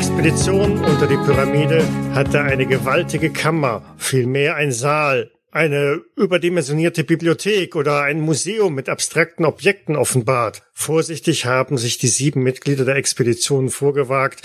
Expedition 0.00 0.82
unter 0.82 1.06
die 1.06 1.18
Pyramide 1.18 1.86
hatte 2.14 2.40
eine 2.40 2.64
gewaltige 2.64 3.30
Kammer, 3.30 3.94
vielmehr 3.98 4.56
ein 4.56 4.72
Saal, 4.72 5.30
eine 5.50 6.00
überdimensionierte 6.16 7.04
Bibliothek 7.04 7.76
oder 7.76 8.00
ein 8.00 8.18
Museum 8.18 8.74
mit 8.74 8.88
abstrakten 8.88 9.44
Objekten 9.44 9.96
offenbart. 9.96 10.62
Vorsichtig 10.72 11.44
haben 11.44 11.76
sich 11.76 11.98
die 11.98 12.08
sieben 12.08 12.42
Mitglieder 12.42 12.86
der 12.86 12.96
Expedition 12.96 13.68
vorgewagt, 13.68 14.40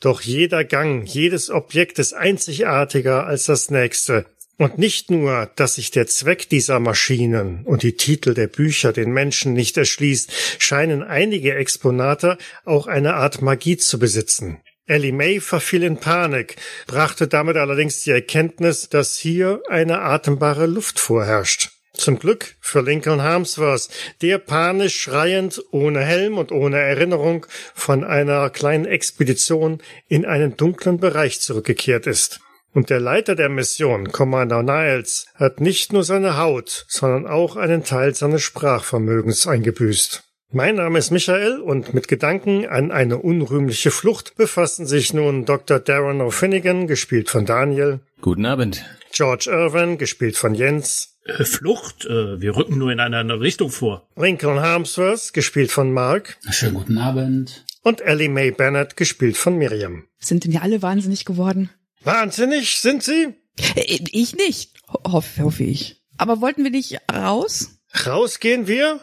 doch 0.00 0.20
jeder 0.20 0.62
Gang, 0.62 1.06
jedes 1.06 1.48
Objekt 1.48 1.98
ist 1.98 2.12
einzigartiger 2.12 3.26
als 3.26 3.46
das 3.46 3.70
nächste. 3.70 4.26
Und 4.58 4.76
nicht 4.76 5.10
nur, 5.10 5.50
dass 5.56 5.76
sich 5.76 5.90
der 5.90 6.06
Zweck 6.06 6.50
dieser 6.50 6.80
Maschinen 6.80 7.64
und 7.64 7.82
die 7.82 7.96
Titel 7.96 8.34
der 8.34 8.48
Bücher 8.48 8.92
den 8.92 9.10
Menschen 9.12 9.54
nicht 9.54 9.78
erschließt, 9.78 10.30
scheinen 10.58 11.02
einige 11.02 11.54
Exponate 11.54 12.36
auch 12.66 12.86
eine 12.86 13.14
Art 13.14 13.40
Magie 13.40 13.78
zu 13.78 13.98
besitzen. 13.98 14.58
Ellie 14.88 15.12
May 15.12 15.38
verfiel 15.40 15.84
in 15.84 15.98
Panik, 15.98 16.56
brachte 16.86 17.28
damit 17.28 17.56
allerdings 17.56 18.02
die 18.02 18.10
Erkenntnis, 18.10 18.88
dass 18.88 19.16
hier 19.16 19.62
eine 19.68 20.00
atembare 20.00 20.66
Luft 20.66 20.98
vorherrscht. 20.98 21.70
Zum 21.92 22.18
Glück 22.18 22.54
für 22.60 22.80
Lincoln 22.80 23.22
Harmsworth, 23.22 23.88
der 24.22 24.38
panisch 24.38 25.00
schreiend, 25.00 25.62
ohne 25.72 26.00
Helm 26.00 26.38
und 26.38 26.52
ohne 26.52 26.78
Erinnerung 26.78 27.44
von 27.74 28.04
einer 28.04 28.50
kleinen 28.50 28.86
Expedition 28.86 29.82
in 30.06 30.24
einen 30.24 30.56
dunklen 30.56 30.98
Bereich 30.98 31.40
zurückgekehrt 31.40 32.06
ist. 32.06 32.40
Und 32.72 32.90
der 32.90 33.00
Leiter 33.00 33.34
der 33.34 33.48
Mission, 33.48 34.12
Commander 34.12 34.62
Niles, 34.62 35.26
hat 35.34 35.60
nicht 35.60 35.92
nur 35.92 36.04
seine 36.04 36.36
Haut, 36.36 36.86
sondern 36.88 37.26
auch 37.26 37.56
einen 37.56 37.82
Teil 37.82 38.14
seines 38.14 38.42
Sprachvermögens 38.42 39.46
eingebüßt. 39.46 40.27
Mein 40.50 40.76
Name 40.76 40.98
ist 40.98 41.10
Michael 41.10 41.60
und 41.60 41.92
mit 41.92 42.08
Gedanken 42.08 42.66
an 42.66 42.90
eine 42.90 43.18
unrühmliche 43.18 43.90
Flucht 43.90 44.34
befassen 44.36 44.86
sich 44.86 45.12
nun 45.12 45.44
Dr. 45.44 45.78
Darren 45.78 46.22
O'Finnigan, 46.22 46.86
gespielt 46.86 47.28
von 47.28 47.44
Daniel. 47.44 48.00
Guten 48.22 48.46
Abend. 48.46 48.82
George 49.12 49.50
Irvin, 49.50 49.98
gespielt 49.98 50.38
von 50.38 50.54
Jens. 50.54 51.18
Äh, 51.26 51.44
Flucht? 51.44 52.06
Äh, 52.06 52.40
wir 52.40 52.56
rücken 52.56 52.78
nur 52.78 52.90
in 52.90 52.98
eine 52.98 53.18
andere 53.18 53.40
Richtung 53.40 53.68
vor. 53.70 54.08
Lincoln 54.16 54.60
Harmsworth, 54.60 55.34
gespielt 55.34 55.70
von 55.70 55.92
Mark. 55.92 56.38
Schönen 56.50 56.74
guten 56.74 56.96
Abend. 56.96 57.66
Und 57.82 58.00
Ellie 58.00 58.30
Mae 58.30 58.50
Bennett, 58.50 58.96
gespielt 58.96 59.36
von 59.36 59.56
Miriam. 59.58 60.04
Sind 60.18 60.44
denn 60.44 60.52
ja 60.52 60.62
alle 60.62 60.80
wahnsinnig 60.80 61.26
geworden? 61.26 61.68
Wahnsinnig, 62.04 62.78
sind 62.80 63.02
sie? 63.02 63.34
Äh, 63.74 63.98
Ich 64.12 64.34
nicht, 64.34 64.78
Ho- 64.90 65.12
hoffe, 65.12 65.42
hoffe 65.42 65.64
ich. 65.64 66.02
Aber 66.16 66.40
wollten 66.40 66.64
wir 66.64 66.70
nicht 66.70 66.98
raus? 67.12 67.78
Rausgehen 68.06 68.66
wir? 68.66 69.00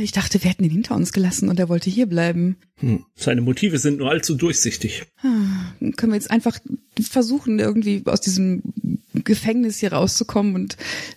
Ich 0.00 0.12
dachte, 0.12 0.42
wir 0.42 0.50
hätten 0.50 0.64
ihn 0.64 0.70
hinter 0.70 0.94
uns 0.94 1.12
gelassen 1.12 1.48
und 1.48 1.58
er 1.58 1.68
wollte 1.68 1.90
hier 1.90 2.06
bleiben. 2.06 2.56
Hm. 2.76 3.04
Seine 3.14 3.42
Motive 3.42 3.78
sind 3.78 3.98
nur 3.98 4.10
allzu 4.10 4.34
durchsichtig. 4.34 5.04
Können 5.20 6.12
wir 6.12 6.14
jetzt 6.14 6.30
einfach 6.30 6.58
versuchen, 7.00 7.58
irgendwie 7.58 8.02
aus 8.06 8.20
diesem 8.20 8.62
Gefängnis 9.24 9.78
hier 9.78 9.92
rauszukommen 9.92 10.54
und 10.54 10.76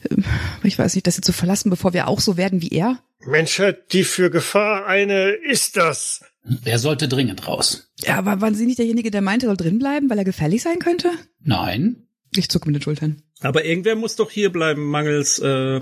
ähm, 0.09 0.23
ich 0.63 0.77
weiß 0.77 0.95
nicht, 0.95 1.07
das 1.07 1.15
hier 1.15 1.21
zu 1.21 1.33
verlassen, 1.33 1.69
bevor 1.69 1.93
wir 1.93 2.07
auch 2.07 2.19
so 2.19 2.35
werden 2.37 2.61
wie 2.61 2.69
er? 2.69 2.99
Menschheit, 3.25 3.93
die 3.93 4.03
für 4.03 4.29
Gefahr 4.29 4.85
eine 4.85 5.29
ist 5.29 5.77
das. 5.77 6.23
Er 6.65 6.79
sollte 6.79 7.07
dringend 7.07 7.47
raus. 7.47 7.91
Ja, 7.99 8.17
aber 8.17 8.41
waren 8.41 8.55
Sie 8.55 8.65
nicht 8.65 8.79
derjenige, 8.79 9.11
der 9.11 9.21
meinte, 9.21 9.45
er 9.45 9.49
soll 9.49 9.57
drin 9.57 9.79
bleiben, 9.79 10.09
weil 10.09 10.17
er 10.17 10.25
gefährlich 10.25 10.63
sein 10.63 10.79
könnte? 10.79 11.11
Nein. 11.43 12.07
Ich 12.35 12.49
zucke 12.49 12.67
mit 12.67 12.75
den 12.75 12.81
Schultern. 12.81 13.21
Aber 13.41 13.65
irgendwer 13.65 13.95
muss 13.95 14.15
doch 14.15 14.31
hier 14.31 14.51
bleiben, 14.51 14.85
mangels 14.89 15.39
äh, 15.39 15.81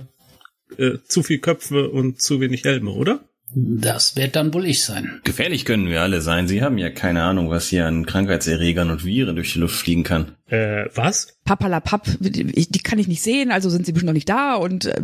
äh, 0.78 0.97
zu 1.07 1.24
viel 1.24 1.40
Köpfe 1.40 1.90
und 1.90 2.22
zu 2.22 2.40
wenig 2.41 2.63
Helme, 2.63 2.91
oder? 2.91 3.22
Das 3.56 4.16
wird 4.16 4.35
dann 4.35 4.53
wohl 4.53 4.68
ich 4.68 4.84
sein. 4.84 5.22
Gefährlich 5.24 5.66
können 5.66 5.88
wir 5.90 6.02
alle 6.02 6.22
sein. 6.22 6.47
Sie 6.47 6.62
haben 6.62 6.78
ja 6.78 6.91
keine 6.91 7.24
Ahnung, 7.24 7.50
was 7.50 7.68
hier 7.68 7.88
an 7.88 8.06
Krankheitserregern 8.06 8.91
und 8.91 9.03
Viren 9.06 9.35
durch 9.35 9.53
die 9.53 9.58
Luft 9.59 9.75
fliegen 9.75 10.03
kann. 10.03 10.35
Äh, 10.46 10.85
was? 10.94 11.40
Papalapap, 11.46 12.08
die 12.19 12.79
kann 12.84 13.00
ich 13.00 13.08
nicht 13.08 13.24
sehen, 13.24 13.50
also 13.52 13.72
sind 13.72 13.88
sie 13.88 13.91
bestimmt 13.91 14.06
noch 14.09 14.13
nicht 14.13 14.29
da 14.29 14.53
und 14.53 14.85
äh, 14.85 15.02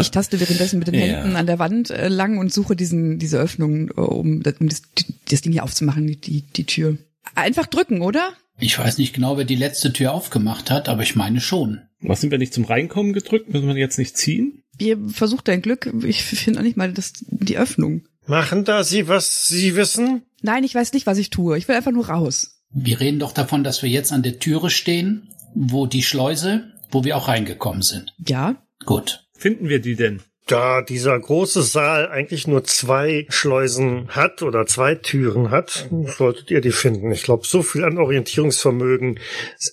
ich 0.00 0.10
taste 0.10 0.40
währenddessen 0.40 0.80
mit 0.80 0.88
den 0.88 0.94
Ja. 0.98 1.00
Händen 1.02 1.36
an 1.36 1.46
der 1.46 1.60
Wand 1.60 1.90
äh, 1.90 2.08
lang 2.08 2.38
und 2.38 2.52
suche 2.52 2.74
diesen 2.74 3.20
diese 3.20 3.38
Öffnung, 3.38 3.90
äh, 3.90 4.00
um, 4.00 4.42
das- 4.42 4.54
um 4.58 4.68
das, 4.68 4.82
das 5.30 5.42
Ding 5.42 5.52
hier 5.52 5.62
aufzumachen, 5.62 6.04
die, 6.08 6.16
die, 6.20 6.42
die 6.42 6.64
Tür. 6.66 6.98
Einfach 7.36 7.66
drücken, 7.66 8.00
oder? 8.00 8.32
Ich 8.58 8.76
weiß 8.76 8.98
nicht 8.98 9.14
genau, 9.14 9.36
wer 9.36 9.44
die 9.44 9.54
letzte 9.54 9.92
Tür 9.92 10.14
aufgemacht 10.14 10.72
hat, 10.72 10.88
aber 10.88 11.04
ich 11.04 11.14
meine 11.14 11.40
schon. 11.40 11.82
Was 12.00 12.20
sind 12.20 12.30
wir 12.32 12.38
nicht 12.38 12.54
zum 12.54 12.64
Reinkommen 12.64 13.12
gedrückt? 13.12 13.52
Müssen 13.52 13.68
wir 13.68 13.76
jetzt 13.76 13.98
nicht 13.98 14.16
ziehen? 14.16 14.62
Ihr 14.78 14.98
versucht 15.08 15.48
dein 15.48 15.62
Glück, 15.62 15.92
ich 16.04 16.22
finde 16.22 16.60
auch 16.60 16.64
nicht 16.64 16.76
mal 16.76 16.92
das, 16.92 17.12
die 17.20 17.58
Öffnung. 17.58 18.06
Machen 18.26 18.64
da 18.64 18.84
Sie, 18.84 19.08
was 19.08 19.48
Sie 19.48 19.74
wissen? 19.74 20.22
Nein, 20.42 20.62
ich 20.64 20.74
weiß 20.74 20.92
nicht, 20.92 21.06
was 21.06 21.18
ich 21.18 21.30
tue. 21.30 21.56
Ich 21.58 21.66
will 21.66 21.76
einfach 21.76 21.92
nur 21.92 22.08
raus. 22.08 22.62
Wir 22.70 23.00
reden 23.00 23.18
doch 23.18 23.32
davon, 23.32 23.64
dass 23.64 23.82
wir 23.82 23.88
jetzt 23.88 24.12
an 24.12 24.22
der 24.22 24.38
Türe 24.38 24.70
stehen, 24.70 25.30
wo 25.54 25.86
die 25.86 26.02
Schleuse, 26.02 26.72
wo 26.90 27.04
wir 27.04 27.16
auch 27.16 27.28
reingekommen 27.28 27.82
sind. 27.82 28.14
Ja? 28.26 28.56
Gut. 28.84 29.26
Finden 29.32 29.68
wir 29.68 29.80
die 29.80 29.96
denn? 29.96 30.22
Da 30.46 30.80
dieser 30.80 31.18
große 31.18 31.62
Saal 31.62 32.08
eigentlich 32.08 32.46
nur 32.46 32.64
zwei 32.64 33.26
Schleusen 33.28 34.08
hat 34.08 34.42
oder 34.42 34.66
zwei 34.66 34.94
Türen 34.94 35.50
hat, 35.50 35.88
solltet 36.16 36.50
ihr 36.50 36.62
die 36.62 36.72
finden. 36.72 37.12
Ich 37.12 37.22
glaube, 37.22 37.46
so 37.46 37.62
viel 37.62 37.84
an 37.84 37.98
Orientierungsvermögen 37.98 39.20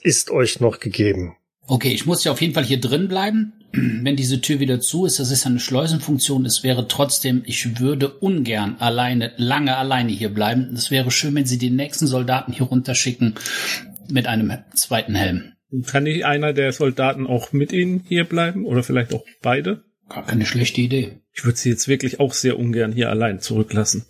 ist 0.02 0.32
euch 0.32 0.60
noch 0.60 0.80
gegeben. 0.82 1.38
Okay, 1.68 1.92
ich 1.92 2.06
muss 2.06 2.24
ja 2.24 2.32
auf 2.32 2.42
jeden 2.42 2.54
Fall 2.54 2.64
hier 2.64 2.80
drin 2.80 3.08
bleiben. 3.08 3.54
Wenn 3.72 4.16
diese 4.16 4.42
Tür 4.42 4.60
wieder 4.60 4.80
zu 4.80 5.06
ist, 5.06 5.20
das 5.20 5.32
ist 5.32 5.46
eine 5.46 5.60
Schleusenfunktion. 5.60 6.46
Es 6.46 6.64
wäre 6.64 6.88
trotzdem, 6.88 7.44
ich 7.46 7.80
würde 7.80 8.10
ungern 8.10 8.76
alleine, 8.80 9.34
lange 9.38 9.76
alleine 9.76 10.12
hier 10.12 10.30
bleiben. 10.30 10.72
Es 10.74 10.92
wäre 10.92 11.12
schön, 11.12 11.36
wenn 11.36 11.46
Sie 11.46 11.58
die 11.58 11.72
nächsten 11.72 12.08
Soldaten 12.08 12.52
hier 12.52 12.68
runterschicken 12.68 13.36
mit 14.10 14.28
einem 14.28 14.54
zweiten 14.74 15.16
Helm. 15.16 15.54
Kann 15.88 16.04
nicht 16.04 16.26
einer 16.26 16.54
der 16.54 16.72
Soldaten 16.72 17.28
auch 17.28 17.52
mit 17.52 17.74
Ihnen 17.74 18.04
hier 18.08 18.24
bleiben? 18.24 18.66
Oder 18.66 18.84
vielleicht 18.84 19.14
auch 19.14 19.26
beide? 19.42 19.84
Gar 20.08 20.26
keine 20.26 20.46
schlechte 20.46 20.82
Idee. 20.82 21.20
Ich 21.34 21.44
würde 21.44 21.58
sie 21.58 21.70
jetzt 21.70 21.88
wirklich 21.88 22.20
auch 22.20 22.34
sehr 22.34 22.60
ungern 22.60 22.92
hier 22.92 23.10
allein 23.10 23.40
zurücklassen. 23.40 24.06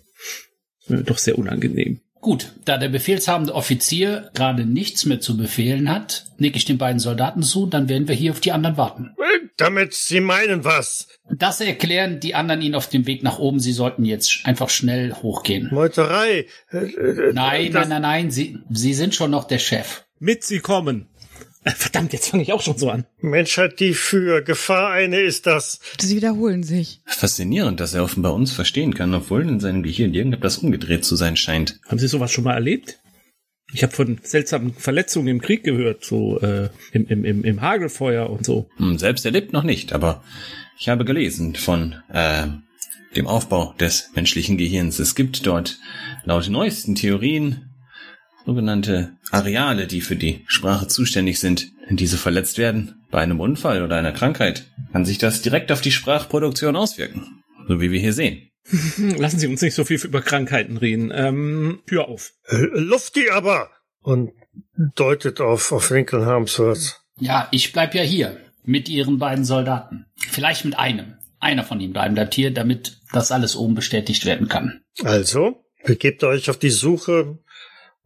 Das 0.80 0.90
wäre 0.90 1.00
mir 1.00 1.04
doch 1.04 1.18
sehr 1.18 1.38
unangenehm. 1.38 2.00
Gut, 2.26 2.54
da 2.64 2.76
der 2.76 2.88
befehlshabende 2.88 3.54
Offizier 3.54 4.30
gerade 4.34 4.66
nichts 4.66 5.04
mehr 5.06 5.20
zu 5.20 5.36
befehlen 5.36 5.88
hat, 5.88 6.24
nicke 6.38 6.56
ich 6.56 6.64
den 6.64 6.76
beiden 6.76 6.98
Soldaten 6.98 7.44
zu, 7.44 7.66
dann 7.66 7.88
werden 7.88 8.08
wir 8.08 8.16
hier 8.16 8.32
auf 8.32 8.40
die 8.40 8.50
anderen 8.50 8.76
warten. 8.76 9.14
Äh, 9.16 9.46
Damit 9.56 9.94
Sie 9.94 10.18
meinen 10.18 10.64
was? 10.64 11.06
Das 11.30 11.60
erklären 11.60 12.18
die 12.18 12.34
anderen 12.34 12.62
Ihnen 12.62 12.74
auf 12.74 12.88
dem 12.88 13.06
Weg 13.06 13.22
nach 13.22 13.38
oben. 13.38 13.60
Sie 13.60 13.70
sollten 13.70 14.04
jetzt 14.04 14.40
einfach 14.42 14.70
schnell 14.70 15.12
hochgehen. 15.14 15.68
Meuterei. 15.70 16.46
Äh, 16.72 16.78
äh, 16.78 17.32
Nein, 17.32 17.70
das- 17.70 17.82
nein, 17.86 17.88
nein, 17.90 18.02
nein, 18.02 18.30
Sie, 18.32 18.58
Sie 18.70 18.94
sind 18.94 19.14
schon 19.14 19.30
noch 19.30 19.44
der 19.44 19.60
Chef. 19.60 20.02
Mit 20.18 20.42
sie 20.42 20.58
kommen! 20.58 21.06
Äh, 21.66 21.72
Verdammt, 21.72 22.12
jetzt 22.12 22.28
fange 22.28 22.44
ich 22.44 22.52
auch 22.52 22.62
schon 22.62 22.78
so 22.78 22.90
an. 22.90 23.04
Menschheit, 23.20 23.80
die 23.80 23.92
für 23.92 24.40
Gefahr 24.42 24.92
eine 24.92 25.20
ist 25.20 25.46
das. 25.46 25.80
Sie 25.98 26.14
wiederholen 26.16 26.62
sich. 26.62 27.00
Faszinierend, 27.06 27.80
dass 27.80 27.92
er 27.92 28.04
offenbar 28.04 28.34
uns 28.34 28.52
verstehen 28.52 28.94
kann, 28.94 29.12
obwohl 29.14 29.42
in 29.42 29.58
seinem 29.58 29.82
Gehirn 29.82 30.14
irgendetwas 30.14 30.58
umgedreht 30.58 31.04
zu 31.04 31.16
sein 31.16 31.36
scheint. 31.36 31.80
Haben 31.88 31.98
Sie 31.98 32.06
sowas 32.06 32.30
schon 32.30 32.44
mal 32.44 32.54
erlebt? 32.54 33.00
Ich 33.72 33.82
habe 33.82 33.92
von 33.92 34.20
seltsamen 34.22 34.74
Verletzungen 34.74 35.26
im 35.26 35.42
Krieg 35.42 35.64
gehört, 35.64 36.04
so 36.04 36.38
äh, 36.40 36.68
im, 36.92 37.06
im, 37.08 37.24
im, 37.24 37.42
im 37.42 37.60
Hagelfeuer 37.60 38.30
und 38.30 38.46
so. 38.46 38.68
Hm, 38.76 38.96
Selbst 38.96 39.24
erlebt 39.26 39.52
noch 39.52 39.64
nicht, 39.64 39.92
aber 39.92 40.22
ich 40.78 40.88
habe 40.88 41.04
gelesen 41.04 41.56
von 41.56 41.96
äh, 42.12 42.46
dem 43.16 43.26
Aufbau 43.26 43.74
des 43.80 44.10
menschlichen 44.14 44.56
Gehirns. 44.56 45.00
Es 45.00 45.16
gibt 45.16 45.44
dort 45.46 45.78
laut 46.24 46.48
neuesten 46.48 46.94
Theorien 46.94 47.65
sogenannte 48.46 49.16
Areale, 49.32 49.86
die 49.86 50.00
für 50.00 50.16
die 50.16 50.44
Sprache 50.46 50.86
zuständig 50.86 51.40
sind. 51.40 51.72
Wenn 51.86 51.96
diese 51.96 52.16
verletzt 52.16 52.58
werden, 52.58 53.04
bei 53.10 53.20
einem 53.20 53.40
Unfall 53.40 53.82
oder 53.82 53.96
einer 53.96 54.12
Krankheit, 54.12 54.66
kann 54.92 55.04
sich 55.04 55.18
das 55.18 55.42
direkt 55.42 55.72
auf 55.72 55.80
die 55.80 55.92
Sprachproduktion 55.92 56.76
auswirken. 56.76 57.42
So 57.68 57.80
wie 57.80 57.90
wir 57.90 58.00
hier 58.00 58.12
sehen. 58.12 58.50
Lassen 59.18 59.38
Sie 59.38 59.46
uns 59.46 59.62
nicht 59.62 59.74
so 59.74 59.84
viel 59.84 59.98
über 60.04 60.22
Krankheiten 60.22 60.76
reden. 60.76 61.12
Ähm, 61.14 61.80
Tür 61.86 62.08
auf. 62.08 62.32
Äh, 62.46 62.56
Lufti 62.72 63.30
aber. 63.30 63.70
Und 64.00 64.32
deutet 64.94 65.40
auf, 65.40 65.72
auf 65.72 65.90
Lincoln 65.90 66.24
Harmsworth. 66.24 67.00
Ja, 67.18 67.48
ich 67.50 67.72
bleib 67.72 67.94
ja 67.94 68.02
hier 68.02 68.36
mit 68.64 68.88
Ihren 68.88 69.18
beiden 69.18 69.44
Soldaten. 69.44 70.06
Vielleicht 70.16 70.64
mit 70.64 70.78
einem. 70.78 71.14
Einer 71.38 71.64
von 71.64 71.80
Ihnen 71.80 71.92
bleiben 71.92 72.14
bleibt 72.14 72.34
hier, 72.34 72.52
damit 72.52 72.98
das 73.12 73.30
alles 73.30 73.56
oben 73.56 73.74
bestätigt 73.74 74.24
werden 74.24 74.48
kann. 74.48 74.80
Also, 75.04 75.64
begebt 75.84 76.24
euch 76.24 76.50
auf 76.50 76.58
die 76.58 76.70
Suche 76.70 77.38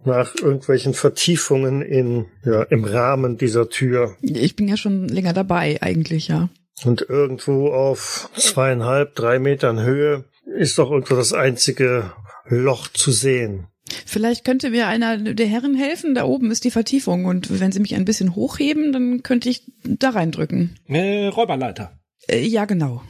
nach 0.05 0.35
irgendwelchen 0.35 0.95
Vertiefungen 0.95 1.83
in, 1.83 2.27
ja, 2.45 2.63
im 2.65 2.85
Rahmen 2.85 3.37
dieser 3.37 3.69
Tür. 3.69 4.17
Ich 4.23 4.57
bin 4.57 4.69
ja 4.69 4.77
schon 4.77 5.09
länger 5.09 5.33
dabei, 5.33 5.79
eigentlich, 5.81 6.29
ja. 6.29 6.49
Und 6.85 7.03
irgendwo 7.09 7.73
auf 7.73 8.31
zweieinhalb, 8.37 9.15
drei 9.15 9.39
Metern 9.39 9.83
Höhe 9.83 10.25
ist 10.57 10.79
doch 10.79 10.91
irgendwo 10.91 11.15
das 11.15 11.33
einzige 11.33 12.13
Loch 12.49 12.89
zu 12.89 13.13
sehen. 13.13 13.67
Vielleicht 14.07 14.45
könnte 14.45 14.71
mir 14.71 14.87
einer 14.87 15.19
der 15.19 15.47
Herren 15.47 15.75
helfen. 15.75 16.15
Da 16.15 16.25
oben 16.25 16.51
ist 16.51 16.65
die 16.65 16.71
Vertiefung 16.71 17.25
und 17.25 17.61
wenn 17.61 17.73
Sie 17.73 17.81
mich 17.81 17.95
ein 17.95 18.05
bisschen 18.05 18.35
hochheben, 18.35 18.93
dann 18.93 19.23
könnte 19.23 19.49
ich 19.49 19.65
da 19.83 20.11
reindrücken. 20.11 20.77
Äh, 20.87 21.27
Räuberleiter. 21.27 21.99
Äh, 22.29 22.47
ja, 22.47 22.65
genau. 22.65 23.03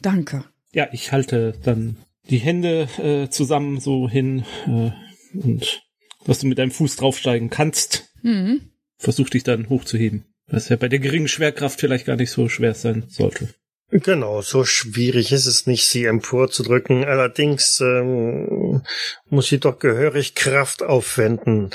Danke. 0.00 0.44
Ja, 0.72 0.86
ich 0.92 1.12
halte 1.12 1.54
dann 1.64 1.96
die 2.30 2.38
Hände 2.38 2.88
äh, 2.98 3.28
zusammen 3.30 3.80
so 3.80 4.08
hin. 4.08 4.44
Äh, 4.66 4.90
und 5.34 5.82
dass 6.28 6.40
du 6.40 6.46
mit 6.46 6.58
deinem 6.58 6.70
Fuß 6.70 6.96
draufsteigen 6.96 7.48
kannst. 7.48 8.10
Mhm. 8.22 8.70
Versuch 8.98 9.30
dich 9.30 9.44
dann 9.44 9.68
hochzuheben. 9.68 10.26
Was 10.46 10.68
ja 10.68 10.76
bei 10.76 10.88
der 10.88 10.98
geringen 10.98 11.28
Schwerkraft 11.28 11.80
vielleicht 11.80 12.06
gar 12.06 12.16
nicht 12.16 12.30
so 12.30 12.48
schwer 12.48 12.74
sein 12.74 13.04
sollte. 13.08 13.48
Genau, 13.90 14.42
so 14.42 14.64
schwierig 14.64 15.32
ist 15.32 15.46
es 15.46 15.66
nicht, 15.66 15.86
sie 15.86 16.04
emporzudrücken. 16.04 17.04
Allerdings 17.04 17.80
ähm, 17.80 18.82
muss 19.30 19.48
sie 19.48 19.58
doch 19.58 19.78
gehörig 19.78 20.34
Kraft 20.34 20.82
aufwenden. 20.82 21.70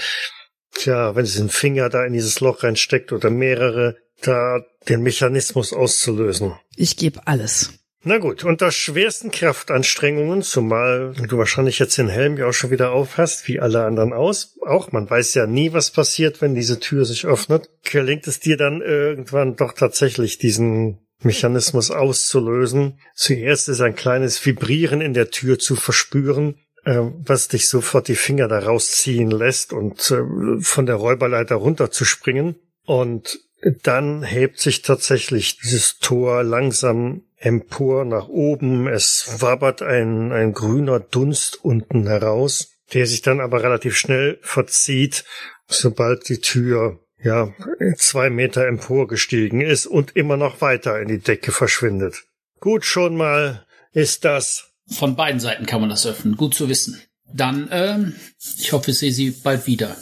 Tja, 0.76 1.16
wenn 1.16 1.26
sie 1.26 1.40
den 1.40 1.50
Finger 1.50 1.90
da 1.90 2.06
in 2.06 2.14
dieses 2.14 2.40
Loch 2.40 2.64
reinsteckt 2.64 3.12
oder 3.12 3.32
mehrere, 3.32 3.98
da 4.22 4.64
den 4.88 5.02
Mechanismus 5.02 5.74
auszulösen. 5.74 6.54
Ich 6.76 6.98
gebe 6.98 7.26
alles. 7.26 7.74
Na 8.06 8.18
gut, 8.18 8.44
unter 8.44 8.70
schwersten 8.70 9.32
Kraftanstrengungen, 9.32 10.42
zumal 10.42 11.14
du 11.14 11.38
wahrscheinlich 11.38 11.80
jetzt 11.80 11.98
den 11.98 12.10
Helm 12.10 12.38
ja 12.38 12.48
auch 12.48 12.54
schon 12.54 12.70
wieder 12.70 12.92
aufhast, 12.92 13.48
wie 13.48 13.62
alle 13.62 13.86
anderen 13.86 14.12
aus, 14.12 14.58
auch 14.62 14.92
man 14.92 15.10
weiß 15.10 15.34
ja 15.36 15.48
nie, 15.48 15.72
was 15.72 15.90
passiert, 15.90 16.42
wenn 16.42 16.54
diese 16.54 16.82
Tür 16.82 17.06
sich 17.06 17.26
öffnet, 17.26 17.70
gelingt 17.90 18.28
es 18.28 18.42
dir 18.42 18.58
dann 18.58 18.82
irgendwann 18.82 19.56
doch 19.56 19.72
tatsächlich 19.72 20.38
diesen 20.38 21.00
Mechanismus 21.22 21.92
auszulösen. 21.92 23.00
Zuerst 23.16 23.70
ist 23.70 23.80
ein 23.80 23.96
kleines 23.96 24.46
Vibrieren 24.46 25.00
in 25.00 25.14
der 25.14 25.30
Tür 25.30 25.58
zu 25.58 25.78
verspüren, 25.78 26.56
äh, 26.84 27.00
was 27.00 27.48
dich 27.48 27.70
sofort 27.70 28.10
die 28.10 28.16
Finger 28.16 28.50
da 28.50 28.60
rausziehen 28.60 29.32
lässt 29.32 29.72
und 29.72 30.12
äh, 30.12 30.60
von 30.60 30.86
der 30.86 30.96
Räuberleiter 30.96 31.56
runterzuspringen. 31.56 32.56
Und 32.86 33.40
dann 33.84 34.24
hebt 34.24 34.60
sich 34.60 34.82
tatsächlich 34.82 35.58
dieses 35.60 36.00
Tor 36.00 36.44
langsam 36.44 37.22
empor 37.44 38.06
nach 38.06 38.28
oben. 38.30 38.88
Es 38.88 39.38
wabert 39.40 39.82
ein, 39.82 40.32
ein 40.32 40.54
grüner 40.54 41.00
Dunst 41.00 41.64
unten 41.64 42.08
heraus, 42.08 42.72
der 42.94 43.06
sich 43.06 43.22
dann 43.22 43.42
aber 43.42 43.64
relativ 43.64 43.98
schnell 43.98 44.40
verzieht, 44.42 45.26
sobald 45.68 46.30
die 46.30 46.40
Tür 46.40 47.00
ja 47.22 47.54
zwei 47.98 48.30
Meter 48.30 48.68
emporgestiegen 48.68 49.62
ist 49.62 49.86
und 49.86 50.16
immer 50.16 50.38
noch 50.38 50.62
weiter 50.62 51.00
in 51.02 51.08
die 51.08 51.20
Decke 51.20 51.52
verschwindet. 51.52 52.24
Gut 52.60 52.86
schon 52.86 53.16
mal 53.16 53.66
ist 53.92 54.26
das. 54.26 54.72
Von 54.90 55.16
beiden 55.16 55.40
Seiten 55.40 55.66
kann 55.66 55.82
man 55.82 55.90
das 55.90 56.06
öffnen. 56.06 56.36
Gut 56.36 56.54
zu 56.54 56.70
wissen. 56.70 57.02
Dann, 57.34 57.70
ähm, 57.72 58.16
ich 58.60 58.72
hoffe, 58.74 58.92
ich 58.92 59.00
sehe 59.00 59.12
Sie 59.12 59.32
bald 59.32 59.66
wieder. 59.66 59.98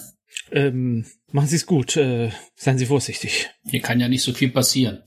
Ähm, 0.52 1.06
machen 1.32 1.48
Sie 1.48 1.56
es 1.56 1.66
gut. 1.66 1.98
Äh, 1.98 2.32
seien 2.56 2.78
Sie 2.78 2.86
vorsichtig. 2.86 3.50
Hier 3.64 3.82
kann 3.82 4.00
ja 4.00 4.08
nicht 4.08 4.24
so 4.24 4.34
viel 4.34 4.50
passieren. 4.50 5.00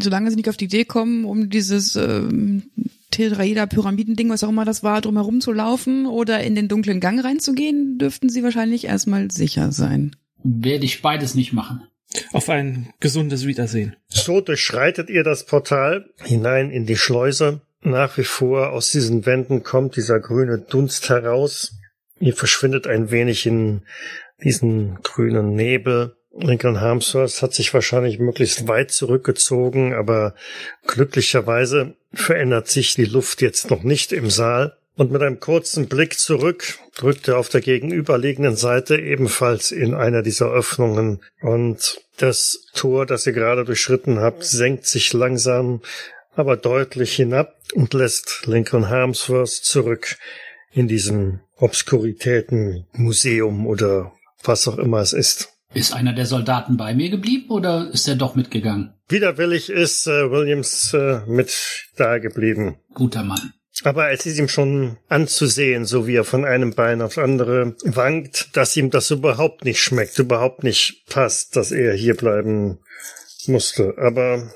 Solange 0.00 0.30
sie 0.30 0.36
nicht 0.36 0.48
auf 0.48 0.56
die 0.56 0.66
Idee 0.66 0.84
kommen, 0.84 1.24
um 1.24 1.50
dieses 1.50 1.96
ähm, 1.96 2.70
Tetraeder-Pyramidending, 3.10 4.28
was 4.28 4.44
auch 4.44 4.50
immer 4.50 4.64
das 4.64 4.82
war, 4.82 5.00
drumherum 5.00 5.40
zu 5.40 5.52
laufen 5.52 6.06
oder 6.06 6.42
in 6.42 6.54
den 6.54 6.68
dunklen 6.68 7.00
Gang 7.00 7.22
reinzugehen, 7.24 7.98
dürften 7.98 8.28
sie 8.28 8.42
wahrscheinlich 8.42 8.84
erstmal 8.84 9.30
sicher 9.30 9.72
sein. 9.72 10.14
Werde 10.44 10.84
ich 10.84 11.02
beides 11.02 11.34
nicht 11.34 11.52
machen. 11.52 11.82
Auf 12.32 12.48
ein 12.48 12.90
gesundes 13.00 13.46
Wiedersehen. 13.46 13.96
So 14.08 14.40
durchschreitet 14.40 15.10
ihr 15.10 15.24
das 15.24 15.44
Portal 15.44 16.06
hinein 16.22 16.70
in 16.70 16.86
die 16.86 16.96
Schleuse. 16.96 17.60
Nach 17.82 18.16
wie 18.18 18.24
vor 18.24 18.70
aus 18.70 18.90
diesen 18.90 19.26
Wänden 19.26 19.62
kommt 19.62 19.96
dieser 19.96 20.18
grüne 20.20 20.58
Dunst 20.58 21.08
heraus. 21.08 21.74
Ihr 22.18 22.34
verschwindet 22.34 22.86
ein 22.86 23.10
wenig 23.10 23.46
in 23.46 23.82
diesen 24.42 24.98
grünen 25.02 25.54
Nebel. 25.54 26.16
Lincoln 26.32 26.80
Harmsworth 26.80 27.42
hat 27.42 27.54
sich 27.54 27.74
wahrscheinlich 27.74 28.18
möglichst 28.18 28.66
weit 28.68 28.92
zurückgezogen, 28.92 29.94
aber 29.94 30.34
glücklicherweise 30.86 31.96
verändert 32.12 32.68
sich 32.68 32.94
die 32.94 33.06
Luft 33.06 33.42
jetzt 33.42 33.70
noch 33.70 33.82
nicht 33.82 34.12
im 34.12 34.30
Saal. 34.30 34.76
Und 34.94 35.10
mit 35.12 35.22
einem 35.22 35.38
kurzen 35.38 35.88
Blick 35.88 36.18
zurück 36.18 36.78
drückt 36.96 37.28
er 37.28 37.38
auf 37.38 37.48
der 37.48 37.60
gegenüberliegenden 37.60 38.56
Seite 38.56 39.00
ebenfalls 39.00 39.70
in 39.70 39.94
einer 39.94 40.22
dieser 40.22 40.50
Öffnungen. 40.50 41.22
Und 41.40 42.00
das 42.16 42.66
Tor, 42.74 43.06
das 43.06 43.24
ihr 43.24 43.32
gerade 43.32 43.64
durchschritten 43.64 44.18
habt, 44.18 44.42
senkt 44.44 44.86
sich 44.86 45.12
langsam, 45.12 45.82
aber 46.34 46.56
deutlich 46.56 47.14
hinab 47.14 47.54
und 47.74 47.94
lässt 47.94 48.42
Lincoln 48.46 48.88
Harmsworth 48.88 49.50
zurück 49.50 50.16
in 50.72 50.88
diesem 50.88 51.38
Obskuritätenmuseum 51.56 53.68
oder 53.68 54.10
was 54.42 54.66
auch 54.68 54.78
immer 54.78 54.98
es 54.98 55.12
ist. 55.12 55.52
Ist 55.74 55.92
einer 55.92 56.14
der 56.14 56.26
Soldaten 56.26 56.76
bei 56.76 56.94
mir 56.94 57.10
geblieben 57.10 57.50
oder 57.50 57.90
ist 57.90 58.08
er 58.08 58.16
doch 58.16 58.34
mitgegangen? 58.34 58.94
Widerwillig 59.08 59.68
ist 59.68 60.06
äh, 60.06 60.30
Williams 60.30 60.94
äh, 60.94 61.20
mit 61.26 61.54
da 61.96 62.18
geblieben. 62.18 62.76
Guter 62.94 63.22
Mann. 63.22 63.52
Aber 63.84 64.10
es 64.10 64.26
ist 64.26 64.38
ihm 64.38 64.48
schon 64.48 64.96
anzusehen, 65.08 65.84
so 65.84 66.06
wie 66.06 66.16
er 66.16 66.24
von 66.24 66.44
einem 66.44 66.74
Bein 66.74 67.00
aufs 67.00 67.18
andere 67.18 67.76
wankt, 67.84 68.56
dass 68.56 68.76
ihm 68.76 68.90
das 68.90 69.10
überhaupt 69.10 69.64
nicht 69.64 69.80
schmeckt, 69.80 70.18
überhaupt 70.18 70.64
nicht 70.64 71.04
passt, 71.08 71.54
dass 71.54 71.70
er 71.70 71.94
hier 71.94 72.16
bleiben 72.16 72.78
musste. 73.46 73.94
Aber 73.98 74.50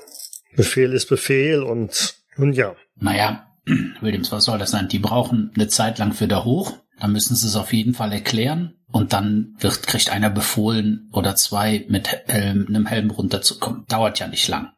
Befehl 0.55 0.93
ist 0.93 1.07
Befehl 1.07 1.63
und 1.63 2.15
nun 2.37 2.53
ja. 2.53 2.75
Naja, 2.95 3.47
Williams, 4.01 4.31
was 4.31 4.45
soll 4.45 4.59
das 4.59 4.71
sein? 4.71 4.87
Die 4.89 4.99
brauchen 4.99 5.51
eine 5.55 5.67
Zeit 5.67 5.99
lang 5.99 6.13
für 6.13 6.27
da 6.27 6.43
hoch. 6.43 6.77
Dann 6.99 7.11
müssen 7.11 7.35
sie 7.35 7.47
es 7.47 7.55
auf 7.55 7.73
jeden 7.73 7.93
Fall 7.93 8.11
erklären. 8.11 8.75
Und 8.93 9.11
dann 9.11 9.55
wird, 9.59 9.87
kriegt 9.87 10.11
einer 10.11 10.29
befohlen 10.29 11.09
oder 11.11 11.35
zwei 11.35 11.83
mit 11.89 12.07
Helm, 12.27 12.67
einem 12.69 12.85
Helm 12.85 13.09
runterzukommen. 13.09 13.85
Dauert 13.89 14.19
ja 14.19 14.27
nicht 14.27 14.47
lang. 14.47 14.69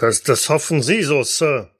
Das, 0.00 0.22
das 0.22 0.48
hoffen 0.48 0.82
Sie 0.82 1.02
so, 1.02 1.24
Sir. 1.24 1.72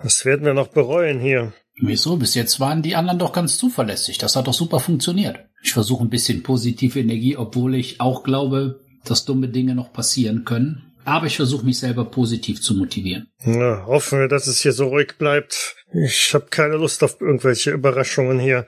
Das 0.00 0.24
werden 0.24 0.46
wir 0.46 0.54
noch 0.54 0.68
bereuen 0.68 1.18
hier. 1.18 1.52
Wieso? 1.80 2.16
Bis 2.16 2.36
jetzt 2.36 2.60
waren 2.60 2.82
die 2.82 2.94
anderen 2.94 3.18
doch 3.18 3.32
ganz 3.32 3.58
zuverlässig. 3.58 4.18
Das 4.18 4.36
hat 4.36 4.46
doch 4.46 4.54
super 4.54 4.78
funktioniert. 4.78 5.40
Ich 5.64 5.72
versuche 5.72 6.04
ein 6.04 6.10
bisschen 6.10 6.44
positive 6.44 7.00
Energie, 7.00 7.36
obwohl 7.36 7.74
ich 7.74 8.00
auch 8.00 8.22
glaube, 8.22 8.80
dass 9.04 9.24
dumme 9.24 9.48
Dinge 9.48 9.74
noch 9.74 9.92
passieren 9.92 10.44
können. 10.44 10.92
Aber 11.04 11.26
ich 11.26 11.36
versuche 11.36 11.64
mich 11.64 11.78
selber 11.78 12.04
positiv 12.04 12.62
zu 12.62 12.74
motivieren. 12.74 13.26
Na, 13.42 13.84
hoffen 13.86 14.20
wir, 14.20 14.28
dass 14.28 14.46
es 14.46 14.60
hier 14.60 14.72
so 14.72 14.88
ruhig 14.88 15.14
bleibt. 15.18 15.74
Ich 15.92 16.34
habe 16.34 16.46
keine 16.50 16.76
Lust 16.76 17.02
auf 17.02 17.20
irgendwelche 17.20 17.72
Überraschungen 17.72 18.38
hier. 18.38 18.66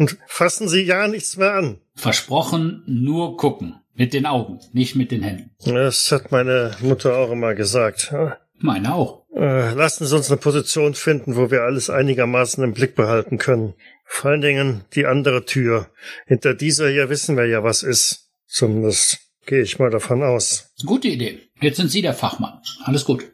Und 0.00 0.16
fassen 0.26 0.66
Sie 0.66 0.80
ja 0.80 1.08
nichts 1.08 1.36
mehr 1.36 1.52
an. 1.52 1.78
Versprochen, 1.94 2.82
nur 2.86 3.36
gucken. 3.36 3.74
Mit 3.94 4.14
den 4.14 4.24
Augen, 4.24 4.60
nicht 4.72 4.96
mit 4.96 5.10
den 5.10 5.22
Händen. 5.22 5.50
Das 5.62 6.10
hat 6.10 6.32
meine 6.32 6.74
Mutter 6.80 7.18
auch 7.18 7.30
immer 7.32 7.54
gesagt. 7.54 8.10
Meine 8.56 8.94
auch. 8.94 9.26
Äh, 9.36 9.74
lassen 9.74 10.06
Sie 10.06 10.16
uns 10.16 10.30
eine 10.30 10.40
Position 10.40 10.94
finden, 10.94 11.36
wo 11.36 11.50
wir 11.50 11.64
alles 11.64 11.90
einigermaßen 11.90 12.64
im 12.64 12.72
Blick 12.72 12.94
behalten 12.94 13.36
können. 13.36 13.74
Vor 14.06 14.30
allen 14.30 14.40
Dingen 14.40 14.84
die 14.94 15.04
andere 15.04 15.44
Tür. 15.44 15.90
Hinter 16.26 16.54
dieser 16.54 16.88
hier 16.88 17.10
wissen 17.10 17.36
wir 17.36 17.44
ja, 17.44 17.62
was 17.62 17.82
ist. 17.82 18.30
Zumindest 18.46 19.18
gehe 19.44 19.60
ich 19.60 19.78
mal 19.78 19.90
davon 19.90 20.22
aus. 20.22 20.72
Gute 20.86 21.08
Idee. 21.08 21.40
Jetzt 21.60 21.76
sind 21.76 21.90
Sie 21.90 22.00
der 22.00 22.14
Fachmann. 22.14 22.58
Alles 22.84 23.04
gut. 23.04 23.30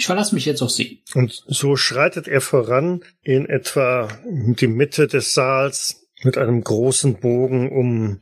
Ich 0.00 0.06
verlasse 0.06 0.34
mich 0.34 0.46
jetzt 0.46 0.62
auf 0.62 0.70
Sie. 0.70 1.02
Und 1.14 1.44
so 1.46 1.76
schreitet 1.76 2.26
er 2.26 2.40
voran 2.40 3.02
in 3.22 3.46
etwa 3.46 4.08
die 4.24 4.66
Mitte 4.66 5.06
des 5.08 5.34
Saals 5.34 6.06
mit 6.22 6.38
einem 6.38 6.64
großen 6.64 7.20
Bogen 7.20 7.70
um 7.70 8.20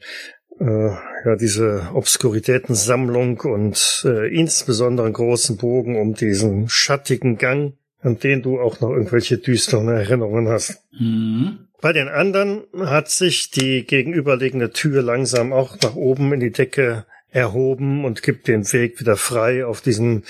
äh, 0.59 0.89
ja 1.25 1.37
diese 1.37 1.91
Obskuritätensammlung 1.95 3.39
und 3.43 4.03
äh, 4.05 4.27
insbesondere 4.27 5.07
einen 5.07 5.15
großen 5.15 5.57
Bogen 5.57 6.01
um 6.01 6.15
diesen 6.15 6.69
schattigen 6.69 7.39
Gang, 7.39 7.75
an 8.01 8.19
den 8.19 8.43
du 8.43 8.59
auch 8.59 8.81
noch 8.81 8.91
irgendwelche 8.91 9.39
düsteren 9.39 9.87
Erinnerungen 9.87 10.49
hast. 10.49 10.83
Mhm. 10.99 11.69
Bei 11.81 11.93
den 11.93 12.09
anderen 12.09 12.65
hat 12.77 13.09
sich 13.09 13.53
die 13.53 13.87
gegenüberliegende 13.87 14.73
Tür 14.73 15.01
langsam 15.01 15.53
auch 15.53 15.77
nach 15.81 15.95
oben 15.95 16.33
in 16.33 16.41
die 16.41 16.51
Decke 16.51 17.07
erhoben 17.31 18.05
und 18.05 18.23
gibt 18.23 18.49
den 18.49 18.71
Weg 18.73 19.01
wieder 19.01 19.17
frei 19.17 19.65
auf 19.65 19.81
diesen 19.81 20.25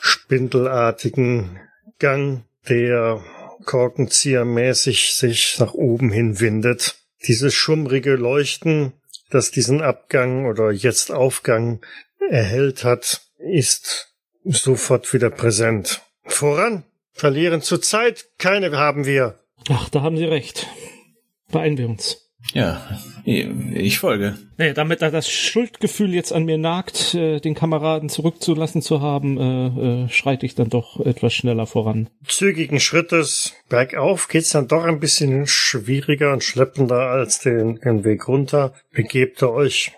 spindelartigen 0.00 1.58
Gang, 1.98 2.44
der 2.68 3.22
korkenziehermäßig 3.64 5.14
sich 5.14 5.58
nach 5.58 5.74
oben 5.74 6.10
hin 6.10 6.40
windet. 6.40 6.96
Dieses 7.26 7.54
schummrige 7.54 8.14
Leuchten, 8.14 8.92
das 9.30 9.50
diesen 9.50 9.80
Abgang 9.80 10.46
oder 10.46 10.70
jetzt 10.70 11.10
Aufgang 11.10 11.80
erhellt 12.28 12.84
hat, 12.84 13.22
ist 13.38 14.14
sofort 14.44 15.12
wieder 15.12 15.30
präsent. 15.30 16.02
Voran! 16.24 16.84
Verlieren 17.12 17.62
zur 17.62 17.80
Zeit, 17.80 18.26
keine 18.38 18.76
haben 18.76 19.06
wir. 19.06 19.38
Ach, 19.68 19.88
da 19.88 20.02
haben 20.02 20.16
Sie 20.16 20.24
recht. 20.24 20.66
Beeilen 21.50 21.78
wir 21.78 21.88
uns. 21.88 22.23
Ja, 22.52 22.86
ich 23.24 23.98
folge. 23.98 24.36
Naja, 24.58 24.74
damit 24.74 25.02
da 25.02 25.10
das 25.10 25.28
Schuldgefühl 25.28 26.14
jetzt 26.14 26.32
an 26.32 26.44
mir 26.44 26.58
nagt, 26.58 27.14
äh, 27.14 27.40
den 27.40 27.54
Kameraden 27.54 28.08
zurückzulassen 28.08 28.82
zu 28.82 29.00
haben, 29.00 29.38
äh, 29.38 30.04
äh, 30.04 30.08
schreite 30.10 30.44
ich 30.44 30.54
dann 30.54 30.68
doch 30.68 31.00
etwas 31.00 31.32
schneller 31.32 31.66
voran. 31.66 32.10
Zügigen 32.26 32.80
Schrittes 32.80 33.54
bergauf 33.68 34.28
geht's 34.28 34.50
dann 34.50 34.68
doch 34.68 34.84
ein 34.84 35.00
bisschen 35.00 35.46
schwieriger 35.46 36.32
und 36.32 36.44
schleppender 36.44 37.08
als 37.10 37.40
den, 37.40 37.80
den 37.80 38.04
Weg 38.04 38.28
runter. 38.28 38.74
Begebt 38.92 39.42
ihr 39.42 39.50
euch 39.50 39.92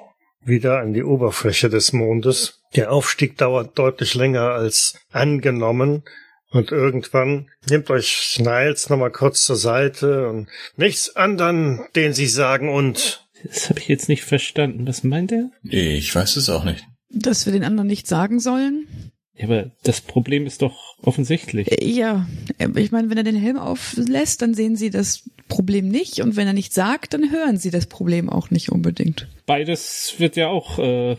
wieder 0.45 0.79
an 0.79 0.95
die 0.95 1.03
Oberfläche 1.03 1.69
des 1.69 1.93
Mondes. 1.93 2.63
Der 2.77 2.93
Aufstieg 2.93 3.37
dauert 3.37 3.79
deutlich 3.79 4.15
länger 4.15 4.53
als 4.53 4.99
angenommen. 5.11 6.05
Und 6.51 6.71
irgendwann 6.73 7.49
nimmt 7.69 7.91
euch 7.91 8.17
Sniles 8.35 8.89
nochmal 8.89 9.11
kurz 9.11 9.45
zur 9.45 9.57
Seite 9.57 10.29
und 10.29 10.49
nichts 10.77 11.15
anderen, 11.17 11.81
den 11.95 12.13
sie 12.13 12.27
sagen 12.27 12.69
und. 12.69 13.27
Das 13.45 13.69
habe 13.69 13.81
ich 13.81 13.89
jetzt 13.89 14.09
nicht 14.09 14.25
verstanden. 14.25 14.87
Was 14.87 15.05
meint 15.05 15.31
er? 15.33 15.51
Ich 15.63 16.15
weiß 16.15 16.37
es 16.37 16.49
auch 16.49 16.65
nicht. 16.65 16.85
Dass 17.11 17.47
wir 17.47 17.53
den 17.53 17.65
anderen 17.65 17.87
nicht 17.87 18.07
sagen 18.07 18.41
sollen? 18.41 18.87
Ja, 19.35 19.45
aber 19.45 19.71
das 19.83 20.01
Problem 20.01 20.47
ist 20.47 20.63
doch 20.63 20.97
offensichtlich. 21.03 21.71
Äh, 21.71 21.87
Ja, 21.87 22.27
äh, 22.59 22.69
ich 22.77 22.91
meine, 22.91 23.11
wenn 23.11 23.19
er 23.19 23.23
den 23.25 23.37
Helm 23.37 23.59
auflässt, 23.59 24.41
dann 24.41 24.55
sehen 24.55 24.77
sie 24.77 24.89
das 24.91 25.29
Problem 25.49 25.89
nicht 25.89 26.21
und 26.23 26.37
wenn 26.37 26.47
er 26.47 26.55
nicht 26.55 26.73
sagt, 26.73 27.13
dann 27.13 27.31
hören 27.31 27.59
sie 27.59 27.71
das 27.71 27.87
Problem 27.87 28.31
auch 28.31 28.51
nicht 28.51 28.71
unbedingt. 28.73 29.29
Beides 29.45 30.15
wird 30.19 30.37
ja 30.37 30.49
auch. 30.49 30.79
Äh, 30.79 31.17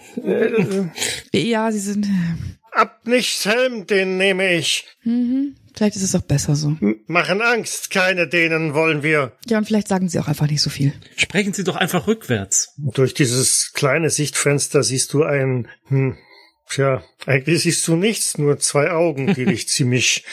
Ja, 1.33 1.71
sie 1.71 1.79
sind. 1.79 2.07
Ab 2.77 3.07
nicht 3.07 3.43
Helm, 3.43 3.87
den 3.87 4.17
nehme 4.17 4.53
ich. 4.53 4.85
Mhm. 5.03 5.55
Vielleicht 5.75 5.95
ist 5.95 6.03
es 6.03 6.13
auch 6.13 6.21
besser 6.21 6.55
so. 6.55 6.77
M 6.79 6.99
machen 7.07 7.41
Angst, 7.41 7.89
keine 7.89 8.27
denen 8.27 8.75
wollen 8.75 9.01
wir. 9.01 9.31
Ja, 9.47 9.57
und 9.57 9.65
vielleicht 9.65 9.87
sagen 9.87 10.09
sie 10.09 10.19
auch 10.19 10.27
einfach 10.27 10.47
nicht 10.47 10.61
so 10.61 10.69
viel. 10.69 10.93
sprechen 11.15 11.53
Sie 11.53 11.63
doch 11.63 11.75
einfach 11.75 12.05
rückwärts. 12.05 12.73
Durch 12.77 13.15
dieses 13.15 13.73
kleine 13.73 14.11
Sichtfenster 14.11 14.83
siehst 14.83 15.11
du 15.13 15.23
ein, 15.23 15.67
hm, 15.87 16.17
tja, 16.69 17.03
eigentlich 17.25 17.63
siehst 17.63 17.87
du 17.87 17.95
nichts, 17.95 18.37
nur 18.37 18.59
zwei 18.59 18.91
Augen, 18.91 19.33
die 19.33 19.45
dich 19.53 19.67
ziemlich 19.69 20.23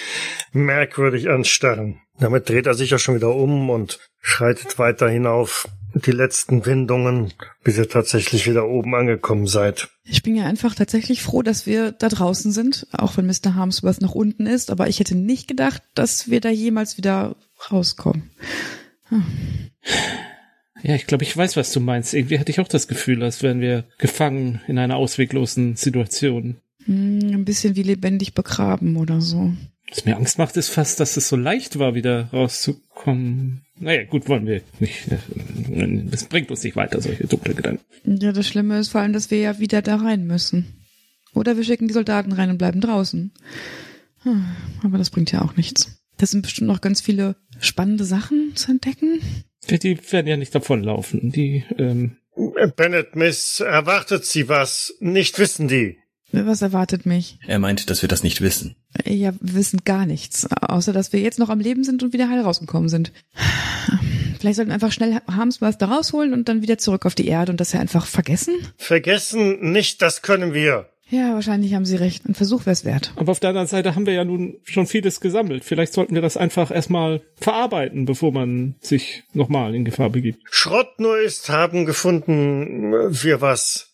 merkwürdig 0.53 1.31
anstarren. 1.31 2.03
Damit 2.19 2.47
dreht 2.51 2.67
er 2.67 2.75
sich 2.75 2.91
ja 2.91 2.99
schon 2.99 3.15
wieder 3.15 3.35
um 3.35 3.71
und 3.71 4.01
schreitet 4.21 4.79
weiter 4.79 5.09
hinauf 5.09 5.67
die 5.95 6.11
letzten 6.11 6.67
Windungen, 6.67 7.33
bis 7.63 7.79
ihr 7.79 7.89
tatsächlich 7.89 8.49
wieder 8.49 8.67
oben 8.67 8.95
angekommen 8.95 9.47
seid. 9.47 9.89
Ich 10.05 10.23
bin 10.23 10.35
ja 10.37 10.45
einfach 10.45 10.75
tatsächlich 10.75 11.23
froh, 11.23 11.43
dass 11.43 11.67
wir 11.67 11.93
da 11.93 12.09
draußen 12.09 12.53
sind, 12.53 12.87
auch 12.93 13.17
wenn 13.17 13.27
Mr. 13.27 13.55
Harmsworth 13.55 14.01
noch 14.01 14.15
unten 14.15 14.47
ist, 14.47 14.71
aber 14.71 14.89
ich 14.89 15.01
hätte 15.01 15.15
nicht 15.15 15.49
gedacht, 15.49 15.83
dass 15.95 16.29
wir 16.29 16.41
da 16.41 16.51
jemals 16.51 16.97
wieder 16.97 17.37
rauskommen. 17.71 18.31
Ja, 20.83 20.95
ich 20.95 21.07
glaube, 21.07 21.25
ich 21.25 21.35
weiß, 21.35 21.57
was 21.57 21.73
du 21.73 21.81
meinst. 21.81 22.13
Irgendwie 22.13 22.39
hatte 22.39 22.51
ich 22.51 22.61
auch 22.61 22.69
das 22.69 22.89
Gefühl, 22.89 23.23
als 23.23 23.43
wären 23.43 23.61
wir 23.61 23.85
gefangen 23.99 24.61
in 24.67 24.79
einer 24.79 24.97
ausweglosen 24.97 25.77
Situation. 25.77 26.57
Hm, 26.85 27.31
ein 27.33 27.45
bisschen 27.47 27.77
wie 27.77 27.83
lebendig 27.83 28.35
begraben 28.35 28.97
oder 28.97 29.21
so. 29.21 29.55
Was 29.89 30.05
mir 30.05 30.17
Angst 30.17 30.39
macht, 30.39 30.57
ist 30.57 30.69
fast, 30.69 31.01
dass 31.01 31.17
es 31.17 31.29
so 31.29 31.37
leicht 31.37 31.79
war, 31.79 31.95
wieder 31.95 32.29
rauszukommen. 32.33 33.65
Naja, 33.85 34.05
gut, 34.05 34.29
wollen 34.29 34.47
wir 34.47 34.63
nicht. 34.81 35.05
Das 36.11 36.25
bringt 36.25 36.51
uns 36.51 36.65
nicht 36.65 36.75
weiter, 36.75 37.01
solche 37.03 37.27
dunkle 37.27 37.55
Gedanken. 37.55 37.85
Ja, 38.05 38.33
das 38.33 38.47
Schlimme 38.49 38.79
ist 38.79 38.89
vor 38.89 39.03
allem, 39.03 39.13
dass 39.13 39.31
wir 39.31 39.39
ja 39.39 39.59
wieder 39.59 39.83
da 39.83 39.97
rein 39.97 40.27
müssen. 40.27 40.65
Oder 41.35 41.57
wir 41.57 41.65
schicken 41.65 41.89
die 41.89 41.95
Soldaten 41.95 42.33
rein 42.33 42.49
und 42.51 42.59
bleiben 42.59 42.81
draußen. 42.81 43.33
Hm, 44.23 44.45
Aber 44.83 44.97
das 44.99 45.11
bringt 45.11 45.33
ja 45.33 45.43
auch 45.43 45.57
nichts. 45.57 46.01
Das 46.17 46.31
sind 46.31 46.43
bestimmt 46.43 46.69
noch 46.69 46.81
ganz 46.81 47.01
viele 47.01 47.37
spannende 47.61 48.05
Sachen 48.05 48.53
zu 48.55 48.71
entdecken. 48.71 49.21
Die 49.69 49.99
werden 50.13 50.27
ja 50.29 50.37
nicht 50.37 50.55
davonlaufen. 50.55 51.31
Die, 51.31 51.65
ähm, 51.79 52.17
Bennett, 52.77 53.17
Miss, 53.17 53.61
erwartet 53.61 54.25
sie 54.25 54.49
was? 54.49 54.95
Nicht 55.01 55.39
wissen 55.39 55.69
die. 55.69 55.99
Was 56.33 56.63
erwartet 56.63 57.07
mich? 57.07 57.39
Er 57.47 57.59
meint, 57.61 57.91
dass 57.91 58.03
wir 58.03 58.09
das 58.09 58.23
nicht 58.25 58.41
wissen. 58.41 58.75
Ja, 59.05 59.33
wir 59.41 59.55
wissen 59.55 59.81
gar 59.85 60.05
nichts. 60.05 60.47
Außer, 60.51 60.93
dass 60.93 61.13
wir 61.13 61.21
jetzt 61.21 61.39
noch 61.39 61.49
am 61.49 61.61
Leben 61.61 61.85
sind 61.85 62.03
und 62.03 62.13
wieder 62.13 62.29
heil 62.29 62.41
rausgekommen 62.41 62.89
sind. 62.89 63.13
Vielleicht 64.39 64.57
sollten 64.57 64.71
wir 64.71 64.75
einfach 64.75 64.93
schnell 64.93 65.21
Harmsworth 65.31 65.81
da 65.81 65.87
rausholen 65.87 66.33
und 66.33 66.49
dann 66.49 66.63
wieder 66.63 66.77
zurück 66.79 67.07
auf 67.07 67.15
die 67.15 67.27
Erde 67.29 67.51
und 67.53 67.61
das 67.61 67.73
ja 67.73 67.81
einfach 67.81 68.07
vergessen? 68.07 68.55
Vergessen 68.77 69.73
nicht, 69.73 70.03
das 70.03 70.23
können 70.23 70.53
wir. 70.53 70.91
Ja, 71.11 71.35
wahrscheinlich 71.35 71.75
haben 71.75 71.85
Sie 71.85 71.97
recht. 71.97 72.27
Ein 72.27 72.35
Versuch 72.35 72.63
wäre 72.63 72.73
es 72.73 72.85
wert. 72.85 73.13
aber 73.17 73.31
auf 73.31 73.39
der 73.41 73.51
anderen 73.51 73.67
Seite 73.69 73.95
haben 73.95 74.07
wir 74.07 74.15
ja 74.15 74.25
nun 74.25 74.57
schon 74.65 74.87
vieles 74.87 75.21
gesammelt. 75.21 75.65
Vielleicht 75.65 75.93
sollten 75.93 76.15
wir 76.15 76.23
das 76.23 76.37
einfach 76.37 76.71
erstmal 76.71 77.21
verarbeiten, 77.37 78.05
bevor 78.07 78.33
man 78.33 78.75
sich 78.81 79.23
nochmal 79.33 79.75
in 79.75 79.85
Gefahr 79.85 80.11
begibt. 80.11 80.41
Schrott 80.51 80.99
nur 80.99 81.19
ist, 81.19 81.51
haben 81.51 81.85
gefunden 81.85 82.93
wir 83.23 83.41
was. 83.41 83.91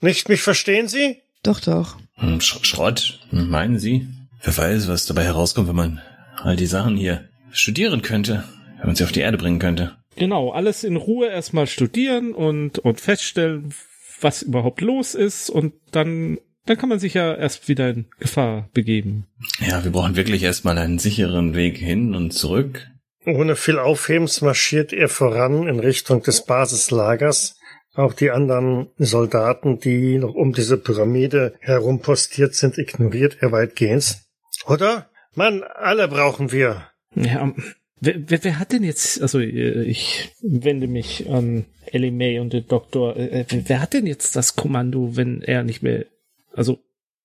Nicht 0.00 0.28
mich 0.28 0.42
verstehen 0.42 0.86
Sie? 0.88 1.16
Doch, 1.42 1.60
doch. 1.60 1.96
Hm, 2.14 2.40
Sch 2.40 2.60
Schrott, 2.62 3.20
hm, 3.30 3.48
meinen 3.50 3.78
Sie? 3.78 4.06
Wer 4.42 4.56
weiß, 4.56 4.86
was 4.88 5.06
dabei 5.06 5.24
herauskommt, 5.24 5.68
wenn 5.68 5.76
man 5.76 6.00
all 6.36 6.56
die 6.56 6.66
Sachen 6.66 6.96
hier 6.96 7.28
studieren 7.50 8.02
könnte, 8.02 8.44
wenn 8.78 8.86
man 8.86 8.96
sie 8.96 9.04
auf 9.04 9.12
die 9.12 9.20
Erde 9.20 9.38
bringen 9.38 9.58
könnte. 9.58 9.96
Genau, 10.16 10.50
alles 10.50 10.84
in 10.84 10.96
Ruhe 10.96 11.28
erstmal 11.28 11.66
studieren 11.66 12.34
und, 12.34 12.78
und 12.80 13.00
feststellen, 13.00 13.72
was 14.20 14.42
überhaupt 14.42 14.80
los 14.80 15.14
ist 15.14 15.48
und 15.48 15.74
dann, 15.92 16.38
dann 16.66 16.76
kann 16.76 16.88
man 16.88 16.98
sich 16.98 17.14
ja 17.14 17.34
erst 17.34 17.68
wieder 17.68 17.90
in 17.90 18.06
Gefahr 18.18 18.68
begeben. 18.74 19.26
Ja, 19.60 19.84
wir 19.84 19.92
brauchen 19.92 20.16
wirklich 20.16 20.42
erstmal 20.42 20.76
einen 20.78 20.98
sicheren 20.98 21.54
Weg 21.54 21.76
hin 21.76 22.14
und 22.14 22.32
zurück. 22.32 22.88
Ohne 23.26 23.56
viel 23.56 23.78
Aufhebens 23.78 24.40
marschiert 24.40 24.92
er 24.92 25.08
voran 25.08 25.68
in 25.68 25.78
Richtung 25.78 26.22
des 26.22 26.44
Basislagers. 26.44 27.56
Auch 27.94 28.12
die 28.12 28.30
anderen 28.30 28.88
Soldaten, 28.96 29.80
die 29.80 30.18
noch 30.18 30.34
um 30.34 30.52
diese 30.52 30.78
Pyramide 30.78 31.54
herum 31.60 32.00
postiert 32.00 32.54
sind, 32.54 32.78
ignoriert 32.78 33.38
er 33.40 33.52
weitgehend. 33.52 34.22
Oder? 34.66 35.10
Mann, 35.34 35.62
alle 35.62 36.08
brauchen 36.08 36.52
wir. 36.52 36.88
Ja, 37.14 37.52
wer, 38.00 38.14
wer, 38.30 38.44
wer 38.44 38.58
hat 38.58 38.72
denn 38.72 38.84
jetzt, 38.84 39.20
also 39.22 39.40
äh, 39.40 39.82
ich 39.84 40.30
wende 40.42 40.86
mich 40.86 41.28
an 41.30 41.64
Ellie 41.86 42.10
May 42.12 42.38
und 42.38 42.52
den 42.52 42.66
Doktor, 42.66 43.16
äh, 43.16 43.44
wer- 43.48 43.68
wer 43.68 43.80
hat 43.80 43.92
denn 43.94 44.06
jetzt 44.06 44.36
das 44.36 44.56
Kommando, 44.56 45.16
wenn 45.16 45.42
er 45.42 45.64
nicht 45.64 45.82
mehr, 45.82 46.06
also 46.54 46.78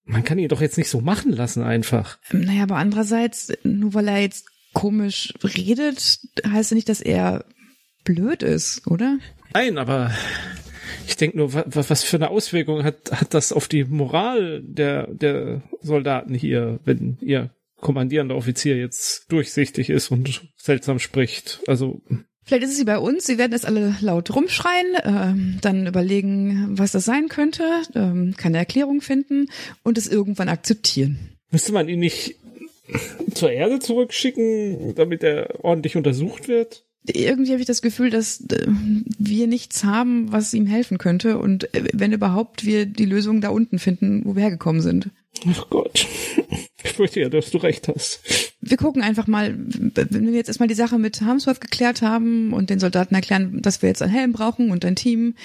man 0.06 0.24
kann 0.24 0.39
ihn 0.39 0.50
doch 0.50 0.62
jetzt 0.62 0.77
nicht 0.77 0.89
so 0.89 1.00
machen 1.01 1.32
lassen 1.32 1.63
einfach. 1.63 2.18
Naja, 2.32 2.63
aber 2.63 2.75
andererseits, 2.75 3.53
nur 3.63 3.94
weil 3.94 4.08
er 4.10 4.20
jetzt 4.20 4.46
komisch 4.74 5.34
redet, 5.44 6.20
heißt 6.46 6.72
ja 6.72 6.75
nicht, 6.75 6.89
dass 6.89 7.00
er 7.01 7.46
blöd 8.03 8.44
ist, 8.44 8.86
oder? 8.88 9.20
Nein, 9.53 9.77
aber 9.77 10.12
ich 11.08 11.15
denke 11.15 11.38
nur, 11.38 11.53
wa, 11.53 11.63
wa, 11.68 11.86
was 11.88 12.03
für 12.03 12.18
eine 12.18 12.30
Auswirkung 12.32 12.84
hat, 12.84 13.12
hat 13.12 13.34
das 13.34 13.53
auf 13.53 13.68
die 13.68 13.86
Moral 13.86 14.62
der, 14.65 15.08
der 15.08 15.62
Soldaten 15.82 16.34
hier, 16.34 16.80
wenn 16.86 17.18
ihr 17.22 17.51
kommandierender 17.83 18.35
Offizier 18.35 18.77
jetzt 18.77 19.31
durchsichtig 19.31 19.91
ist 19.91 20.09
und 20.09 20.41
seltsam 20.57 20.97
spricht. 20.97 21.61
Also, 21.67 22.01
Vielleicht 22.45 22.63
ist 22.63 22.73
es 22.73 22.79
wie 22.79 22.85
bei 22.85 22.97
uns, 22.97 23.25
sie 23.25 23.37
werden 23.37 23.53
jetzt 23.53 23.65
alle 23.65 23.95
laut 24.01 24.35
rumschreien, 24.35 24.97
ähm, 25.05 25.59
dann 25.61 25.87
überlegen, 25.87 26.77
was 26.77 26.91
das 26.91 27.05
sein 27.05 27.29
könnte, 27.29 27.63
ähm, 27.95 28.33
keine 28.35 28.57
Erklärung 28.57 28.99
finden 28.99 29.47
und 29.83 29.97
es 29.97 30.09
irgendwann 30.09 30.49
akzeptieren. 30.49 31.37
müsste 31.51 31.71
man 31.71 31.87
ihn 31.87 31.99
nicht 31.99 32.35
zur 33.33 33.51
Erde 33.51 33.79
zurückschicken, 33.79 34.93
damit 34.95 35.23
er 35.23 35.63
ordentlich 35.63 35.95
untersucht 35.95 36.49
wird? 36.49 36.83
Irgendwie 37.05 37.51
habe 37.51 37.61
ich 37.61 37.67
das 37.67 37.81
Gefühl, 37.81 38.09
dass 38.09 38.41
äh, 38.49 38.67
wir 39.17 39.47
nichts 39.47 39.83
haben, 39.83 40.31
was 40.31 40.53
ihm 40.53 40.65
helfen 40.65 40.97
könnte 40.97 41.37
und 41.37 41.73
äh, 41.73 41.85
wenn 41.93 42.11
überhaupt 42.11 42.65
wir 42.65 42.85
die 42.85 43.05
Lösung 43.05 43.39
da 43.39 43.49
unten 43.49 43.79
finden, 43.79 44.23
wo 44.25 44.35
wir 44.35 44.41
hergekommen 44.41 44.81
sind. 44.81 45.09
Ach 45.50 45.69
Gott. 45.69 46.07
Ich 46.85 46.91
fürchte 46.91 47.21
ja, 47.21 47.29
dass 47.29 47.50
du 47.50 47.59
recht 47.59 47.88
hast. 47.88 48.53
Wir 48.59 48.75
gucken 48.75 49.01
einfach 49.01 49.25
mal, 49.25 49.55
wenn 49.57 50.27
wir 50.27 50.33
jetzt 50.33 50.50
erstmal 50.50 50.67
die 50.67 50.73
Sache 50.73 51.00
mit 51.00 51.21
Harmsworth 51.21 51.62
geklärt 51.62 52.01
haben 52.01 52.51
und 52.51 52.69
den 52.69 52.79
Soldaten 52.79 53.15
erklären, 53.15 53.62
dass 53.62 53.81
wir 53.81 53.88
jetzt 53.88 54.01
einen 54.01 54.12
Helm 54.12 54.33
brauchen 54.33 54.69
und 54.69 54.83
ein 54.83 54.97
Team, 54.97 55.35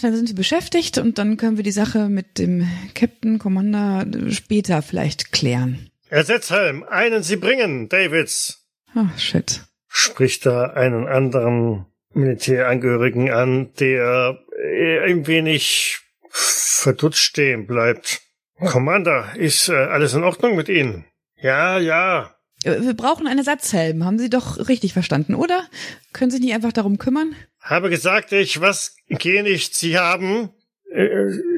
dann 0.00 0.16
sind 0.16 0.30
wir 0.30 0.34
beschäftigt 0.34 0.96
und 0.96 1.18
dann 1.18 1.36
können 1.36 1.58
wir 1.58 1.62
die 1.62 1.70
Sache 1.70 2.08
mit 2.08 2.38
dem 2.38 2.66
Captain 2.94 3.38
Commander 3.38 4.06
später 4.30 4.80
vielleicht 4.80 5.30
klären. 5.30 5.90
Ersetzhelm, 6.08 6.84
einen 6.84 7.22
Sie 7.22 7.36
bringen, 7.36 7.88
Davids. 7.90 8.66
Ah, 8.94 9.10
shit. 9.18 9.60
Spricht 9.88 10.46
da 10.46 10.64
einen 10.64 11.06
anderen 11.06 11.86
Militärangehörigen 12.12 13.30
an, 13.30 13.72
der 13.78 14.38
äh, 14.58 15.00
ein 15.00 15.26
wenig 15.26 16.00
verdutzt 16.30 17.20
stehen 17.20 17.66
bleibt. 17.66 18.22
Commander, 18.60 19.32
ist 19.36 19.68
äh, 19.68 19.74
alles 19.74 20.14
in 20.14 20.24
Ordnung 20.24 20.56
mit 20.56 20.68
Ihnen? 20.68 21.04
Ja, 21.36 21.78
ja. 21.78 22.34
Äh, 22.64 22.80
Wir 22.80 22.94
brauchen 22.94 23.26
einen 23.26 23.38
Ersatzhelm, 23.38 24.04
haben 24.04 24.18
Sie 24.18 24.30
doch 24.30 24.68
richtig 24.68 24.92
verstanden, 24.92 25.34
oder? 25.34 25.64
Können 26.12 26.30
Sie 26.30 26.40
nicht 26.40 26.54
einfach 26.54 26.72
darum 26.72 26.98
kümmern? 26.98 27.34
Habe 27.60 27.90
gesagt, 27.90 28.32
ich 28.32 28.60
was 28.60 28.96
gehe 29.08 29.42
nicht. 29.42 29.74
Sie 29.74 29.98
haben. 29.98 30.50
Äh, 30.92 31.08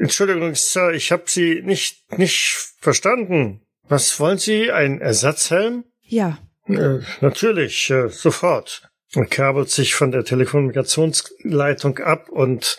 Entschuldigung, 0.01 0.55
Sir, 0.55 0.91
ich 0.91 1.11
habe 1.11 1.23
Sie 1.27 1.61
nicht 1.63 2.17
nicht 2.17 2.75
verstanden. 2.79 3.61
Was 3.87 4.19
wollen 4.19 4.37
Sie? 4.37 4.71
Ein 4.71 5.01
Ersatzhelm? 5.01 5.83
Ja. 6.01 6.37
Äh, 6.67 6.99
natürlich, 7.21 7.89
äh, 7.89 8.09
sofort. 8.09 8.89
Er 9.15 9.25
kabelt 9.25 9.69
sich 9.69 9.93
von 9.93 10.11
der 10.11 10.23
Telekommunikationsleitung 10.23 11.99
ab 11.99 12.29
und 12.29 12.77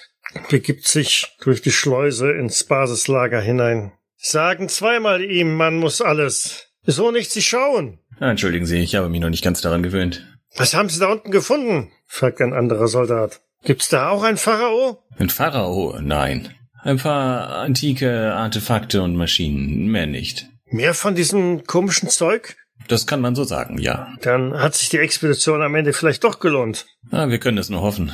begibt 0.50 0.87
sich 0.87 1.37
durch 1.43 1.62
die 1.62 1.71
Schleuse 1.71 2.33
ins 2.33 2.64
Basislager 2.64 3.40
hinein. 3.40 3.93
Sagen 4.26 4.71
zweimal 4.71 5.23
ihm, 5.23 5.54
man 5.54 5.76
muss 5.76 6.00
alles. 6.00 6.69
So 6.87 7.11
nicht 7.11 7.31
Sie 7.31 7.43
schauen. 7.43 7.99
Entschuldigen 8.19 8.64
Sie, 8.64 8.78
ich 8.78 8.95
habe 8.95 9.11
mich 9.11 9.21
noch 9.21 9.28
nicht 9.28 9.45
ganz 9.45 9.61
daran 9.61 9.83
gewöhnt. 9.83 10.26
Was 10.57 10.73
haben 10.73 10.88
Sie 10.88 10.99
da 10.99 11.12
unten 11.12 11.31
gefunden? 11.31 11.93
fragt 12.07 12.40
ein 12.40 12.54
anderer 12.54 12.88
Soldat. 12.88 13.43
Gibt's 13.64 13.90
da 13.90 14.09
auch 14.09 14.23
ein 14.23 14.38
Pharao? 14.38 15.04
Ein 15.19 15.28
Pharao? 15.28 15.99
Nein. 16.00 16.54
Ein 16.83 16.97
paar 16.97 17.50
antike 17.50 18.33
Artefakte 18.33 19.02
und 19.02 19.14
Maschinen, 19.14 19.88
mehr 19.88 20.07
nicht. 20.07 20.47
Mehr 20.71 20.95
von 20.95 21.14
diesem 21.14 21.64
komischen 21.66 22.09
Zeug? 22.09 22.57
Das 22.88 23.07
kann 23.07 23.21
man 23.21 23.35
so 23.35 23.45
sagen, 23.45 23.76
ja. 23.76 24.09
Dann 24.23 24.59
hat 24.59 24.75
sich 24.75 24.88
die 24.88 24.99
Expedition 24.99 25.61
am 25.61 25.75
Ende 25.75 25.93
vielleicht 25.93 26.25
doch 26.25 26.40
gelohnt. 26.40 26.87
Ah, 27.11 27.28
wir 27.28 27.38
können 27.40 27.59
es 27.59 27.69
nur 27.69 27.83
hoffen, 27.83 28.11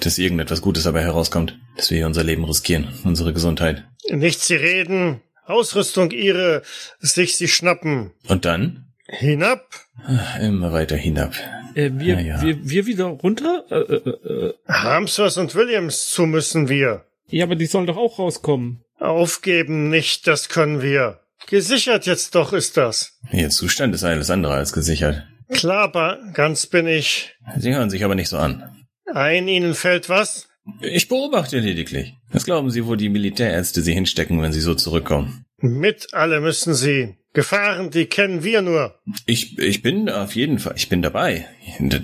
dass 0.00 0.18
irgendetwas 0.18 0.60
Gutes 0.60 0.82
dabei 0.82 1.00
herauskommt, 1.00 1.58
dass 1.78 1.90
wir 1.90 1.96
hier 1.96 2.06
unser 2.06 2.24
Leben 2.24 2.44
riskieren, 2.44 2.88
unsere 3.04 3.32
Gesundheit. 3.32 3.84
Nicht 4.10 4.40
sie 4.42 4.56
reden, 4.56 5.22
Ausrüstung 5.46 6.10
ihre, 6.10 6.62
sich 6.98 7.36
sie 7.36 7.48
schnappen. 7.48 8.12
Und 8.28 8.44
dann? 8.44 8.86
Hinab? 9.08 9.66
Ah, 10.04 10.38
Immer 10.40 10.72
weiter 10.72 10.96
hinab. 10.96 11.34
Äh, 11.74 11.90
wir, 11.94 12.20
Ja, 12.20 12.42
wir, 12.42 12.68
wir 12.68 12.86
wieder 12.86 13.04
runter? 13.04 13.64
Äh, 13.70 13.74
äh, 13.76 14.48
äh, 14.48 14.54
Harmsworth 14.68 15.36
und 15.36 15.54
Williams 15.54 16.08
zu 16.10 16.26
müssen 16.26 16.68
wir. 16.68 17.04
ja, 17.28 17.44
aber 17.44 17.54
die 17.56 17.66
sollen 17.66 17.86
doch 17.86 17.96
auch 17.96 18.18
rauskommen. 18.18 18.82
Aufgeben 18.98 19.88
nicht, 19.90 20.26
das 20.26 20.48
können 20.48 20.82
wir. 20.82 21.20
Gesichert 21.48 22.06
jetzt 22.06 22.34
doch 22.34 22.52
ist 22.52 22.76
das. 22.76 23.12
Ihr 23.30 23.50
Zustand 23.50 23.94
ist 23.94 24.02
alles 24.04 24.30
andere 24.30 24.54
als 24.54 24.72
gesichert. 24.72 25.22
Klar, 25.52 25.92
ba- 25.92 26.18
ganz 26.32 26.66
bin 26.66 26.88
ich. 26.88 27.36
Sie 27.58 27.72
hören 27.72 27.90
sich 27.90 28.02
aber 28.04 28.16
nicht 28.16 28.28
so 28.28 28.38
an. 28.38 28.86
Ein 29.14 29.46
Ihnen 29.46 29.74
fällt 29.74 30.08
was? 30.08 30.48
Ich 30.80 31.08
beobachte 31.08 31.58
lediglich. 31.58 32.14
Was 32.32 32.44
glauben 32.44 32.70
Sie, 32.70 32.86
wo 32.86 32.96
die 32.96 33.08
Militärärzte 33.08 33.82
Sie 33.82 33.94
hinstecken, 33.94 34.42
wenn 34.42 34.52
Sie 34.52 34.60
so 34.60 34.74
zurückkommen? 34.74 35.44
Mit 35.58 36.08
alle 36.12 36.40
müssen 36.40 36.74
Sie. 36.74 37.16
Gefahren, 37.32 37.90
die 37.90 38.06
kennen 38.06 38.42
wir 38.44 38.62
nur. 38.62 38.98
Ich, 39.26 39.58
ich 39.58 39.82
bin 39.82 40.08
auf 40.08 40.34
jeden 40.34 40.58
Fall, 40.58 40.74
ich 40.76 40.88
bin 40.88 41.02
dabei. 41.02 41.46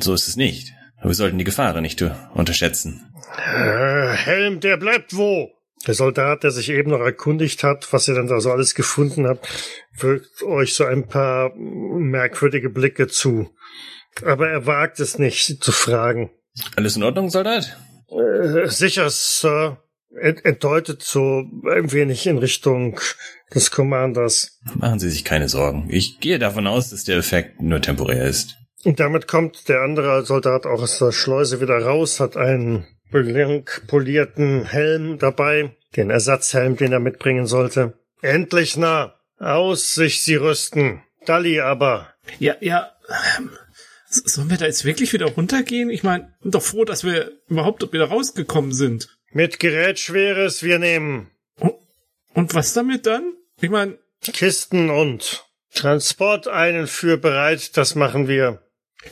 So 0.01 0.15
ist 0.15 0.29
es 0.29 0.37
nicht. 0.37 0.73
Aber 0.99 1.09
wir 1.11 1.15
sollten 1.15 1.39
die 1.39 1.45
Gefahren 1.45 1.83
nicht 1.83 2.03
unterschätzen. 2.35 3.13
Äh, 3.37 4.13
Helm, 4.13 4.61
der 4.61 4.77
bleibt 4.77 5.17
wo? 5.17 5.51
Der 5.87 5.95
Soldat, 5.95 6.45
der 6.45 6.53
sich 6.53 6.69
eben 6.69 6.91
noch 6.91 7.01
erkundigt 7.01 7.65
hat, 7.65 7.93
was 7.93 8.07
ihr 8.07 8.15
dann 8.15 8.29
da 8.29 8.41
so 8.41 8.53
alles 8.53 8.75
gefunden 8.75 9.27
habt, 9.27 9.49
wirkt 9.99 10.43
euch 10.43 10.75
so 10.75 10.85
ein 10.85 11.09
paar 11.09 11.53
merkwürdige 11.57 12.71
Blicke 12.71 13.09
zu. 13.09 13.51
Aber 14.25 14.49
er 14.49 14.67
wagt 14.67 15.01
es 15.01 15.19
nicht, 15.19 15.45
sie 15.45 15.59
zu 15.59 15.73
fragen. 15.73 16.31
Alles 16.77 16.97
in 16.97 17.03
Ordnung, 17.03 17.31
Soldat? 17.31 17.77
Äh, 18.13 18.69
sicher, 18.69 19.09
Sir. 19.11 19.79
Er, 20.15 20.45
er 20.45 20.53
deutet 20.53 21.03
so 21.03 21.45
ein 21.65 21.93
wenig 21.93 22.27
in 22.27 22.39
Richtung 22.39 23.01
des 23.55 23.71
Commanders. 23.71 24.59
Machen 24.75 24.99
Sie 24.99 25.09
sich 25.09 25.25
keine 25.25 25.49
Sorgen. 25.49 25.89
Ich 25.91 26.21
gehe 26.21 26.39
davon 26.39 26.67
aus, 26.67 26.91
dass 26.91 27.05
der 27.05 27.17
Effekt 27.17 27.63
nur 27.63 27.81
temporär 27.81 28.25
ist. 28.27 28.59
Und 28.85 29.01
damit 29.01 29.29
kommt 29.29 29.69
der 29.69 29.81
andere 29.81 30.25
Soldat 30.25 30.67
auch 30.67 30.83
aus 30.83 30.99
der 30.99 31.13
Schleuse 31.13 31.61
wieder 31.61 31.79
raus, 31.79 32.21
hat 32.21 32.37
einen 32.37 32.87
blank 33.11 33.85
polierten 33.87 34.65
Helm 34.65 35.19
dabei, 35.19 35.77
den 35.97 36.11
Ersatzhelm, 36.11 36.77
den 36.77 36.93
er 36.93 37.01
mitbringen 37.01 37.47
sollte. 37.47 37.95
Endlich 38.21 38.77
nah. 38.77 39.15
Aus 39.39 39.95
sich 39.95 40.23
sie 40.23 40.37
rüsten. 40.37 41.03
Dalli 41.27 41.61
aber. 41.61 42.15
Ja, 42.39 42.55
ja. 42.61 42.93
Sollen 44.13 44.51
wir 44.51 44.59
da 44.59 44.67
jetzt 44.67 44.85
wirklich 44.85 45.13
wieder 45.13 45.27
runtergehen? 45.27 45.89
Ich 45.89 46.03
meine, 46.03 46.35
bin 46.43 46.51
doch 46.51 46.63
froh, 46.63 46.85
dass 46.85 47.03
wir 47.03 47.33
überhaupt 47.49 47.93
wieder 47.93 48.07
rausgekommen 48.07 48.73
sind. 48.73 49.09
Mit 49.33 49.59
Gerät 49.59 49.99
Schweres 49.99 50.63
wir 50.63 50.79
nehmen. 50.79 51.31
Und 52.35 52.55
was 52.55 52.75
damit 52.75 53.07
dann? 53.07 53.33
Ich 53.61 53.71
meine, 53.71 53.99
Kisten 54.21 54.91
und 54.91 55.45
Transport 55.75 56.49
einen 56.49 56.87
für 56.87 57.17
bereit, 57.17 57.77
das 57.77 57.95
machen 57.95 58.29
wir. 58.29 58.63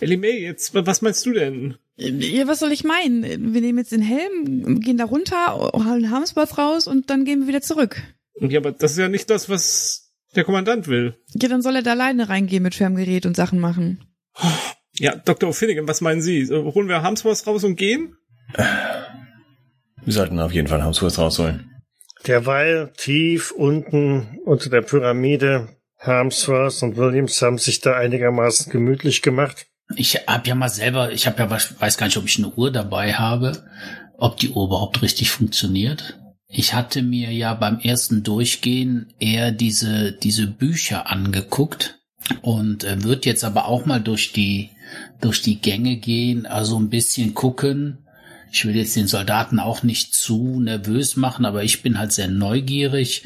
Ellie 0.01 0.19
May, 0.19 0.43
jetzt, 0.43 0.75
was 0.75 1.03
meinst 1.03 1.25
du 1.25 1.33
denn? 1.33 1.77
Ja, 1.97 2.47
was 2.47 2.61
soll 2.61 2.73
ich 2.73 2.85
meinen? 2.85 3.55
Wir 3.55 3.61
nehmen 3.61 3.79
jetzt 3.79 3.93
den 3.93 4.03
Helm, 4.03 4.81
gehen 4.81 4.99
da 4.99 5.05
runter, 5.05 5.55
holen 5.75 6.11
Harmsworth 6.11 6.59
raus 6.59 6.87
und 6.87 7.11
dann 7.11 7.25
gehen 7.25 7.41
wir 7.41 7.49
wieder 7.49 7.63
zurück. 7.63 8.03
Ja, 8.41 8.61
aber 8.61 8.73
das 8.73 8.93
ist 8.93 8.99
ja 8.99 9.09
nicht 9.09 9.29
das, 9.29 9.49
was 9.49 10.15
der 10.35 10.45
Kommandant 10.45 10.89
will. 10.89 11.15
Ja, 11.35 11.49
dann 11.49 11.63
soll 11.63 11.77
er 11.77 11.83
da 11.83 11.93
alleine 11.93 12.29
reingehen 12.29 12.63
mit 12.63 12.75
schwerem 12.75 12.97
Gerät 12.97 13.27
und 13.27 13.37
Sachen 13.37 13.59
machen. 13.59 14.05
Ja, 15.01 15.17
Dr. 15.17 15.49
O'Finnigan, 15.51 15.89
was 15.89 16.03
meinen 16.03 16.21
Sie? 16.21 16.47
Holen 16.49 16.89
wir 16.89 17.03
Harmsworth 17.03 17.47
raus 17.47 17.65
und 17.65 17.77
gehen? 17.77 18.17
Wir 20.05 20.13
sollten 20.13 20.39
auf 20.39 20.53
jeden 20.53 20.69
Fall 20.69 20.83
Hausfuß 20.85 21.19
rausholen. 21.19 21.71
Derweil 22.27 22.93
tief 22.97 23.51
unten 23.51 24.39
unter 24.45 24.69
der 24.69 24.83
Pyramide 24.83 25.69
Harmsworth 25.99 26.83
und 26.83 26.97
Williams 26.99 27.41
haben 27.41 27.57
sich 27.57 27.81
da 27.81 27.97
einigermaßen 27.97 28.71
gemütlich 28.71 29.23
gemacht. 29.23 29.67
Ich 29.97 30.17
hab 30.27 30.47
ja 30.47 30.55
mal 30.55 30.69
selber, 30.69 31.13
ich 31.13 31.27
habe 31.27 31.39
ja, 31.39 31.51
was- 31.51 31.81
weiß 31.81 31.97
gar 31.97 32.07
nicht, 32.07 32.19
ob 32.19 32.27
ich 32.27 32.37
eine 32.39 32.51
Uhr 32.53 32.71
dabei 32.71 33.15
habe, 33.15 33.65
ob 34.19 34.37
die 34.37 34.51
Uhr 34.51 34.67
überhaupt 34.67 35.01
richtig 35.03 35.31
funktioniert. 35.31 36.19
Ich 36.47 36.75
hatte 36.75 37.03
mir 37.03 37.31
ja 37.33 37.55
beim 37.55 37.79
ersten 37.81 38.23
Durchgehen 38.23 39.15
eher 39.19 39.51
diese, 39.51 40.13
diese 40.13 40.47
Bücher 40.47 41.11
angeguckt 41.11 41.99
und 42.43 42.85
äh, 42.85 43.03
wird 43.03 43.25
jetzt 43.25 43.45
aber 43.45 43.67
auch 43.67 43.87
mal 43.87 44.01
durch 44.01 44.33
die, 44.33 44.71
durch 45.21 45.43
die 45.43 45.61
Gänge 45.61 45.97
gehen, 45.97 46.47
also 46.47 46.79
ein 46.79 46.91
bisschen 46.91 47.35
gucken. 47.35 47.99
Ich 48.53 48.65
will 48.65 48.75
jetzt 48.75 48.97
den 48.97 49.07
Soldaten 49.07 49.61
auch 49.61 49.83
nicht 49.83 50.15
zu 50.15 50.61
nervös 50.61 51.17
machen, 51.17 51.45
aber 51.45 51.63
ich 51.63 51.83
bin 51.83 51.99
halt 51.99 52.13
sehr 52.13 52.29
neugierig, 52.29 53.25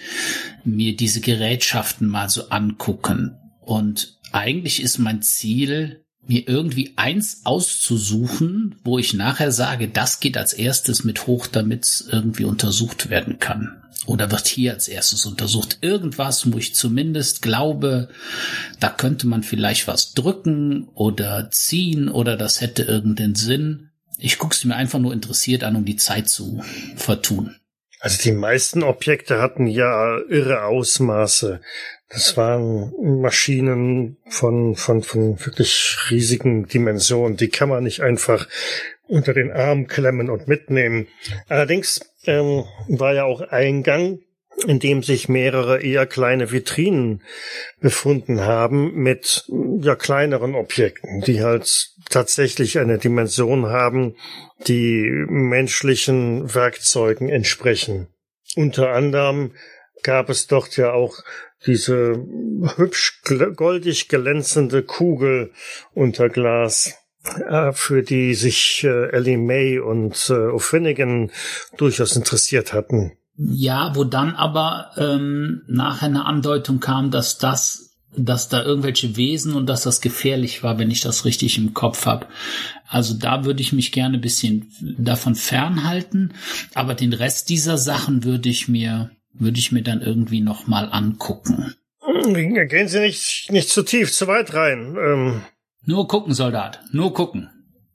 mir 0.65 0.97
diese 0.97 1.21
Gerätschaften 1.21 2.09
mal 2.09 2.29
so 2.29 2.51
angucken. 2.51 3.37
Und 3.61 4.19
eigentlich 4.33 4.83
ist 4.83 4.99
mein 4.99 5.23
Ziel, 5.23 6.05
mir 6.27 6.49
irgendwie 6.49 6.95
eins 6.97 7.43
auszusuchen, 7.45 8.77
wo 8.85 8.99
ich 8.99 9.15
nachher 9.15 9.53
sage, 9.53 9.89
das 9.89 10.21
geht 10.21 10.37
als 10.37 10.53
erstes 10.53 11.05
mit 11.05 11.27
hoch, 11.27 11.47
damit 11.47 11.85
es 11.85 12.09
irgendwie 12.11 12.45
untersucht 12.45 13.11
werden 13.11 13.39
kann. 13.39 13.84
Oder 14.07 14.31
wird 14.31 14.47
hier 14.47 14.75
als 14.75 14.89
erstes 14.89 15.25
untersucht. 15.25 15.79
Irgendwas, 15.81 16.53
wo 16.53 16.59
ich 16.59 16.75
zumindest 16.75 17.43
glaube, 17.43 18.09
da 18.79 18.91
könnte 18.91 19.27
man 19.27 19.43
vielleicht 19.43 19.89
was 19.89 20.13
drücken 20.13 20.89
oder 20.95 21.51
ziehen 21.51 22.09
oder 22.09 22.37
das 22.37 22.61
hätte 22.61 22.83
irgendeinen 22.83 23.35
Sinn. 23.35 23.91
Ich 24.19 24.39
gucke 24.39 24.55
es 24.55 24.65
mir 24.65 24.77
einfach 24.77 24.99
nur 24.99 25.13
interessiert 25.13 25.65
an, 25.65 25.77
um 25.77 25.85
die 25.85 25.97
Zeit 25.97 26.29
zu 26.29 26.63
vertun. 26.97 27.57
Also 28.05 28.23
die 28.23 28.33
meisten 28.33 28.83
Objekte 28.83 29.41
hatten 29.41 29.67
ja 29.67 30.19
irre 30.29 30.65
Ausmaße. 30.65 31.63
Das 32.11 32.37
waren 32.37 32.93
Maschinen 33.01 34.19
von, 34.29 34.77
von, 34.77 35.03
von 35.03 35.41
wirklich 35.45 35.97
riesigen 36.11 36.69
Dimensionen. 36.69 37.39
Die 37.39 37.49
kann 37.49 37.71
man 37.71 37.83
nicht 37.83 38.03
einfach 38.03 38.47
unter 39.07 39.35
den 39.35 39.53
Arm 39.53 39.87
klemmen 39.87 40.31
und 40.31 40.49
mitnehmen. 40.49 41.09
Allerdings 41.49 42.01
ähm, 42.27 42.65
war 42.89 43.15
ja 43.15 43.25
auch 43.25 43.41
ein 43.41 43.83
Gang, 43.83 44.21
in 44.67 44.79
dem 44.79 45.03
sich 45.03 45.29
mehrere 45.29 45.83
eher 45.83 46.07
kleine 46.07 46.53
Vitrinen 46.53 47.23
befunden 47.81 48.41
haben 48.41 48.95
mit 48.95 49.45
ja 49.81 49.97
kleineren 49.97 50.55
Objekten, 50.55 51.21
die 51.23 51.43
halt 51.43 51.91
tatsächlich 52.09 52.79
eine 52.79 52.99
Dimension 52.99 53.67
haben, 53.67 54.17
die 54.67 55.11
menschlichen 55.29 56.55
Werkzeugen 56.55 57.29
entsprechen. 57.29 58.09
Unter 58.57 58.91
anderem 58.91 59.53
gab 60.03 60.29
es 60.31 60.47
dort 60.47 60.77
ja 60.77 60.93
auch 60.93 61.19
diese 61.67 62.25
hübsch 62.77 63.23
goldig 63.57 64.09
glänzende 64.09 64.83
Kugel 64.83 65.53
unter 65.95 66.29
Glas, 66.29 66.95
für 67.73 68.03
die 68.03 68.35
sich 68.35 68.85
äh, 68.85 69.11
Ellie 69.11 69.39
May 69.39 69.79
und 69.79 70.15
äh, 70.29 70.35
O'Finnigan 70.35 71.31
durchaus 71.77 72.17
interessiert 72.17 72.73
hatten. 72.73 73.13
Ja, 73.37 73.95
wo 73.95 74.05
dann 74.05 74.35
aber 74.35 74.91
ähm, 74.97 75.63
nachher 75.67 76.07
eine 76.07 76.27
Andeutung 76.27 76.81
kam, 76.81 77.11
dass 77.11 77.39
das, 77.39 77.97
dass 78.17 78.49
da 78.49 78.63
irgendwelche 78.63 79.17
Wesen 79.17 79.55
und 79.55 79.67
dass 79.67 79.83
das 79.83 80.01
gefährlich 80.01 80.63
war, 80.63 80.79
wenn 80.79 80.91
ich 80.91 81.01
das 81.01 81.25
richtig 81.25 81.59
im 81.59 81.75
Kopf 81.75 82.07
habe. 82.07 82.27
Also 82.87 83.15
da 83.15 83.45
würde 83.45 83.63
ich 83.63 83.73
mich 83.73 83.91
gerne 83.91 84.19
ein 84.19 84.21
bisschen 84.21 84.71
davon 84.99 85.35
fernhalten, 85.35 86.35
aber 86.75 86.95
den 86.95 87.13
Rest 87.13 87.49
dieser 87.49 87.79
Sachen 87.79 88.23
würde 88.23 88.49
ich 88.49 88.69
mir 88.69 89.11
würde 89.35 89.59
ich 89.59 89.73
mir 89.73 89.83
dann 89.83 90.01
irgendwie 90.01 90.41
noch 90.41 90.67
mal 90.67 90.89
angucken. 90.91 91.75
Gehen 92.25 92.89
Sie 92.89 93.01
nicht, 93.01 93.51
nicht 93.51 93.69
zu 93.69 93.83
tief, 93.83 94.13
zu 94.13 94.27
weit 94.27 94.55
rein. 94.55 94.97
Ähm, 94.97 95.43
Nur 95.87 96.09
gucken, 96.09 96.33
Soldat, 96.33 96.81
nur 96.93 97.13
gucken. 97.13 97.51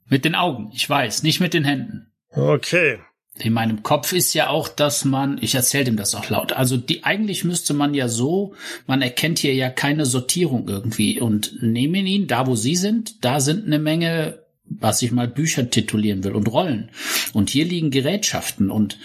Mit 0.08 0.24
den 0.24 0.34
Augen, 0.34 0.70
ich 0.74 0.88
weiß, 0.88 1.22
nicht 1.22 1.40
mit 1.40 1.54
den 1.54 1.64
Händen. 1.64 2.12
okay. 2.34 2.98
In 3.38 3.52
meinem 3.52 3.82
Kopf 3.82 4.12
ist 4.12 4.34
ja 4.34 4.48
auch, 4.48 4.68
dass 4.68 5.04
man, 5.04 5.38
ich 5.40 5.54
erzähle 5.54 5.84
dem 5.84 5.96
das 5.96 6.14
auch 6.14 6.28
laut, 6.28 6.52
also 6.52 6.76
die 6.76 7.04
eigentlich 7.04 7.44
müsste 7.44 7.72
man 7.72 7.94
ja 7.94 8.08
so, 8.08 8.54
man 8.86 9.00
erkennt 9.00 9.38
hier 9.38 9.54
ja 9.54 9.70
keine 9.70 10.04
Sortierung 10.04 10.68
irgendwie 10.68 11.20
und 11.20 11.62
nehmen 11.62 12.06
ihn 12.06 12.26
da, 12.26 12.46
wo 12.46 12.54
sie 12.54 12.76
sind, 12.76 13.24
da 13.24 13.40
sind 13.40 13.64
eine 13.64 13.78
Menge, 13.78 14.40
was 14.64 15.00
ich 15.00 15.10
mal 15.12 15.28
Bücher 15.28 15.70
titulieren 15.70 16.22
will 16.22 16.32
und 16.32 16.48
Rollen 16.48 16.90
und 17.32 17.50
hier 17.50 17.64
liegen 17.64 17.90
Gerätschaften 17.90 18.70
und 18.70 18.98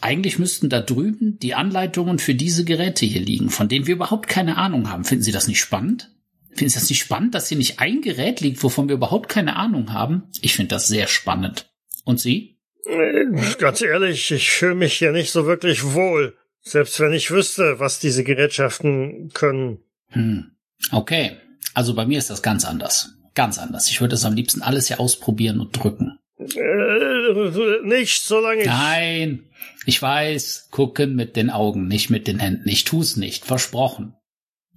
eigentlich 0.00 0.38
müssten 0.38 0.68
da 0.68 0.80
drüben 0.80 1.38
die 1.40 1.54
Anleitungen 1.54 2.18
für 2.18 2.34
diese 2.34 2.64
Geräte 2.64 3.04
hier 3.04 3.20
liegen, 3.20 3.50
von 3.50 3.68
denen 3.68 3.86
wir 3.86 3.96
überhaupt 3.96 4.28
keine 4.28 4.56
Ahnung 4.56 4.90
haben. 4.90 5.04
Finden 5.04 5.24
Sie 5.24 5.32
das 5.32 5.48
nicht 5.48 5.60
spannend? 5.60 6.10
Finden 6.58 6.70
Sie 6.70 6.80
das 6.80 6.90
nicht 6.90 6.98
spannend, 6.98 7.36
dass 7.36 7.48
hier 7.48 7.56
nicht 7.56 7.78
ein 7.78 8.00
Gerät 8.00 8.40
liegt, 8.40 8.60
wovon 8.64 8.88
wir 8.88 8.96
überhaupt 8.96 9.28
keine 9.28 9.54
Ahnung 9.54 9.92
haben? 9.92 10.24
Ich 10.42 10.56
finde 10.56 10.70
das 10.70 10.88
sehr 10.88 11.06
spannend. 11.06 11.70
Und 12.04 12.18
Sie? 12.18 12.58
Äh, 12.84 13.26
Ganz 13.58 13.80
ehrlich, 13.80 14.32
ich 14.32 14.50
fühle 14.50 14.74
mich 14.74 14.94
hier 14.94 15.12
nicht 15.12 15.30
so 15.30 15.46
wirklich 15.46 15.84
wohl. 15.84 16.36
Selbst 16.60 16.98
wenn 16.98 17.12
ich 17.12 17.30
wüsste, 17.30 17.78
was 17.78 18.00
diese 18.00 18.24
Gerätschaften 18.24 19.30
können. 19.34 19.84
Hm. 20.08 20.50
Okay. 20.90 21.36
Also 21.74 21.94
bei 21.94 22.06
mir 22.06 22.18
ist 22.18 22.30
das 22.30 22.42
ganz 22.42 22.64
anders. 22.64 23.14
Ganz 23.36 23.58
anders. 23.58 23.88
Ich 23.88 24.00
würde 24.00 24.16
es 24.16 24.24
am 24.24 24.34
liebsten 24.34 24.62
alles 24.62 24.88
ja 24.88 24.98
ausprobieren 24.98 25.60
und 25.60 25.70
drücken. 25.72 26.18
Äh, 26.40 27.86
nicht, 27.86 28.24
solange 28.24 28.62
ich. 28.62 28.66
Nein. 28.66 29.44
Ich 29.86 30.02
weiß, 30.02 30.70
gucken 30.72 31.14
mit 31.14 31.36
den 31.36 31.50
Augen, 31.50 31.86
nicht 31.86 32.10
mit 32.10 32.26
den 32.26 32.40
Händen. 32.40 32.68
Ich 32.68 32.82
tu's 32.82 33.16
nicht, 33.16 33.44
versprochen. 33.44 34.14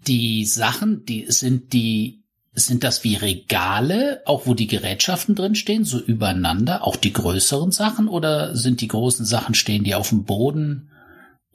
Die 0.08 0.46
Sachen, 0.46 1.06
die 1.06 1.26
sind 1.30 1.74
die, 1.74 2.24
sind 2.54 2.84
das 2.84 3.04
wie 3.04 3.16
Regale, 3.16 4.22
auch 4.26 4.46
wo 4.46 4.54
die 4.54 4.68
Gerätschaften 4.68 5.36
drin 5.36 5.56
stehen, 5.56 5.84
so 5.84 6.00
übereinander, 6.00 6.86
auch 6.86 6.96
die 6.96 7.14
größeren 7.14 7.72
Sachen, 7.72 8.08
oder 8.08 8.56
sind 8.56 8.82
die 8.82 8.88
großen 8.88 9.26
Sachen 9.26 9.56
stehen 9.56 9.84
die 9.84 9.96
auf 9.96 10.10
dem 10.10 10.24
Boden 10.24 10.92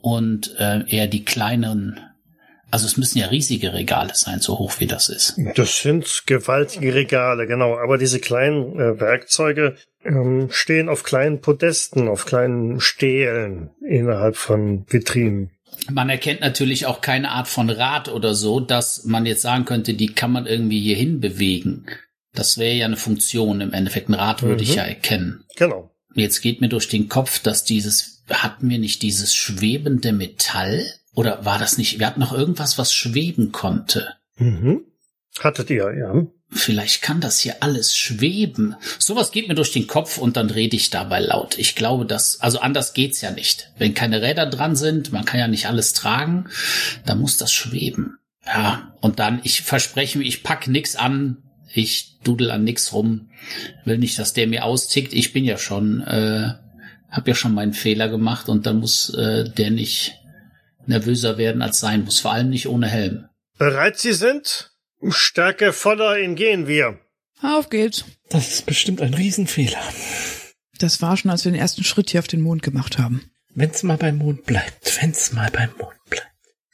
und 0.00 0.54
äh, 0.58 0.84
eher 0.88 1.06
die 1.06 1.24
kleinen 1.24 2.00
also 2.70 2.86
es 2.86 2.96
müssen 2.96 3.18
ja 3.18 3.28
riesige 3.28 3.72
Regale 3.72 4.14
sein, 4.14 4.40
so 4.40 4.58
hoch 4.58 4.80
wie 4.80 4.86
das 4.86 5.08
ist. 5.08 5.38
Das 5.54 5.80
sind 5.80 6.24
gewaltige 6.26 6.94
Regale, 6.94 7.46
genau. 7.46 7.78
Aber 7.78 7.96
diese 7.96 8.18
kleinen 8.18 8.78
äh, 8.78 9.00
Werkzeuge 9.00 9.76
ähm, 10.04 10.48
stehen 10.50 10.88
auf 10.88 11.04
kleinen 11.04 11.40
Podesten, 11.40 12.08
auf 12.08 12.26
kleinen 12.26 12.80
Stelen 12.80 13.70
innerhalb 13.80 14.36
von 14.36 14.84
Vitrinen. 14.88 15.52
Man 15.90 16.08
erkennt 16.10 16.40
natürlich 16.40 16.86
auch 16.86 17.00
keine 17.00 17.30
Art 17.30 17.48
von 17.48 17.70
Rad 17.70 18.08
oder 18.08 18.34
so, 18.34 18.60
dass 18.60 19.04
man 19.04 19.26
jetzt 19.26 19.42
sagen 19.42 19.64
könnte, 19.64 19.94
die 19.94 20.08
kann 20.08 20.32
man 20.32 20.46
irgendwie 20.46 20.80
hierhin 20.80 21.20
bewegen. 21.20 21.86
Das 22.34 22.58
wäre 22.58 22.74
ja 22.74 22.86
eine 22.86 22.96
Funktion 22.96 23.60
im 23.60 23.72
Endeffekt. 23.72 24.08
Ein 24.08 24.14
Rad 24.14 24.42
würde 24.42 24.62
Mhm. 24.62 24.70
ich 24.70 24.74
ja 24.76 24.82
erkennen. 24.82 25.44
Genau. 25.56 25.90
Jetzt 26.14 26.40
geht 26.40 26.60
mir 26.60 26.68
durch 26.68 26.88
den 26.88 27.08
Kopf, 27.08 27.38
dass 27.40 27.64
dieses, 27.64 28.24
hatten 28.30 28.68
wir 28.68 28.78
nicht 28.78 29.02
dieses 29.02 29.34
schwebende 29.34 30.12
Metall? 30.12 30.84
Oder 31.14 31.44
war 31.44 31.58
das 31.58 31.78
nicht, 31.78 31.98
wir 31.98 32.06
hatten 32.06 32.20
noch 32.20 32.32
irgendwas, 32.32 32.78
was 32.78 32.92
schweben 32.92 33.52
konnte. 33.52 34.14
Mhm. 34.36 34.82
Hattet 35.38 35.70
ihr, 35.70 35.94
ja. 35.96 36.26
Vielleicht 36.48 37.02
kann 37.02 37.20
das 37.20 37.40
hier 37.40 37.56
alles 37.60 37.96
schweben. 37.96 38.76
Sowas 38.98 39.32
geht 39.32 39.48
mir 39.48 39.54
durch 39.54 39.72
den 39.72 39.88
Kopf 39.88 40.16
und 40.16 40.36
dann 40.36 40.48
rede 40.48 40.76
ich 40.76 40.90
dabei 40.90 41.20
laut. 41.20 41.58
Ich 41.58 41.74
glaube, 41.74 42.06
dass, 42.06 42.40
also 42.40 42.60
anders 42.60 42.94
geht's 42.94 43.20
ja 43.20 43.32
nicht. 43.32 43.72
Wenn 43.78 43.94
keine 43.94 44.22
Räder 44.22 44.46
dran 44.46 44.76
sind, 44.76 45.12
man 45.12 45.24
kann 45.24 45.40
ja 45.40 45.48
nicht 45.48 45.66
alles 45.66 45.92
tragen, 45.92 46.48
dann 47.04 47.20
muss 47.20 47.36
das 47.36 47.52
schweben. 47.52 48.18
Ja, 48.46 48.94
und 49.00 49.18
dann, 49.18 49.40
ich 49.42 49.62
verspreche 49.62 50.18
mir, 50.18 50.24
ich 50.24 50.44
pack 50.44 50.68
nix 50.68 50.94
an, 50.94 51.42
ich 51.74 52.20
dudel 52.22 52.52
an 52.52 52.62
nix 52.62 52.92
rum, 52.92 53.30
will 53.84 53.98
nicht, 53.98 54.18
dass 54.18 54.32
der 54.32 54.46
mir 54.46 54.64
austickt. 54.64 55.12
Ich 55.14 55.32
bin 55.32 55.44
ja 55.44 55.58
schon, 55.58 56.00
äh, 56.02 56.52
hab 57.10 57.26
ja 57.26 57.34
schon 57.34 57.54
meinen 57.54 57.72
Fehler 57.72 58.08
gemacht 58.08 58.48
und 58.48 58.66
dann 58.66 58.78
muss 58.78 59.12
äh, 59.14 59.50
der 59.50 59.72
nicht 59.72 60.14
nervöser 60.86 61.38
werden 61.38 61.60
als 61.60 61.80
sein 61.80 62.04
muss, 62.04 62.20
vor 62.20 62.32
allem 62.32 62.50
nicht 62.50 62.68
ohne 62.68 62.86
Helm. 62.86 63.28
Bereit 63.58 63.98
Sie 63.98 64.12
sind? 64.12 64.70
Stärke 65.08 65.72
voller 65.72 66.18
in 66.18 66.34
gehen 66.34 66.66
wir. 66.66 66.98
Auf 67.42 67.68
geht's. 67.70 68.04
Das 68.30 68.48
ist 68.48 68.66
bestimmt 68.66 69.00
ein 69.00 69.14
Riesenfehler. 69.14 69.80
Das 70.78 71.02
war 71.02 71.16
schon, 71.16 71.30
als 71.30 71.44
wir 71.44 71.52
den 71.52 71.60
ersten 71.60 71.84
Schritt 71.84 72.10
hier 72.10 72.20
auf 72.20 72.26
den 72.26 72.40
Mond 72.40 72.62
gemacht 72.62 72.98
haben. 72.98 73.30
Wenn's 73.54 73.82
mal 73.82 73.96
beim 73.96 74.18
Mond 74.18 74.44
bleibt, 74.44 75.00
wenn's 75.00 75.32
mal 75.32 75.50
beim 75.50 75.70
Mond 75.78 75.96
bleibt. 76.10 76.26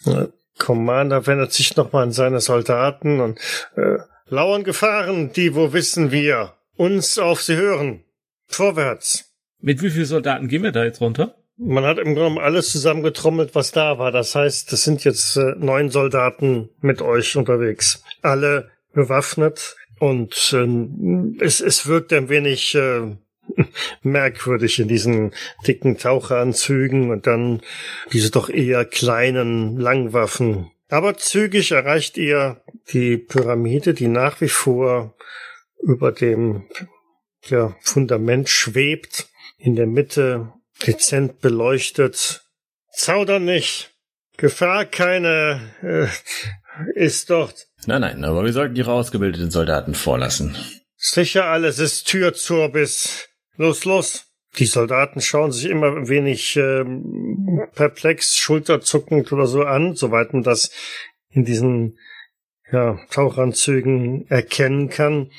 Der 0.07 0.33
Commander 0.59 1.27
wendet 1.27 1.53
sich 1.53 1.77
nochmal 1.77 2.05
an 2.05 2.13
seine 2.13 2.41
Soldaten 2.41 3.21
und 3.21 3.39
äh, 3.77 3.99
lauern 4.27 4.65
Gefahren, 4.65 5.33
die 5.33 5.55
wo 5.55 5.73
wissen 5.73 6.11
wir. 6.11 6.55
Uns 6.77 7.19
auf 7.19 7.43
sie 7.43 7.57
hören. 7.57 8.05
Vorwärts. 8.47 9.33
Mit 9.61 9.83
wie 9.83 9.91
vielen 9.91 10.07
Soldaten 10.07 10.49
gehen 10.49 10.63
wir 10.63 10.73
da 10.73 10.85
jetzt 10.85 11.01
runter? 11.01 11.37
Man 11.57 11.85
hat 11.85 11.99
im 11.99 12.15
Grunde 12.15 12.43
alles 12.43 12.73
zusammengetrommelt, 12.73 13.55
was 13.55 13.71
da 13.71 13.99
war. 13.99 14.11
Das 14.11 14.35
heißt, 14.35 14.73
es 14.73 14.83
sind 14.83 15.05
jetzt 15.05 15.37
äh, 15.37 15.55
neun 15.59 15.91
Soldaten 15.91 16.71
mit 16.81 17.03
euch 17.03 17.37
unterwegs. 17.37 18.03
Alle 18.23 18.71
bewaffnet 18.93 19.77
und 19.99 20.53
ähm, 20.57 21.39
es, 21.41 21.61
es 21.61 21.87
wirkt 21.87 22.13
ein 22.13 22.29
wenig 22.29 22.75
äh, 22.75 23.17
merkwürdig 24.03 24.79
in 24.79 24.89
diesen 24.89 25.33
dicken 25.67 25.99
Taucheranzügen 25.99 27.11
und 27.11 27.27
dann 27.27 27.63
diese 28.13 28.31
doch 28.31 28.49
eher 28.49 28.85
kleinen 28.85 29.77
Langwaffen. 29.77 30.71
Aber 30.89 31.17
zügig 31.17 31.73
erreicht 31.73 32.19
ihr 32.19 32.63
die 32.93 33.17
Pyramide, 33.17 33.95
die 33.95 34.09
nach 34.09 34.41
wie 34.41 34.49
vor 34.49 35.15
über 35.81 36.13
dem 36.13 36.69
ja, 37.47 37.75
Fundament 37.81 38.49
schwebt, 38.49 39.29
in 39.57 39.77
der 39.77 39.87
Mitte 39.87 40.53
dezent 40.87 41.41
beleuchtet. 41.41 42.45
Zauder 42.93 43.39
nicht. 43.39 43.95
Gefahr 44.37 44.85
keine 44.85 45.61
äh, 45.83 46.09
ist 46.95 47.31
dort. 47.31 47.69
Nein, 47.87 48.03
nein, 48.03 48.25
aber 48.25 48.45
wir 48.45 48.53
sollten 48.53 48.77
ihre 48.77 48.93
ausgebildeten 48.93 49.51
Soldaten 49.51 49.95
vorlassen. 49.95 50.57
Sicher 50.97 51.47
alles 51.47 51.79
ist 51.81 52.07
Tür 52.07 52.33
zur 52.33 52.69
bis. 52.69 53.29
Los, 53.57 53.85
los. 53.85 54.27
Die 54.59 54.67
Soldaten 54.67 55.21
schauen 55.21 55.51
sich 55.51 55.69
immer 55.69 55.97
ein 55.97 56.09
wenig 56.09 56.57
ähm, 56.57 57.63
perplex, 57.75 58.37
schulterzuckend 58.37 59.33
oder 59.33 59.47
so 59.47 59.63
an, 59.63 59.97
soweit 59.97 60.33
man 60.33 60.43
das 60.43 60.71
in 61.31 61.45
diesen 61.45 61.99
ja, 62.71 63.01
Tauchanzügen 63.11 64.27
erkennen 64.29 64.89
kann. 64.91 65.31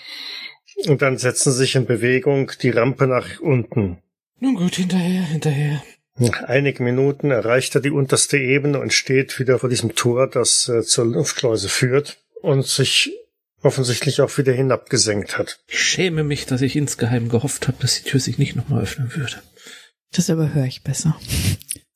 Und 0.87 1.01
dann 1.01 1.17
setzen 1.17 1.51
sie 1.51 1.59
sich 1.59 1.75
in 1.75 1.85
Bewegung 1.85 2.51
die 2.61 2.71
Rampe 2.71 3.07
nach 3.07 3.39
unten. 3.39 3.99
Nun 4.39 4.55
gut, 4.55 4.75
hinterher, 4.75 5.21
hinterher. 5.21 5.83
Nach 6.17 6.43
einigen 6.43 6.83
Minuten 6.83 7.31
erreicht 7.31 7.75
er 7.75 7.81
die 7.81 7.91
unterste 7.91 8.37
Ebene 8.37 8.79
und 8.79 8.93
steht 8.93 9.39
wieder 9.39 9.59
vor 9.59 9.69
diesem 9.69 9.95
Tor, 9.95 10.27
das 10.27 10.67
äh, 10.67 10.81
zur 10.81 11.05
Luftschleuse 11.05 11.69
führt 11.69 12.22
und 12.43 12.67
sich 12.67 13.11
offensichtlich 13.61 14.21
auch 14.21 14.37
wieder 14.37 14.51
hinabgesenkt 14.51 15.37
hat. 15.37 15.61
Ich 15.67 15.79
schäme 15.79 16.23
mich, 16.23 16.45
dass 16.45 16.61
ich 16.61 16.75
insgeheim 16.75 17.29
gehofft 17.29 17.67
habe, 17.67 17.77
dass 17.79 17.95
die 17.95 18.09
Tür 18.09 18.19
sich 18.19 18.37
nicht 18.37 18.55
nochmal 18.55 18.83
öffnen 18.83 19.15
würde. 19.15 19.41
Das 20.11 20.29
überhöre 20.29 20.67
ich 20.67 20.83
besser. 20.83 21.17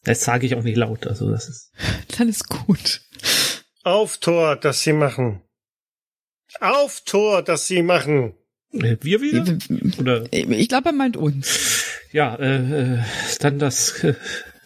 Das 0.03 0.23
sage 0.23 0.47
ich 0.47 0.55
auch 0.55 0.63
nicht 0.63 0.77
laut, 0.77 1.05
also 1.05 1.29
das 1.29 1.49
ist. 1.49 1.71
Dann 2.17 2.29
ist 2.29 2.47
gut. 2.47 3.01
Auf 3.83 4.17
Tor, 4.17 4.55
das 4.55 4.81
sie 4.81 4.93
machen. 4.93 5.41
Auf 6.61 7.01
Tor, 7.01 7.43
das 7.43 7.67
sie 7.67 7.83
machen. 7.83 8.33
Äh, 8.71 8.95
wir 9.01 9.21
wieder? 9.21 9.57
Oder 9.99 10.31
Ich 10.31 10.69
glaube, 10.69 10.89
er 10.89 10.93
meint 10.93 11.17
uns. 11.17 11.83
ja, 12.13 12.35
äh, 12.35 12.95
äh, 12.95 12.99
dann 13.39 13.59
das 13.59 14.03
äh, 14.03 14.15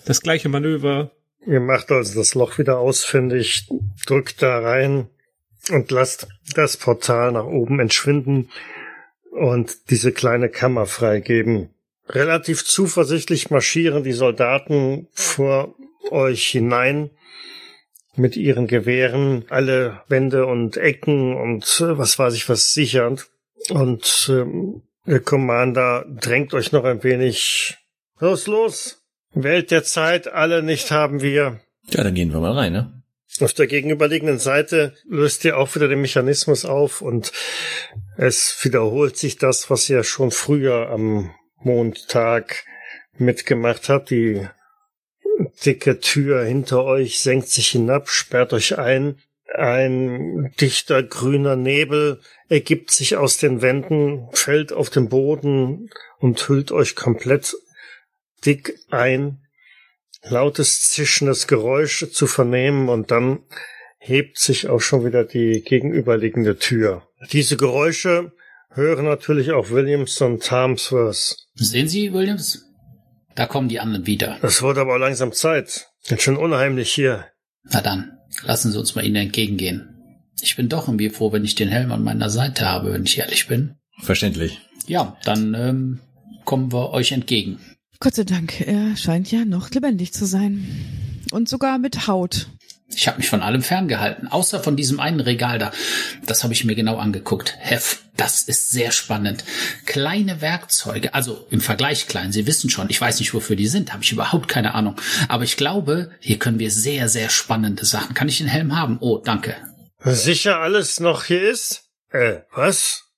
das 0.06 0.22
gleiche 0.22 0.50
Manöver. 0.50 1.12
Ihr 1.46 1.60
macht 1.60 1.92
also 1.92 2.20
das 2.20 2.36
Loch 2.36 2.60
wieder 2.60 2.78
ausfindig, 2.78 3.68
drückt 4.06 4.42
da 4.44 4.60
rein 4.60 5.10
und 5.72 5.92
lasst 5.92 6.28
das 6.56 6.78
Portal 6.78 7.32
nach 7.32 7.46
oben 7.46 7.80
entschwinden 7.80 8.50
und 9.32 9.90
diese 9.90 10.12
kleine 10.12 10.50
Kammer 10.50 10.86
freigeben. 10.86 11.70
Relativ 12.08 12.66
zuversichtlich 12.66 13.50
marschieren 13.50 14.04
die 14.04 14.12
Soldaten 14.12 15.08
vor 15.14 15.76
euch 16.10 16.48
hinein 16.48 17.12
mit 18.16 18.36
ihren 18.36 18.68
Gewehren 18.68 19.46
alle 19.50 20.02
Wände 20.08 20.46
und 20.46 20.78
Ecken 20.78 21.36
und 21.36 21.64
äh, 21.80 21.98
was 21.98 22.20
weiß 22.20 22.34
ich 22.34 22.50
was 22.50 22.74
sichernd. 22.74 23.30
Und 23.70 24.28
ähm, 24.30 24.82
der 25.06 25.22
Commander 25.22 26.06
drängt 26.10 26.54
euch 26.54 26.72
noch 26.72 26.84
ein 26.84 27.04
wenig. 27.04 27.78
Los, 28.20 28.48
los! 28.48 29.04
Welt 29.34 29.72
der 29.72 29.84
Zeit, 29.84 30.28
alle 30.28 30.62
nicht 30.62 30.92
haben 30.92 31.22
wir. 31.22 31.62
Ja, 31.90 32.04
dann 32.04 32.14
gehen 32.14 32.34
wir 32.34 32.42
mal 32.42 32.52
rein, 32.52 32.74
ne? 32.74 33.01
Auf 33.40 33.54
der 33.54 33.68
gegenüberliegenden 33.68 34.40
Seite 34.40 34.94
löst 35.08 35.46
ihr 35.46 35.58
auch 35.58 35.74
wieder 35.76 35.88
den 35.88 36.02
Mechanismus 36.02 36.66
auf 36.66 37.02
und 37.02 37.32
es 38.18 38.58
wiederholt 38.64 39.18
sich 39.18 39.38
das, 39.38 39.70
was 39.70 39.90
ihr 39.90 40.04
schon 40.04 40.32
früher 40.32 40.90
am 40.90 41.34
Mondtag 41.58 42.66
mitgemacht 43.18 43.90
habt. 43.90 44.10
Die 44.10 44.48
dicke 45.66 46.00
Tür 46.00 46.44
hinter 46.44 46.84
euch 46.84 47.20
senkt 47.20 47.48
sich 47.48 47.70
hinab, 47.70 48.10
sperrt 48.10 48.54
euch 48.54 48.78
ein. 48.78 49.18
Ein 49.54 50.54
dichter 50.62 51.04
grüner 51.04 51.56
Nebel 51.56 52.22
ergibt 52.48 52.92
sich 52.92 53.18
aus 53.18 53.38
den 53.38 53.62
Wänden, 53.62 54.30
fällt 54.32 54.72
auf 54.72 54.90
den 54.90 55.10
Boden 55.10 55.90
und 56.20 56.48
hüllt 56.48 56.72
euch 56.72 56.96
komplett 56.96 57.56
dick 58.46 58.80
ein 58.90 59.41
lautes 60.24 60.90
zischendes 60.90 61.48
Geräusch 61.48 62.06
zu 62.12 62.28
vernehmen 62.28 62.90
und 62.90 63.12
dann 63.12 63.40
hebt 63.98 64.38
sich 64.38 64.68
auch 64.68 64.82
schon 64.82 65.06
wieder 65.06 65.24
die 65.24 65.62
gegenüberliegende 65.62 66.58
Tür. 66.58 67.08
Diese 67.32 67.58
Geräusche 67.58 68.32
hören 68.72 69.06
natürlich 69.06 69.52
auch 69.52 69.70
Williams 69.70 70.20
und 70.22 70.50
Harmsworth. 70.50 71.36
Sehen 71.56 71.88
Sie, 71.88 72.14
Williams? 72.14 72.66
Da 73.36 73.46
kommen 73.46 73.70
die 73.70 73.80
anderen 73.80 74.08
wieder. 74.08 74.40
Es 74.42 74.62
wurde 74.62 74.82
aber 74.82 74.96
auch 74.96 75.00
langsam 75.00 75.32
Zeit. 75.32 75.88
Ganz 76.08 76.22
schön 76.22 76.38
unheimlich 76.38 76.92
hier. 76.92 77.26
Na 77.64 77.82
dann, 77.82 78.18
lassen 78.44 78.72
Sie 78.72 78.80
uns 78.80 78.96
mal 78.96 79.06
Ihnen 79.06 79.18
entgegengehen. 79.18 79.88
Ich 80.42 80.56
bin 80.56 80.70
doch 80.70 80.88
irgendwie 80.88 81.10
froh, 81.10 81.32
wenn 81.32 81.46
ich 81.46 81.56
den 81.56 81.70
Helm 81.70 81.92
an 81.92 82.04
meiner 82.04 82.30
Seite 82.30 82.68
habe, 82.68 82.94
wenn 82.94 83.04
ich 83.04 83.20
ehrlich 83.20 83.48
bin. 83.48 83.76
Verständlich. 84.02 84.60
Ja, 84.88 85.18
dann 85.24 85.54
ähm, 85.54 86.00
kommen 86.44 86.74
wir 86.74 86.90
euch 86.92 87.12
entgegen. 87.12 87.60
Gott 88.02 88.16
sei 88.16 88.24
Dank, 88.24 88.62
er 88.62 88.98
scheint 88.98 89.32
ja 89.32 89.46
noch 89.46 89.70
lebendig 89.70 90.12
zu 90.12 90.26
sein. 90.26 91.22
Und 91.32 91.48
sogar 91.48 91.78
mit 91.78 92.08
Haut. 92.08 92.48
Ich 92.96 93.08
habe 93.08 93.20
mich 93.20 93.30
von 93.30 93.44
allem 93.44 93.62
ferngehalten, 93.62 94.28
außer 94.28 94.60
von 94.60 94.76
diesem 94.76 95.00
einen 95.00 95.20
Regal 95.20 95.60
da. 95.60 95.72
Das 96.26 96.44
habe 96.44 96.52
ich 96.52 96.66
mir 96.66 96.74
genau 96.74 96.98
angeguckt. 96.98 97.56
Hef, 97.60 98.02
das 98.18 98.42
ist 98.42 98.72
sehr 98.72 98.92
spannend. 98.92 99.44
Kleine 99.86 100.42
Werkzeuge, 100.42 101.14
also 101.14 101.46
im 101.52 101.62
Vergleich 101.62 102.08
klein, 102.08 102.32
Sie 102.32 102.48
wissen 102.48 102.72
schon, 102.72 102.90
ich 102.90 103.00
weiß 103.00 103.20
nicht, 103.20 103.36
wofür 103.36 103.56
die 103.56 103.68
sind, 103.68 103.94
habe 103.94 104.02
ich 104.02 104.12
überhaupt 104.12 104.48
keine 104.48 104.74
Ahnung. 104.74 104.96
Aber 105.28 105.44
ich 105.44 105.56
glaube, 105.56 106.10
hier 106.20 106.40
können 106.40 106.58
wir 106.58 106.72
sehr, 106.72 107.08
sehr 107.08 107.30
spannende 107.30 107.86
Sachen. 107.86 108.16
Kann 108.16 108.28
ich 108.28 108.40
den 108.40 108.48
Helm 108.48 108.76
haben? 108.76 108.98
Oh, 109.00 109.20
danke. 109.20 109.56
Sicher 110.04 110.60
alles 110.60 111.00
noch 111.00 111.26
hier 111.26 111.52
ist? 111.52 111.84
Äh, 112.10 112.40
was? 112.52 113.11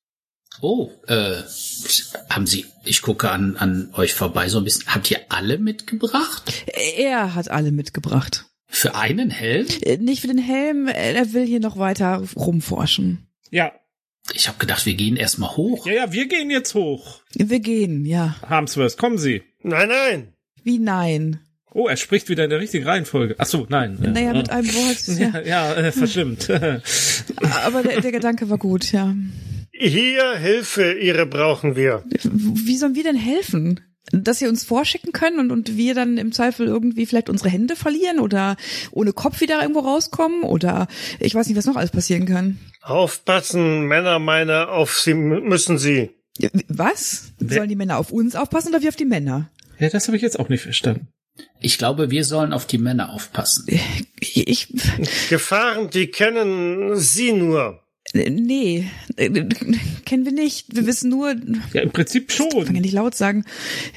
Oh, 0.61 0.91
äh, 1.07 1.41
haben 2.29 2.47
Sie, 2.47 2.65
ich 2.85 3.01
gucke 3.01 3.29
an, 3.31 3.57
an 3.57 3.89
euch 3.93 4.13
vorbei 4.13 4.47
so 4.49 4.59
ein 4.59 4.63
bisschen. 4.63 4.85
Habt 4.87 5.09
ihr 5.11 5.19
alle 5.29 5.57
mitgebracht? 5.57 6.51
Er 6.97 7.35
hat 7.35 7.49
alle 7.51 7.71
mitgebracht. 7.71 8.45
Für 8.67 8.95
einen 8.95 9.29
Helm? 9.29 9.67
Äh, 9.81 9.97
Nicht 9.97 10.21
für 10.21 10.27
den 10.27 10.37
Helm, 10.39 10.87
äh, 10.87 11.13
er 11.13 11.33
will 11.33 11.45
hier 11.45 11.59
noch 11.59 11.77
weiter 11.77 12.23
rumforschen. 12.35 13.27
Ja. 13.51 13.71
Ich 14.33 14.47
habe 14.47 14.57
gedacht, 14.57 14.85
wir 14.85 14.93
gehen 14.93 15.17
erstmal 15.17 15.55
hoch. 15.57 15.85
Ja, 15.85 15.93
ja, 15.93 16.13
wir 16.13 16.27
gehen 16.27 16.49
jetzt 16.49 16.73
hoch. 16.75 17.21
Wir 17.35 17.59
gehen, 17.59 18.05
ja. 18.05 18.35
Harmsworth, 18.47 18.97
kommen 18.97 19.17
Sie. 19.17 19.43
Nein, 19.63 19.89
nein. 19.89 20.33
Wie 20.63 20.79
nein? 20.79 21.41
Oh, 21.73 21.87
er 21.87 21.97
spricht 21.97 22.29
wieder 22.29 22.45
in 22.45 22.49
der 22.51 22.59
richtigen 22.59 22.85
Reihenfolge. 22.85 23.35
Ach 23.37 23.45
so, 23.47 23.65
nein. 23.69 23.97
Ja. 24.01 24.11
Naja, 24.11 24.33
mit 24.33 24.49
einem 24.49 24.67
Wort. 24.67 25.07
Ja, 25.19 25.39
Ja. 25.45 25.73
ja 25.73 25.73
äh, 25.75 25.91
verstimmt. 25.91 26.49
Aber 27.65 27.83
der, 27.83 27.99
der 27.99 28.11
Gedanke 28.11 28.49
war 28.49 28.57
gut, 28.57 28.91
ja. 28.93 29.13
Hier 29.75 30.35
Hilfe, 30.35 30.93
Ihre 30.93 31.25
brauchen 31.25 31.75
wir. 31.75 32.03
Wie 32.23 32.77
sollen 32.77 32.95
wir 32.95 33.03
denn 33.03 33.15
helfen? 33.15 33.79
Dass 34.11 34.37
sie 34.39 34.47
uns 34.47 34.63
vorschicken 34.63 35.11
können 35.13 35.39
und, 35.39 35.51
und 35.51 35.75
wir 35.77 35.95
dann 35.95 36.17
im 36.17 36.31
Zweifel 36.31 36.67
irgendwie 36.67 37.05
vielleicht 37.07 37.29
unsere 37.29 37.49
Hände 37.49 37.75
verlieren 37.75 38.19
oder 38.19 38.57
ohne 38.91 39.13
Kopf 39.13 39.41
wieder 39.41 39.61
irgendwo 39.61 39.79
rauskommen 39.79 40.43
oder 40.43 40.87
ich 41.19 41.33
weiß 41.33 41.47
nicht, 41.47 41.57
was 41.57 41.65
noch 41.65 41.77
alles 41.77 41.89
passieren 41.89 42.25
kann. 42.25 42.59
Aufpassen, 42.81 43.87
Männer 43.87 44.19
meine, 44.19 44.67
auf 44.67 44.99
Sie 44.99 45.15
müssen 45.15 45.79
Sie. 45.79 46.11
Was? 46.67 47.31
Sollen 47.39 47.69
die 47.69 47.75
Männer 47.75 47.97
auf 47.97 48.11
uns 48.11 48.35
aufpassen 48.35 48.69
oder 48.69 48.81
wir 48.81 48.89
auf 48.89 48.95
die 48.95 49.05
Männer? 49.05 49.49
ja, 49.79 49.89
das 49.89 50.07
habe 50.07 50.17
ich 50.17 50.21
jetzt 50.23 50.39
auch 50.39 50.49
nicht 50.49 50.61
verstanden. 50.61 51.07
Ich 51.61 51.77
glaube, 51.79 52.11
wir 52.11 52.25
sollen 52.25 52.53
auf 52.53 52.67
die 52.67 52.77
Männer 52.77 53.11
aufpassen. 53.13 53.65
Ich, 54.19 54.47
ich 54.47 54.67
Gefahren, 55.29 55.89
die 55.89 56.07
kennen 56.07 56.95
Sie 56.97 57.31
nur. 57.31 57.82
Nee, 58.13 58.87
äh, 59.17 59.29
kennen 60.05 60.25
wir 60.25 60.31
nicht. 60.31 60.75
Wir 60.75 60.85
wissen 60.85 61.09
nur, 61.09 61.35
Ja, 61.73 61.81
im 61.81 61.91
Prinzip 61.91 62.27
kann 62.29 62.47
ja 62.53 62.65
schon. 62.65 62.73
nicht 62.75 62.93
laut 62.93 63.15
sagen. 63.15 63.45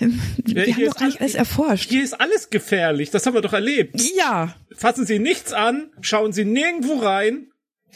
ähm, 0.01 0.21
Wir 0.45 0.65
hier 0.65 0.75
haben 0.75 0.85
doch 0.87 1.01
eigentlich 1.01 1.15
all- 1.17 1.21
alles 1.23 1.35
erforscht. 1.35 1.91
Hier 1.91 2.03
ist 2.03 2.15
alles 2.21 2.51
gefährlich. 2.51 3.11
Das 3.11 3.27
haben 3.27 3.35
wir 3.35 3.43
doch 3.43 3.53
erlebt. 3.53 4.01
Ja, 4.17 4.55
Fassen 4.75 5.07
Sie 5.07 5.19
nichts 5.19 5.53
an, 5.55 5.91
schauen 6.03 6.33
Sie 6.33 6.45
nirgendwo 6.45 6.97
rein. 6.99 7.49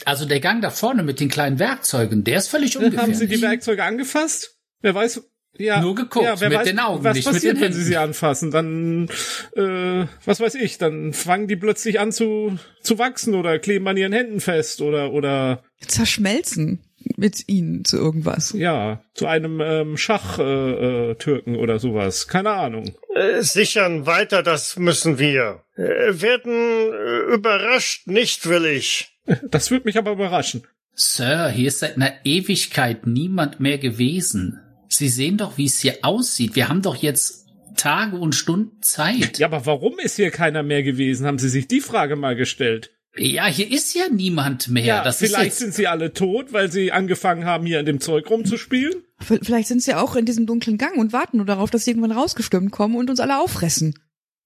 Also 0.07 0.25
der 0.25 0.41
Gang 0.41 0.63
da 0.63 0.71
vorne 0.71 1.03
mit 1.03 1.21
den 1.21 1.29
kleinen 1.29 1.59
Werkzeugen, 1.59 2.25
der 2.25 2.39
ist 2.39 2.49
völlig 2.49 2.77
Haben 2.77 2.85
Sie 2.85 2.91
die 2.91 2.97
ungefährlich. 3.05 3.43
Werkzeuge 3.43 3.85
angefasst? 3.85 4.57
Wer 4.81 4.95
weiß. 4.95 5.23
Ja, 5.59 5.81
Nur 5.81 5.95
geguckt, 5.95 6.25
ja, 6.25 6.41
wer 6.41 6.49
mit 6.49 6.59
weiß, 6.59 6.69
den 6.69 6.79
Augen, 6.79 7.05
was 7.05 7.17
nicht 7.17 7.27
mit 7.27 7.35
passiert, 7.35 7.57
den 7.57 7.63
wenn 7.63 7.73
Sie 7.73 7.83
sie 7.83 7.97
anfassen? 7.97 8.51
Dann, 8.51 9.09
äh, 9.57 10.07
was 10.25 10.41
weiß 10.41 10.55
ich, 10.55 10.79
dann 10.79 11.13
fangen 11.13 11.49
die 11.49 11.57
plötzlich 11.57 12.01
an 12.01 12.13
zu, 12.13 12.59
zu 12.81 12.99
wachsen 12.99 13.35
oder 13.35 13.59
kleben 13.59 13.87
an 13.89 13.97
ihren 13.97 14.13
Händen 14.13 14.41
fest 14.41 14.81
oder, 14.81 15.13
oder, 15.13 15.63
zerschmelzen 15.87 16.85
mit 17.17 17.49
ihnen 17.49 17.85
zu 17.85 17.97
irgendwas. 17.97 18.53
ja, 18.53 19.03
zu 19.15 19.27
einem 19.27 19.61
ähm, 19.61 19.97
Schach-Türken 19.97 21.11
äh, 21.11 21.15
Türken 21.17 21.57
oder 21.57 21.79
sowas. 21.79 22.29
Keine 22.29 22.51
Ahnung. 22.51 22.95
Äh, 23.15 23.43
sichern 23.43 24.07
weiter, 24.07 24.43
das 24.43 24.77
müssen 24.77 25.19
wir. 25.19 25.63
Äh, 25.77 26.21
werden 26.21 26.53
äh, 26.53 27.35
überrascht, 27.35 28.07
nicht 28.07 28.49
willig. 28.49 29.17
Das 29.51 29.71
würde 29.71 29.85
mich 29.85 29.97
aber 29.97 30.13
überraschen. 30.13 30.67
Sir, 30.95 31.49
hier 31.51 31.69
ist 31.69 31.81
seit 31.81 31.97
einer 31.97 32.13
Ewigkeit 32.25 33.07
niemand 33.07 33.61
mehr 33.61 33.79
gewesen. 33.79 34.61
Sie 34.91 35.09
sehen 35.09 35.37
doch, 35.37 35.57
wie 35.57 35.67
es 35.67 35.81
hier 35.81 35.99
aussieht. 36.03 36.57
Wir 36.57 36.69
haben 36.69 36.83
doch 36.83 36.97
jetzt 36.97 37.47
Tage 37.77 38.17
und 38.17 38.35
Stunden 38.35 38.83
Zeit. 38.83 39.39
Ja, 39.39 39.47
aber 39.47 39.65
warum 39.65 39.99
ist 39.99 40.17
hier 40.17 40.31
keiner 40.31 40.63
mehr 40.63 40.83
gewesen? 40.83 41.27
Haben 41.27 41.39
Sie 41.39 41.49
sich 41.49 41.69
die 41.69 41.81
Frage 41.81 42.17
mal 42.17 42.37
gestellt? 42.37 42.91
Ja, 43.17 43.47
hier 43.47 43.71
ist 43.71 43.95
ja 43.95 44.05
niemand 44.09 44.69
mehr. 44.69 44.85
Ja, 44.85 45.05
das 45.05 45.19
vielleicht 45.19 45.55
sind 45.57 45.75
sie 45.75 45.89
alle 45.89 46.13
tot, 46.13 46.53
weil 46.53 46.71
sie 46.71 46.93
angefangen 46.93 47.45
haben, 47.45 47.67
hier 47.67 47.81
an 47.81 47.87
dem 47.87 48.01
Zeug 48.01 48.31
rumzuspielen. 48.31 48.95
Vielleicht 49.19 49.67
sind 49.69 49.83
sie 49.83 49.95
auch 49.95 50.15
in 50.15 50.27
diesem 50.27 50.47
dunklen 50.47 50.79
Gang 50.79 50.97
und 50.97 51.13
warten 51.13 51.39
nur 51.39 51.47
darauf, 51.47 51.71
dass 51.71 51.85
sie 51.85 51.91
irgendwann 51.91 52.13
rausgestürmt 52.13 52.71
kommen 52.71 52.95
und 52.97 53.11
uns 53.11 53.19
alle 53.19 53.41
auffressen. 53.41 53.99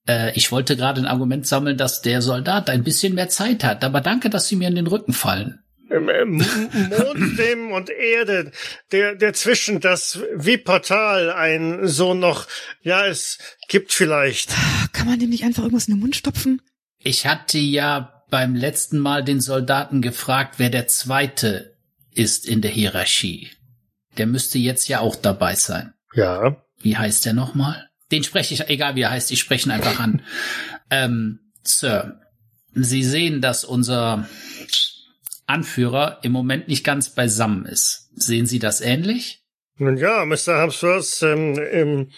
äh, 0.08 0.32
ich 0.34 0.50
wollte 0.50 0.76
gerade 0.76 1.00
ein 1.00 1.06
Argument 1.06 1.46
sammeln, 1.46 1.76
dass 1.76 2.00
der 2.00 2.22
Soldat 2.22 2.70
ein 2.70 2.84
bisschen 2.84 3.14
mehr 3.14 3.28
Zeit 3.28 3.64
hat. 3.64 3.84
Aber 3.84 4.00
danke, 4.00 4.30
dass 4.30 4.48
Sie 4.48 4.56
mir 4.56 4.68
in 4.68 4.74
den 4.76 4.86
Rücken 4.86 5.12
fallen. 5.12 5.60
M- 5.94 6.08
M- 6.08 6.38
Mond, 6.38 7.38
dem 7.38 7.72
und 7.72 7.90
Erde, 7.90 8.50
der, 8.92 9.14
der 9.14 9.32
zwischen 9.34 9.80
das 9.80 10.20
wie 10.36 10.56
Portal 10.58 11.30
ein 11.32 11.86
so 11.88 12.14
noch, 12.14 12.46
ja, 12.82 13.06
es 13.06 13.38
gibt 13.68 13.92
vielleicht. 13.92 14.50
Kann 14.92 15.06
man 15.06 15.18
dem 15.18 15.30
nicht 15.30 15.44
einfach 15.44 15.62
irgendwas 15.62 15.88
in 15.88 15.94
den 15.94 16.00
Mund 16.00 16.16
stopfen? 16.16 16.60
Ich 16.98 17.26
hatte 17.26 17.58
ja 17.58 18.22
beim 18.30 18.54
letzten 18.54 18.98
Mal 18.98 19.22
den 19.22 19.40
Soldaten 19.40 20.02
gefragt, 20.02 20.54
wer 20.58 20.70
der 20.70 20.86
Zweite 20.88 21.76
ist 22.12 22.46
in 22.46 22.60
der 22.62 22.70
Hierarchie. 22.70 23.50
Der 24.18 24.26
müsste 24.26 24.58
jetzt 24.58 24.88
ja 24.88 25.00
auch 25.00 25.16
dabei 25.16 25.54
sein. 25.54 25.92
Ja. 26.14 26.56
Wie 26.80 26.96
heißt 26.96 27.24
der 27.26 27.32
nochmal? 27.34 27.88
Den 28.12 28.22
spreche 28.24 28.54
ich, 28.54 28.68
egal 28.68 28.94
wie 28.94 29.02
er 29.02 29.10
heißt, 29.10 29.30
ich 29.32 29.40
spreche 29.40 29.68
ihn 29.68 29.72
einfach 29.72 29.98
an. 30.00 30.22
Ähm, 30.90 31.40
Sir, 31.62 32.20
Sie 32.74 33.02
sehen, 33.02 33.40
dass 33.40 33.64
unser 33.64 34.28
Anführer 35.46 36.20
im 36.22 36.32
Moment 36.32 36.68
nicht 36.68 36.84
ganz 36.84 37.10
beisammen 37.10 37.66
ist. 37.66 38.10
Sehen 38.14 38.46
Sie 38.46 38.58
das 38.58 38.80
ähnlich? 38.80 39.44
Nun 39.76 39.96
ja, 39.96 40.24
Mr. 40.24 40.58
Hamsworth, 40.58 41.22
ähm, 41.22 41.58
ähm, 41.70 42.10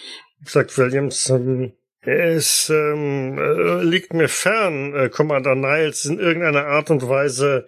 sagt 0.45 0.77
Williams, 0.77 1.31
ähm, 1.31 1.73
es 2.03 2.71
ähm, 2.71 3.39
äh, 3.39 3.83
liegt 3.83 4.13
mir 4.13 4.29
fern, 4.29 4.95
äh, 4.95 5.09
Commander 5.09 5.55
Niles 5.55 6.05
in 6.05 6.19
irgendeiner 6.19 6.67
Art 6.67 6.91
und 6.91 7.09
Weise 7.09 7.67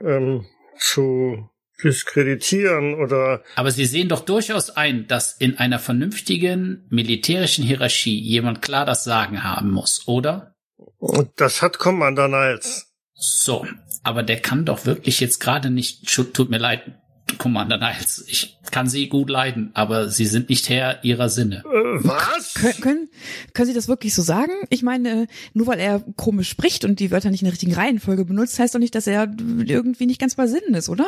ähm, 0.00 0.46
zu 0.78 1.48
diskreditieren 1.82 2.94
oder 2.94 3.42
Aber 3.56 3.70
Sie 3.70 3.84
sehen 3.84 4.08
doch 4.08 4.20
durchaus 4.20 4.70
ein, 4.70 5.08
dass 5.08 5.32
in 5.32 5.58
einer 5.58 5.78
vernünftigen 5.78 6.86
militärischen 6.88 7.64
Hierarchie 7.64 8.18
jemand 8.18 8.62
klar 8.62 8.86
das 8.86 9.02
Sagen 9.04 9.42
haben 9.42 9.70
muss, 9.70 10.06
oder? 10.06 10.54
und 11.04 11.32
das 11.36 11.60
hat 11.60 11.78
Commander 11.78 12.28
Niles. 12.28 12.86
So, 13.14 13.66
aber 14.04 14.22
der 14.22 14.40
kann 14.40 14.64
doch 14.64 14.86
wirklich 14.86 15.20
jetzt 15.20 15.40
gerade 15.40 15.70
nicht, 15.70 16.06
tut 16.32 16.50
mir 16.50 16.58
leid, 16.58 16.82
Commander 17.38 17.78
Niles, 17.78 18.24
ich 18.28 18.58
kann 18.70 18.88
Sie 18.88 19.08
gut 19.08 19.30
leiden, 19.30 19.70
aber 19.74 20.08
Sie 20.08 20.26
sind 20.26 20.50
nicht 20.50 20.68
Herr 20.68 21.02
Ihrer 21.04 21.28
Sinne. 21.28 21.64
Äh, 21.64 22.04
was? 22.04 22.54
Können, 22.54 22.80
können, 22.80 23.08
können 23.54 23.68
Sie 23.68 23.74
das 23.74 23.88
wirklich 23.88 24.14
so 24.14 24.22
sagen? 24.22 24.52
Ich 24.68 24.82
meine, 24.82 25.26
nur 25.52 25.66
weil 25.66 25.80
er 25.80 26.00
komisch 26.16 26.48
spricht 26.48 26.84
und 26.84 27.00
die 27.00 27.10
Wörter 27.10 27.30
nicht 27.30 27.40
in 27.40 27.46
der 27.46 27.52
richtigen 27.52 27.74
Reihenfolge 27.74 28.24
benutzt, 28.24 28.58
heißt 28.58 28.74
doch 28.74 28.78
nicht, 28.78 28.94
dass 28.94 29.06
er 29.06 29.22
irgendwie 29.64 30.06
nicht 30.06 30.20
ganz 30.20 30.34
bei 30.34 30.46
Sinnen 30.46 30.74
ist, 30.74 30.88
oder? 30.88 31.06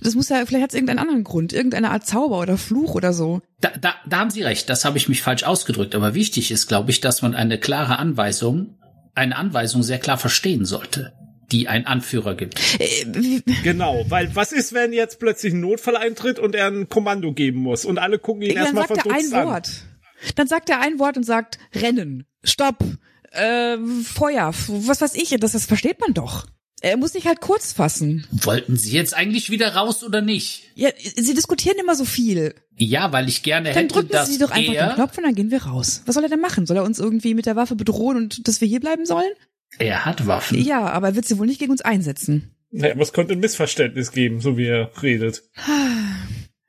Das 0.00 0.14
muss 0.14 0.30
ja, 0.30 0.44
vielleicht 0.46 0.62
hat 0.62 0.70
es 0.70 0.74
irgendeinen 0.74 1.00
anderen 1.00 1.24
Grund, 1.24 1.52
irgendeine 1.52 1.90
Art 1.90 2.06
Zauber 2.06 2.40
oder 2.40 2.56
Fluch 2.56 2.94
oder 2.94 3.12
so. 3.12 3.42
Da, 3.60 3.70
da, 3.80 3.94
da 4.08 4.18
haben 4.18 4.30
Sie 4.30 4.42
recht, 4.42 4.70
das 4.70 4.84
habe 4.84 4.96
ich 4.96 5.08
mich 5.08 5.22
falsch 5.22 5.42
ausgedrückt, 5.42 5.94
aber 5.94 6.14
wichtig 6.14 6.50
ist, 6.50 6.66
glaube 6.66 6.90
ich, 6.90 7.00
dass 7.00 7.22
man 7.22 7.34
eine 7.34 7.58
klare 7.58 7.98
Anweisung, 7.98 8.78
eine 9.14 9.36
Anweisung 9.36 9.82
sehr 9.82 9.98
klar 9.98 10.16
verstehen 10.18 10.64
sollte, 10.64 11.12
die 11.52 11.68
ein 11.68 11.86
Anführer 11.86 12.34
gibt. 12.34 12.60
Äh, 12.78 13.40
Genau, 13.62 14.04
weil 14.08 14.34
was 14.34 14.52
ist, 14.52 14.72
wenn 14.72 14.92
jetzt 14.92 15.18
plötzlich 15.18 15.52
ein 15.52 15.60
Notfall 15.60 15.96
eintritt 15.96 16.38
und 16.38 16.54
er 16.54 16.66
ein 16.66 16.88
Kommando 16.88 17.32
geben 17.32 17.60
muss 17.60 17.84
und 17.84 17.98
alle 17.98 18.18
gucken 18.18 18.42
ihn 18.42 18.54
dann 18.54 18.64
erstmal 18.64 18.88
sagt 18.88 18.98
er 18.98 19.04
ein 19.04 19.20
verdutzt 19.20 19.34
an? 19.34 19.46
Wort. 19.46 19.70
Dann 20.34 20.46
sagt 20.48 20.70
er 20.70 20.80
ein 20.80 20.98
Wort 20.98 21.16
und 21.16 21.24
sagt 21.24 21.58
Rennen, 21.74 22.26
Stopp, 22.42 22.84
äh, 23.32 23.76
Feuer, 24.04 24.52
was 24.68 25.00
weiß 25.00 25.14
ich, 25.14 25.30
das, 25.40 25.52
das 25.52 25.66
versteht 25.66 26.00
man 26.00 26.14
doch. 26.14 26.46
Er 26.80 26.96
muss 26.96 27.12
sich 27.12 27.26
halt 27.26 27.40
kurz 27.40 27.72
fassen. 27.72 28.24
Wollten 28.30 28.76
Sie 28.76 28.92
jetzt 28.92 29.12
eigentlich 29.12 29.50
wieder 29.50 29.74
raus 29.74 30.04
oder 30.04 30.20
nicht? 30.20 30.70
Ja, 30.76 30.90
sie 30.96 31.34
diskutieren 31.34 31.76
immer 31.80 31.96
so 31.96 32.04
viel. 32.04 32.54
Ja, 32.76 33.12
weil 33.12 33.28
ich 33.28 33.42
gerne 33.42 33.70
Dann 33.70 33.82
hätte, 33.84 33.94
drücken 33.94 34.10
dass 34.12 34.28
Sie 34.28 34.38
doch 34.38 34.52
einfach 34.52 34.72
er, 34.74 34.86
den 34.90 34.94
Knopf 34.94 35.18
und 35.18 35.24
dann 35.24 35.34
gehen 35.34 35.50
wir 35.50 35.64
raus. 35.64 36.02
Was 36.06 36.14
soll 36.14 36.22
er 36.22 36.30
denn 36.30 36.40
machen? 36.40 36.66
Soll 36.66 36.76
er 36.76 36.84
uns 36.84 37.00
irgendwie 37.00 37.34
mit 37.34 37.46
der 37.46 37.56
Waffe 37.56 37.74
bedrohen 37.74 38.16
und 38.16 38.46
dass 38.46 38.60
wir 38.60 38.68
hier 38.68 38.78
bleiben 38.78 39.06
sollen? 39.06 39.32
Er 39.78 40.04
hat 40.04 40.26
Waffen. 40.26 40.58
Ja, 40.58 40.86
aber 40.86 41.08
er 41.08 41.14
wird 41.14 41.26
sie 41.26 41.38
wohl 41.38 41.46
nicht 41.46 41.58
gegen 41.60 41.72
uns 41.72 41.82
einsetzen. 41.82 42.54
Naja, 42.70 42.92
aber 42.92 43.02
es 43.02 43.12
könnte 43.12 43.32
ein 43.32 43.40
Missverständnis 43.40 44.12
geben, 44.12 44.40
so 44.40 44.56
wie 44.56 44.66
er 44.66 44.90
redet. 45.02 45.42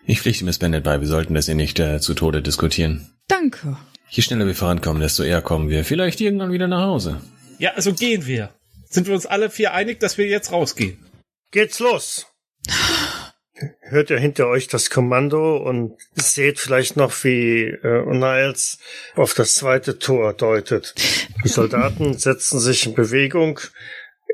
Ich 0.05 0.21
pflichte 0.21 0.43
Miss 0.43 0.57
Bennett 0.57 0.83
bei, 0.83 1.01
wir 1.01 1.07
sollten 1.07 1.35
das 1.35 1.45
hier 1.45 1.53
nicht 1.53 1.77
äh, 1.77 1.99
zu 1.99 2.15
Tode 2.15 2.41
diskutieren. 2.41 3.11
Danke. 3.27 3.77
Je 4.09 4.23
schneller 4.23 4.47
wir 4.47 4.55
vorankommen, 4.55 5.03
desto 5.03 5.21
eher 5.21 5.43
kommen 5.43 5.69
wir 5.69 5.85
vielleicht 5.85 6.19
irgendwann 6.19 6.51
wieder 6.51 6.67
nach 6.67 6.81
Hause. 6.81 7.21
Ja, 7.59 7.73
also 7.75 7.93
gehen 7.93 8.25
wir. 8.25 8.49
Sind 8.89 9.05
wir 9.05 9.13
uns 9.13 9.27
alle 9.27 9.51
vier 9.51 9.75
einig, 9.75 9.99
dass 9.99 10.17
wir 10.17 10.25
jetzt 10.25 10.51
rausgehen? 10.51 10.97
Geht's 11.51 11.77
los. 11.77 12.25
Hört 13.89 14.11
ihr 14.11 14.19
hinter 14.19 14.47
euch 14.47 14.67
das 14.67 14.91
Kommando 14.91 15.57
und 15.57 15.97
seht 16.13 16.59
vielleicht 16.59 16.95
noch, 16.95 17.23
wie 17.23 17.63
äh, 17.63 18.05
Niles 18.05 18.77
auf 19.15 19.33
das 19.33 19.55
zweite 19.55 19.97
Tor 19.97 20.33
deutet. 20.33 20.93
Die 21.43 21.47
Soldaten 21.49 22.17
setzen 22.17 22.59
sich 22.59 22.85
in 22.85 22.93
Bewegung. 22.93 23.59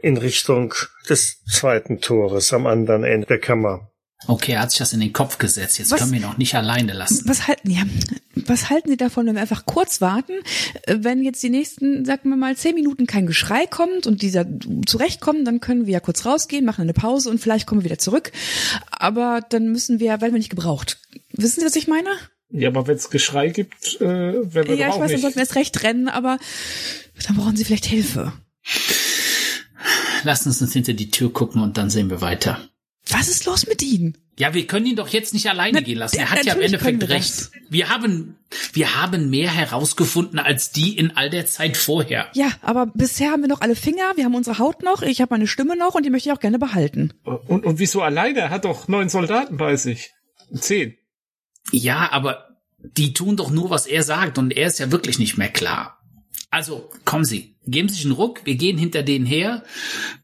in 0.01 0.17
Richtung 0.17 0.73
des 1.09 1.43
zweiten 1.45 2.01
Tores 2.01 2.53
am 2.53 2.67
anderen 2.67 3.03
Ende 3.03 3.27
der 3.27 3.39
Kammer. 3.39 3.89
Okay, 4.27 4.53
er 4.53 4.61
hat 4.61 4.71
sich 4.71 4.79
das 4.79 4.93
in 4.93 4.99
den 4.99 5.13
Kopf 5.13 5.37
gesetzt. 5.37 5.77
Jetzt 5.77 5.91
Was- 5.91 5.99
können 5.99 6.11
wir 6.11 6.19
ihn 6.19 6.25
auch 6.25 6.37
nicht 6.37 6.55
alleine 6.55 6.93
lassen. 6.93 7.23
Was 7.27 7.47
halten, 7.47 7.69
ja, 7.69 7.83
was 8.35 8.69
halten 8.69 8.89
Sie 8.89 8.97
davon, 8.97 9.27
wenn 9.27 9.35
wir 9.35 9.41
einfach 9.41 9.65
kurz 9.65 10.01
warten, 10.01 10.33
wenn 10.87 11.23
jetzt 11.23 11.41
die 11.43 11.49
nächsten, 11.49 12.05
sagen 12.05 12.29
wir 12.29 12.35
mal, 12.35 12.55
zehn 12.55 12.75
Minuten 12.75 13.07
kein 13.07 13.27
Geschrei 13.27 13.65
kommt 13.67 14.07
und 14.07 14.21
dieser 14.21 14.45
zurechtkommen, 14.85 15.45
dann 15.45 15.59
können 15.59 15.85
wir 15.85 15.93
ja 15.93 15.99
kurz 15.99 16.25
rausgehen, 16.25 16.65
machen 16.65 16.81
eine 16.81 16.93
Pause 16.93 17.29
und 17.29 17.39
vielleicht 17.39 17.67
kommen 17.67 17.81
wir 17.81 17.85
wieder 17.85 17.99
zurück. 17.99 18.31
Aber 18.91 19.41
dann 19.49 19.71
müssen 19.71 19.99
wir, 19.99 20.09
werden 20.21 20.33
wir 20.33 20.39
nicht 20.39 20.49
gebraucht. 20.49 20.99
Wissen 21.33 21.59
Sie, 21.59 21.65
was 21.65 21.75
ich 21.75 21.87
meine? 21.87 22.09
Ja, 22.49 22.69
aber 22.69 22.87
wenn 22.87 22.95
es 22.95 23.09
Geschrei 23.09 23.49
gibt, 23.49 23.99
äh, 23.99 24.05
werden 24.05 24.53
wir 24.53 24.75
ja, 24.75 24.87
ich 24.87 24.93
auch 24.93 24.99
weiß, 24.99 25.11
dann 25.11 25.21
sollten 25.21 25.35
wir 25.35 25.41
erst 25.43 25.55
recht 25.55 25.83
rennen, 25.83 26.07
aber 26.07 26.37
dann 27.27 27.35
brauchen 27.35 27.55
Sie 27.55 27.65
vielleicht 27.65 27.85
Hilfe. 27.85 28.33
Lassen 30.23 30.51
Sie 30.51 30.63
uns 30.63 30.73
hinter 30.73 30.93
die 30.93 31.11
Tür 31.11 31.31
gucken 31.31 31.61
und 31.61 31.77
dann 31.77 31.89
sehen 31.89 32.09
wir 32.09 32.21
weiter. 32.21 32.59
Was 33.09 33.27
ist 33.27 33.45
los 33.45 33.67
mit 33.67 33.81
Ihnen? 33.81 34.17
Ja, 34.37 34.53
wir 34.53 34.67
können 34.67 34.85
ihn 34.85 34.95
doch 34.97 35.07
jetzt 35.07 35.33
nicht 35.33 35.49
alleine 35.49 35.79
Na, 35.79 35.85
gehen 35.85 35.97
lassen. 35.97 36.17
Er 36.17 36.29
hat 36.29 36.43
ja 36.43 36.53
im 36.55 36.61
Endeffekt 36.61 36.99
wir 37.01 37.09
recht. 37.09 37.29
das. 37.29 37.51
Wir 37.69 37.89
haben, 37.89 38.35
wir 38.73 39.01
haben 39.01 39.29
mehr 39.29 39.49
herausgefunden 39.49 40.39
als 40.39 40.71
die 40.71 40.97
in 40.97 41.15
all 41.15 41.29
der 41.29 41.45
Zeit 41.45 41.77
vorher. 41.77 42.27
Ja, 42.33 42.51
aber 42.61 42.87
bisher 42.87 43.31
haben 43.31 43.41
wir 43.43 43.47
noch 43.47 43.61
alle 43.61 43.75
Finger, 43.75 44.11
wir 44.15 44.25
haben 44.25 44.35
unsere 44.35 44.59
Haut 44.59 44.83
noch, 44.83 45.03
ich 45.03 45.21
habe 45.21 45.33
meine 45.33 45.47
Stimme 45.47 45.77
noch 45.77 45.95
und 45.95 46.03
die 46.05 46.09
möchte 46.09 46.29
ich 46.29 46.35
auch 46.35 46.41
gerne 46.41 46.59
behalten. 46.59 47.13
Und, 47.23 47.65
und 47.65 47.79
wieso 47.79 48.01
alleine? 48.01 48.39
Er 48.39 48.49
hat 48.49 48.65
doch 48.65 48.89
neun 48.89 49.07
Soldaten 49.07 49.55
bei 49.55 49.77
sich. 49.77 50.11
Zehn. 50.53 50.97
Ja, 51.71 52.11
aber 52.11 52.49
die 52.79 53.13
tun 53.13 53.37
doch 53.37 53.51
nur, 53.51 53.69
was 53.69 53.85
er 53.87 54.03
sagt 54.03 54.37
und 54.37 54.51
er 54.51 54.67
ist 54.67 54.79
ja 54.79 54.91
wirklich 54.91 55.17
nicht 55.17 55.37
mehr 55.37 55.49
klar. 55.49 55.97
Also, 56.51 56.89
kommen 57.05 57.25
Sie, 57.25 57.54
geben 57.67 57.89
Sie 57.89 57.95
sich 57.95 58.05
einen 58.05 58.13
Ruck, 58.13 58.41
wir 58.45 58.55
gehen 58.55 58.77
hinter 58.77 59.03
denen 59.03 59.25
her 59.25 59.63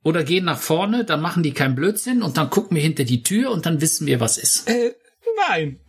oder 0.04 0.24
gehen 0.24 0.46
nach 0.46 0.60
vorne, 0.60 1.04
dann 1.04 1.22
machen 1.22 1.44
die 1.44 1.54
keinen 1.54 1.76
Blödsinn 1.76 2.24
und 2.24 2.38
dann 2.38 2.50
gucken 2.50 2.76
wir 2.76 2.84
hinter 2.84 3.04
die 3.04 3.24
Tür 3.24 3.52
und 3.52 3.66
dann 3.66 3.82
wissen 3.82 4.08
wir, 4.08 4.20
was 4.20 4.38
ist. 4.38 4.70
Äh, 4.70 4.94
nein. 5.50 5.81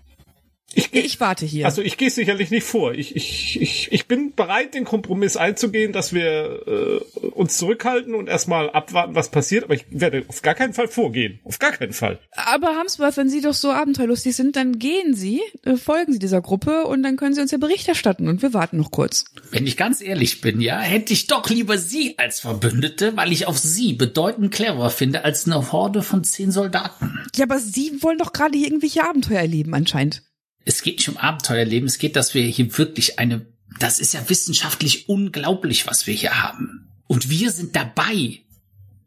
Ich, 0.75 0.93
Ich 0.93 1.21
warte 1.21 1.47
hier. 1.47 1.67
Also 1.67 1.83
ich 1.83 1.97
gehe 1.97 2.11
sicherlich 2.11 2.51
nicht 2.51 2.65
vor. 2.65 2.93
Ich, 2.95 3.17
ich, 3.17 3.61
ich, 3.61 3.93
ich 3.93 4.07
bin 4.07 4.35
bereit, 4.35 4.75
den 4.75 4.85
Kompromiss 4.85 5.37
einzugehen, 5.37 5.93
dass 5.93 6.13
wir 6.13 6.63
äh, 6.67 7.27
uns 7.29 7.59
zurückhalten 7.59 8.15
und 8.15 8.29
erstmal 8.29 8.71
abwarten, 8.71 9.15
was 9.15 9.31
passiert. 9.31 9.65
Aber 9.65 9.75
ich 9.75 9.85
werde 9.91 10.25
auf 10.29 10.43
gar 10.43 10.55
keinen 10.55 10.75
Fall 10.75 10.89
vorgehen. 10.89 11.41
Auf 11.45 11.59
gar 11.59 11.73
keinen 11.73 11.93
Fall. 11.93 12.19
aber 12.33 12.77
Hamsworth, 12.77 13.17
wenn 13.17 13.29
Sie 13.29 13.41
doch 13.41 13.55
so 13.55 13.71
abenteuerlustig 13.71 14.37
sind, 14.37 14.57
dann 14.57 14.79
gehen 14.79 15.15
Sie, 15.15 15.41
äh, 15.65 15.77
folgen 15.77 16.13
Sie 16.13 16.19
dieser 16.19 16.41
Gruppe 16.41 16.85
und 16.85 17.03
dann 17.03 17.17
können 17.17 17.35
Sie 17.35 17.41
uns 17.41 17.51
ja 17.51 17.59
Bericht 17.59 17.89
erstatten 17.89 18.29
und 18.29 18.43
wir 18.43 18.55
warten 18.55 18.77
noch 18.79 18.91
kurz. 18.91 19.25
Wenn 19.51 19.67
ich 19.67 19.77
ganz 19.77 20.01
ehrlich 20.01 20.41
bin, 20.41 20.61
ja, 20.61 20.79
hätte 20.79 21.13
ich 21.13 21.27
doch 21.27 21.49
lieber 21.49 21.79
Sie 21.79 22.19
als 22.19 22.41
Verbündete, 22.41 23.17
weil 23.17 23.33
ich 23.33 23.47
auf 23.47 23.59
Sie 23.59 23.93
bedeutend 23.93 24.53
cleverer 24.53 24.91
finde 24.91 25.25
als 25.25 25.47
eine 25.47 25.73
Horde 25.73 26.03
von 26.03 26.25
zehn 26.25 26.51
Soldaten. 26.51 27.19
Ja, 27.37 27.45
aber 27.45 27.59
Sie 27.59 28.03
wollen 28.03 28.19
doch 28.19 28.33
gerade 28.33 28.57
hier 28.57 28.67
irgendwelche 28.67 29.05
Abenteuer 29.09 29.41
erleben 29.41 29.75
anscheinend. 29.75 30.23
Es 30.65 30.83
geht 30.83 30.99
nicht 30.99 31.09
um 31.09 31.17
Abenteuerleben, 31.17 31.89
es 31.89 31.99
geht, 31.99 32.17
dass 32.17 32.35
wir 32.35 32.43
hier 32.43 32.77
wirklich 32.79 33.19
eine, 33.19 33.47
das 33.79 33.99
ist 34.01 34.15
ja 34.15 34.29
wissenschaftlich 34.29 35.09
unglaublich, 35.09 35.87
was 35.87 36.07
wir 36.07 36.15
hier 36.15 36.43
haben. 36.43 36.89
Und 37.07 37.29
wir 37.31 37.51
sind 37.51 37.75
dabei. 37.77 38.39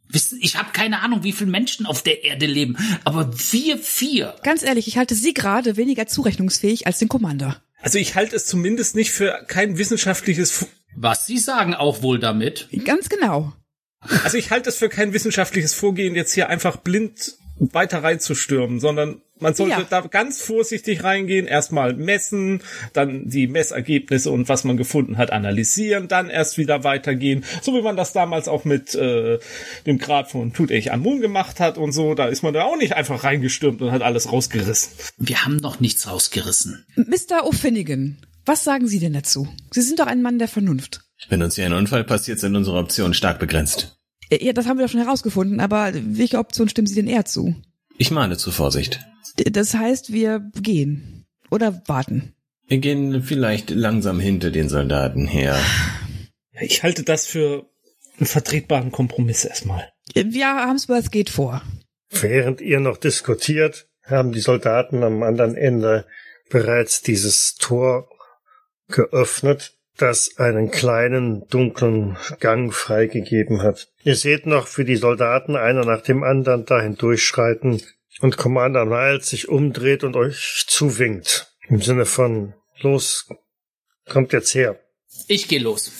Wissen, 0.07 0.37
ich 0.41 0.55
habe 0.57 0.71
keine 0.71 1.01
Ahnung, 1.01 1.23
wie 1.23 1.31
viele 1.31 1.49
Menschen 1.49 1.85
auf 1.87 2.03
der 2.03 2.23
Erde 2.23 2.45
leben, 2.45 2.77
aber 3.05 3.33
wir 3.51 3.77
vier. 3.77 4.35
Ganz 4.43 4.61
ehrlich, 4.63 4.87
ich 4.87 4.97
halte 4.97 5.15
Sie 5.15 5.33
gerade 5.33 5.77
weniger 5.77 6.05
zurechnungsfähig 6.07 6.85
als 6.85 6.99
den 6.99 7.09
Commander. 7.09 7.61
Also 7.81 7.97
ich 7.97 8.15
halte 8.15 8.35
es 8.35 8.45
zumindest 8.45 8.95
nicht 8.95 9.11
für 9.11 9.43
kein 9.47 9.77
wissenschaftliches, 9.77 10.51
Fu- 10.51 10.67
Was 10.95 11.25
Sie 11.25 11.37
sagen 11.39 11.73
auch 11.73 12.01
wohl 12.03 12.19
damit. 12.19 12.69
Ganz 12.85 13.09
genau. 13.09 13.53
also 14.23 14.37
ich 14.37 14.51
halte 14.51 14.69
es 14.69 14.77
für 14.77 14.89
kein 14.89 15.11
wissenschaftliches 15.11 15.73
Vorgehen, 15.73 16.13
jetzt 16.15 16.33
hier 16.33 16.49
einfach 16.49 16.77
blind 16.77 17.33
weiter 17.57 18.03
reinzustürmen, 18.03 18.79
sondern 18.79 19.21
man 19.39 19.53
sollte 19.53 19.71
Ja. 19.81 19.87
da 19.89 20.01
ganz 20.01 20.41
vorsichtig 20.41 21.03
reingehen, 21.03 21.45
erstmal 21.47 21.93
messen, 21.93 22.61
dann 22.93 23.27
die 23.29 23.47
Messergebnisse 23.47 24.31
und 24.31 24.47
was 24.49 24.63
man 24.63 24.77
gefunden 24.77 25.17
hat 25.17 25.31
analysieren, 25.31 26.07
dann 26.07 26.29
erst 26.29 26.57
wieder 26.57 26.83
weitergehen, 26.83 27.43
so 27.61 27.73
wie 27.73 27.81
man 27.81 27.97
das 27.97 28.13
damals 28.13 28.47
auch 28.47 28.63
mit 28.65 28.95
äh, 28.95 29.39
dem 29.85 29.97
Grad 29.97 30.29
von 30.31 30.53
Tutanchamun 30.53 31.19
gemacht 31.21 31.59
hat 31.59 31.77
und 31.77 31.91
so, 31.91 32.15
da 32.15 32.27
ist 32.27 32.43
man 32.43 32.53
da 32.53 32.63
auch 32.63 32.77
nicht 32.77 32.93
einfach 32.93 33.23
reingestürmt 33.23 33.81
und 33.81 33.91
hat 33.91 34.01
alles 34.01 34.31
rausgerissen. 34.31 34.91
Wir 35.17 35.43
haben 35.45 35.57
noch 35.57 35.79
nichts 35.79 36.07
rausgerissen. 36.09 36.85
Mr. 36.95 37.43
O'Finnigan, 37.45 38.15
was 38.45 38.63
sagen 38.63 38.87
Sie 38.87 38.99
denn 38.99 39.13
dazu? 39.13 39.47
Sie 39.71 39.81
sind 39.81 39.99
doch 39.99 40.07
ein 40.07 40.21
Mann 40.21 40.39
der 40.39 40.47
Vernunft. 40.47 41.01
Wenn 41.29 41.41
uns 41.41 41.55
hier 41.55 41.65
ein 41.65 41.73
Unfall 41.73 42.03
passiert, 42.03 42.39
sind 42.39 42.55
unsere 42.55 42.77
Optionen 42.77 43.13
stark 43.13 43.39
begrenzt. 43.39 43.97
Ja, 44.31 44.53
das 44.53 44.65
haben 44.67 44.77
wir 44.77 44.85
doch 44.85 44.91
schon 44.91 45.01
herausgefunden, 45.03 45.59
aber 45.59 45.91
welche 45.93 46.37
Option 46.39 46.69
stimmen 46.69 46.87
Sie 46.87 46.95
denn 46.95 47.07
eher 47.07 47.25
zu? 47.25 47.55
Ich 47.97 48.11
mahne 48.11 48.37
zu 48.37 48.51
Vorsicht. 48.51 48.99
Das 49.37 49.73
heißt, 49.73 50.13
wir 50.13 50.51
gehen. 50.61 51.25
Oder 51.51 51.81
warten. 51.87 52.33
Wir 52.67 52.79
gehen 52.79 53.21
vielleicht 53.21 53.69
langsam 53.69 54.19
hinter 54.19 54.49
den 54.49 54.69
Soldaten 54.69 55.27
her. 55.27 55.57
Ich 56.59 56.83
halte 56.83 57.03
das 57.03 57.27
für 57.27 57.69
einen 58.17 58.25
vertretbaren 58.25 58.91
Kompromiss 58.91 59.45
erstmal. 59.45 59.91
Ja, 60.15 60.65
Hamsworth 60.67 61.11
geht 61.11 61.29
vor. 61.29 61.61
Während 62.09 62.61
ihr 62.61 62.79
noch 62.79 62.97
diskutiert, 62.97 63.87
haben 64.03 64.31
die 64.31 64.39
Soldaten 64.39 65.03
am 65.03 65.21
anderen 65.23 65.55
Ende 65.55 66.05
bereits 66.49 67.01
dieses 67.01 67.55
Tor 67.55 68.09
geöffnet, 68.87 69.73
das 69.97 70.37
einen 70.37 70.71
kleinen 70.71 71.47
dunklen 71.47 72.17
Gang 72.39 72.73
freigegeben 72.73 73.61
hat. 73.61 73.89
Ihr 74.03 74.15
seht 74.15 74.45
noch, 74.45 74.77
wie 74.77 74.85
die 74.85 74.97
Soldaten 74.97 75.55
einer 75.55 75.85
nach 75.85 76.01
dem 76.01 76.23
anderen 76.23 76.65
dahin 76.65 76.95
durchschreiten 76.95 77.81
und 78.21 78.37
Commander 78.37 78.85
Niles 78.85 79.29
sich 79.29 79.49
umdreht 79.49 80.03
und 80.03 80.15
euch 80.15 80.65
zuwinkt. 80.67 81.53
Im 81.67 81.81
Sinne 81.81 82.05
von, 82.05 82.53
los, 82.81 83.27
kommt 84.05 84.33
jetzt 84.33 84.53
her. 84.55 84.79
Ich 85.27 85.47
gehe 85.47 85.59
los. 85.59 85.91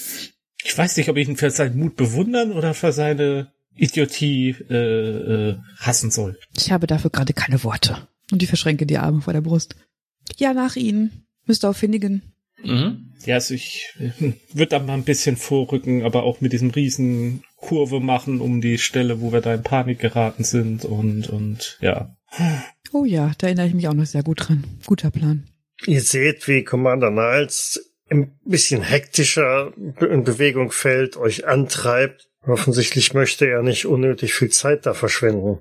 Ich 0.63 0.78
weiß 0.78 0.97
nicht, 0.97 1.10
ob 1.10 1.17
ich 1.17 1.28
ihn 1.28 1.38
für 1.38 1.51
seinen 1.51 1.78
Mut 1.78 1.95
bewundern 1.95 2.51
oder 2.51 2.73
für 2.73 2.91
seine 2.91 3.51
Idiotie 3.75 4.56
äh, 4.69 5.49
äh, 5.49 5.58
hassen 5.78 6.12
soll. 6.12 6.39
Ich 6.56 6.71
habe 6.71 6.88
dafür 6.88 7.12
gerade 7.12 7.34
keine 7.34 7.63
Worte. 7.63 8.08
Und 8.32 8.41
ich 8.41 8.47
verschränke 8.49 8.86
die 8.86 8.97
Arme 8.97 9.21
vor 9.21 9.34
der 9.34 9.41
Brust. 9.41 9.75
Ja, 10.38 10.54
nach 10.54 10.75
Ihnen. 10.75 11.28
Mr. 11.45 11.69
O'Finnigan. 11.69 12.21
Mhm. 12.63 13.13
Ja, 13.25 13.36
also 13.36 13.54
ich 13.54 13.93
äh, 13.99 14.34
würde 14.54 14.69
da 14.69 14.80
mal 14.80 14.93
ein 14.93 15.04
bisschen 15.04 15.38
vorrücken, 15.38 16.04
aber 16.04 16.23
auch 16.23 16.41
mit 16.41 16.54
diesem 16.54 16.71
riesen 16.71 17.43
Kurve 17.65 17.99
machen 17.99 18.41
um 18.41 18.62
die 18.62 18.78
Stelle, 18.78 19.21
wo 19.21 19.32
wir 19.34 19.41
da 19.41 19.54
in 19.54 19.63
Panik 19.63 19.99
geraten 19.99 20.43
sind 20.43 20.86
und 20.86 21.28
und 21.30 21.78
ja. 21.82 22.15
Oh 22.93 23.06
ja, 23.06 23.32
da 23.38 23.47
erinnere 23.47 23.67
ich 23.67 23.73
mich 23.73 23.88
auch 23.88 23.93
noch 23.93 24.06
sehr 24.06 24.23
gut 24.23 24.47
dran. 24.47 24.63
Guter 24.86 25.12
Plan. 25.12 25.47
Ihr 25.86 26.01
seht, 26.01 26.47
wie 26.47 26.63
Commander 26.63 27.10
Niles 27.12 27.91
ein 28.10 28.38
bisschen 28.45 28.82
hektischer 28.82 29.73
in 29.99 30.23
Bewegung 30.23 30.71
fällt, 30.71 31.17
euch 31.17 31.47
antreibt. 31.47 32.30
Offensichtlich 32.45 33.13
möchte 33.13 33.47
er 33.47 33.63
nicht 33.63 33.86
unnötig 33.88 34.34
viel 34.36 34.49
Zeit 34.49 34.86
da 34.86 34.93
verschwenden. 34.93 35.60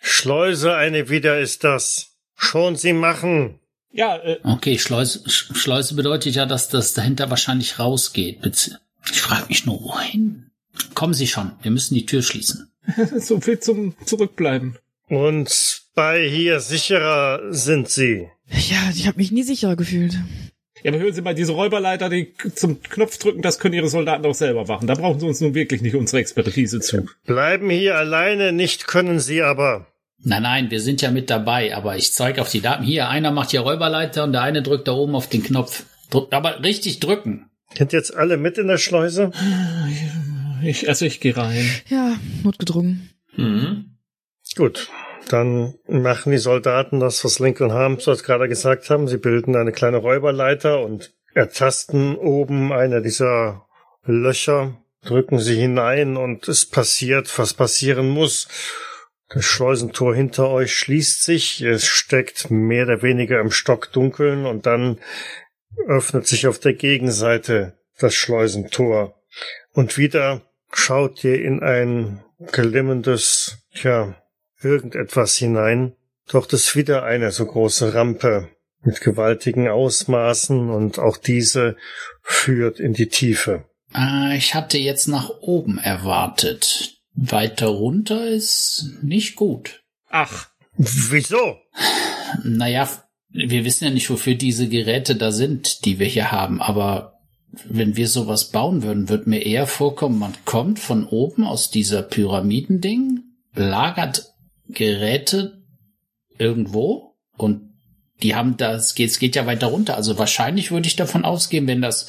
Schleuse 0.00 0.74
eine 0.74 1.08
wieder 1.08 1.40
ist 1.40 1.64
das. 1.64 2.16
Schon 2.36 2.76
sie 2.76 2.92
machen. 2.92 3.58
Ja, 3.90 4.16
äh, 4.18 4.38
Okay, 4.42 4.78
Schleuse, 4.78 5.20
Sch- 5.20 5.54
Schleuse 5.56 5.94
bedeutet 5.94 6.34
ja, 6.34 6.46
dass 6.46 6.68
das 6.68 6.92
dahinter 6.94 7.30
wahrscheinlich 7.30 7.78
rausgeht. 7.78 8.40
Ich 9.10 9.22
frage 9.22 9.46
mich 9.48 9.64
nur, 9.66 9.80
wohin? 9.82 10.50
Kommen 10.94 11.14
Sie 11.14 11.26
schon, 11.26 11.52
wir 11.62 11.70
müssen 11.70 11.94
die 11.94 12.06
Tür 12.06 12.22
schließen. 12.22 12.70
so 13.18 13.40
viel 13.40 13.60
zum 13.60 13.94
Zurückbleiben. 14.04 14.78
Und 15.08 15.82
bei 15.94 16.26
hier 16.28 16.60
sicherer 16.60 17.52
sind 17.52 17.88
sie. 17.88 18.28
Ja, 18.48 18.90
ich 18.94 19.06
habe 19.06 19.18
mich 19.18 19.32
nie 19.32 19.42
sicherer 19.42 19.76
gefühlt. 19.76 20.16
Ja, 20.82 20.90
aber 20.92 21.00
hören 21.00 21.14
Sie 21.14 21.22
mal, 21.22 21.34
diese 21.34 21.52
Räuberleiter, 21.52 22.10
die 22.10 22.34
zum 22.54 22.82
Knopf 22.82 23.16
drücken, 23.18 23.40
das 23.40 23.58
können 23.58 23.74
Ihre 23.74 23.88
Soldaten 23.88 24.22
doch 24.22 24.34
selber 24.34 24.66
machen. 24.66 24.86
Da 24.86 24.94
brauchen 24.94 25.18
Sie 25.18 25.26
uns 25.26 25.40
nun 25.40 25.54
wirklich 25.54 25.80
nicht 25.80 25.94
unsere 25.94 26.20
Expertise 26.20 26.80
zu. 26.80 27.06
Bleiben 27.24 27.70
hier 27.70 27.96
alleine, 27.96 28.52
nicht 28.52 28.86
können 28.86 29.18
sie 29.18 29.42
aber. 29.42 29.86
Nein, 30.22 30.42
nein, 30.42 30.70
wir 30.70 30.80
sind 30.80 31.00
ja 31.00 31.10
mit 31.10 31.30
dabei, 31.30 31.74
aber 31.74 31.96
ich 31.96 32.12
zeige 32.12 32.42
auf 32.42 32.50
die 32.50 32.60
Daten. 32.60 32.84
Hier, 32.84 33.08
einer 33.08 33.30
macht 33.30 33.50
hier 33.50 33.60
Räuberleiter 33.60 34.24
und 34.24 34.32
der 34.32 34.42
eine 34.42 34.62
drückt 34.62 34.88
da 34.88 34.92
oben 34.92 35.14
auf 35.14 35.28
den 35.28 35.42
Knopf. 35.42 35.84
Drückt, 36.10 36.32
aber 36.34 36.62
richtig 36.62 37.00
drücken. 37.00 37.46
Sind 37.76 37.92
jetzt 37.92 38.14
alle 38.14 38.36
mit 38.36 38.58
in 38.58 38.68
der 38.68 38.78
Schleuse? 38.78 39.32
Ich, 40.66 40.88
also 40.88 41.04
ich 41.04 41.20
gehe 41.20 41.36
rein. 41.36 41.68
Ja, 41.88 42.16
notgedrungen. 42.42 43.10
Mhm. 43.36 43.96
Gut. 44.56 44.90
Dann 45.28 45.74
machen 45.88 46.32
die 46.32 46.38
Soldaten 46.38 47.00
das, 47.00 47.24
was 47.24 47.38
Lincoln 47.38 47.72
Harmsworth 47.72 48.24
gerade 48.24 48.48
gesagt 48.48 48.90
haben. 48.90 49.08
Sie 49.08 49.16
bilden 49.16 49.56
eine 49.56 49.72
kleine 49.72 49.96
Räuberleiter 49.96 50.82
und 50.82 51.14
ertasten 51.34 52.16
oben 52.16 52.72
eine 52.72 53.02
dieser 53.02 53.66
Löcher, 54.04 54.76
drücken 55.02 55.38
sie 55.38 55.56
hinein 55.56 56.16
und 56.16 56.48
es 56.48 56.66
passiert, 56.66 57.38
was 57.38 57.54
passieren 57.54 58.08
muss. 58.08 58.48
Das 59.28 59.44
Schleusentor 59.44 60.14
hinter 60.14 60.50
euch 60.50 60.74
schließt 60.74 61.24
sich, 61.24 61.62
es 61.62 61.86
steckt 61.86 62.50
mehr 62.50 62.84
oder 62.84 63.02
weniger 63.02 63.40
im 63.40 63.50
Stockdunkeln 63.50 64.46
und 64.46 64.66
dann 64.66 64.98
öffnet 65.86 66.26
sich 66.26 66.46
auf 66.46 66.58
der 66.58 66.74
Gegenseite 66.74 67.78
das 67.98 68.14
Schleusentor. 68.14 69.20
Und 69.72 69.98
wieder 69.98 70.42
schaut 70.76 71.24
ihr 71.24 71.42
in 71.42 71.62
ein 71.62 72.22
glimmendes, 72.52 73.58
tja, 73.74 74.14
irgendetwas 74.62 75.36
hinein. 75.36 75.94
Dort 76.28 76.52
ist 76.52 76.74
wieder 76.76 77.04
eine 77.04 77.30
so 77.30 77.46
große 77.46 77.94
Rampe 77.94 78.48
mit 78.82 79.00
gewaltigen 79.00 79.68
Ausmaßen 79.68 80.70
und 80.70 80.98
auch 80.98 81.16
diese 81.16 81.76
führt 82.22 82.80
in 82.80 82.92
die 82.92 83.08
Tiefe. 83.08 83.64
Äh, 83.94 84.36
ich 84.36 84.54
hatte 84.54 84.78
jetzt 84.78 85.06
nach 85.08 85.30
oben 85.40 85.78
erwartet. 85.78 86.98
Weiter 87.14 87.68
runter 87.68 88.26
ist 88.26 88.90
nicht 89.02 89.36
gut. 89.36 89.82
Ach, 90.08 90.48
Wieso? 90.76 91.58
Naja, 92.42 92.88
wir 93.30 93.64
wissen 93.64 93.84
ja 93.84 93.90
nicht, 93.90 94.10
wofür 94.10 94.34
diese 94.34 94.68
Geräte 94.68 95.16
da 95.16 95.30
sind, 95.30 95.84
die 95.84 95.98
wir 95.98 96.06
hier 96.06 96.32
haben, 96.32 96.60
aber 96.60 97.13
wenn 97.68 97.96
wir 97.96 98.08
sowas 98.08 98.50
bauen 98.50 98.82
würden, 98.82 99.08
wird 99.08 99.26
mir 99.26 99.44
eher 99.44 99.66
vorkommen, 99.66 100.18
man 100.18 100.34
kommt 100.44 100.78
von 100.78 101.06
oben 101.06 101.44
aus 101.44 101.70
dieser 101.70 102.02
Pyramidending, 102.02 103.22
lagert 103.54 104.34
Geräte 104.68 105.62
irgendwo 106.38 107.14
und 107.36 107.74
die 108.22 108.34
haben 108.34 108.56
das 108.56 108.94
geht, 108.94 109.10
es 109.10 109.18
geht 109.18 109.36
ja 109.36 109.44
weiter 109.44 109.66
runter. 109.66 109.96
Also 109.96 110.18
wahrscheinlich 110.18 110.70
würde 110.70 110.86
ich 110.86 110.96
davon 110.96 111.24
ausgehen, 111.24 111.66
wenn 111.66 111.82
das, 111.82 112.08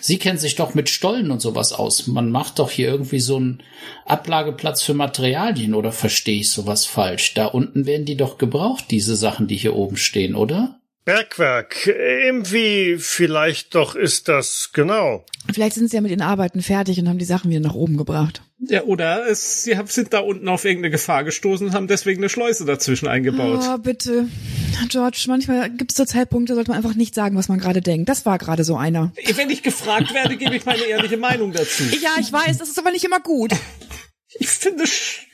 Sie 0.00 0.18
kennen 0.18 0.38
sich 0.38 0.54
doch 0.56 0.74
mit 0.74 0.88
Stollen 0.88 1.30
und 1.30 1.40
sowas 1.40 1.72
aus. 1.72 2.06
Man 2.06 2.30
macht 2.30 2.58
doch 2.58 2.70
hier 2.70 2.88
irgendwie 2.88 3.18
so 3.18 3.36
einen 3.36 3.62
Ablageplatz 4.04 4.82
für 4.82 4.94
Materialien 4.94 5.74
oder 5.74 5.90
verstehe 5.90 6.40
ich 6.40 6.50
sowas 6.50 6.84
falsch? 6.84 7.34
Da 7.34 7.46
unten 7.46 7.86
werden 7.86 8.04
die 8.04 8.16
doch 8.16 8.38
gebraucht, 8.38 8.84
diese 8.90 9.16
Sachen, 9.16 9.48
die 9.48 9.56
hier 9.56 9.74
oben 9.74 9.96
stehen, 9.96 10.34
oder? 10.34 10.77
Bergwerk. 11.08 11.86
Irgendwie 11.86 12.98
vielleicht 12.98 13.74
doch 13.74 13.94
ist 13.94 14.28
das 14.28 14.72
genau. 14.74 15.24
Vielleicht 15.50 15.74
sind 15.74 15.88
sie 15.88 15.96
ja 15.96 16.02
mit 16.02 16.10
ihren 16.10 16.20
Arbeiten 16.20 16.60
fertig 16.60 17.00
und 17.00 17.08
haben 17.08 17.16
die 17.16 17.24
Sachen 17.24 17.50
wieder 17.50 17.60
nach 17.60 17.74
oben 17.74 17.96
gebracht. 17.96 18.42
ja, 18.58 18.82
oder 18.82 19.26
es, 19.26 19.62
sie 19.62 19.74
sind 19.86 20.12
da 20.12 20.18
unten 20.18 20.46
auf 20.50 20.66
irgendeine 20.66 20.90
Gefahr 20.90 21.24
gestoßen 21.24 21.68
und 21.68 21.72
haben 21.72 21.86
deswegen 21.86 22.20
eine 22.20 22.28
Schleuse 22.28 22.66
dazwischen 22.66 23.08
eingebaut. 23.08 23.60
Oh, 23.66 23.78
bitte. 23.78 24.28
George, 24.90 25.24
manchmal 25.28 25.70
gibt 25.70 25.92
es 25.92 25.96
so 25.96 26.04
Zeitpunkte, 26.04 26.52
da 26.52 26.56
sollte 26.56 26.72
man 26.72 26.76
einfach 26.76 26.94
nicht 26.94 27.14
sagen, 27.14 27.38
was 27.38 27.48
man 27.48 27.58
gerade 27.58 27.80
denkt. 27.80 28.10
Das 28.10 28.26
war 28.26 28.36
gerade 28.36 28.62
so 28.64 28.76
einer. 28.76 29.10
Wenn 29.34 29.48
ich 29.48 29.62
gefragt 29.62 30.12
werde, 30.12 30.36
gebe 30.36 30.56
ich 30.56 30.66
meine 30.66 30.84
ehrliche 30.84 31.16
Meinung 31.16 31.52
dazu. 31.54 31.84
Ja, 32.02 32.16
ich 32.20 32.30
weiß, 32.30 32.58
das 32.58 32.68
ist 32.68 32.78
aber 32.78 32.90
nicht 32.90 33.06
immer 33.06 33.20
gut. 33.20 33.52
Ich 34.38 34.48
finde, 34.48 34.84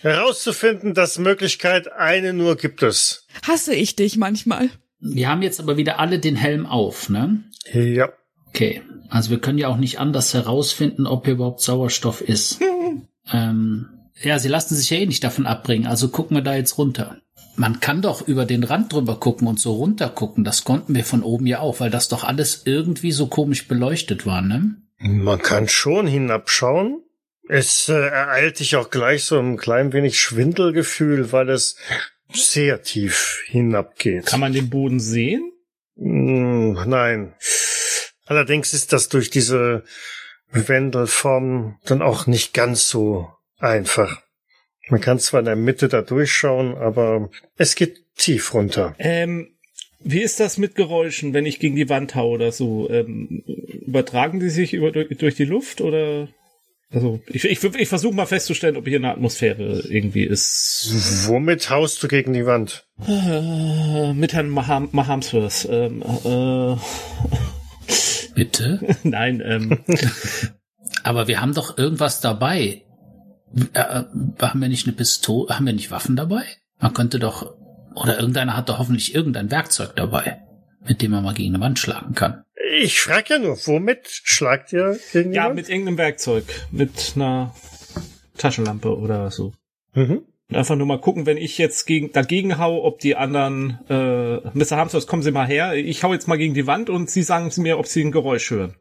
Herauszufinden, 0.03 0.95
dass 0.95 1.19
Möglichkeit 1.19 1.91
eine 1.91 2.33
nur 2.33 2.57
gibt 2.57 2.85
es. 2.85 3.27
Hasse 3.43 3.75
ich 3.75 3.97
dich 3.97 4.17
manchmal. 4.17 4.71
Wir 5.05 5.29
haben 5.29 5.43
jetzt 5.43 5.61
aber 5.61 5.77
wieder 5.77 6.01
alle 6.01 6.19
den 6.19 6.35
Helm 6.35 6.65
auf, 6.67 7.11
ne? 7.11 7.45
Ja. 7.73 8.09
Okay. 8.49 8.83
Also 9.11 9.31
wir 9.31 9.39
können 9.39 9.59
ja 9.59 9.69
auch 9.69 9.77
nicht 9.77 10.01
anders 10.01 10.33
herausfinden, 10.33 11.07
ob 11.07 11.27
hier 11.27 11.35
überhaupt 11.35 11.61
Sauerstoff 11.61 12.23
ist. 12.23 12.61
ähm, 13.33 13.89
ja, 14.23 14.39
sie 14.39 14.49
lassen 14.49 14.75
sich 14.75 14.91
ja 14.91 14.97
eh 14.97 15.07
nicht 15.07 15.23
davon 15.23 15.47
abbringen, 15.47 15.87
also 15.87 16.09
gucken 16.09 16.37
wir 16.37 16.43
da 16.43 16.55
jetzt 16.55 16.79
runter. 16.79 17.17
Man 17.57 17.81
kann 17.81 18.03
doch 18.03 18.27
über 18.27 18.47
den 18.47 18.65
Rand 18.65 18.93
drüber 18.93 19.17
gucken 19.21 19.47
und 19.47 19.61
so 19.61 19.75
runter 19.75 20.09
gucken. 20.09 20.43
Das 20.43 20.65
konnten 20.65 20.95
wir 20.95 21.05
von 21.05 21.23
oben 21.23 21.47
ja 21.47 21.61
auch, 21.61 21.79
weil 21.79 21.91
das 21.91 22.09
doch 22.09 22.25
alles 22.25 22.63
irgendwie 22.65 23.13
so 23.13 23.27
komisch 23.29 23.69
beleuchtet 23.69 24.27
war, 24.27 24.43
ne? 24.43 24.75
Man 24.99 25.39
kann 25.41 25.69
schon 25.69 26.07
hinabschauen. 26.07 27.03
Es 27.49 27.89
äh, 27.89 27.93
ereilt 27.93 28.59
dich 28.59 28.75
auch 28.77 28.91
gleich 28.91 29.25
so 29.25 29.39
ein 29.39 29.57
klein 29.57 29.93
wenig 29.93 30.19
Schwindelgefühl, 30.19 31.31
weil 31.31 31.51
es 31.51 31.77
sehr 32.35 32.83
tief 32.83 33.43
hinabgeht. 33.47 34.27
kann 34.27 34.41
man 34.41 34.53
den 34.53 34.71
Boden 34.71 35.01
sehen? 35.01 35.53
Mm, 35.97 36.73
Nein. 36.87 37.35
Allerdings 38.27 38.73
ist 38.73 38.93
das 38.93 39.09
durch 39.09 39.31
diese 39.31 39.85
Wendelform 40.51 41.79
dann 41.85 42.03
auch 42.03 42.27
nicht 42.27 42.55
ganz 42.55 42.89
so 42.89 43.29
einfach. 43.59 44.23
Man 44.89 45.01
kann 45.01 45.19
zwar 45.19 45.41
in 45.41 45.47
der 45.47 45.57
Mitte 45.57 45.89
da 45.89 46.03
durchschauen, 46.03 46.75
aber 46.75 47.31
es 47.57 47.75
geht 47.75 48.03
tief 48.17 48.55
runter. 48.55 48.95
Ähm, 48.99 49.49
wie 50.01 50.23
ist 50.23 50.41
das 50.41 50.59
mit 50.59 50.75
Geräuschen, 50.75 51.33
wenn 51.33 51.47
ich 51.47 51.59
gegen 51.59 51.77
die 51.77 51.89
Wand 51.89 52.15
hau 52.15 52.31
oder 52.31 52.53
so? 52.53 52.89
Ähm, 52.91 53.43
übertragen 53.87 54.41
die 54.41 54.51
sich 54.51 54.75
über, 54.75 54.93
durch 54.93 55.35
die 55.35 55.45
Luft 55.47 55.81
oder? 55.81 56.29
Also 56.93 57.21
ich, 57.27 57.45
ich, 57.45 57.63
ich 57.63 57.89
versuche 57.89 58.15
mal 58.15 58.27
festzustellen, 58.27 58.77
ob 58.77 58.87
hier 58.87 58.99
eine 58.99 59.11
Atmosphäre 59.11 59.85
irgendwie 59.89 60.25
ist. 60.25 61.27
Womit 61.27 61.71
haust 61.71 62.03
du 62.03 62.09
gegen 62.09 62.33
die 62.33 62.47
Wand? 62.47 62.87
Äh, 63.07 64.13
mit 64.13 64.33
Herrn 64.33 64.49
Maham 64.49 64.89
Mahamsworth. 64.93 65.69
Ähm, 65.71 66.03
äh, 66.25 66.77
Bitte? 68.35 68.97
nein, 69.03 69.43
ähm, 69.45 69.79
Aber 71.03 71.29
wir 71.29 71.41
haben 71.41 71.55
doch 71.55 71.79
irgendwas 71.79 72.21
dabei. 72.21 72.83
Äh, 73.75 73.79
äh, 73.79 74.05
haben 74.41 74.61
wir 74.61 74.69
nicht 74.69 74.87
eine 74.87 74.97
Pistole, 74.97 75.55
haben 75.55 75.67
wir 75.67 75.73
nicht 75.73 75.91
Waffen 75.91 76.17
dabei? 76.17 76.43
Man 76.81 76.95
könnte 76.95 77.19
doch, 77.19 77.55
oder 77.95 78.19
irgendeiner 78.19 78.57
hat 78.57 78.69
doch 78.69 78.79
hoffentlich 78.79 79.15
irgendein 79.15 79.51
Werkzeug 79.51 79.95
dabei, 79.97 80.43
mit 80.85 81.03
dem 81.03 81.13
man 81.13 81.23
mal 81.23 81.35
gegen 81.35 81.55
eine 81.55 81.63
Wand 81.63 81.79
schlagen 81.79 82.15
kann. 82.15 82.45
Ich 82.73 83.01
frage 83.01 83.35
ja 83.35 83.39
nur, 83.39 83.57
womit 83.67 84.09
schlagt 84.09 84.73
ihr 84.73 84.99
gegen 85.13 85.33
ja, 85.33 85.49
mit 85.49 85.69
irgendeinem 85.69 85.99
Werkzeug. 85.99 86.45
Mit 86.71 87.13
einer 87.17 87.55
Taschenlampe 88.39 88.97
oder 88.97 89.31
so. 89.31 89.53
Mhm. 89.95 90.23
Und 90.49 90.57
einfach 90.57 90.77
nur 90.77 90.87
mal 90.87 91.01
gucken, 91.01 91.27
wenn 91.27 91.37
ich 91.37 91.59
jetzt 91.59 91.87
gegen, 91.87 92.13
dagegen 92.13 92.59
hau, 92.59 92.85
ob 92.85 93.01
die 93.01 93.17
anderen, 93.17 93.79
äh, 93.89 94.37
Mr. 94.57 94.77
Hamsworth, 94.77 95.07
kommen 95.07 95.23
Sie 95.23 95.31
mal 95.31 95.47
her. 95.47 95.75
Ich 95.75 96.03
hau 96.05 96.13
jetzt 96.13 96.29
mal 96.29 96.37
gegen 96.37 96.55
die 96.55 96.67
Wand 96.67 96.91
und 96.91 97.11
Sie 97.11 97.23
sagen 97.23 97.51
mir, 97.57 97.79
ob 97.79 97.87
Sie 97.87 98.03
ein 98.03 98.13
Geräusch 98.13 98.51
hören. 98.51 98.75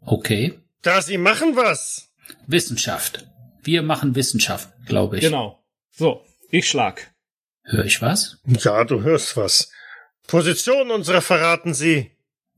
Okay. 0.00 0.58
Da 0.82 1.02
sie 1.02 1.18
machen 1.18 1.56
was. 1.56 2.10
Wissenschaft. 2.46 3.26
Wir 3.62 3.82
machen 3.82 4.14
Wissenschaft, 4.14 4.70
glaube 4.86 5.18
ich. 5.18 5.22
Genau. 5.22 5.62
So, 5.90 6.24
ich 6.48 6.68
schlag. 6.68 7.12
Höre 7.64 7.84
ich 7.84 8.00
was? 8.00 8.38
Ja, 8.46 8.84
du 8.84 9.02
hörst 9.02 9.36
was. 9.36 9.70
Position 10.26 10.90
unserer 10.90 11.20
verraten 11.20 11.74
sie. 11.74 12.12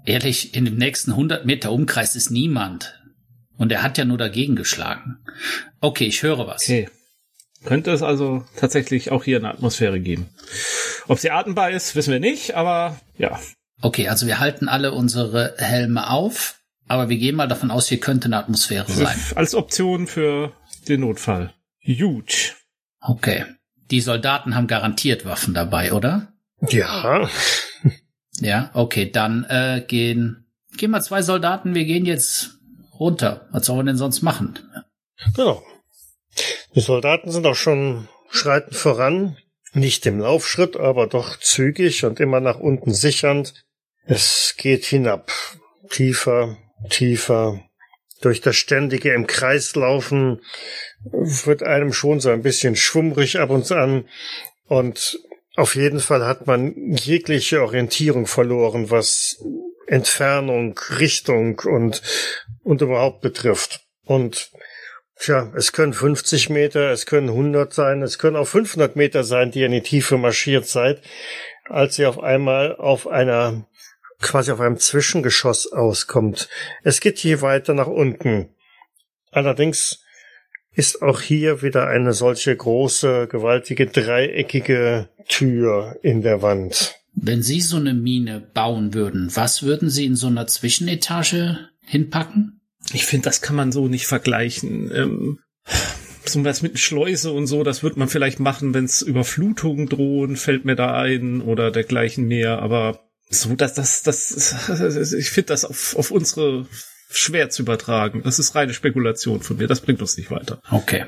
Ehrlich, 0.04 0.54
in 0.54 0.64
dem 0.64 0.76
nächsten 0.76 1.12
100 1.12 1.46
Meter 1.46 1.72
Umkreis 1.72 2.16
ist 2.16 2.30
niemand. 2.30 3.00
Und 3.56 3.70
er 3.70 3.82
hat 3.82 3.98
ja 3.98 4.04
nur 4.04 4.18
dagegen 4.18 4.56
geschlagen. 4.56 5.18
Okay, 5.80 6.06
ich 6.06 6.22
höre 6.22 6.46
was. 6.46 6.64
Okay. 6.64 6.88
Könnte 7.64 7.92
es 7.92 8.02
also 8.02 8.44
tatsächlich 8.56 9.12
auch 9.12 9.22
hier 9.22 9.36
eine 9.36 9.50
Atmosphäre 9.50 10.00
geben. 10.00 10.28
Ob 11.06 11.18
sie 11.18 11.30
atmbar 11.30 11.70
ist, 11.70 11.94
wissen 11.94 12.12
wir 12.12 12.18
nicht, 12.20 12.54
aber 12.54 13.00
ja. 13.16 13.38
Okay, 13.80 14.08
also 14.08 14.26
wir 14.26 14.40
halten 14.40 14.68
alle 14.68 14.92
unsere 14.92 15.54
Helme 15.58 16.10
auf, 16.10 16.60
aber 16.88 17.08
wir 17.08 17.18
gehen 17.18 17.36
mal 17.36 17.46
davon 17.46 17.70
aus, 17.70 17.88
hier 17.88 18.00
könnte 18.00 18.26
eine 18.26 18.38
Atmosphäre 18.38 18.90
sein. 18.90 19.16
Als 19.36 19.54
Option 19.54 20.08
für 20.08 20.52
den 20.88 21.00
Notfall. 21.00 21.52
Gut. 21.84 22.56
Okay. 23.00 23.44
Die 23.90 24.00
Soldaten 24.00 24.54
haben 24.54 24.66
garantiert 24.66 25.24
Waffen 25.24 25.54
dabei, 25.54 25.92
oder? 25.92 26.32
Ja. 26.68 27.28
Ja, 28.40 28.70
okay, 28.74 29.10
dann 29.10 29.44
äh, 29.44 29.84
gehen 29.86 30.42
gehen 30.76 30.90
mal 30.90 31.02
zwei 31.02 31.22
Soldaten, 31.22 31.74
wir 31.74 31.84
gehen 31.84 32.06
jetzt 32.06 32.58
runter. 32.98 33.48
Was 33.52 33.66
sollen 33.66 33.80
wir 33.80 33.84
denn 33.84 33.96
sonst 33.96 34.22
machen? 34.22 34.58
Genau. 35.36 35.62
Die 36.74 36.80
Soldaten 36.80 37.30
sind 37.30 37.46
auch 37.46 37.56
schon 37.56 38.08
schreiten 38.30 38.74
voran. 38.74 39.36
Nicht 39.74 40.04
im 40.06 40.20
Laufschritt, 40.20 40.76
aber 40.76 41.06
doch 41.06 41.38
zügig 41.38 42.04
und 42.04 42.20
immer 42.20 42.40
nach 42.40 42.58
unten 42.58 42.92
sichernd. 42.92 43.54
Es 44.04 44.54
geht 44.56 44.84
hinab. 44.84 45.30
Tiefer, 45.90 46.58
tiefer. 46.90 47.60
Durch 48.20 48.40
das 48.40 48.56
ständige 48.56 49.12
im 49.12 49.26
Kreis 49.26 49.74
laufen 49.74 50.40
wird 51.02 51.62
einem 51.62 51.92
schon 51.92 52.20
so 52.20 52.30
ein 52.30 52.42
bisschen 52.42 52.76
schwummrig 52.76 53.38
ab 53.38 53.50
und 53.50 53.70
an. 53.72 54.08
Und 54.66 55.18
auf 55.54 55.74
jeden 55.74 56.00
Fall 56.00 56.24
hat 56.24 56.46
man 56.46 56.74
jegliche 56.94 57.62
Orientierung 57.62 58.26
verloren, 58.26 58.90
was 58.90 59.42
Entfernung, 59.86 60.78
Richtung 60.98 61.60
und, 61.60 62.02
und 62.62 62.80
überhaupt 62.80 63.20
betrifft. 63.20 63.80
Und 64.04 64.50
Tja, 65.22 65.52
es 65.54 65.70
können 65.70 65.92
50 65.92 66.50
Meter, 66.50 66.90
es 66.90 67.06
können 67.06 67.28
100 67.28 67.72
sein, 67.72 68.02
es 68.02 68.18
können 68.18 68.34
auch 68.34 68.48
500 68.48 68.96
Meter 68.96 69.22
sein, 69.22 69.52
die 69.52 69.60
ihr 69.60 69.66
in 69.66 69.72
die 69.72 69.80
Tiefe 69.80 70.18
marschiert 70.18 70.66
seid, 70.66 71.00
als 71.66 71.96
ihr 71.96 72.08
auf 72.08 72.18
einmal 72.18 72.74
auf 72.74 73.06
einer, 73.06 73.68
quasi 74.20 74.50
auf 74.50 74.58
einem 74.58 74.78
Zwischengeschoss 74.78 75.70
auskommt. 75.70 76.48
Es 76.82 77.00
geht 77.00 77.18
hier 77.18 77.40
weiter 77.40 77.72
nach 77.72 77.86
unten. 77.86 78.56
Allerdings 79.30 80.01
ist 80.74 81.02
auch 81.02 81.20
hier 81.20 81.62
wieder 81.62 81.86
eine 81.86 82.12
solche 82.12 82.56
große, 82.56 83.28
gewaltige, 83.30 83.86
dreieckige 83.86 85.08
Tür 85.28 85.98
in 86.02 86.22
der 86.22 86.42
Wand. 86.42 86.94
Wenn 87.14 87.42
Sie 87.42 87.60
so 87.60 87.76
eine 87.76 87.94
Mine 87.94 88.40
bauen 88.40 88.94
würden, 88.94 89.30
was 89.34 89.62
würden 89.62 89.90
Sie 89.90 90.06
in 90.06 90.16
so 90.16 90.28
einer 90.28 90.46
Zwischenetage 90.46 91.58
hinpacken? 91.84 92.60
Ich 92.92 93.04
finde, 93.04 93.26
das 93.26 93.42
kann 93.42 93.54
man 93.54 93.70
so 93.70 93.86
nicht 93.86 94.06
vergleichen. 94.06 94.90
Ähm, 94.94 95.38
so 96.24 96.44
was 96.44 96.62
mit 96.62 96.78
Schleuse 96.78 97.32
und 97.32 97.46
so, 97.46 97.64
das 97.64 97.82
wird 97.82 97.96
man 97.96 98.08
vielleicht 98.08 98.40
machen, 98.40 98.72
wenn 98.74 98.86
es 98.86 99.02
Überflutungen 99.02 99.88
drohen, 99.88 100.36
fällt 100.36 100.64
mir 100.64 100.76
da 100.76 100.98
ein 100.98 101.42
oder 101.42 101.70
dergleichen 101.70 102.26
mehr. 102.26 102.60
Aber 102.60 103.00
so, 103.28 103.54
dass 103.54 103.74
das, 103.74 104.02
das, 104.02 105.12
ich 105.12 105.30
finde 105.30 105.48
das 105.48 105.64
auf, 105.64 105.96
auf 105.96 106.10
unsere 106.10 106.66
schwer 107.16 107.50
zu 107.50 107.62
übertragen. 107.62 108.22
Das 108.24 108.38
ist 108.38 108.54
reine 108.54 108.74
Spekulation 108.74 109.40
von 109.40 109.56
mir. 109.56 109.66
Das 109.66 109.80
bringt 109.80 110.00
uns 110.00 110.16
nicht 110.16 110.30
weiter. 110.30 110.60
Okay. 110.70 111.06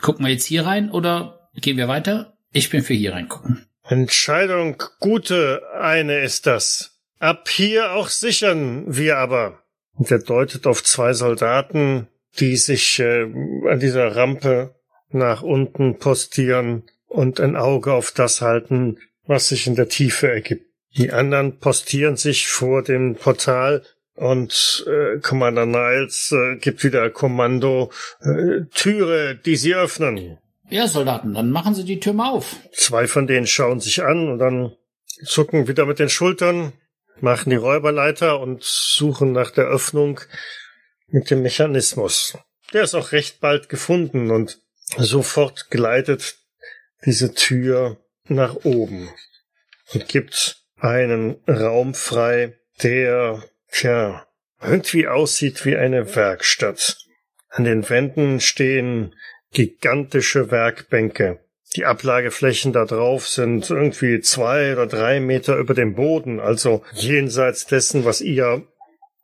Gucken 0.00 0.24
wir 0.24 0.32
jetzt 0.32 0.46
hier 0.46 0.64
rein 0.64 0.90
oder 0.90 1.50
gehen 1.54 1.76
wir 1.76 1.88
weiter? 1.88 2.36
Ich 2.52 2.70
bin 2.70 2.82
für 2.82 2.94
hier 2.94 3.12
reingucken. 3.12 3.66
Entscheidung 3.84 4.82
gute 5.00 5.62
eine 5.78 6.20
ist 6.20 6.46
das. 6.46 6.98
Ab 7.18 7.48
hier 7.48 7.92
auch 7.92 8.08
sichern 8.08 8.84
wir 8.86 9.18
aber. 9.18 9.62
Und 9.94 10.10
er 10.10 10.18
deutet 10.18 10.66
auf 10.66 10.82
zwei 10.82 11.12
Soldaten, 11.12 12.08
die 12.38 12.56
sich 12.56 12.98
äh, 12.98 13.24
an 13.68 13.80
dieser 13.80 14.16
Rampe 14.16 14.74
nach 15.10 15.42
unten 15.42 15.98
postieren 15.98 16.84
und 17.06 17.40
ein 17.40 17.56
Auge 17.56 17.92
auf 17.92 18.12
das 18.12 18.40
halten, 18.40 18.98
was 19.26 19.48
sich 19.48 19.66
in 19.66 19.74
der 19.74 19.88
Tiefe 19.88 20.30
ergibt. 20.30 20.66
Die 20.96 21.12
anderen 21.12 21.58
postieren 21.58 22.16
sich 22.16 22.48
vor 22.48 22.82
dem 22.82 23.14
Portal 23.14 23.82
und 24.14 24.84
äh, 24.86 25.18
Commander 25.20 25.66
Niles 25.66 26.32
äh, 26.32 26.56
gibt 26.56 26.84
wieder 26.84 27.10
Kommando 27.10 27.90
äh, 28.20 28.64
Türe, 28.74 29.36
die 29.36 29.56
sie 29.56 29.74
öffnen. 29.74 30.38
Ja, 30.68 30.86
Soldaten, 30.86 31.34
dann 31.34 31.50
machen 31.50 31.74
Sie 31.74 31.84
die 31.84 32.00
Tür 32.00 32.14
mal 32.14 32.30
auf. 32.30 32.56
Zwei 32.72 33.06
von 33.06 33.26
denen 33.26 33.46
schauen 33.46 33.80
sich 33.80 34.02
an 34.02 34.28
und 34.28 34.38
dann 34.38 34.74
zucken 35.24 35.68
wieder 35.68 35.84
mit 35.84 35.98
den 35.98 36.08
Schultern, 36.08 36.72
machen 37.20 37.50
die 37.50 37.56
Räuberleiter 37.56 38.40
und 38.40 38.62
suchen 38.62 39.32
nach 39.32 39.50
der 39.50 39.66
Öffnung 39.66 40.20
mit 41.08 41.30
dem 41.30 41.42
Mechanismus. 41.42 42.38
Der 42.72 42.84
ist 42.84 42.94
auch 42.94 43.12
recht 43.12 43.40
bald 43.40 43.68
gefunden 43.68 44.30
und 44.30 44.60
sofort 44.96 45.68
gleitet 45.68 46.36
diese 47.04 47.34
Tür 47.34 47.98
nach 48.28 48.56
oben 48.64 49.10
und 49.92 50.08
gibt 50.08 50.62
einen 50.78 51.36
Raum 51.46 51.94
frei, 51.94 52.58
der, 52.82 53.44
tja, 53.72 54.26
irgendwie 54.62 55.08
aussieht 55.08 55.64
wie 55.64 55.76
eine 55.76 56.14
Werkstatt. 56.14 56.98
An 57.48 57.64
den 57.64 57.88
Wänden 57.90 58.40
stehen 58.40 59.14
gigantische 59.52 60.50
Werkbänke. 60.50 61.40
Die 61.76 61.86
Ablageflächen 61.86 62.72
da 62.72 62.84
drauf 62.84 63.28
sind 63.28 63.68
irgendwie 63.70 64.20
zwei 64.20 64.72
oder 64.72 64.86
drei 64.86 65.20
Meter 65.20 65.56
über 65.56 65.74
dem 65.74 65.94
Boden, 65.94 66.38
also 66.38 66.84
jenseits 66.92 67.66
dessen, 67.66 68.04
was 68.04 68.20
ihr 68.20 68.66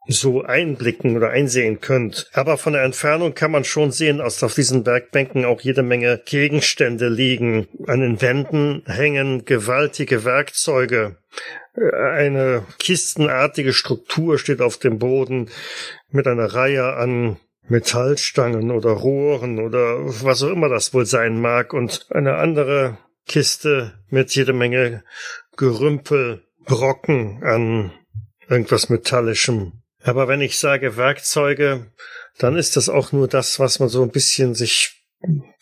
so 0.09 0.42
einblicken 0.42 1.16
oder 1.16 1.30
einsehen 1.30 1.80
könnt. 1.80 2.28
Aber 2.32 2.56
von 2.56 2.72
der 2.72 2.82
Entfernung 2.82 3.34
kann 3.34 3.50
man 3.50 3.64
schon 3.64 3.92
sehen, 3.92 4.18
dass 4.18 4.42
auf 4.42 4.54
diesen 4.54 4.86
Werkbänken 4.86 5.44
auch 5.44 5.61
jede 5.61 5.82
Menge 5.82 6.20
Gegenstände 6.24 7.09
liegen. 7.09 7.68
An 7.86 8.00
den 8.00 8.20
Wänden 8.22 8.82
hängen 8.86 9.44
gewaltige 9.44 10.24
Werkzeuge. 10.24 11.16
Eine 11.74 12.64
kistenartige 12.78 13.72
Struktur 13.72 14.38
steht 14.38 14.62
auf 14.62 14.78
dem 14.78 14.98
Boden 14.98 15.50
mit 16.11 16.26
einer 16.26 16.46
Reihe 16.46 16.94
an 16.94 17.36
Metallstangen 17.68 18.70
oder 18.70 18.90
Rohren 18.90 19.59
oder 19.61 19.98
was 20.24 20.42
auch 20.42 20.50
immer 20.50 20.70
das 20.70 20.94
wohl 20.94 21.04
sein 21.04 21.38
mag 21.40 21.74
und 21.74 22.06
eine 22.11 22.36
andere 22.36 22.96
Kiste 23.26 23.92
mit 24.09 24.34
jede 24.34 24.54
Menge 24.54 25.04
Gerümpel, 25.56 26.44
Brocken 26.64 27.42
an 27.42 27.92
irgendwas 28.48 28.88
Metallischem. 28.88 29.82
Aber 30.03 30.28
wenn 30.28 30.40
ich 30.40 30.59
sage 30.59 30.96
Werkzeuge, 30.96 31.92
dann 32.38 32.57
ist 32.57 32.76
das 32.76 32.88
auch 32.88 33.12
nur 33.12 33.28
das, 33.28 33.59
was 33.59 33.80
man 33.80 33.88
so 33.88 34.03
ein 34.03 34.11
bisschen 34.11 34.55
sich 34.55 35.05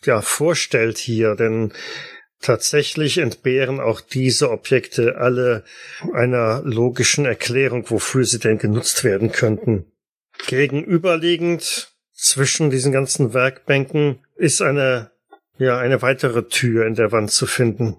ja 0.05 0.21
vorstellt 0.21 0.99
hier, 0.99 1.35
denn 1.35 1.73
tatsächlich 2.41 3.19
entbehren 3.19 3.81
auch 3.81 4.01
diese 4.01 4.51
Objekte 4.51 5.17
alle 5.17 5.65
einer 6.13 6.63
logischen 6.63 7.25
Erklärung, 7.25 7.89
wofür 7.91 8.25
sie 8.25 8.39
denn 8.39 8.59
genutzt 8.59 9.05
werden 9.05 9.33
könnten. 9.33 9.91
Gegenüberliegend 10.47 11.95
zwischen 12.13 12.71
diesen 12.71 12.93
ganzen 12.93 13.33
Werkbänken 13.33 14.21
ist 14.37 14.61
eine 14.61 15.11
ja 15.59 15.79
eine 15.79 16.03
weitere 16.03 16.49
Tür 16.49 16.87
in 16.87 16.95
der 16.95 17.13
Wand 17.13 17.31
zu 17.31 17.47
finden. 17.47 17.97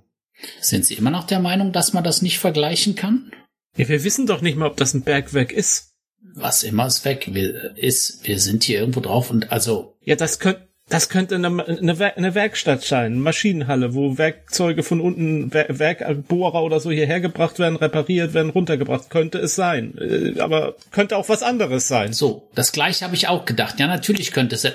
Sind 0.62 0.86
Sie 0.86 0.94
immer 0.94 1.10
noch 1.10 1.26
der 1.26 1.40
Meinung, 1.40 1.72
dass 1.72 1.94
man 1.94 2.04
das 2.04 2.22
nicht 2.22 2.38
vergleichen 2.38 2.96
kann? 2.96 3.32
Ja, 3.76 3.88
wir 3.88 4.04
wissen 4.04 4.28
doch 4.28 4.42
nicht 4.42 4.58
mal, 4.58 4.68
ob 4.68 4.78
das 4.78 4.94
ein 4.94 5.04
Bergwerk 5.04 5.52
ist. 5.52 5.97
Was 6.40 6.64
immer 6.64 6.88
ist 6.88 7.04
weg 7.04 7.28
ist, 7.76 8.28
wir 8.28 8.40
sind 8.40 8.64
hier 8.64 8.80
irgendwo 8.80 9.00
drauf 9.00 9.32
und 9.32 9.52
also. 9.52 9.96
Ja, 10.04 10.16
das 10.16 10.40
könnte 10.40 10.68
das 10.90 11.10
könnte 11.10 11.36
eine, 11.36 11.48
eine, 11.48 12.16
eine 12.16 12.34
Werkstatt 12.34 12.82
sein, 12.82 13.12
eine 13.14 13.16
Maschinenhalle, 13.18 13.94
wo 13.94 14.18
Werkzeuge 14.18 14.84
von 14.84 15.02
unten, 15.02 15.54
Werkbohrer 15.54 16.64
oder 16.64 16.80
so 16.80 16.92
hierher 16.92 17.20
gebracht 17.20 17.60
werden, 17.60 17.76
repariert 17.76 18.34
werden, 18.34 18.52
runtergebracht. 18.52 19.10
Könnte 19.10 19.38
es 19.38 19.56
sein. 19.56 19.98
Äh, 19.98 20.40
aber 20.40 20.76
könnte 20.92 21.18
auch 21.18 21.28
was 21.28 21.44
anderes 21.44 21.90
sein. 21.90 22.14
So, 22.14 22.50
das 22.56 22.72
gleiche 22.72 23.04
habe 23.04 23.16
ich 23.16 23.28
auch 23.28 23.44
gedacht. 23.44 23.82
Ja, 23.82 23.88
natürlich 23.88 24.32
könnte 24.32 24.56
es. 24.56 24.66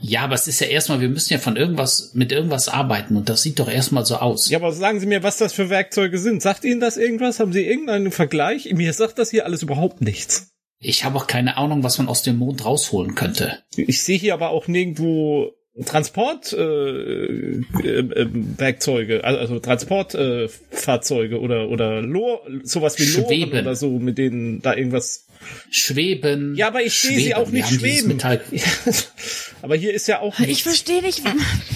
Ja, 0.00 0.22
aber 0.22 0.34
es 0.34 0.48
ist 0.48 0.60
ja 0.60 0.66
erstmal, 0.66 1.00
wir 1.00 1.08
müssen 1.08 1.32
ja 1.32 1.38
von 1.38 1.56
irgendwas, 1.56 2.10
mit 2.14 2.32
irgendwas 2.32 2.68
arbeiten 2.68 3.16
und 3.16 3.28
das 3.28 3.42
sieht 3.42 3.60
doch 3.60 3.70
erstmal 3.70 4.04
so 4.04 4.16
aus. 4.16 4.50
Ja, 4.50 4.58
aber 4.58 4.72
sagen 4.72 4.98
Sie 4.98 5.06
mir, 5.06 5.22
was 5.22 5.36
das 5.36 5.52
für 5.52 5.70
Werkzeuge 5.70 6.18
sind. 6.18 6.42
Sagt 6.42 6.64
Ihnen 6.64 6.80
das 6.80 6.96
irgendwas? 6.96 7.38
Haben 7.38 7.52
Sie 7.52 7.64
irgendeinen 7.64 8.10
Vergleich? 8.10 8.68
Mir 8.72 8.92
sagt 8.92 9.20
das 9.20 9.30
hier 9.30 9.44
alles 9.44 9.62
überhaupt 9.62 10.00
nichts. 10.00 10.50
Ich 10.80 11.04
habe 11.04 11.18
auch 11.18 11.26
keine 11.26 11.58
Ahnung, 11.58 11.82
was 11.82 11.98
man 11.98 12.08
aus 12.08 12.22
dem 12.22 12.38
Mond 12.38 12.64
rausholen 12.64 13.14
könnte. 13.14 13.58
Ich 13.76 14.02
sehe 14.02 14.18
hier 14.18 14.32
aber 14.34 14.48
auch 14.50 14.66
nirgendwo 14.66 15.52
Transportwerkzeuge, 15.84 17.64
äh, 17.84 18.22
äh, 18.22 18.28
Werkzeuge, 18.58 19.24
also 19.24 19.60
Transportfahrzeuge 19.60 21.36
äh, 21.36 21.38
oder 21.38 21.68
oder 21.68 22.02
Lor, 22.02 22.40
sowas 22.64 22.98
wie 22.98 23.20
Loren 23.20 23.60
oder 23.60 23.76
so, 23.76 23.98
mit 23.98 24.18
denen 24.18 24.62
da 24.62 24.74
irgendwas 24.74 25.26
schweben. 25.70 26.54
Ja, 26.54 26.68
aber 26.68 26.82
ich 26.82 27.00
sehe 27.00 27.18
sie 27.18 27.34
auch 27.34 27.50
nicht 27.50 27.68
schweben. 27.68 28.18
aber 29.62 29.76
hier 29.76 29.92
ist 29.92 30.08
ja 30.08 30.20
auch 30.20 30.38
nichts. 30.38 30.52
Ich 30.52 30.62
verstehe 30.62 31.02
nicht, 31.02 31.22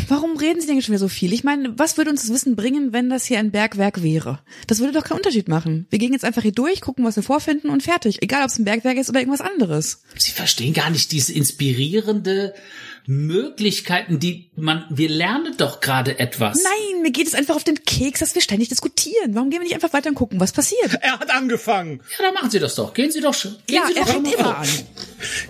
warum 0.09 0.37
reden 0.37 0.61
Sie 0.61 0.67
denn 0.67 0.81
schon 0.83 0.93
wieder 0.93 0.99
so 0.99 1.09
viel? 1.09 1.33
Ich 1.33 1.45
meine, 1.45 1.79
was 1.79 1.97
würde 1.97 2.11
uns 2.11 2.23
das 2.23 2.33
Wissen 2.33 2.57
bringen, 2.57 2.93
wenn 2.93 3.11
das 3.11 3.25
hier 3.25 3.39
ein 3.39 3.51
Bergwerk 3.51 4.03
wäre? 4.03 4.41
Das 4.67 4.81
würde 4.81 4.93
doch 4.93 5.05
keinen 5.05 5.19
Unterschied 5.19 5.49
machen. 5.49 5.87
Wir 5.91 5.99
gehen 5.99 6.13
jetzt 6.13 6.25
einfach 6.25 6.43
hier 6.43 6.53
durch, 6.53 6.81
gucken, 6.81 7.05
was 7.05 7.17
wir 7.17 7.23
vorfinden 7.23 7.71
und 7.71 7.83
fertig. 7.83 8.23
Egal, 8.23 8.43
ob 8.43 8.51
es 8.51 8.59
ein 8.59 8.65
Bergwerk 8.65 8.97
ist 8.97 9.09
oder 9.09 9.21
irgendwas 9.21 9.41
anderes. 9.41 10.03
Sie 10.17 10.33
verstehen 10.33 10.75
gar 10.75 10.91
nicht 10.91 11.13
diese 11.13 11.33
inspirierende 11.33 12.55
Möglichkeiten, 13.07 14.19
die 14.19 14.51
man, 14.57 14.85
wir 14.89 15.09
lernen 15.09 15.57
doch 15.57 15.81
gerade 15.81 16.19
etwas. 16.19 16.63
Nein, 16.63 17.03
mir 17.03 17.11
geht 17.11 17.27
es 17.27 17.35
einfach 17.35 17.57
auf 17.57 17.65
den 17.65 17.85
Keks, 17.85 18.21
dass 18.21 18.35
wir 18.35 18.43
ständig 18.43 18.69
diskutieren. 18.71 19.35
Warum 19.35 19.51
gehen 19.51 19.61
wir 19.61 19.65
nicht 19.65 19.75
einfach 19.75 19.93
weiter 19.93 20.09
und 20.09 20.15
gucken, 20.15 20.41
was 20.41 20.53
passiert? 20.53 20.99
Er 21.01 21.19
hat 21.19 21.31
angefangen. 21.31 22.01
Ja, 22.19 22.25
dann 22.25 22.35
machen 22.35 22.51
Sie 22.51 22.59
das 22.59 22.75
doch. 22.75 22.95
Gehen 22.95 23.11
Sie 23.11 23.21
doch 23.21 23.35
schon. 23.35 23.57
Gehen 23.67 23.77
ja, 23.77 23.87
Sie 23.89 23.97
er 23.97 24.07
fängt 24.07 24.33
immer 24.33 24.59
an. 24.59 24.69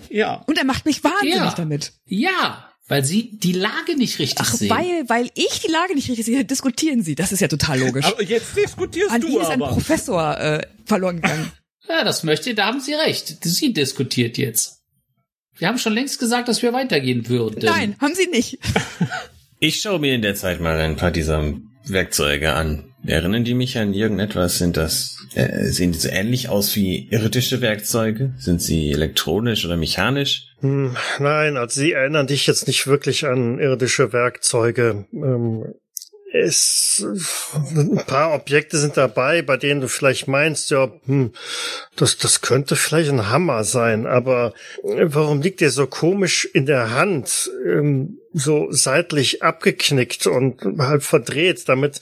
Ja. 0.08 0.44
Und 0.46 0.58
er 0.58 0.64
macht 0.64 0.86
mich 0.86 1.02
wahnsinnig 1.02 1.34
ja. 1.36 1.54
damit. 1.56 1.92
Ja. 2.06 2.70
Weil 2.86 3.04
sie 3.04 3.30
die 3.38 3.52
Lage 3.52 3.96
nicht 3.96 4.18
richtig 4.18 4.38
Ach, 4.40 4.52
sehen. 4.52 4.70
Weil, 4.70 5.08
weil 5.08 5.30
ich 5.34 5.60
die 5.60 5.70
Lage 5.70 5.94
nicht 5.94 6.08
richtig 6.08 6.26
sehe, 6.26 6.44
diskutieren 6.44 7.02
sie. 7.02 7.14
Das 7.14 7.32
ist 7.32 7.40
ja 7.40 7.48
total 7.48 7.80
logisch. 7.80 8.04
Aber 8.04 8.22
jetzt 8.22 8.56
diskutierst 8.56 9.10
An 9.10 9.22
du 9.22 9.38
ist 9.38 9.48
ein 9.48 9.58
Professor 9.58 10.38
äh, 10.38 10.66
verloren 10.84 11.16
gegangen. 11.16 11.50
ja, 11.88 12.04
das 12.04 12.22
möchte, 12.24 12.54
da 12.54 12.66
haben 12.66 12.80
Sie 12.80 12.92
recht. 12.92 13.38
Sie 13.42 13.72
diskutiert 13.72 14.36
jetzt. 14.36 14.83
Wir 15.58 15.68
haben 15.68 15.78
schon 15.78 15.92
längst 15.92 16.18
gesagt, 16.18 16.48
dass 16.48 16.62
wir 16.62 16.72
weitergehen 16.72 17.28
würden. 17.28 17.60
Nein, 17.62 17.96
haben 18.00 18.14
Sie 18.14 18.26
nicht. 18.26 18.58
ich 19.60 19.80
schaue 19.80 19.98
mir 19.98 20.14
in 20.14 20.22
der 20.22 20.34
Zeit 20.34 20.60
mal 20.60 20.78
ein 20.78 20.96
paar 20.96 21.10
dieser 21.10 21.54
Werkzeuge 21.86 22.54
an. 22.54 22.84
Erinnern 23.06 23.44
die 23.44 23.54
mich 23.54 23.76
an 23.78 23.92
irgendetwas? 23.92 24.58
Sind 24.58 24.76
das, 24.76 25.18
äh, 25.34 25.66
sehen 25.66 25.92
die 25.92 25.98
so 25.98 26.08
ähnlich 26.08 26.48
aus 26.48 26.74
wie 26.74 27.08
irdische 27.10 27.60
Werkzeuge? 27.60 28.32
Sind 28.38 28.62
sie 28.62 28.92
elektronisch 28.92 29.64
oder 29.66 29.76
mechanisch? 29.76 30.48
Hm, 30.60 30.96
nein, 31.18 31.56
also 31.56 31.80
sie 31.80 31.92
erinnern 31.92 32.26
dich 32.26 32.46
jetzt 32.46 32.66
nicht 32.66 32.86
wirklich 32.86 33.26
an 33.26 33.58
irdische 33.58 34.12
Werkzeuge. 34.12 35.06
Ähm, 35.12 35.74
es, 36.34 37.06
ein 37.76 38.02
paar 38.06 38.34
Objekte 38.34 38.76
sind 38.76 38.96
dabei, 38.96 39.40
bei 39.42 39.56
denen 39.56 39.80
du 39.80 39.88
vielleicht 39.88 40.26
meinst, 40.26 40.70
ja, 40.70 40.90
hm, 41.06 41.32
das, 41.94 42.18
das 42.18 42.40
könnte 42.40 42.74
vielleicht 42.74 43.10
ein 43.10 43.30
Hammer 43.30 43.62
sein, 43.62 44.06
aber 44.06 44.52
warum 44.82 45.42
liegt 45.42 45.60
der 45.60 45.70
so 45.70 45.86
komisch 45.86 46.44
in 46.44 46.66
der 46.66 46.90
Hand, 46.90 47.50
ähm, 47.64 48.18
so 48.32 48.66
seitlich 48.70 49.44
abgeknickt 49.44 50.26
und 50.26 50.60
halb 50.78 51.04
verdreht? 51.04 51.68
Damit 51.68 52.00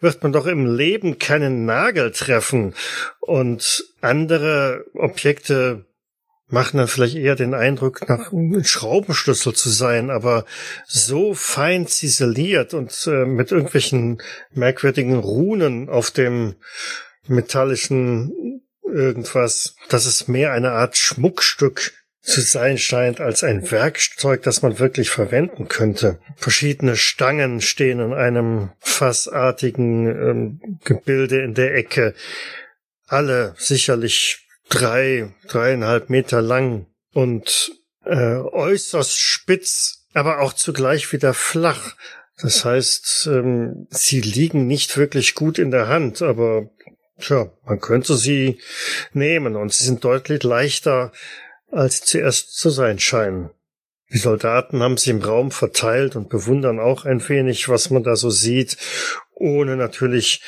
wird 0.00 0.22
man 0.22 0.32
doch 0.32 0.46
im 0.46 0.74
Leben 0.74 1.18
keinen 1.18 1.66
Nagel 1.66 2.12
treffen. 2.12 2.74
Und 3.20 3.84
andere 4.00 4.86
Objekte 4.94 5.84
machen 6.48 6.78
dann 6.78 6.88
vielleicht 6.88 7.16
eher 7.16 7.34
den 7.34 7.54
Eindruck, 7.54 8.08
nach 8.08 8.30
Schraubenschlüssel 8.62 9.54
zu 9.54 9.68
sein, 9.68 10.10
aber 10.10 10.44
so 10.86 11.34
fein 11.34 11.86
ziseliert 11.86 12.74
und 12.74 13.06
äh, 13.06 13.24
mit 13.24 13.50
irgendwelchen 13.50 14.22
merkwürdigen 14.52 15.16
Runen 15.16 15.88
auf 15.88 16.10
dem 16.10 16.54
metallischen 17.26 18.62
irgendwas, 18.84 19.74
dass 19.88 20.06
es 20.06 20.28
mehr 20.28 20.52
eine 20.52 20.72
Art 20.72 20.96
Schmuckstück 20.96 21.92
zu 22.22 22.40
sein 22.40 22.76
scheint 22.76 23.20
als 23.20 23.44
ein 23.44 23.70
Werkzeug, 23.70 24.42
das 24.42 24.62
man 24.62 24.78
wirklich 24.78 25.10
verwenden 25.10 25.68
könnte. 25.68 26.18
Verschiedene 26.36 26.96
Stangen 26.96 27.60
stehen 27.60 28.00
in 28.00 28.12
einem 28.12 28.70
fassartigen 28.80 30.06
ähm, 30.06 30.78
Gebilde 30.84 31.40
in 31.42 31.54
der 31.54 31.74
Ecke. 31.76 32.14
Alle 33.06 33.54
sicherlich 33.58 34.45
drei, 34.68 35.34
dreieinhalb 35.48 36.10
Meter 36.10 36.42
lang 36.42 36.86
und 37.12 37.72
äh, 38.04 38.36
äußerst 38.36 39.18
spitz, 39.18 40.06
aber 40.14 40.40
auch 40.40 40.52
zugleich 40.52 41.12
wieder 41.12 41.34
flach. 41.34 41.96
Das 42.40 42.64
heißt, 42.64 43.28
ähm, 43.32 43.86
sie 43.90 44.20
liegen 44.20 44.66
nicht 44.66 44.96
wirklich 44.96 45.34
gut 45.34 45.58
in 45.58 45.70
der 45.70 45.88
Hand, 45.88 46.22
aber 46.22 46.70
tja, 47.18 47.50
man 47.64 47.80
könnte 47.80 48.16
sie 48.16 48.60
nehmen 49.12 49.56
und 49.56 49.72
sie 49.72 49.84
sind 49.84 50.04
deutlich 50.04 50.42
leichter, 50.42 51.12
als 51.70 51.98
sie 51.98 52.04
zuerst 52.04 52.56
zu 52.56 52.70
sein 52.70 52.98
scheinen. 52.98 53.50
Die 54.12 54.18
Soldaten 54.18 54.82
haben 54.82 54.96
sich 54.96 55.08
im 55.08 55.22
Raum 55.22 55.50
verteilt 55.50 56.14
und 56.14 56.28
bewundern 56.28 56.78
auch 56.78 57.04
ein 57.04 57.26
wenig, 57.28 57.68
was 57.68 57.90
man 57.90 58.04
da 58.04 58.14
so 58.14 58.30
sieht, 58.30 58.76
ohne 59.34 59.76
natürlich 59.76 60.42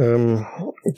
ähm, 0.00 0.46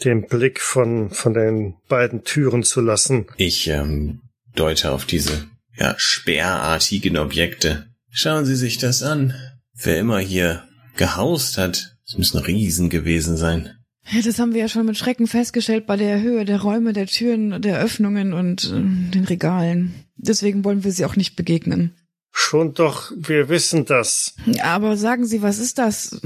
den 0.05 0.27
Blick 0.27 0.61
von, 0.61 1.11
von 1.11 1.35
den 1.35 1.75
beiden 1.89 2.25
Türen 2.25 2.63
zu 2.63 2.81
lassen. 2.81 3.27
Ich 3.37 3.69
ähm, 3.69 4.21
deute 4.55 4.93
auf 4.93 5.05
diese 5.05 5.47
ja, 5.77 5.95
speerartigen 5.99 7.17
Objekte. 7.19 7.87
Schauen 8.11 8.45
Sie 8.45 8.57
sich 8.57 8.79
das 8.79 9.03
an. 9.03 9.35
Wer 9.75 9.99
immer 9.99 10.19
hier 10.19 10.65
gehaust 10.97 11.59
hat, 11.59 11.97
es 12.07 12.17
müssen 12.17 12.39
Riesen 12.39 12.91
gewesen 12.91 13.37
sein. 13.37 13.71
Ja, 14.11 14.21
das 14.21 14.39
haben 14.39 14.53
wir 14.53 14.61
ja 14.61 14.69
schon 14.69 14.87
mit 14.87 14.97
Schrecken 14.97 15.27
festgestellt 15.27 15.87
bei 15.87 15.97
der 15.97 16.21
Höhe 16.21 16.45
der 16.45 16.61
Räume, 16.61 16.93
der 16.93 17.07
Türen, 17.07 17.63
der 17.63 17.81
Öffnungen 17.81 18.33
und 18.33 18.65
äh, 18.65 19.11
den 19.11 19.25
Regalen. 19.25 19.95
Deswegen 20.17 20.65
wollen 20.65 20.85
wir 20.85 20.93
sie 20.93 21.05
auch 21.05 21.17
nicht 21.17 21.37
begegnen. 21.37 21.95
Schon 22.35 22.73
doch, 22.73 23.13
wir 23.15 23.49
wissen 23.51 23.85
das. 23.85 24.35
Aber 24.63 24.97
sagen 24.97 25.27
Sie, 25.27 25.43
was 25.43 25.59
ist 25.59 25.77
das? 25.79 26.19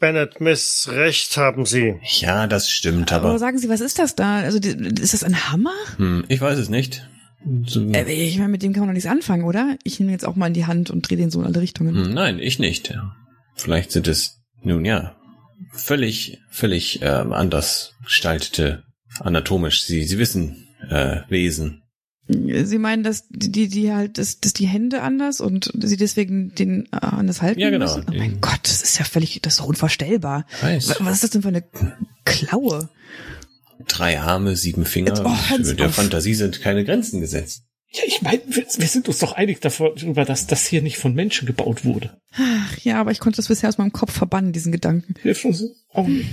Bennett 0.00 0.40
Miss, 0.40 0.88
recht 0.90 1.36
haben 1.36 1.66
Sie. 1.66 1.94
Ja, 2.18 2.48
das 2.48 2.68
stimmt, 2.68 3.12
Aber 3.12 3.28
aber 3.30 3.38
sagen 3.38 3.58
Sie, 3.58 3.68
was 3.68 3.80
ist 3.80 3.98
das 4.00 4.16
da? 4.16 4.38
Also 4.40 4.58
ist 4.58 5.14
das 5.14 5.22
ein 5.22 5.50
Hammer? 5.50 5.72
hm, 5.98 6.24
ich 6.28 6.40
weiß 6.40 6.58
es 6.58 6.68
nicht. 6.68 7.08
So, 7.66 7.80
Äh, 7.92 8.10
ich 8.12 8.38
meine, 8.38 8.48
mit 8.50 8.62
dem 8.62 8.72
kann 8.72 8.80
man 8.80 8.88
doch 8.88 8.94
nichts 8.94 9.08
anfangen, 9.08 9.44
oder? 9.44 9.76
Ich 9.84 10.00
nehme 10.00 10.10
jetzt 10.12 10.24
auch 10.26 10.34
mal 10.36 10.48
in 10.48 10.54
die 10.54 10.66
Hand 10.66 10.90
und 10.90 11.08
drehe 11.08 11.16
den 11.18 11.30
so 11.30 11.40
in 11.40 11.46
alle 11.46 11.60
Richtungen. 11.60 11.94
hm, 12.06 12.12
nein, 12.14 12.38
ich 12.40 12.58
nicht. 12.58 12.92
Vielleicht 13.54 13.92
sind 13.92 14.08
es 14.08 14.40
nun 14.62 14.84
ja 14.84 15.16
völlig, 15.72 16.38
völlig 16.50 17.00
ähm, 17.02 17.32
anders 17.32 17.94
gestaltete 18.04 18.82
anatomisch. 19.20 19.84
Sie, 19.84 20.02
Sie 20.04 20.18
wissen 20.18 20.66
äh, 20.90 21.20
Wesen. 21.28 21.81
Sie 22.64 22.78
meinen, 22.78 23.02
dass 23.02 23.24
die, 23.30 23.68
die, 23.68 23.92
halt, 23.92 24.18
dass, 24.18 24.40
dass 24.40 24.52
die 24.52 24.66
Hände 24.66 25.02
anders 25.02 25.40
und 25.40 25.70
sie 25.82 25.96
deswegen 25.96 26.54
den 26.54 26.86
äh, 26.92 26.96
anders 27.00 27.42
halten 27.42 27.60
Ja, 27.60 27.70
genau. 27.70 27.84
müssen? 27.86 28.06
Oh 28.10 28.14
mein 28.16 28.40
Gott, 28.40 28.60
das 28.64 28.82
ist 28.82 28.98
ja 28.98 29.04
völlig, 29.04 29.40
das 29.42 29.54
ist 29.54 29.60
doch 29.60 29.66
unvorstellbar. 29.66 30.46
Weiß. 30.60 30.88
Wa- 30.90 30.96
Was 31.00 31.14
ist 31.14 31.24
das 31.24 31.30
denn 31.30 31.42
für 31.42 31.48
eine 31.48 31.64
Klaue? 32.24 32.88
Drei 33.88 34.20
Arme, 34.20 34.56
sieben 34.56 34.84
Finger. 34.84 35.20
Oh, 35.24 35.36
Sie 35.62 35.74
Der 35.76 35.88
auf. 35.88 35.94
Fantasie 35.96 36.34
sind 36.34 36.60
keine 36.60 36.84
Grenzen 36.84 37.20
gesetzt. 37.20 37.64
Ja, 37.94 38.02
ich 38.06 38.22
meine, 38.22 38.40
wir, 38.46 38.64
wir 38.64 38.86
sind 38.88 39.08
uns 39.08 39.18
doch 39.18 39.32
einig 39.32 39.60
darüber, 39.60 40.24
dass 40.24 40.46
das 40.46 40.66
hier 40.66 40.80
nicht 40.80 40.96
von 40.98 41.14
Menschen 41.14 41.44
gebaut 41.46 41.84
wurde. 41.84 42.16
Ach, 42.34 42.78
ja, 42.78 42.98
aber 43.00 43.10
ich 43.10 43.18
konnte 43.20 43.36
das 43.36 43.48
bisher 43.48 43.68
aus 43.68 43.76
meinem 43.76 43.92
Kopf 43.92 44.12
verbannen, 44.12 44.52
diesen 44.52 44.72
Gedanken. 44.72 45.14
Hilft 45.20 45.44
uns 45.44 45.62
auch 45.92 46.06
nicht. 46.06 46.26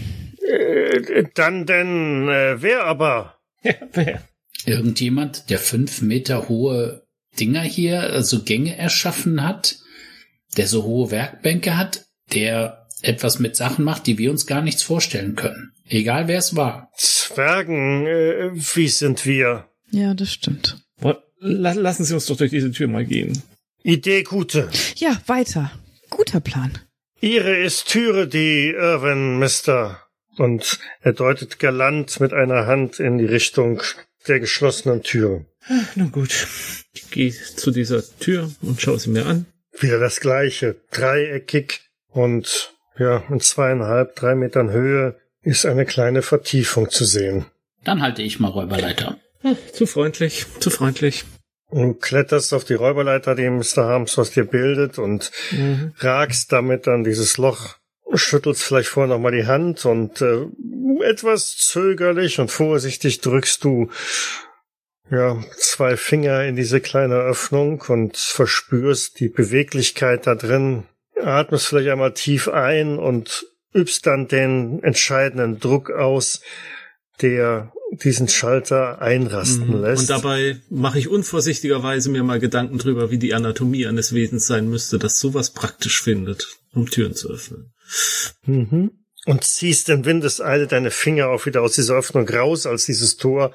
Äh, 0.48 1.26
dann 1.34 1.66
denn, 1.66 2.30
äh, 2.30 2.62
wer 2.62 2.86
aber? 2.86 3.36
Ja, 3.62 3.74
wer? 3.92 4.22
Irgendjemand, 4.66 5.50
der 5.50 5.60
fünf 5.60 6.02
Meter 6.02 6.50
hohe 6.50 7.04
Dinger 7.40 7.62
hier, 7.62 8.02
also 8.02 8.44
Gänge 8.44 8.76
erschaffen 8.78 9.44
hat, 9.44 9.78
der 10.58 10.68
so 10.68 10.84
hohe 10.84 11.12
Werkbänke 11.12 11.78
hat, 11.78 12.06
der 12.34 12.88
etwas 13.02 13.40
mit 13.40 13.56
Sachen 13.56 13.86
macht, 13.86 14.08
die 14.08 14.18
wir 14.18 14.32
uns 14.32 14.46
gar 14.46 14.62
nichts 14.62 14.84
vorstellen 14.84 15.36
können. 15.36 15.72
Egal 15.88 16.28
wer 16.28 16.38
es 16.38 16.56
war. 16.56 16.92
Zwergen, 16.98 18.06
äh, 18.06 18.52
wie 18.54 18.90
sind 18.90 19.26
wir? 19.26 19.70
Ja, 19.92 20.14
das 20.14 20.34
stimmt. 20.34 20.78
Lassen 21.42 22.04
Sie 22.04 22.14
uns 22.14 22.26
doch 22.26 22.36
durch 22.36 22.52
diese 22.52 22.72
Tür 22.72 22.90
mal 22.90 23.06
gehen. 23.06 23.42
Idee 23.82 24.24
gute. 24.24 24.70
Ja, 24.98 25.18
weiter. 25.26 25.72
Guter 26.10 26.42
Plan. 26.42 26.78
Ihre 27.22 27.56
ist 27.56 27.88
Türe, 27.88 28.28
die 28.28 28.72
Irwin, 28.72 29.40
Mister. 29.40 30.02
Und 30.38 30.80
er 31.02 31.14
deutet 31.14 31.60
galant 31.60 32.20
mit 32.20 32.34
einer 32.34 32.66
Hand 32.66 33.00
in 33.00 33.18
die 33.18 33.26
Richtung 33.26 33.82
der 34.30 34.40
geschlossenen 34.40 35.04
Tür. 35.04 35.46
Na 35.96 36.06
gut. 36.06 36.48
Ich 36.94 37.10
gehe 37.12 37.32
zu 37.32 37.72
dieser 37.72 38.02
Tür 38.20 38.50
und 38.62 38.82
schaue 38.82 39.00
sie 39.00 39.10
mir 39.10 39.26
an. 39.26 39.46
Wieder 39.80 40.00
das 40.00 40.20
gleiche, 40.20 40.76
dreieckig 40.92 41.82
und 42.10 42.74
ja, 42.98 43.24
in 43.30 43.40
zweieinhalb, 43.40 44.16
drei 44.16 44.36
Metern 44.36 44.72
Höhe 44.72 45.16
ist 45.42 45.66
eine 45.66 45.86
kleine 45.86 46.22
Vertiefung 46.22 46.90
zu 46.90 47.06
sehen. 47.06 47.46
Dann 47.84 48.02
halte 48.02 48.22
ich 48.22 48.40
mal 48.40 48.50
Räuberleiter. 48.50 49.18
Ah, 49.44 49.54
zu 49.74 49.86
freundlich, 49.86 50.46
zu 50.60 50.70
freundlich. 50.70 51.24
Du 51.72 51.94
kletterst 51.94 52.54
auf 52.54 52.66
die 52.66 52.74
Räuberleiter, 52.74 53.36
die 53.36 53.50
Mr. 53.50 53.86
Harmsworth 53.86 54.36
dir 54.36 54.44
bildet 54.44 54.98
und 54.98 55.32
Mhm. 55.52 55.94
ragst 56.00 56.52
damit 56.52 56.88
an 56.88 57.04
dieses 57.04 57.38
Loch, 57.38 57.76
schüttelst 58.14 58.64
vielleicht 58.64 58.90
vorher 58.90 59.14
nochmal 59.16 59.32
die 59.32 59.46
Hand 59.46 59.86
und 59.86 60.22
äh, 60.22 60.46
etwas 61.04 61.56
zögerlich 61.58 62.40
und 62.40 62.50
vorsichtig 62.52 63.22
drückst 63.22 63.64
du 63.64 63.90
ja 65.12 65.44
zwei 65.58 65.98
Finger 65.98 66.44
in 66.44 66.56
diese 66.56 66.82
kleine 66.82 67.16
Öffnung 67.16 67.84
und 67.88 68.18
verspürst 68.18 69.20
die 69.20 69.30
Beweglichkeit 69.30 70.28
da 70.28 70.36
drin. 70.36 70.84
Atmest 71.22 71.68
vielleicht 71.68 71.90
einmal 71.90 72.14
tief 72.14 72.48
ein 72.48 72.98
und 72.98 73.46
übst 73.74 74.06
dann 74.06 74.28
den 74.28 74.82
entscheidenden 74.84 75.60
Druck 75.60 75.92
aus, 75.92 76.42
der 77.22 77.72
diesen 77.92 78.28
Schalter 78.28 79.02
einrasten 79.02 79.68
Mhm. 79.68 79.82
lässt. 79.82 80.02
Und 80.02 80.10
dabei 80.10 80.62
mache 80.70 81.00
ich 81.00 81.08
unvorsichtigerweise 81.08 82.10
mir 82.10 82.24
mal 82.24 82.40
Gedanken 82.40 82.78
drüber, 82.78 83.10
wie 83.12 83.18
die 83.18 83.34
Anatomie 83.34 83.88
eines 83.88 84.14
Wesens 84.14 84.46
sein 84.48 84.70
müsste, 84.70 85.00
das 85.00 85.20
sowas 85.20 85.50
praktisch 85.52 86.02
findet, 86.02 86.48
um 86.74 86.88
Türen 86.90 87.16
zu 87.16 87.30
öffnen. 87.30 87.74
Mhm. 88.46 88.92
Und 89.26 89.44
ziehst 89.44 89.90
in 89.90 90.06
Windeseile 90.06 90.66
deine 90.66 90.92
Finger 90.92 91.28
auch 91.30 91.46
wieder 91.46 91.62
aus 91.62 91.74
dieser 91.74 91.96
Öffnung 91.96 92.28
raus, 92.28 92.66
als 92.66 92.86
dieses 92.86 93.18
Tor 93.18 93.52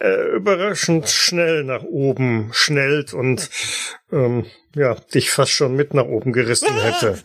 äh, 0.00 0.36
überraschend 0.36 1.08
schnell 1.08 1.64
nach 1.64 1.82
oben 1.82 2.50
schnellt 2.52 3.12
und 3.14 3.50
ähm, 4.12 4.46
ja, 4.74 4.94
dich 4.94 5.30
fast 5.30 5.52
schon 5.52 5.74
mit 5.74 5.94
nach 5.94 6.06
oben 6.06 6.32
gerissen 6.32 6.74
hätte. 6.80 7.18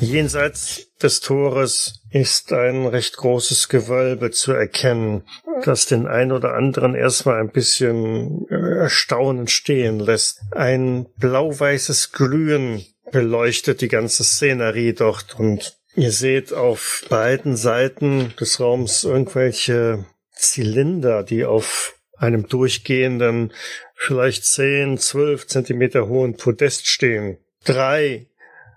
Jenseits 0.00 0.88
des 1.02 1.20
Tores 1.20 2.02
ist 2.10 2.52
ein 2.52 2.86
recht 2.86 3.16
großes 3.16 3.68
Gewölbe 3.68 4.30
zu 4.30 4.52
erkennen, 4.52 5.24
das 5.64 5.86
den 5.86 6.06
ein 6.06 6.32
oder 6.32 6.54
anderen 6.54 6.94
erstmal 6.94 7.40
ein 7.40 7.50
bisschen 7.50 8.46
äh, 8.48 8.78
erstaunen 8.78 9.48
stehen 9.48 10.00
lässt. 10.00 10.40
Ein 10.52 11.06
blau-weißes 11.18 12.12
Glühen 12.12 12.84
beleuchtet 13.12 13.80
die 13.80 13.88
ganze 13.88 14.24
Szenerie 14.24 14.92
dort 14.92 15.38
und 15.38 15.78
ihr 15.94 16.12
seht 16.12 16.52
auf 16.52 17.04
beiden 17.08 17.56
Seiten 17.56 18.34
des 18.38 18.60
Raums 18.60 19.04
irgendwelche 19.04 20.04
Zylinder, 20.32 21.22
die 21.22 21.44
auf 21.44 21.94
einem 22.16 22.48
durchgehenden, 22.48 23.52
vielleicht 23.94 24.44
zehn, 24.44 24.98
zwölf 24.98 25.46
Zentimeter 25.46 26.08
hohen 26.08 26.36
Podest 26.36 26.86
stehen. 26.86 27.38
Drei 27.64 28.26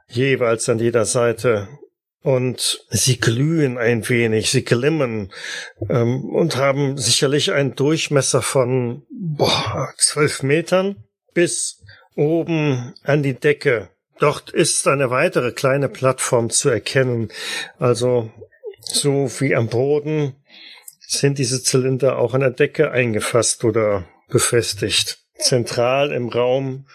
jeweils 0.07 0.67
an 0.69 0.80
jeder 0.80 1.05
Seite. 1.05 1.67
Und 2.21 2.86
sie 2.89 3.17
glühen 3.17 3.77
ein 3.77 4.07
wenig, 4.09 4.51
sie 4.51 4.65
glimmen 4.65 5.32
ähm, 5.89 6.25
und 6.25 6.57
haben 6.57 6.97
sicherlich 6.97 7.53
einen 7.53 7.75
Durchmesser 7.75 8.41
von 8.41 9.03
boah, 9.09 9.93
zwölf 9.97 10.43
Metern 10.43 10.97
bis 11.34 11.82
oben 12.15 12.93
an 13.03 13.23
die 13.23 13.36
Decke. 13.36 13.89
Dort 14.20 14.49
ist 14.49 14.88
eine 14.88 15.09
weitere 15.09 15.51
kleine 15.51 15.89
Plattform 15.89 16.49
zu 16.49 16.70
erkennen. 16.70 17.30
Also 17.78 18.32
so 18.82 19.30
wie 19.39 19.55
am 19.55 19.67
Boden 19.67 20.36
sind 20.99 21.38
diese 21.38 21.63
Zylinder 21.63 22.20
auch 22.20 22.34
an 22.34 22.41
der 22.41 22.51
Decke 22.51 22.91
eingefasst 22.91 23.63
oder 23.63 24.05
befestigt. 24.28 25.20
Zentral 25.38 26.11
im 26.11 26.30
Raum 26.30 26.88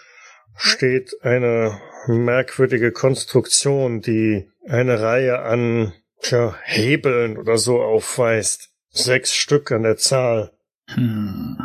steht 0.55 1.15
eine 1.21 1.79
merkwürdige 2.07 2.91
Konstruktion, 2.91 4.01
die 4.01 4.49
eine 4.67 5.01
Reihe 5.01 5.39
an 5.39 5.93
tja, 6.21 6.55
Hebeln 6.63 7.37
oder 7.37 7.57
so 7.57 7.81
aufweist. 7.81 8.69
Sechs 8.89 9.33
Stück 9.33 9.71
an 9.71 9.83
der 9.83 9.97
Zahl. 9.97 10.51
Hm. 10.93 11.57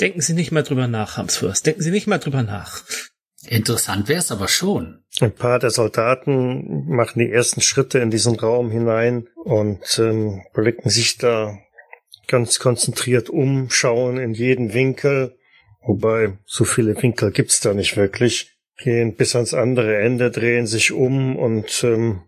Denken 0.00 0.20
Sie 0.20 0.32
nicht 0.32 0.52
mal 0.52 0.62
drüber 0.62 0.86
nach, 0.86 1.16
Hamsfürst. 1.16 1.66
Denken 1.66 1.82
Sie 1.82 1.90
nicht 1.90 2.06
mal 2.06 2.18
drüber 2.18 2.42
nach. 2.42 2.82
Interessant 3.50 4.08
wäre 4.08 4.18
es 4.18 4.30
aber 4.30 4.46
schon. 4.48 5.02
Ein 5.20 5.34
paar 5.34 5.58
der 5.58 5.70
Soldaten 5.70 6.86
machen 6.86 7.18
die 7.18 7.30
ersten 7.30 7.60
Schritte 7.60 7.98
in 7.98 8.10
diesen 8.10 8.38
Raum 8.38 8.70
hinein 8.70 9.28
und 9.36 9.98
ähm, 9.98 10.42
blicken 10.52 10.90
sich 10.90 11.16
da 11.16 11.58
ganz 12.26 12.58
konzentriert 12.58 13.30
um, 13.30 13.70
schauen 13.70 14.18
in 14.18 14.34
jeden 14.34 14.74
Winkel, 14.74 15.38
wobei 15.80 16.38
so 16.44 16.64
viele 16.64 17.00
Winkel 17.02 17.32
gibt's 17.32 17.60
da 17.60 17.72
nicht 17.72 17.96
wirklich, 17.96 18.58
gehen 18.76 19.16
bis 19.16 19.34
ans 19.34 19.54
andere 19.54 19.96
Ende, 19.96 20.30
drehen 20.30 20.66
sich 20.66 20.92
um 20.92 21.36
und 21.36 21.82
ähm, 21.84 22.24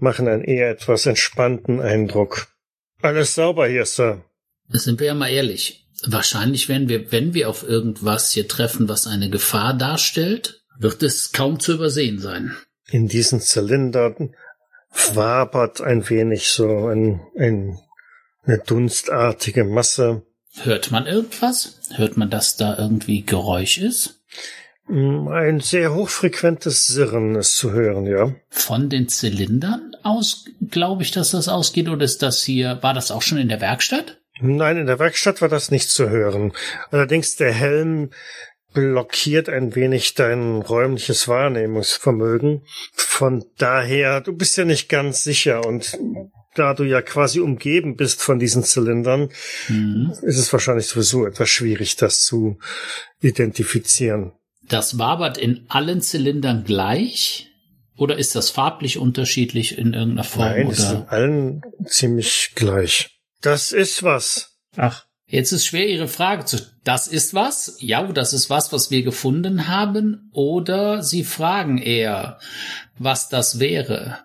machen 0.00 0.26
einen 0.26 0.42
eher 0.42 0.70
etwas 0.70 1.06
entspannten 1.06 1.80
Eindruck. 1.80 2.48
Alles 3.00 3.36
sauber 3.36 3.68
hier, 3.68 3.86
Sir. 3.86 4.24
Sind 4.70 4.98
wir 4.98 5.06
ja 5.06 5.14
mal 5.14 5.30
ehrlich. 5.30 5.87
Wahrscheinlich 6.04 6.68
werden 6.68 6.88
wir, 6.88 7.10
wenn 7.10 7.34
wir 7.34 7.48
auf 7.48 7.62
irgendwas 7.62 8.30
hier 8.30 8.46
treffen, 8.46 8.88
was 8.88 9.06
eine 9.06 9.30
Gefahr 9.30 9.74
darstellt, 9.74 10.62
wird 10.78 11.02
es 11.02 11.32
kaum 11.32 11.58
zu 11.58 11.74
übersehen 11.74 12.20
sein. 12.20 12.56
In 12.90 13.08
diesen 13.08 13.40
Zylindern 13.40 14.34
wabert 15.14 15.80
ein 15.80 16.08
wenig 16.08 16.48
so 16.48 16.86
ein, 16.86 17.20
ein, 17.36 17.78
eine 18.44 18.58
dunstartige 18.58 19.64
Masse. 19.64 20.22
Hört 20.62 20.90
man 20.90 21.06
irgendwas? 21.06 21.78
Hört 21.94 22.16
man, 22.16 22.30
dass 22.30 22.56
da 22.56 22.78
irgendwie 22.78 23.22
Geräusch 23.22 23.78
ist? 23.78 24.20
Mm, 24.88 25.28
Ein 25.28 25.60
sehr 25.60 25.94
hochfrequentes 25.94 26.86
Sirren 26.86 27.34
ist 27.34 27.56
zu 27.56 27.72
hören, 27.72 28.06
ja. 28.06 28.34
Von 28.48 28.88
den 28.88 29.08
Zylindern 29.08 29.96
aus 30.02 30.46
glaube 30.70 31.02
ich, 31.02 31.10
dass 31.10 31.32
das 31.32 31.48
ausgeht, 31.48 31.88
oder 31.88 32.04
ist 32.04 32.22
das 32.22 32.42
hier, 32.42 32.78
war 32.82 32.94
das 32.94 33.10
auch 33.10 33.22
schon 33.22 33.38
in 33.38 33.48
der 33.48 33.60
Werkstatt? 33.60 34.17
Nein, 34.40 34.76
in 34.76 34.86
der 34.86 34.98
Werkstatt 34.98 35.40
war 35.42 35.48
das 35.48 35.70
nicht 35.70 35.88
zu 35.90 36.08
hören. 36.10 36.52
Allerdings 36.90 37.36
der 37.36 37.52
Helm 37.52 38.10
blockiert 38.74 39.48
ein 39.48 39.74
wenig 39.74 40.14
dein 40.14 40.56
räumliches 40.62 41.26
Wahrnehmungsvermögen. 41.28 42.62
Von 42.92 43.44
daher, 43.56 44.20
du 44.20 44.32
bist 44.34 44.56
ja 44.56 44.64
nicht 44.64 44.88
ganz 44.88 45.24
sicher 45.24 45.66
und 45.66 45.98
da 46.54 46.74
du 46.74 46.84
ja 46.84 47.02
quasi 47.02 47.40
umgeben 47.40 47.96
bist 47.96 48.20
von 48.22 48.38
diesen 48.38 48.64
Zylindern, 48.64 49.30
Mhm. 49.68 50.12
ist 50.22 50.38
es 50.38 50.52
wahrscheinlich 50.52 50.86
sowieso 50.86 51.26
etwas 51.26 51.48
schwierig, 51.48 51.96
das 51.96 52.24
zu 52.24 52.58
identifizieren. 53.20 54.32
Das 54.68 54.98
wabert 54.98 55.38
in 55.38 55.64
allen 55.68 56.00
Zylindern 56.02 56.64
gleich? 56.64 57.46
Oder 57.96 58.18
ist 58.18 58.36
das 58.36 58.50
farblich 58.50 58.98
unterschiedlich 58.98 59.76
in 59.78 59.92
irgendeiner 59.94 60.24
Form? 60.24 60.44
Nein, 60.48 60.68
es 60.70 60.80
oder? 60.80 60.88
sind 60.90 61.08
allen 61.08 61.62
ziemlich 61.86 62.52
gleich. 62.54 63.17
Das 63.40 63.72
ist 63.72 64.02
was. 64.02 64.56
Ach, 64.76 65.08
Jetzt 65.30 65.52
ist 65.52 65.66
schwer, 65.66 65.86
Ihre 65.86 66.08
Frage 66.08 66.46
zu. 66.46 66.56
Das 66.84 67.06
ist 67.06 67.34
was? 67.34 67.76
Ja, 67.80 68.02
das 68.10 68.32
ist 68.32 68.48
was, 68.48 68.72
was 68.72 68.90
wir 68.90 69.02
gefunden 69.02 69.68
haben. 69.68 70.30
Oder 70.32 71.02
Sie 71.02 71.22
fragen 71.22 71.76
eher, 71.76 72.38
was 72.98 73.28
das 73.28 73.60
wäre. 73.60 74.20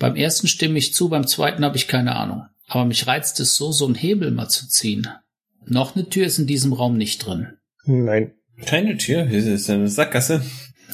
Beim 0.00 0.16
ersten 0.16 0.48
stimme 0.48 0.78
ich 0.78 0.94
zu, 0.94 1.08
beim 1.08 1.28
zweiten 1.28 1.64
habe 1.64 1.76
ich 1.76 1.86
keine 1.86 2.16
Ahnung. 2.16 2.46
Aber 2.66 2.84
mich 2.84 3.06
reizt 3.06 3.38
es 3.38 3.54
so, 3.54 3.70
so 3.70 3.86
einen 3.86 3.94
Hebel 3.94 4.32
mal 4.32 4.48
zu 4.48 4.68
ziehen. 4.68 5.08
Noch 5.64 5.94
eine 5.94 6.08
Tür 6.08 6.26
ist 6.26 6.40
in 6.40 6.48
diesem 6.48 6.72
Raum 6.72 6.96
nicht 6.96 7.24
drin. 7.24 7.56
Nein. 7.84 8.32
Keine 8.64 8.96
Tür, 8.96 9.26
das 9.26 9.44
ist 9.44 9.70
eine 9.70 9.88
Sackgasse. 9.88 10.44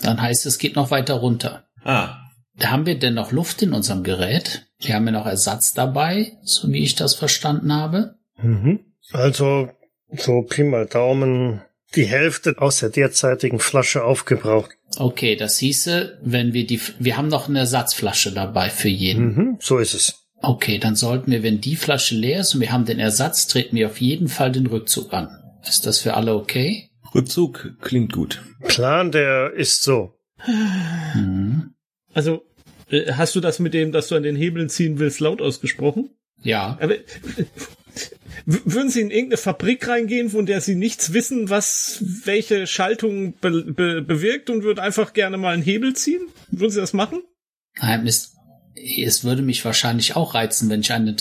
Dann 0.03 0.21
heißt 0.21 0.45
es, 0.45 0.59
geht 0.59 0.77
noch 0.77 0.91
weiter 0.91 1.15
runter. 1.15 1.65
Ah, 1.85 2.19
Haben 2.65 2.87
wir 2.87 2.99
denn 2.99 3.15
noch 3.15 3.33
Luft 3.33 3.63
in 3.63 3.73
unserem 3.73 4.03
Gerät? 4.03 4.67
Wir 4.79 4.95
haben 4.95 5.07
ja 5.07 5.13
noch 5.13 5.27
Ersatz 5.27 5.75
dabei, 5.75 6.33
so 6.43 6.71
wie 6.73 6.83
ich 6.83 6.95
das 6.95 7.15
verstanden 7.15 7.73
habe. 7.73 8.17
Mhm. 8.41 8.81
Also, 9.13 9.69
so 10.17 10.43
Pi 10.43 10.65
mal 10.65 10.87
Daumen, 10.87 11.63
die 11.95 12.05
Hälfte 12.05 12.55
aus 12.59 12.81
der 12.81 12.91
derzeitigen 12.91 13.59
Flasche 13.59 14.05
aufgebraucht. 14.05 14.71
Okay, 14.97 15.37
das 15.37 15.59
hieße, 15.59 16.19
wenn 16.23 16.53
wir 16.53 16.67
die, 16.67 16.81
wir 16.99 17.17
haben 17.17 17.29
noch 17.29 17.49
eine 17.49 17.61
Ersatzflasche 17.61 18.33
dabei 18.33 18.71
für 18.71 18.89
jeden. 18.89 19.35
Mhm, 19.35 19.59
so 19.61 19.79
ist 19.79 19.95
es. 19.95 20.15
Okay, 20.41 20.79
dann 20.79 20.97
sollten 20.97 21.31
wir, 21.31 21.43
wenn 21.43 21.61
die 21.61 21.77
Flasche 21.77 22.15
leer 22.17 22.41
ist 22.41 22.55
und 22.55 22.61
wir 22.61 22.73
haben 22.73 22.85
den 22.85 22.99
Ersatz, 22.99 23.47
treten 23.47 23.77
wir 23.77 23.87
auf 23.87 24.01
jeden 24.01 24.29
Fall 24.29 24.51
den 24.51 24.67
Rückzug 24.67 25.13
an. 25.13 25.29
Ist 25.67 25.87
das 25.87 26.01
für 26.01 26.15
alle 26.15 26.35
okay? 26.35 26.91
Rückzug 27.15 27.75
klingt 27.81 28.13
gut. 28.13 28.43
Plan, 28.67 29.13
der 29.13 29.53
ist 29.53 29.83
so. 29.83 30.15
Mhm. 31.15 31.75
also 32.13 32.43
äh, 32.93 33.13
hast 33.13 33.35
du 33.35 33.41
das 33.41 33.59
mit 33.59 33.75
dem, 33.75 33.91
dass 33.91 34.09
du 34.09 34.15
an 34.15 34.23
den 34.23 34.37
Hebeln 34.37 34.69
ziehen 34.69 34.99
willst, 34.99 35.21
laut 35.21 35.41
ausgesprochen? 35.41 36.11
Ja. 36.43 36.79
Aber 36.81 36.97
würden 38.45 38.91
Sie 38.91 39.01
in 39.01 39.11
irgendeine 39.11 39.37
Fabrik 39.37 39.87
reingehen, 39.87 40.31
von 40.31 40.47
der 40.47 40.61
Sie 40.61 40.75
nichts 40.75 41.13
wissen, 41.13 41.51
was 41.51 42.03
welche 42.25 42.67
Schaltung 42.67 43.35
be 43.41 43.65
be 43.65 44.03
bewirkt 44.03 44.51
und 44.51 44.63
würden 44.63 44.81
einfach 44.81 45.13
gerne 45.13 45.37
mal 45.37 45.55
einen 45.55 45.63
Hebel 45.63 45.95
ziehen? 45.95 46.23
Würden 46.51 46.71
Sie 46.71 46.81
das 46.81 46.93
machen? 46.93 47.23
Nein, 47.81 48.07
es, 48.07 48.35
es 48.75 49.25
würde 49.25 49.43
mich 49.43 49.65
wahrscheinlich 49.65 50.17
auch 50.17 50.35
reizen, 50.35 50.69
wenn 50.71 50.81
ich 50.81 50.93
eine 50.93 51.15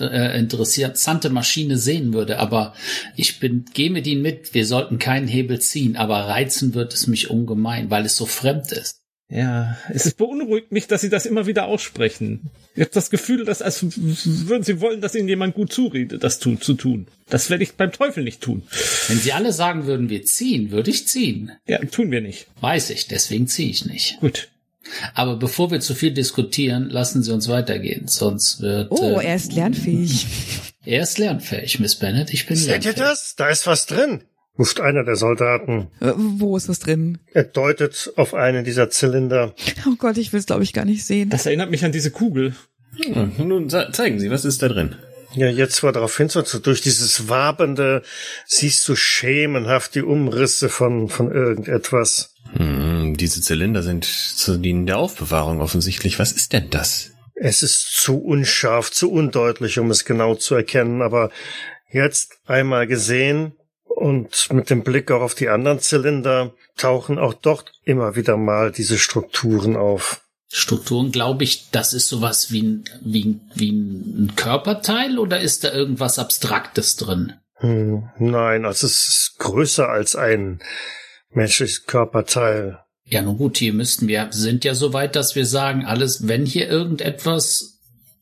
äh, 0.00 0.38
interessante 0.38 1.30
Maschine 1.30 1.78
sehen 1.78 2.12
würde, 2.12 2.38
aber 2.38 2.74
ich 3.16 3.40
bin, 3.40 3.64
gehe 3.72 3.90
mit 3.90 4.06
Ihnen 4.06 4.22
mit, 4.22 4.54
wir 4.54 4.66
sollten 4.66 4.98
keinen 4.98 5.28
Hebel 5.28 5.60
ziehen, 5.60 5.96
aber 5.96 6.28
reizen 6.28 6.74
wird 6.74 6.92
es 6.92 7.06
mich 7.06 7.30
ungemein, 7.30 7.90
weil 7.90 8.04
es 8.04 8.16
so 8.16 8.26
fremd 8.26 8.72
ist. 8.72 9.00
Ja, 9.30 9.76
es 9.90 10.06
ist 10.06 10.16
beunruhigt 10.16 10.72
mich, 10.72 10.86
dass 10.86 11.02
Sie 11.02 11.10
das 11.10 11.26
immer 11.26 11.46
wieder 11.46 11.66
aussprechen. 11.66 12.48
Ich 12.74 12.80
habe 12.80 12.90
das 12.94 13.10
Gefühl, 13.10 13.44
dass 13.44 13.60
als 13.60 13.82
würden 13.82 14.62
Sie 14.62 14.80
wollen, 14.80 15.02
dass 15.02 15.14
Ihnen 15.14 15.28
jemand 15.28 15.54
gut 15.54 15.70
zuredet, 15.70 16.24
das 16.24 16.38
tu 16.38 16.56
zu 16.56 16.72
tun. 16.74 17.08
Das 17.28 17.50
werde 17.50 17.62
ich 17.62 17.74
beim 17.74 17.92
Teufel 17.92 18.24
nicht 18.24 18.40
tun. 18.40 18.62
Wenn 19.08 19.18
Sie 19.18 19.34
alle 19.34 19.52
sagen 19.52 19.84
würden, 19.86 20.08
wir 20.08 20.24
ziehen, 20.24 20.70
würde 20.70 20.90
ich 20.90 21.06
ziehen. 21.06 21.52
Ja, 21.66 21.78
tun 21.78 22.10
wir 22.10 22.22
nicht. 22.22 22.46
Weiß 22.62 22.88
ich, 22.88 23.06
deswegen 23.06 23.48
ziehe 23.48 23.68
ich 23.68 23.84
nicht. 23.84 24.18
Gut. 24.20 24.48
Aber 25.12 25.36
bevor 25.36 25.70
wir 25.70 25.80
zu 25.80 25.94
viel 25.94 26.12
diskutieren, 26.12 26.88
lassen 26.88 27.22
Sie 27.22 27.32
uns 27.32 27.48
weitergehen, 27.48 28.08
sonst 28.08 28.62
wird... 28.62 28.90
Oh, 28.90 29.20
äh, 29.20 29.26
er 29.26 29.36
ist 29.36 29.52
lernfähig. 29.52 30.26
er 30.86 31.02
ist 31.02 31.18
lernfähig, 31.18 31.78
Miss 31.80 31.96
Bennett, 31.96 32.32
ich 32.32 32.46
bin 32.46 32.56
Seht 32.56 32.66
ihr 32.68 32.72
lernfähig. 32.72 32.94
das? 32.94 33.34
Da 33.36 33.50
ist 33.50 33.66
was 33.66 33.84
drin, 33.84 34.22
ruft 34.58 34.80
einer 34.80 35.04
der 35.04 35.16
Soldaten. 35.16 35.88
Äh, 36.00 36.12
Wo 36.16 36.56
ist 36.56 36.68
was 36.68 36.78
drin? 36.80 37.18
Er 37.32 37.44
deutet 37.44 38.12
auf 38.16 38.34
einen 38.34 38.64
dieser 38.64 38.90
Zylinder. 38.90 39.54
Oh 39.86 39.94
Gott, 39.98 40.16
ich 40.18 40.32
will 40.32 40.40
es 40.40 40.46
glaube 40.46 40.62
ich 40.64 40.72
gar 40.72 40.84
nicht 40.84 41.04
sehen. 41.04 41.30
Das 41.30 41.46
erinnert 41.46 41.70
mich 41.70 41.84
an 41.84 41.92
diese 41.92 42.10
Kugel. 42.10 42.54
Ja, 42.96 43.28
nun 43.38 43.68
ze- 43.70 43.90
zeigen 43.92 44.18
Sie, 44.18 44.30
was 44.30 44.44
ist 44.44 44.62
da 44.62 44.68
drin? 44.68 44.96
Ja, 45.34 45.46
jetzt 45.48 45.82
war 45.82 45.92
darauf 45.92 46.16
hinzuweisen, 46.16 46.62
durch 46.62 46.80
dieses 46.80 47.28
Wabende 47.28 48.02
siehst 48.46 48.88
du 48.88 48.96
schemenhaft 48.96 49.94
die 49.94 50.02
Umrisse 50.02 50.70
von, 50.70 51.08
von 51.10 51.30
irgendetwas. 51.30 52.34
Hm, 52.54 53.14
diese 53.18 53.42
Zylinder 53.42 53.82
sind 53.82 54.04
zu 54.06 54.56
dienen 54.56 54.86
der 54.86 54.96
Aufbewahrung 54.98 55.60
offensichtlich. 55.60 56.18
Was 56.18 56.32
ist 56.32 56.54
denn 56.54 56.70
das? 56.70 57.10
Es 57.34 57.62
ist 57.62 57.92
zu 57.94 58.18
unscharf, 58.18 58.90
zu 58.90 59.12
undeutlich, 59.12 59.78
um 59.78 59.90
es 59.90 60.06
genau 60.06 60.34
zu 60.34 60.54
erkennen, 60.54 61.02
aber 61.02 61.30
jetzt 61.92 62.38
einmal 62.46 62.86
gesehen 62.86 63.52
und 63.98 64.52
mit 64.52 64.70
dem 64.70 64.84
Blick 64.84 65.10
auch 65.10 65.22
auf 65.22 65.34
die 65.34 65.48
anderen 65.48 65.80
Zylinder 65.80 66.54
tauchen 66.76 67.18
auch 67.18 67.34
dort 67.34 67.72
immer 67.84 68.16
wieder 68.16 68.36
mal 68.36 68.70
diese 68.70 68.98
Strukturen 68.98 69.76
auf. 69.76 70.22
Strukturen, 70.50 71.12
glaube 71.12 71.44
ich, 71.44 71.70
das 71.70 71.92
ist 71.92 72.08
sowas 72.08 72.52
wie 72.52 72.62
ein, 72.62 72.84
wie, 73.02 73.24
ein, 73.24 73.50
wie 73.54 73.70
ein 73.70 74.32
Körperteil 74.36 75.18
oder 75.18 75.40
ist 75.40 75.64
da 75.64 75.72
irgendwas 75.72 76.18
Abstraktes 76.18 76.96
drin? 76.96 77.34
Hm, 77.56 78.08
nein, 78.18 78.64
also 78.64 78.86
es 78.86 79.06
ist 79.08 79.34
größer 79.38 79.88
als 79.88 80.16
ein 80.16 80.60
menschliches 81.30 81.84
Körperteil. 81.84 82.78
Ja, 83.04 83.20
nun 83.20 83.36
gut, 83.36 83.58
hier 83.58 83.72
müssten 83.72 84.06
wir, 84.06 84.28
sind 84.30 84.64
ja 84.64 84.74
so 84.74 84.92
weit, 84.92 85.16
dass 85.16 85.34
wir 85.34 85.44
sagen, 85.44 85.84
alles, 85.84 86.28
wenn 86.28 86.46
hier 86.46 86.68
irgendetwas 86.68 87.80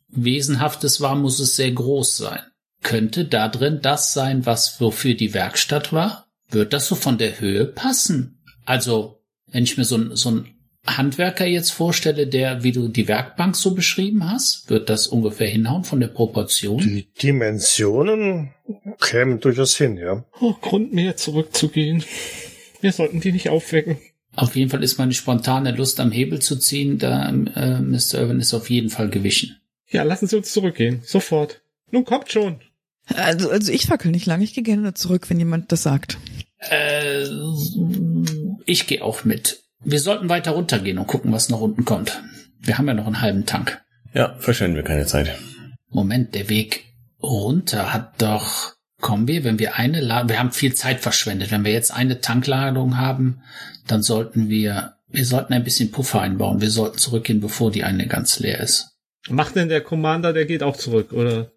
Wesenhaftes 0.09 1.01
war, 1.01 1.15
muss 1.15 1.39
es 1.39 1.55
sehr 1.55 1.71
groß 1.71 2.17
sein. 2.17 2.41
Könnte 2.83 3.25
da 3.25 3.49
drin 3.49 3.81
das 3.83 4.13
sein, 4.13 4.47
was 4.47 4.81
wofür 4.81 5.15
die 5.15 5.35
Werkstatt 5.35 5.93
war? 5.93 6.27
Wird 6.51 6.73
das 6.73 6.87
so 6.87 6.95
von 6.95 7.19
der 7.19 7.41
Höhe 7.41 7.65
passen? 7.65 8.43
Also, 8.65 9.21
wenn 9.51 9.65
ich 9.65 9.77
mir 9.77 9.85
so, 9.85 9.97
ein- 9.97 10.15
so 10.17 10.29
einen 10.29 10.49
Handwerker 10.87 11.47
jetzt 11.47 11.71
vorstelle, 11.71 12.29
der, 12.29 12.63
wie 12.63 12.71
du 12.73 12.87
die 12.89 13.09
Werkbank 13.09 13.57
so 13.57 13.75
beschrieben 13.75 14.31
hast, 14.31 14.71
wird 14.71 14.89
das 14.89 15.09
ungefähr 15.09 15.49
hinhauen 15.49 15.83
von 15.83 15.99
der 15.99 16.07
Proportion? 16.09 16.79
Die 16.79 17.09
Dimensionen 17.21 18.51
kämen 19.01 19.41
durchaus 19.41 19.77
hin, 19.77 19.97
ja. 19.97 20.25
Oh, 20.41 20.55
Grund 20.61 20.93
mehr 20.93 21.17
zurückzugehen. 21.17 22.05
Wir 22.81 22.93
sollten 22.93 23.21
die 23.21 23.33
nicht 23.33 23.49
aufwecken. 23.49 23.99
Auf 24.37 24.55
jeden 24.55 24.71
Fall 24.71 24.85
ist 24.85 24.99
meine 24.99 25.15
spontane 25.15 25.73
Lust 25.73 25.99
am 25.99 26.13
Hebel 26.13 26.41
zu 26.41 26.57
ziehen, 26.57 26.99
da 26.99 27.29
äh, 27.29 27.81
Mr. 27.81 28.21
Irwin 28.21 28.39
ist 28.39 28.53
auf 28.55 28.69
jeden 28.71 28.91
Fall 28.91 29.09
gewichen. 29.09 29.57
Ja, 29.89 30.03
lassen 30.03 30.27
Sie 30.29 30.37
uns 30.37 30.53
zurückgehen. 30.53 31.01
Sofort. 31.05 31.63
Nun 31.91 32.05
kommt 32.05 32.31
schon. 32.31 32.61
Also, 33.15 33.51
also 33.51 33.73
ich 33.73 33.87
fackel 33.87 34.11
nicht 34.11 34.27
lange, 34.27 34.45
ich 34.45 34.55
gehe 34.55 34.65
gerne 34.65 34.95
zurück, 34.95 35.31
wenn 35.31 35.39
jemand 35.39 35.71
das 35.71 35.83
sagt. 35.83 36.19
Äh, 36.59 37.27
ich 38.65 38.87
gehe 38.87 39.03
auch 39.03 39.25
mit. 39.25 39.63
Wir 39.85 40.01
sollten 40.01 40.29
weiter 40.29 40.53
runtergehen 40.53 40.99
und 40.99 41.07
gucken, 41.07 41.33
was 41.33 41.49
nach 41.49 41.61
unten 41.61 41.85
kommt. 41.85 42.21
Wir 42.59 42.79
haben 42.79 42.89
ja 42.89 42.95
noch 42.95 43.07
einen 43.07 43.21
halben 43.21 43.47
Tank. 43.47 43.81
Ja, 44.13 44.35
verschwenden 44.39 44.77
wir 44.77 44.83
keine 44.83 45.07
Zeit. 45.07 45.39
Moment, 45.91 46.35
der 46.35 46.49
Weg 46.49 46.85
runter 47.23 47.93
hat 47.93 48.21
doch. 48.21 48.75
Kommen 49.01 49.29
wir, 49.29 49.45
wenn 49.45 49.59
wir 49.59 49.77
eine 49.77 50.01
Ladung. 50.01 50.31
Wir 50.31 50.39
haben 50.39 50.53
viel 50.53 50.75
Zeit 50.75 51.01
verschwendet. 51.01 51.51
Wenn 51.51 51.65
wir 51.65 51.73
jetzt 51.73 51.93
eine 51.93 52.23
Tankladung 52.23 52.97
haben, 52.97 53.43
dann 53.87 54.03
sollten 54.03 54.49
wir. 54.49 54.95
Wir 55.09 55.25
sollten 55.25 55.53
ein 55.53 55.65
bisschen 55.65 55.93
Puffer 55.93 56.23
einbauen. 56.23 56.61
Wir 56.61 56.71
sollten 56.71 56.99
zurückgehen, 56.99 57.41
bevor 57.41 57.71
die 57.71 57.85
eine 57.85 58.09
ganz 58.09 58.41
leer 58.41 58.59
ist. 58.59 58.97
Macht 59.29 59.55
denn 59.55 59.69
der 59.69 59.83
Commander, 59.83 60.33
der 60.33 60.47
geht 60.47 60.63
auch 60.63 60.77
zurück, 60.77 61.13
oder? 61.13 61.53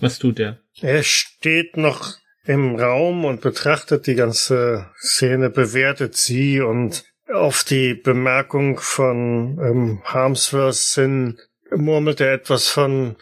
Was 0.00 0.18
tut 0.18 0.38
der? 0.38 0.58
Er 0.80 1.02
steht 1.02 1.76
noch 1.76 2.16
im 2.44 2.76
Raum 2.76 3.24
und 3.24 3.40
betrachtet 3.40 4.06
die 4.06 4.14
ganze 4.14 4.90
Szene, 4.98 5.50
bewertet 5.50 6.16
sie 6.16 6.60
und 6.60 7.04
auf 7.32 7.64
die 7.64 7.94
Bemerkung 7.94 8.78
von 8.80 9.58
ähm, 9.62 10.02
Harmsworth 10.04 10.94
hin 10.94 11.38
murmelt 11.70 12.20
er 12.20 12.32
etwas 12.32 12.68
von 12.68 13.16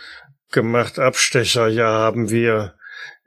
gemacht 0.50 0.98
Abstecher. 0.98 1.68
Ja, 1.68 1.86
haben 1.86 2.30
wir 2.30 2.74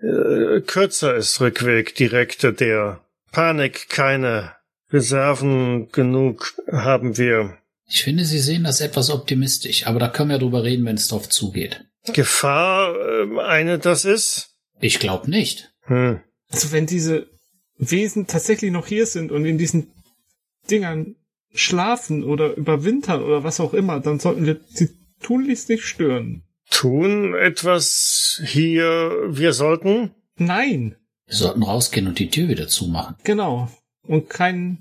Äh, 0.04 0.62
kürzer 0.62 1.16
ist 1.16 1.40
Rückweg 1.40 1.96
direkte 1.96 2.54
der 2.54 3.00
Panik 3.32 3.90
keine. 3.90 4.52
Reserven 4.92 5.92
genug 5.92 6.54
haben 6.72 7.18
wir. 7.18 7.58
Ich 7.88 8.04
finde, 8.04 8.26
Sie 8.26 8.38
sehen 8.38 8.64
das 8.64 8.80
etwas 8.80 9.10
optimistisch, 9.10 9.88
aber 9.88 10.00
da 10.00 10.08
können 10.08 10.30
wir 10.30 10.38
drüber 10.38 10.64
reden, 10.64 10.86
wenn 10.86 10.98
es 10.98 11.08
drauf 11.08 11.30
zugeht. 11.30 11.84
Gefahr 12.12 12.96
äh, 12.96 13.40
eine 13.42 13.80
das 13.80 14.06
ist? 14.06 14.56
Ich 14.80 15.00
glaube 15.00 15.30
nicht. 15.30 15.74
Hm. 15.84 16.20
Also 16.52 16.72
wenn 16.72 16.86
diese 16.86 17.28
Wesen 17.78 18.28
tatsächlich 18.28 18.72
noch 18.72 18.88
hier 18.88 19.06
sind 19.06 19.32
und 19.32 19.46
in 19.46 19.58
diesen 19.58 19.92
Dingern 20.70 21.16
schlafen 21.54 22.24
oder 22.24 22.56
überwintern 22.56 23.24
oder 23.24 23.44
was 23.44 23.60
auch 23.60 23.74
immer, 23.74 24.00
dann 24.00 24.20
sollten 24.20 24.46
wir 24.46 24.60
sie 24.70 24.90
tunlichst 25.22 25.70
nicht 25.70 25.84
stören. 25.86 26.44
Tun 26.70 27.36
etwas 27.36 28.42
hier, 28.46 29.12
wir 29.30 29.54
sollten? 29.54 30.12
Nein, 30.38 30.96
Wir 31.28 31.36
sollten 31.36 31.64
rausgehen 31.64 32.08
und 32.08 32.20
die 32.20 32.30
Tür 32.30 32.48
wieder 32.50 32.68
zumachen. 32.68 33.16
genau. 33.24 33.70
Und 34.06 34.30
kein 34.30 34.80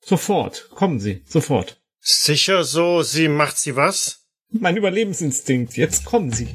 sofort. 0.00 0.70
Kommen 0.70 0.98
Sie, 1.00 1.22
sofort. 1.26 1.78
Sicher 2.00 2.64
so, 2.64 3.02
sie 3.02 3.28
macht 3.28 3.58
sie 3.58 3.76
was? 3.76 4.25
Mein 4.50 4.76
Überlebensinstinkt, 4.76 5.76
jetzt 5.76 6.04
kommen 6.04 6.30
Sie. 6.30 6.48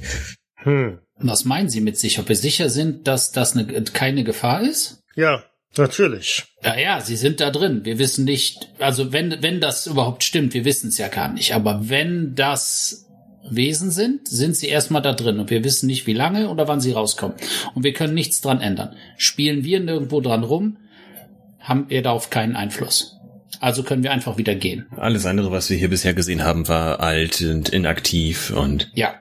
Hm. 0.56 1.00
Und 1.16 1.30
was 1.30 1.46
meinen 1.46 1.70
Sie 1.70 1.82
mit 1.82 1.98
sich? 1.98 2.20
Ob 2.20 2.30
wir 2.30 2.36
sicher 2.36 2.70
sind, 2.70 3.08
dass 3.08 3.32
das 3.32 3.56
eine, 3.56 3.84
keine 3.84 4.24
Gefahr 4.24 4.62
ist? 4.62 5.04
Ja, 5.16 5.44
natürlich. 5.78 6.46
Ja, 6.64 6.78
ja, 6.78 7.02
Sie 7.02 7.16
sind 7.16 7.40
da 7.40 7.52
drin. 7.52 7.86
Wir 7.86 8.00
wissen 8.00 8.26
nicht, 8.26 8.70
also 8.80 9.12
wenn, 9.12 9.42
wenn 9.42 9.60
das 9.60 9.88
überhaupt 9.88 10.24
stimmt, 10.24 10.54
wir 10.54 10.66
wissen 10.66 10.90
es 10.90 10.98
ja 10.98 11.10
gar 11.10 11.32
nicht. 11.32 11.54
Aber 11.54 11.90
wenn 11.90 12.34
das 12.36 13.08
Wesen 13.50 13.92
sind, 13.92 14.28
sind 14.28 14.56
sie 14.56 14.68
erstmal 14.68 15.02
da 15.02 15.14
drin 15.14 15.40
und 15.40 15.50
wir 15.50 15.64
wissen 15.64 15.88
nicht, 15.88 16.06
wie 16.08 16.14
lange 16.14 16.50
oder 16.50 16.68
wann 16.68 16.80
sie 16.80 16.92
rauskommen. 16.92 17.36
Und 17.74 17.84
wir 17.84 17.94
können 17.94 18.14
nichts 18.14 18.42
dran 18.42 18.62
ändern. 18.62 18.96
Spielen 19.18 19.64
wir 19.64 19.80
nirgendwo 19.80 20.22
dran 20.22 20.44
rum, 20.44 20.78
haben 21.60 21.90
wir 21.90 22.02
darauf 22.02 22.30
keinen 22.30 22.56
Einfluss. 22.56 23.21
Also 23.60 23.84
können 23.84 24.04
wir 24.04 24.12
einfach 24.12 24.38
wieder 24.38 24.56
gehen. 24.56 24.88
Alles 24.98 25.26
andere, 25.26 25.52
was 25.52 25.70
wir 25.70 25.78
hier 25.78 25.90
bisher 25.90 26.14
gesehen 26.14 26.44
haben, 26.44 26.68
war 26.68 27.00
alt 27.00 27.42
und 27.42 27.70
inaktiv 27.70 28.52
und 28.52 28.92
Ja. 28.94 29.16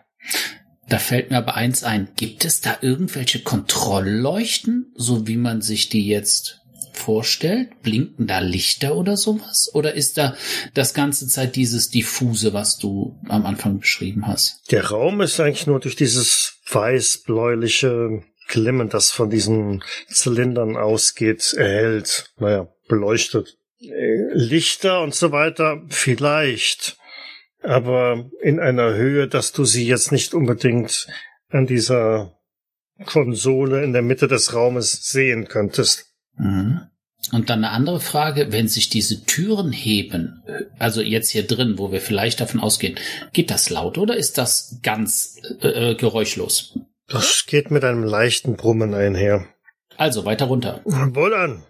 Da 0.88 0.98
fällt 0.98 1.30
mir 1.30 1.36
aber 1.36 1.54
eins 1.54 1.84
ein. 1.84 2.08
Gibt 2.16 2.44
es 2.44 2.60
da 2.60 2.78
irgendwelche 2.80 3.40
Kontrollleuchten, 3.40 4.92
so 4.96 5.28
wie 5.28 5.36
man 5.36 5.62
sich 5.62 5.88
die 5.88 6.06
jetzt 6.06 6.62
vorstellt? 6.92 7.80
Blinken 7.82 8.26
da 8.26 8.40
Lichter 8.40 8.96
oder 8.96 9.16
sowas? 9.16 9.70
Oder 9.72 9.94
ist 9.94 10.18
da 10.18 10.34
das 10.74 10.92
ganze 10.92 11.28
Zeit 11.28 11.54
dieses 11.54 11.90
diffuse, 11.90 12.52
was 12.52 12.76
du 12.76 13.16
am 13.28 13.46
Anfang 13.46 13.78
beschrieben 13.78 14.26
hast? 14.26 14.60
Der 14.72 14.86
Raum 14.86 15.20
ist 15.20 15.38
eigentlich 15.38 15.68
nur 15.68 15.78
durch 15.78 15.94
dieses 15.94 16.58
weiß-bläuliche 16.68 18.22
Glimmen, 18.48 18.88
das 18.88 19.12
von 19.12 19.30
diesen 19.30 19.84
Zylindern 20.08 20.76
ausgeht, 20.76 21.54
erhellt. 21.56 22.32
Naja, 22.38 22.68
beleuchtet. 22.88 23.56
Äh, 23.80 24.32
Lichter 24.32 25.02
und 25.02 25.14
so 25.14 25.32
weiter, 25.32 25.82
vielleicht. 25.88 26.98
Aber 27.62 28.30
in 28.42 28.60
einer 28.60 28.94
Höhe, 28.94 29.28
dass 29.28 29.52
du 29.52 29.64
sie 29.64 29.86
jetzt 29.86 30.12
nicht 30.12 30.34
unbedingt 30.34 31.06
an 31.50 31.66
dieser 31.66 32.38
Konsole 33.06 33.82
in 33.82 33.92
der 33.92 34.02
Mitte 34.02 34.28
des 34.28 34.54
Raumes 34.54 35.04
sehen 35.06 35.48
könntest. 35.48 36.06
Mhm. 36.36 36.80
Und 37.32 37.50
dann 37.50 37.64
eine 37.64 37.70
andere 37.70 38.00
Frage, 38.00 38.50
wenn 38.50 38.66
sich 38.66 38.88
diese 38.88 39.24
Türen 39.24 39.72
heben, 39.72 40.42
also 40.78 41.02
jetzt 41.02 41.30
hier 41.30 41.46
drin, 41.46 41.74
wo 41.76 41.92
wir 41.92 42.00
vielleicht 42.00 42.40
davon 42.40 42.60
ausgehen, 42.60 42.98
geht 43.32 43.50
das 43.50 43.68
laut 43.68 43.98
oder 43.98 44.16
ist 44.16 44.38
das 44.38 44.80
ganz 44.82 45.36
äh, 45.60 45.90
äh, 45.90 45.94
geräuschlos? 45.94 46.78
Das 47.08 47.44
geht 47.46 47.70
mit 47.70 47.84
einem 47.84 48.04
leichten 48.04 48.56
Brummen 48.56 48.94
einher. 48.94 49.46
Also 49.96 50.24
weiter 50.24 50.46
runter. 50.46 50.80
Wohlan. 50.84 51.62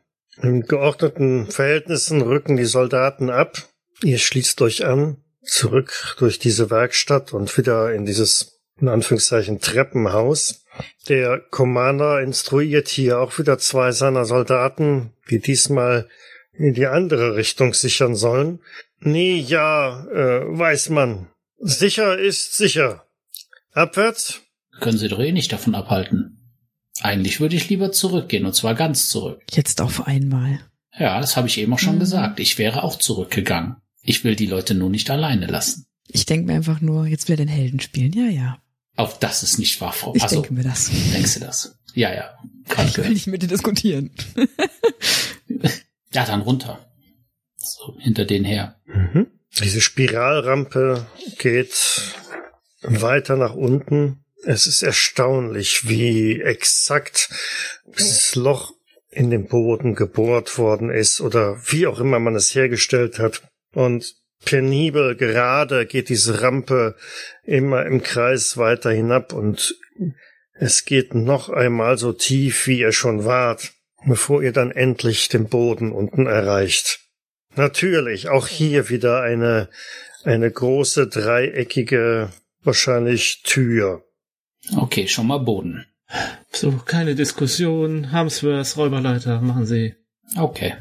In 0.43 0.63
geordneten 0.63 1.51
Verhältnissen 1.51 2.23
rücken 2.23 2.57
die 2.57 2.65
Soldaten 2.65 3.31
ab. 3.31 3.69
Ihr 4.03 4.19
schließt 4.19 4.63
euch 4.63 4.87
an, 4.87 5.19
zurück 5.43 6.15
durch 6.19 6.39
diese 6.39 6.71
Werkstatt 6.71 7.35
und 7.35 7.57
wieder 7.59 7.93
in 7.93 8.07
dieses, 8.07 8.61
in 8.81 8.89
Anführungszeichen, 8.89 9.61
Treppenhaus. 9.61 10.65
Der 11.09 11.41
Commander 11.51 12.23
instruiert 12.23 12.89
hier 12.89 13.21
auch 13.21 13.39
wieder 13.39 13.59
zwei 13.59 13.93
seiner 13.93 14.25
Soldaten, 14.25 15.13
die 15.29 15.41
diesmal 15.41 16.09
in 16.55 16.73
die 16.73 16.87
andere 16.87 17.37
Richtung 17.37 17.75
sichern 17.75 18.15
sollen. 18.15 18.61
Nee, 19.01 19.39
ja, 19.39 20.07
äh, 20.07 20.43
weiß 20.47 20.91
man. 20.91 21.29
Sicher 21.59 22.19
ist 22.19 22.57
sicher. 22.57 23.05
Abwärts? 23.73 24.41
Können 24.81 24.99
Sie 24.99 25.09
doch 25.09 25.19
eh 25.19 25.33
nicht 25.33 25.53
davon 25.53 25.75
abhalten. 25.75 26.40
Eigentlich 27.01 27.41
würde 27.41 27.57
ich 27.57 27.69
lieber 27.69 27.93
zurückgehen, 27.93 28.45
und 28.45 28.55
zwar 28.55 28.75
ganz 28.75 29.09
zurück. 29.09 29.41
Jetzt 29.51 29.81
auf 29.81 30.07
einmal. 30.07 30.61
Ja, 30.99 31.21
das 31.21 31.37
habe 31.37 31.49
ich 31.49 31.59
eben 31.59 31.73
auch 31.73 31.79
schon 31.79 31.97
Mhm. 31.97 32.01
gesagt. 32.01 32.41
Ich 32.41 32.59
wäre 32.59 32.83
auch 32.83 32.97
zurückgegangen. 32.99 33.77
Ich 34.03 34.25
will 34.25 34.37
die 34.37 34.47
Leute 34.47 34.75
nur 34.75 34.91
nicht 34.91 35.11
alleine 35.11 35.47
lassen. 35.47 35.87
Ich 36.09 36.27
denke 36.27 36.47
mir 36.47 36.55
einfach 36.55 36.81
nur, 36.81 37.07
jetzt 37.07 37.29
will 37.29 37.35
er 37.35 37.45
den 37.45 37.49
Helden 37.49 37.81
spielen. 37.81 38.13
Ja, 38.13 38.25
ja. 38.29 38.59
Auch 38.97 39.17
das 39.17 39.43
ist 39.43 39.59
nicht 39.59 39.81
wahr, 39.81 39.93
Frau. 39.93 40.15
Ich 40.15 40.23
also, 40.23 40.37
denke 40.43 40.53
mir 40.53 40.65
das. 40.65 40.91
denkst 41.13 41.35
du 41.35 41.41
das? 41.41 41.79
Ja, 41.95 42.13
ja. 42.13 42.35
Kann 42.69 42.87
ich 42.87 42.99
Ich 42.99 43.05
will 43.05 43.11
nicht 43.11 43.27
mit 43.29 43.43
dir 43.43 43.47
diskutieren. 43.49 44.11
Ja, 46.13 46.25
dann 46.27 46.41
runter. 46.43 46.85
So, 47.57 47.97
hinter 47.99 48.25
denen 48.25 48.45
her. 48.45 48.77
Mhm. 48.87 49.27
Diese 49.63 49.81
Spiralrampe 49.81 51.07
geht 51.39 52.03
weiter 52.83 53.37
nach 53.37 53.55
unten. 53.55 54.25
Es 54.45 54.67
ist 54.67 54.83
erstaunlich, 54.83 55.89
wie 55.89 56.41
exakt 56.41 57.29
dieses 57.87 58.35
Loch 58.35 58.73
in 59.11 59.31
den 59.31 59.47
Boden 59.47 59.95
gebohrt 59.95 60.57
worden 60.57 60.91
ist 60.91 61.21
oder 61.21 61.61
wie 61.67 61.87
auch 61.87 62.01
immer 62.01 62.21
man 62.21 62.37
es 62.37 62.55
hergestellt 62.55 63.19
hat. 63.19 63.43
Und 63.75 64.15
penibel 64.45 65.17
gerade 65.17 65.87
geht 65.87 66.09
diese 66.09 66.43
Rampe 66.43 66.97
immer 67.45 67.85
im 67.87 68.03
Kreis 68.03 68.57
weiter 68.57 68.91
hinab 68.91 69.33
und 69.33 69.77
es 70.55 70.85
geht 70.85 71.15
noch 71.15 71.49
einmal 71.49 71.99
so 71.99 72.13
tief, 72.13 72.67
wie 72.67 72.81
ihr 72.81 72.93
schon 72.93 73.25
wart, 73.25 73.73
bevor 74.07 74.43
ihr 74.43 74.53
dann 74.53 74.71
endlich 74.71 75.29
den 75.29 75.49
Boden 75.49 75.93
unten 75.93 76.27
erreicht. 76.27 77.01
Natürlich, 77.57 78.29
auch 78.29 78.47
hier 78.47 78.89
wieder 78.89 79.23
eine, 79.23 79.69
eine 80.25 80.51
große 80.51 81.09
dreieckige, 81.09 82.31
wahrscheinlich 82.63 83.43
Tür. 83.43 84.05
Okay, 84.77 85.09
schon 85.09 85.27
mal 85.27 85.39
Boden. 85.39 85.87
So, 86.53 86.73
keine 86.73 87.15
Diskussion. 87.15 88.13
Hamsworth, 88.13 88.77
Räuberleiter, 88.77 89.41
machen 89.41 89.67
Sie. 89.67 89.95
Okay. 90.37 90.75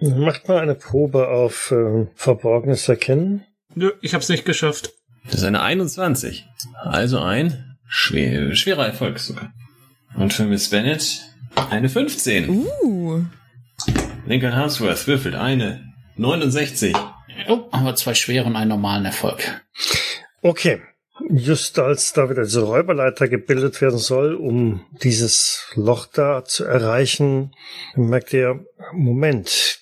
Macht 0.00 0.48
mal 0.48 0.60
eine 0.60 0.74
Probe 0.74 1.28
auf 1.28 1.70
äh, 1.70 2.06
Verborgenes 2.14 2.88
Erkennen. 2.88 3.44
Nö, 3.74 3.92
ich 4.00 4.14
hab's 4.14 4.28
nicht 4.28 4.44
geschafft. 4.44 4.92
das 5.24 5.36
ist 5.36 5.44
eine 5.44 5.62
21. 5.62 6.46
Also 6.82 7.20
ein 7.20 7.76
schwer, 7.88 8.54
schwerer 8.54 8.86
Erfolg 8.86 9.18
sogar. 9.18 9.52
Und 10.16 10.32
für 10.32 10.44
Miss 10.44 10.70
Bennett 10.70 11.22
eine 11.70 11.88
15. 11.88 12.48
Uh. 12.48 13.24
Lincoln 14.26 14.54
Harmsworth 14.54 15.06
würfelt 15.06 15.34
eine 15.34 15.92
69. 16.16 16.94
Oh, 17.48 17.70
haben 17.72 17.84
wir 17.84 17.96
zwei 17.96 18.14
schwere 18.14 18.46
und 18.46 18.56
einen 18.56 18.70
normalen 18.70 19.04
Erfolg. 19.04 19.64
Okay. 20.42 20.80
Just 21.30 21.78
als 21.78 22.12
da 22.12 22.28
wieder 22.28 22.42
diese 22.42 22.62
Räuberleiter 22.62 23.28
gebildet 23.28 23.80
werden 23.80 23.98
soll, 23.98 24.34
um 24.34 24.84
dieses 25.02 25.70
Loch 25.74 26.06
da 26.06 26.44
zu 26.44 26.64
erreichen, 26.64 27.52
merkt 27.94 28.32
ihr, 28.32 28.66
Moment, 28.92 29.80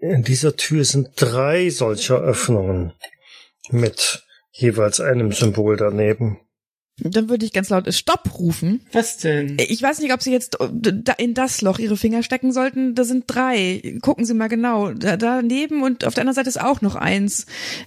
in 0.00 0.22
dieser 0.22 0.56
Tür 0.56 0.84
sind 0.84 1.10
drei 1.16 1.70
solcher 1.70 2.20
Öffnungen 2.20 2.92
mit 3.70 4.24
jeweils 4.52 5.00
einem 5.00 5.32
Symbol 5.32 5.76
daneben. 5.76 6.38
Dann 7.02 7.30
würde 7.30 7.46
ich 7.46 7.52
ganz 7.52 7.70
laut 7.70 7.92
Stopp 7.94 8.38
rufen. 8.38 8.86
Was 8.92 9.16
denn? 9.16 9.56
Ich 9.58 9.82
weiß 9.82 10.00
nicht, 10.00 10.12
ob 10.12 10.22
Sie 10.22 10.32
jetzt 10.32 10.58
da 10.60 11.12
in 11.14 11.34
das 11.34 11.62
Loch 11.62 11.78
Ihre 11.78 11.96
Finger 11.96 12.22
stecken 12.22 12.52
sollten. 12.52 12.94
Da 12.94 13.04
sind 13.04 13.24
drei. 13.26 13.98
Gucken 14.02 14.26
Sie 14.26 14.34
mal 14.34 14.48
genau. 14.48 14.92
Da, 14.92 15.16
daneben 15.16 15.82
und 15.82 16.04
auf 16.04 16.14
der 16.14 16.22
anderen 16.22 16.34
Seite 16.34 16.50
ist 16.50 16.60
auch 16.60 16.82
noch 16.82 16.96
eins. 16.96 17.46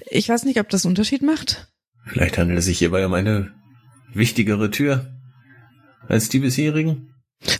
Ich 0.09 0.29
weiß 0.29 0.45
nicht, 0.45 0.59
ob 0.59 0.69
das 0.69 0.83
einen 0.83 0.91
Unterschied 0.93 1.21
macht. 1.21 1.67
Vielleicht 2.05 2.37
handelt 2.37 2.59
es 2.59 2.65
sich 2.65 2.79
hierbei 2.79 3.05
um 3.05 3.13
eine 3.13 3.51
wichtigere 4.13 4.69
Tür 4.71 5.05
als 6.07 6.29
die 6.29 6.39
bisherigen. 6.39 7.09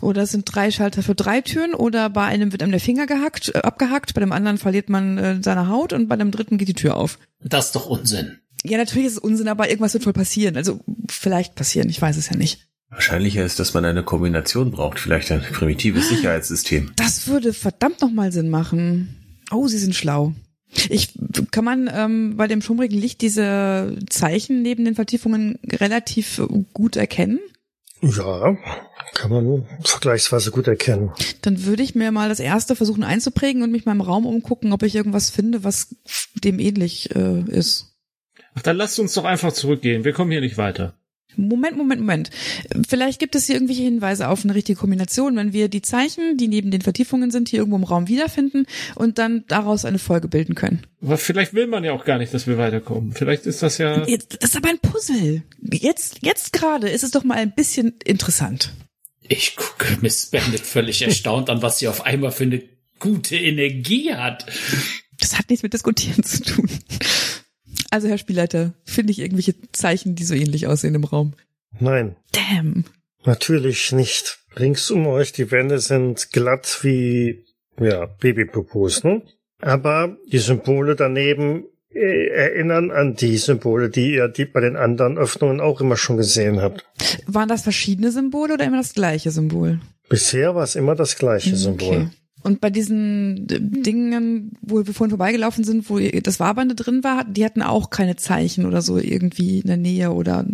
Oder 0.00 0.22
es 0.22 0.32
sind 0.32 0.44
drei 0.46 0.70
Schalter 0.70 1.02
für 1.02 1.14
drei 1.14 1.40
Türen 1.40 1.74
oder 1.74 2.08
bei 2.08 2.24
einem 2.24 2.52
wird 2.52 2.62
einem 2.62 2.72
der 2.72 2.80
Finger 2.80 3.06
gehackt, 3.06 3.54
äh, 3.54 3.58
abgehackt, 3.58 4.14
bei 4.14 4.20
dem 4.20 4.32
anderen 4.32 4.58
verliert 4.58 4.88
man 4.88 5.18
äh, 5.18 5.38
seine 5.42 5.68
Haut 5.68 5.92
und 5.92 6.08
bei 6.08 6.16
dem 6.16 6.30
dritten 6.30 6.56
geht 6.58 6.68
die 6.68 6.74
Tür 6.74 6.96
auf. 6.96 7.18
Das 7.40 7.66
ist 7.66 7.74
doch 7.74 7.86
Unsinn. 7.86 8.38
Ja, 8.64 8.78
natürlich 8.78 9.08
ist 9.08 9.12
es 9.14 9.18
Unsinn, 9.18 9.48
aber 9.48 9.68
irgendwas 9.68 9.92
wird 9.92 10.06
wohl 10.06 10.14
passieren. 10.14 10.56
Also 10.56 10.80
vielleicht 11.08 11.54
passieren, 11.54 11.90
ich 11.90 12.00
weiß 12.00 12.16
es 12.16 12.30
ja 12.30 12.36
nicht. 12.36 12.66
Wahrscheinlicher 12.88 13.44
ist, 13.44 13.58
dass 13.58 13.74
man 13.74 13.84
eine 13.84 14.04
Kombination 14.04 14.70
braucht, 14.70 15.00
vielleicht 15.00 15.30
ein 15.32 15.42
primitives 15.42 16.08
Sicherheitssystem. 16.08 16.92
Das 16.96 17.26
würde 17.26 17.52
verdammt 17.52 18.00
nochmal 18.00 18.32
Sinn 18.32 18.48
machen. 18.50 19.42
Oh, 19.50 19.66
Sie 19.66 19.78
sind 19.78 19.94
schlau. 19.94 20.32
Ich 20.88 21.10
kann 21.50 21.64
man 21.64 21.90
ähm, 21.92 22.36
bei 22.36 22.46
dem 22.46 22.62
schummrigen 22.62 22.98
Licht 22.98 23.20
diese 23.20 23.96
Zeichen 24.08 24.62
neben 24.62 24.84
den 24.84 24.94
Vertiefungen 24.94 25.58
relativ 25.70 26.40
gut 26.72 26.96
erkennen. 26.96 27.40
Ja, 28.02 28.56
kann 29.14 29.30
man 29.30 29.66
vergleichsweise 29.82 30.50
gut 30.50 30.66
erkennen. 30.66 31.12
Dann 31.42 31.64
würde 31.64 31.82
ich 31.82 31.94
mir 31.94 32.10
mal 32.12 32.28
das 32.28 32.40
erste 32.40 32.76
versuchen 32.76 33.02
einzuprägen 33.02 33.62
und 33.62 33.70
mich 33.70 33.86
mal 33.86 33.92
im 33.92 34.00
Raum 34.00 34.26
umgucken, 34.26 34.72
ob 34.72 34.82
ich 34.82 34.94
irgendwas 34.94 35.30
finde, 35.30 35.64
was 35.64 35.94
dem 36.34 36.58
ähnlich 36.58 37.14
äh, 37.14 37.40
ist. 37.48 37.94
Ach, 38.54 38.62
dann 38.62 38.76
lasst 38.76 38.98
uns 38.98 39.14
doch 39.14 39.24
einfach 39.24 39.52
zurückgehen. 39.52 40.04
Wir 40.04 40.12
kommen 40.12 40.30
hier 40.30 40.40
nicht 40.40 40.58
weiter. 40.58 40.94
Moment, 41.36 41.76
Moment, 41.76 42.00
Moment. 42.00 42.30
Vielleicht 42.88 43.18
gibt 43.18 43.34
es 43.34 43.46
hier 43.46 43.56
irgendwelche 43.56 43.82
Hinweise 43.82 44.28
auf 44.28 44.44
eine 44.44 44.54
richtige 44.54 44.78
Kombination, 44.78 45.36
wenn 45.36 45.52
wir 45.52 45.68
die 45.68 45.82
Zeichen, 45.82 46.36
die 46.36 46.48
neben 46.48 46.70
den 46.70 46.82
Vertiefungen 46.82 47.30
sind, 47.30 47.48
hier 47.48 47.60
irgendwo 47.60 47.76
im 47.76 47.84
Raum 47.84 48.08
wiederfinden 48.08 48.66
und 48.94 49.18
dann 49.18 49.44
daraus 49.48 49.84
eine 49.84 49.98
Folge 49.98 50.28
bilden 50.28 50.54
können. 50.54 50.82
Aber 51.02 51.18
vielleicht 51.18 51.54
will 51.54 51.66
man 51.66 51.84
ja 51.84 51.92
auch 51.92 52.04
gar 52.04 52.18
nicht, 52.18 52.32
dass 52.32 52.46
wir 52.46 52.58
weiterkommen. 52.58 53.12
Vielleicht 53.12 53.46
ist 53.46 53.62
das 53.62 53.78
ja. 53.78 54.06
Jetzt, 54.06 54.38
das 54.40 54.50
ist 54.50 54.56
aber 54.56 54.70
ein 54.70 54.78
Puzzle. 54.78 55.42
Jetzt, 55.60 56.18
jetzt 56.22 56.52
gerade 56.52 56.88
ist 56.88 57.04
es 57.04 57.10
doch 57.10 57.24
mal 57.24 57.36
ein 57.36 57.54
bisschen 57.54 57.94
interessant. 58.04 58.72
Ich 59.28 59.56
gucke 59.56 59.98
Miss 60.00 60.26
Bandit 60.26 60.60
völlig 60.60 61.02
erstaunt 61.02 61.48
an, 61.48 61.62
was 61.62 61.78
sie 61.78 61.88
auf 61.88 62.04
einmal 62.04 62.30
für 62.30 62.44
eine 62.44 62.62
gute 62.98 63.36
Energie 63.36 64.12
hat. 64.14 64.46
Das 65.18 65.38
hat 65.38 65.48
nichts 65.48 65.62
mit 65.62 65.72
Diskutieren 65.72 66.22
zu 66.22 66.42
tun. 66.42 66.68
Also, 67.90 68.08
Herr 68.08 68.18
Spielleiter, 68.18 68.74
finde 68.84 69.12
ich 69.12 69.18
irgendwelche 69.20 69.54
Zeichen, 69.72 70.14
die 70.14 70.24
so 70.24 70.34
ähnlich 70.34 70.66
aussehen 70.66 70.94
im 70.94 71.04
Raum? 71.04 71.34
Nein, 71.78 72.16
Damn. 72.32 72.84
natürlich 73.24 73.92
nicht. 73.92 74.38
Rings 74.56 74.90
um 74.90 75.06
euch, 75.06 75.32
die 75.32 75.50
Wände 75.50 75.78
sind 75.80 76.30
glatt 76.30 76.80
wie, 76.82 77.44
ja, 77.80 78.06
Babypopos, 78.06 79.02
ne? 79.04 79.22
Aber 79.60 80.16
die 80.30 80.38
Symbole 80.38 80.94
daneben 80.94 81.64
äh, 81.90 82.26
erinnern 82.28 82.90
an 82.90 83.14
die 83.14 83.36
Symbole, 83.36 83.88
die 83.88 84.14
ihr 84.14 84.28
die 84.28 84.44
bei 84.44 84.60
den 84.60 84.76
anderen 84.76 85.16
Öffnungen 85.16 85.60
auch 85.60 85.80
immer 85.80 85.96
schon 85.96 86.16
gesehen 86.16 86.60
habt. 86.60 86.84
Waren 87.26 87.48
das 87.48 87.62
verschiedene 87.62 88.10
Symbole 88.10 88.54
oder 88.54 88.64
immer 88.64 88.78
das 88.78 88.94
gleiche 88.94 89.30
Symbol? 89.30 89.80
Bisher 90.08 90.54
war 90.54 90.64
es 90.64 90.74
immer 90.74 90.94
das 90.94 91.16
gleiche 91.16 91.56
Symbol. 91.56 92.10
Und 92.44 92.60
bei 92.60 92.70
diesen 92.70 93.48
äh, 93.50 93.58
Dingen, 93.60 94.52
wo 94.62 94.86
wir 94.86 94.94
vorhin 94.94 95.10
vorbeigelaufen 95.10 95.64
sind, 95.64 95.90
wo 95.90 95.98
das 95.98 96.38
Wabernde 96.38 96.74
drin 96.74 97.02
war, 97.02 97.24
die 97.24 97.44
hatten 97.44 97.62
auch 97.62 97.90
keine 97.90 98.16
Zeichen 98.16 98.66
oder 98.66 98.82
so 98.82 98.98
irgendwie 98.98 99.60
in 99.60 99.66
der 99.66 99.76
Nähe 99.78 100.12
oder 100.12 100.46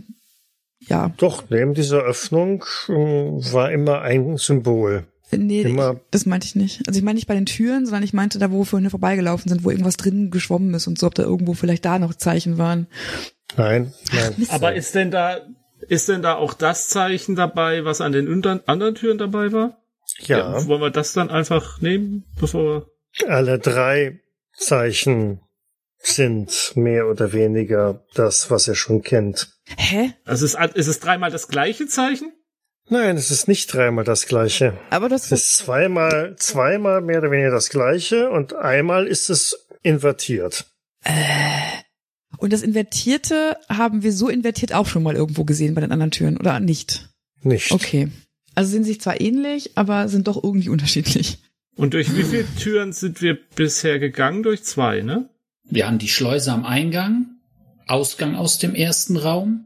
ja. 0.79 1.13
Doch, 1.19 1.45
neben 1.51 1.75
dieser 1.75 2.03
Öffnung 2.03 2.65
äh, 2.89 2.93
war 2.93 3.71
immer 3.71 4.01
ein 4.01 4.37
Symbol. 4.39 5.07
Nee, 5.33 5.63
Immer- 5.63 5.93
ich, 5.95 5.99
das 6.11 6.27
meinte 6.27 6.47
ich 6.47 6.57
nicht. 6.57 6.83
Also 6.89 6.99
ich 6.99 7.05
meine 7.05 7.17
nicht 7.17 7.29
bei 7.29 7.35
den 7.35 7.47
Türen, 7.47 7.85
sondern 7.87 8.03
ich 8.03 8.13
meinte 8.13 8.39
da, 8.39 8.51
wo 8.51 8.61
wir 8.61 8.65
vorhin 8.65 8.91
vorbeigelaufen 8.91 9.49
sind, 9.49 9.63
wo 9.63 9.71
irgendwas 9.71 9.97
drin 9.97 10.31
geschwommen 10.31 10.75
ist 10.75 10.87
und 10.87 10.99
so, 10.99 11.07
ob 11.07 11.15
da 11.15 11.23
irgendwo 11.23 11.55
vielleicht 11.55 11.85
da 11.85 11.99
noch 11.99 12.15
Zeichen 12.15 12.59
waren. 12.59 12.87
Nein, 13.57 13.93
nein. 14.13 14.49
Aber 14.49 14.75
ist 14.75 14.95
denn 14.95 15.11
da, 15.11 15.39
ist 15.89 16.09
denn 16.09 16.23
da 16.23 16.35
auch 16.37 16.55
das 16.55 16.89
Zeichen 16.89 17.37
dabei, 17.37 17.85
was 17.85 18.01
an 18.01 18.13
den 18.13 18.29
anderen 18.67 18.95
Türen 18.95 19.19
dabei 19.19 19.53
war? 19.53 19.77
Ja, 20.19 20.67
Wollen 20.67 20.81
wir 20.81 20.91
das 20.91 21.13
dann 21.13 21.31
einfach 21.31 21.81
nehmen, 21.81 22.25
bevor 22.39 22.87
wir 23.13 23.31
alle 23.31 23.59
drei 23.59 24.21
Zeichen 24.57 25.41
sind 25.99 26.73
mehr 26.77 27.07
oder 27.09 27.33
weniger 27.33 28.05
das, 28.15 28.51
was 28.51 28.67
ihr 28.69 28.75
schon 28.75 29.03
kennt. 29.03 29.49
Hä? 29.77 30.13
Also 30.25 30.47
ist, 30.47 30.57
ist 30.75 30.87
es 30.87 31.01
dreimal 31.01 31.31
das 31.31 31.49
gleiche 31.49 31.87
Zeichen? 31.87 32.33
Nein, 32.89 33.17
es 33.17 33.31
ist 33.31 33.47
nicht 33.49 33.73
dreimal 33.73 34.05
das 34.05 34.27
gleiche. 34.27 34.77
Aber 34.91 35.09
das 35.09 35.31
Es 35.31 35.45
ist 35.45 35.57
zweimal, 35.59 36.35
zweimal 36.39 37.03
mehr 37.03 37.19
oder 37.19 37.31
weniger 37.31 37.51
das 37.51 37.69
gleiche 37.69 38.31
und 38.31 38.55
einmal 38.55 39.07
ist 39.07 39.31
es 39.31 39.69
invertiert. 39.83 40.67
und 42.39 42.53
das 42.53 42.63
Invertierte 42.63 43.57
haben 43.69 44.03
wir 44.03 44.13
so 44.13 44.29
invertiert 44.29 44.73
auch 44.75 44.87
schon 44.87 45.03
mal 45.03 45.15
irgendwo 45.15 45.45
gesehen 45.45 45.75
bei 45.75 45.81
den 45.83 45.93
anderen 45.93 46.11
Türen, 46.11 46.37
oder 46.37 46.59
nicht? 46.61 47.11
Nicht. 47.43 47.71
Okay. 47.73 48.09
Also 48.61 48.73
sind 48.73 48.85
sich 48.85 49.01
zwar 49.01 49.23
ähnlich, 49.23 49.71
aber 49.77 50.07
sind 50.09 50.29
doch 50.29 50.45
irgendwie 50.45 50.69
unterschiedlich. 50.77 51.39
Und 51.77 51.95
durch 51.95 52.15
wie 52.15 52.25
viele 52.25 52.45
Türen 52.57 52.93
sind 52.93 53.23
wir 53.23 53.39
bisher 53.57 53.99
gegangen? 53.99 54.43
Durch 54.43 54.65
zwei, 54.65 55.01
ne? 55.01 55.31
Wir 55.65 55.87
haben 55.87 55.97
die 55.97 56.11
Schleuse 56.11 56.53
am 56.53 56.67
Eingang, 56.67 57.39
Ausgang 57.87 58.35
aus 58.35 58.59
dem 58.59 58.75
ersten 58.75 59.17
Raum, 59.17 59.65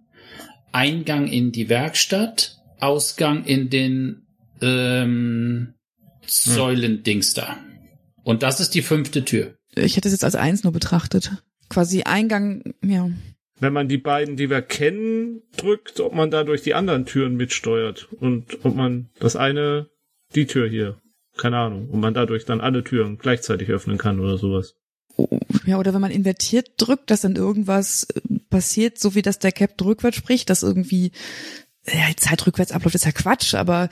Eingang 0.71 1.27
in 1.27 1.51
die 1.51 1.69
Werkstatt, 1.69 2.63
Ausgang 2.79 3.45
in 3.45 3.69
den 3.69 4.29
ähm, 4.63 5.75
Säulendings 6.25 7.35
da. 7.35 7.57
Und 8.23 8.45
das 8.45 8.61
ist 8.61 8.77
die 8.77 8.83
fünfte 8.83 9.25
Tür. 9.25 9.57
Ich 9.75 9.97
hätte 9.97 10.07
es 10.07 10.13
jetzt 10.13 10.25
als 10.25 10.37
eins 10.37 10.63
nur 10.63 10.73
betrachtet. 10.73 11.33
Quasi 11.69 12.05
Eingang, 12.05 12.75
ja. 12.81 13.11
Wenn 13.61 13.73
man 13.73 13.89
die 13.89 13.99
beiden, 13.99 14.37
die 14.37 14.51
wir 14.51 14.63
kennen, 14.63 15.43
drückt, 15.57 16.01
ob 16.01 16.15
man 16.15 16.31
dadurch 16.31 16.63
die 16.63 16.75
anderen 16.75 17.07
Türen 17.07 17.37
mitsteuert. 17.37 18.09
Und 18.13 18.65
ob 18.65 18.75
man 18.75 19.11
das 19.21 19.37
eine, 19.37 19.89
die 20.35 20.47
Tür 20.47 20.69
hier, 20.69 21.01
keine 21.37 21.59
Ahnung, 21.59 21.89
und 21.89 22.01
man 22.01 22.15
dadurch 22.15 22.45
dann 22.45 22.61
alle 22.61 22.83
Türen 22.83 23.17
gleichzeitig 23.19 23.69
öffnen 23.71 23.97
kann 23.99 24.19
oder 24.21 24.39
sowas. 24.39 24.75
Ja, 25.67 25.79
oder 25.79 25.95
wenn 25.95 26.01
man 26.01 26.11
invertiert 26.11 26.73
drückt, 26.77 27.11
dass 27.11 27.21
dann 27.21 27.37
irgendwas 27.37 28.09
äh, 28.15 28.21
passiert, 28.51 28.99
so 28.99 29.15
wie 29.15 29.23
das 29.23 29.39
der 29.39 29.53
Captain 29.53 29.87
rückwärts 29.87 30.17
spricht, 30.17 30.51
dass 30.51 30.65
irgendwie, 30.65 31.13
ja, 31.87 32.09
die 32.09 32.17
Zeit 32.17 32.45
rückwärts 32.47 32.73
abläuft, 32.73 32.97
ist 32.97 33.05
ja 33.05 33.13
Quatsch, 33.13 33.55
aber 33.55 33.89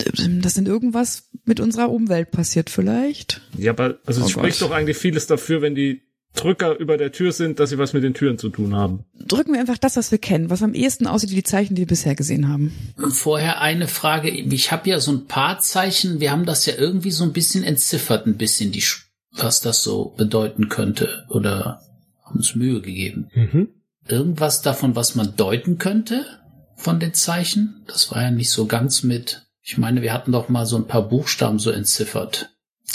äh, 0.00 0.28
dass 0.40 0.54
dann 0.54 0.66
irgendwas 0.66 1.30
mit 1.44 1.60
unserer 1.60 1.90
Umwelt 1.90 2.32
passiert 2.32 2.70
vielleicht. 2.70 3.42
Ja, 3.56 3.70
aber 3.70 4.00
also 4.04 4.22
es 4.22 4.26
Oh 4.26 4.30
spricht 4.30 4.58
Gott. 4.58 4.70
doch 4.70 4.74
eigentlich 4.74 4.96
vieles 4.96 5.28
dafür, 5.28 5.62
wenn 5.62 5.76
die 5.76 6.02
Drücker 6.34 6.76
über 6.78 6.96
der 6.96 7.12
Tür 7.12 7.32
sind, 7.32 7.60
dass 7.60 7.70
sie 7.70 7.78
was 7.78 7.92
mit 7.92 8.02
den 8.02 8.12
Türen 8.12 8.38
zu 8.38 8.48
tun 8.48 8.74
haben. 8.74 9.04
Drücken 9.14 9.52
wir 9.52 9.60
einfach 9.60 9.78
das, 9.78 9.96
was 9.96 10.10
wir 10.10 10.18
kennen, 10.18 10.50
was 10.50 10.62
am 10.62 10.74
ehesten 10.74 11.06
aussieht 11.06 11.30
wie 11.30 11.36
die 11.36 11.44
Zeichen, 11.44 11.74
die 11.76 11.82
wir 11.82 11.86
bisher 11.86 12.16
gesehen 12.16 12.48
haben. 12.48 12.72
Vorher 13.10 13.60
eine 13.60 13.86
Frage. 13.86 14.30
Ich 14.30 14.72
habe 14.72 14.90
ja 14.90 14.98
so 14.98 15.12
ein 15.12 15.26
paar 15.26 15.60
Zeichen. 15.60 16.20
Wir 16.20 16.32
haben 16.32 16.44
das 16.44 16.66
ja 16.66 16.74
irgendwie 16.76 17.12
so 17.12 17.24
ein 17.24 17.32
bisschen 17.32 17.62
entziffert, 17.62 18.26
ein 18.26 18.36
bisschen, 18.36 18.72
die, 18.72 18.82
was 19.30 19.60
das 19.60 19.82
so 19.82 20.12
bedeuten 20.16 20.68
könnte. 20.68 21.24
Oder 21.28 21.80
haben 22.24 22.36
uns 22.36 22.56
Mühe 22.56 22.80
gegeben. 22.80 23.30
Mhm. 23.34 23.68
Irgendwas 24.06 24.60
davon, 24.60 24.96
was 24.96 25.14
man 25.14 25.36
deuten 25.36 25.78
könnte 25.78 26.26
von 26.76 26.98
den 26.98 27.14
Zeichen? 27.14 27.84
Das 27.86 28.10
war 28.10 28.22
ja 28.22 28.30
nicht 28.32 28.50
so 28.50 28.66
ganz 28.66 29.04
mit. 29.04 29.46
Ich 29.62 29.78
meine, 29.78 30.02
wir 30.02 30.12
hatten 30.12 30.32
doch 30.32 30.48
mal 30.48 30.66
so 30.66 30.76
ein 30.76 30.86
paar 30.86 31.08
Buchstaben 31.08 31.58
so 31.58 31.70
entziffert. 31.70 32.53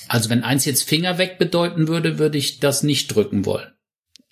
Also 0.09 0.29
wenn 0.29 0.43
eins 0.43 0.65
jetzt 0.65 0.83
Finger 0.83 1.17
weg 1.17 1.37
bedeuten 1.39 1.87
würde, 1.87 2.19
würde 2.19 2.37
ich 2.37 2.59
das 2.59 2.83
nicht 2.83 3.07
drücken 3.15 3.45
wollen. 3.45 3.67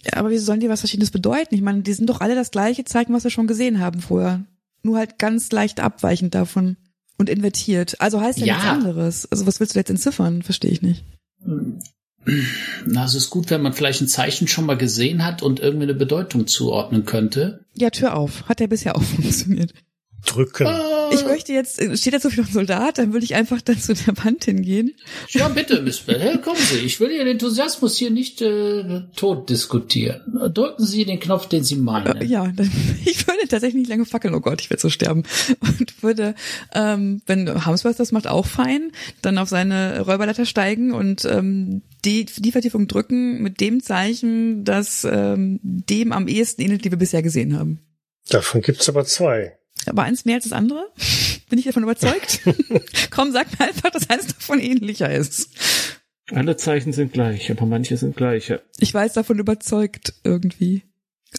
Ja, 0.03 0.13
aber 0.17 0.29
wieso 0.29 0.45
sollen 0.45 0.59
die 0.59 0.69
was 0.69 0.81
Verschiedenes 0.81 1.11
bedeuten? 1.11 1.55
Ich 1.55 1.61
meine, 1.61 1.81
die 1.81 1.93
sind 1.93 2.09
doch 2.09 2.21
alle 2.21 2.35
das 2.35 2.51
gleiche 2.51 2.83
Zeichen, 2.85 3.13
was 3.13 3.23
wir 3.23 3.31
schon 3.31 3.47
gesehen 3.47 3.79
haben 3.79 4.01
vorher. 4.01 4.43
Nur 4.83 4.97
halt 4.97 5.17
ganz 5.19 5.51
leicht 5.51 5.79
abweichend 5.79 6.35
davon. 6.35 6.77
Und 7.19 7.29
invertiert. 7.29 7.99
Also 7.99 8.21
heißt 8.21 8.37
ja, 8.39 8.45
Ja. 8.45 8.53
nichts 8.55 8.69
anderes. 8.69 9.31
Also 9.31 9.47
was 9.47 9.59
willst 9.59 9.73
du 9.75 9.79
jetzt 9.79 9.89
entziffern? 9.89 10.43
Verstehe 10.43 10.69
ich 10.71 10.81
nicht. 10.83 11.03
Na, 12.85 13.05
es 13.05 13.15
ist 13.15 13.29
gut, 13.29 13.49
wenn 13.49 13.61
man 13.61 13.73
vielleicht 13.73 14.01
ein 14.01 14.07
Zeichen 14.07 14.47
schon 14.47 14.65
mal 14.65 14.77
gesehen 14.77 15.25
hat 15.25 15.41
und 15.41 15.59
irgendwie 15.59 15.83
eine 15.85 15.93
Bedeutung 15.95 16.45
zuordnen 16.45 17.05
könnte. 17.05 17.65
Ja, 17.75 17.89
Tür 17.89 18.15
auf. 18.15 18.43
Hat 18.49 18.59
ja 18.59 18.67
bisher 18.67 18.95
auch 18.95 19.01
funktioniert. 19.15 19.73
Drücken. 20.25 20.67
Ich 21.13 21.23
möchte 21.25 21.53
jetzt, 21.53 21.79
äh, 21.79 21.95
steht 21.95 22.13
da 22.13 22.19
so 22.19 22.29
viel 22.29 22.41
noch 22.41 22.49
ein 22.49 22.53
Soldat, 22.53 22.97
dann 22.97 23.13
würde 23.13 23.23
ich 23.23 23.35
einfach 23.35 23.61
dann 23.61 23.79
zu 23.79 23.93
der 23.93 24.17
Wand 24.25 24.43
hingehen. 24.45 24.91
Ja, 25.29 25.47
bitte, 25.47 25.81
Miss 25.81 25.99
Bell. 25.99 26.39
Kommen 26.39 26.59
Sie. 26.59 26.79
Ich 26.79 26.99
will 26.99 27.11
Ihren 27.11 27.27
Enthusiasmus 27.27 27.97
hier 27.97 28.09
nicht 28.09 28.41
äh, 28.41 29.03
tot 29.15 29.49
diskutieren. 29.49 30.21
Drücken 30.53 30.85
Sie 30.85 31.05
den 31.05 31.19
Knopf, 31.19 31.47
den 31.47 31.63
Sie 31.63 31.75
Äh, 31.75 31.77
meinen. 31.77 32.27
ja, 32.27 32.47
dann, 32.47 32.69
ich 33.05 33.25
würde 33.27 33.47
tatsächlich 33.47 33.79
nicht 33.81 33.89
lange 33.89 34.05
fackeln, 34.05 34.33
oh 34.33 34.41
Gott, 34.41 34.59
ich 34.59 34.69
werde 34.69 34.81
so 34.81 34.89
sterben. 34.89 35.23
Und 35.61 36.03
würde, 36.03 36.35
ähm, 36.73 37.21
wenn 37.25 37.65
Hamsworth 37.65 37.99
das 37.99 38.11
macht, 38.11 38.27
auch 38.27 38.45
fein, 38.45 38.91
dann 39.21 39.37
auf 39.37 39.47
seine 39.49 40.01
Räuberleiter 40.01 40.45
steigen 40.45 40.91
und 40.93 41.23
ähm, 41.25 41.83
die, 42.03 42.25
die 42.25 42.51
Vertiefung 42.51 42.87
drücken 42.87 43.41
mit 43.41 43.61
dem 43.61 43.81
Zeichen, 43.81 44.63
das 44.65 45.07
ähm, 45.09 45.59
dem 45.63 46.11
am 46.11 46.27
ehesten 46.27 46.61
ähnelt, 46.63 46.83
die 46.85 46.91
wir 46.91 46.97
bisher 46.97 47.21
gesehen 47.21 47.57
haben. 47.57 47.79
Davon 48.29 48.61
gibt's 48.61 48.89
aber 48.89 49.05
zwei. 49.05 49.56
Aber 49.89 50.03
eins 50.03 50.25
mehr 50.25 50.35
als 50.35 50.43
das 50.45 50.53
andere? 50.53 50.91
Bin 51.49 51.59
ich 51.59 51.65
davon 51.65 51.83
überzeugt? 51.83 52.41
Komm, 53.11 53.31
sag 53.31 53.47
mir 53.59 53.67
einfach, 53.67 53.89
dass 53.89 54.09
eins 54.09 54.27
davon 54.27 54.59
ähnlicher 54.59 55.13
ist. 55.13 55.49
Alle 56.31 56.57
Zeichen 56.57 56.91
sind 56.91 57.13
gleich, 57.13 57.49
aber 57.51 57.65
manche 57.65 57.95
sind 57.95 58.17
gleicher. 58.17 58.61
Ich 58.79 58.93
weiß 58.93 59.13
davon 59.13 59.39
überzeugt 59.39 60.13
irgendwie. 60.23 60.83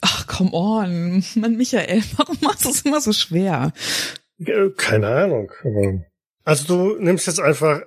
Ach, 0.01 0.27
come 0.27 0.53
on. 0.53 1.23
Mann, 1.35 1.57
Michael, 1.57 2.03
warum 2.17 2.39
machst 2.41 2.65
du 2.65 2.71
es 2.71 2.83
immer 2.83 3.01
so 3.01 3.13
schwer? 3.13 3.73
Äh, 4.39 4.71
Keine 4.77 5.09
Ahnung. 5.09 5.51
Also 6.45 6.65
du 6.95 7.03
nimmst 7.03 7.27
jetzt 7.27 7.41
einfach 7.41 7.83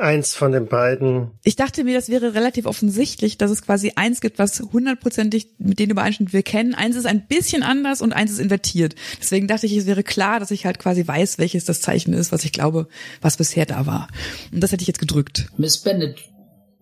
eins 0.00 0.34
von 0.34 0.52
den 0.52 0.66
beiden. 0.66 1.30
Ich 1.42 1.56
dachte 1.56 1.84
mir, 1.84 1.94
das 1.94 2.08
wäre 2.08 2.34
relativ 2.34 2.66
offensichtlich, 2.66 3.38
dass 3.38 3.50
es 3.50 3.62
quasi 3.62 3.92
eins 3.96 4.20
gibt, 4.20 4.38
was 4.38 4.60
hundertprozentig 4.60 5.48
mit 5.58 5.78
denen 5.78 5.92
übereinstimmt, 5.92 6.30
die 6.30 6.34
wir 6.34 6.42
kennen. 6.42 6.74
Eins 6.74 6.96
ist 6.96 7.06
ein 7.06 7.26
bisschen 7.26 7.62
anders 7.62 8.02
und 8.02 8.12
eins 8.12 8.30
ist 8.30 8.38
invertiert. 8.38 8.94
Deswegen 9.20 9.48
dachte 9.48 9.66
ich, 9.66 9.76
es 9.76 9.86
wäre 9.86 10.02
klar, 10.02 10.40
dass 10.40 10.50
ich 10.50 10.66
halt 10.66 10.78
quasi 10.78 11.06
weiß, 11.06 11.38
welches 11.38 11.64
das 11.64 11.80
Zeichen 11.80 12.12
ist, 12.12 12.32
was 12.32 12.44
ich 12.44 12.52
glaube, 12.52 12.88
was 13.20 13.36
bisher 13.36 13.66
da 13.66 13.86
war. 13.86 14.08
Und 14.52 14.60
das 14.60 14.72
hätte 14.72 14.82
ich 14.82 14.88
jetzt 14.88 15.00
gedrückt. 15.00 15.48
Miss 15.56 15.78
Bennett, 15.78 16.18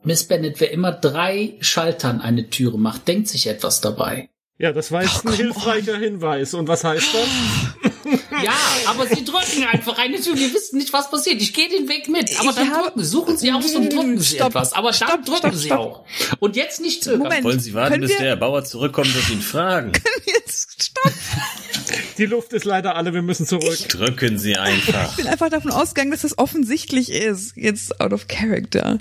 Miss 0.04 0.24
Bennett, 0.24 0.60
wer 0.60 0.72
immer 0.72 0.92
drei 0.92 1.54
Schaltern 1.60 2.20
eine 2.20 2.50
Türe 2.50 2.78
macht, 2.78 3.08
denkt 3.08 3.28
sich 3.28 3.46
etwas 3.46 3.80
dabei. 3.80 4.28
Ja, 4.58 4.72
das 4.72 4.92
war 4.92 5.02
jetzt 5.02 5.14
Ach, 5.16 5.24
ein 5.24 5.30
come 5.30 5.36
hilfreicher 5.36 5.98
Hinweis. 5.98 6.54
Und 6.54 6.68
was 6.68 6.84
heißt 6.84 7.08
das? 7.14 7.91
Ja, 8.44 8.52
aber 8.86 9.06
sie 9.06 9.24
drücken 9.24 9.64
einfach 9.70 9.98
eine 9.98 10.20
Tür. 10.20 10.36
Wir 10.36 10.52
wissen 10.52 10.78
nicht, 10.78 10.92
was 10.92 11.10
passiert. 11.10 11.40
Ich 11.42 11.52
gehe 11.54 11.68
den 11.68 11.88
Weg 11.88 12.08
mit. 12.08 12.38
Aber 12.40 12.52
dann 12.52 12.70
habe- 12.70 12.84
drücken, 12.88 13.04
suchen 13.04 13.36
sie 13.36 13.52
aus 13.52 13.74
und 13.74 13.92
drücken 13.92 14.18
sie 14.18 14.36
Stopp, 14.36 14.48
etwas. 14.50 14.72
Aber 14.72 14.90
dann 14.90 14.94
stopp, 14.94 15.24
drücken 15.24 15.36
stopp, 15.38 15.54
sie 15.54 15.66
stopp. 15.66 15.78
auch. 15.78 16.04
Und 16.40 16.56
jetzt 16.56 16.80
nicht 16.80 17.02
zögern. 17.04 17.20
Moment. 17.20 17.44
Wollen 17.44 17.60
Sie 17.60 17.74
warten, 17.74 18.00
bis 18.00 18.10
wir- 18.10 18.18
der 18.18 18.36
Bauer 18.36 18.64
zurückkommt 18.64 19.14
und 19.14 19.30
ihn 19.30 19.40
fragen? 19.42 19.92
Jetzt 20.26 20.82
stopp. 20.84 21.12
Die 22.18 22.26
Luft 22.26 22.52
ist 22.52 22.64
leider 22.64 22.94
alle, 22.96 23.12
wir 23.14 23.22
müssen 23.22 23.46
zurück. 23.46 23.78
Drücken 23.88 24.38
Sie 24.38 24.56
einfach. 24.56 25.10
Ich 25.10 25.16
bin 25.16 25.26
einfach 25.26 25.48
davon 25.48 25.70
ausgegangen, 25.70 26.10
dass 26.10 26.22
das 26.22 26.38
offensichtlich 26.38 27.10
ist. 27.10 27.56
Jetzt 27.56 28.00
out 28.00 28.12
of 28.12 28.28
character. 28.28 28.98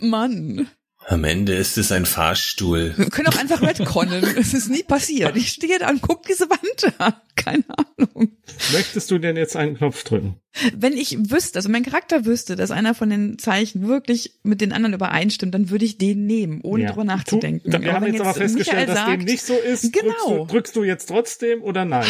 Mann. 0.00 0.68
Am 1.06 1.22
Ende 1.24 1.54
ist 1.54 1.76
es 1.76 1.92
ein 1.92 2.06
Fahrstuhl. 2.06 2.94
Wir 2.96 3.10
können 3.10 3.28
auch 3.28 3.36
einfach 3.38 3.60
retconnen. 3.60 4.24
Es 4.38 4.54
ist 4.54 4.70
nie 4.70 4.82
passiert. 4.82 5.36
Ich 5.36 5.48
stehe 5.50 5.78
da 5.78 5.90
und 5.90 6.00
guck 6.00 6.22
diese 6.26 6.48
Wand 6.48 6.94
an. 6.98 7.12
Keine 7.36 7.64
Ahnung. 7.68 8.32
Möchtest 8.72 9.10
du 9.10 9.18
denn 9.18 9.36
jetzt 9.36 9.54
einen 9.54 9.76
Knopf 9.76 10.04
drücken? 10.04 10.36
Wenn 10.74 10.94
ich 10.94 11.18
wüsste, 11.30 11.58
also 11.58 11.68
mein 11.68 11.82
Charakter 11.84 12.24
wüsste, 12.24 12.56
dass 12.56 12.70
einer 12.70 12.94
von 12.94 13.10
den 13.10 13.38
Zeichen 13.38 13.86
wirklich 13.86 14.38
mit 14.44 14.60
den 14.62 14.72
anderen 14.72 14.94
übereinstimmt, 14.94 15.54
dann 15.54 15.68
würde 15.68 15.84
ich 15.84 15.98
den 15.98 16.24
nehmen, 16.26 16.60
ohne 16.62 16.84
Ja. 16.84 16.90
drüber 16.90 17.04
nachzudenken. 17.04 17.70
Du, 17.70 17.82
wir 17.82 17.92
haben 17.92 18.06
wenn 18.06 18.14
jetzt 18.14 18.22
aber 18.22 18.34
festgestellt, 18.34 18.88
Michael 18.88 18.94
dass 18.94 19.04
dem 19.04 19.20
sagt, 19.20 19.24
nicht 19.24 19.42
so 19.44 19.54
ist. 19.54 19.82
Drückst 19.94 20.00
Genau. 20.00 20.38
du, 20.46 20.52
drückst 20.52 20.76
du 20.76 20.84
jetzt 20.84 21.06
trotzdem 21.06 21.62
oder 21.62 21.84
nein? 21.84 22.06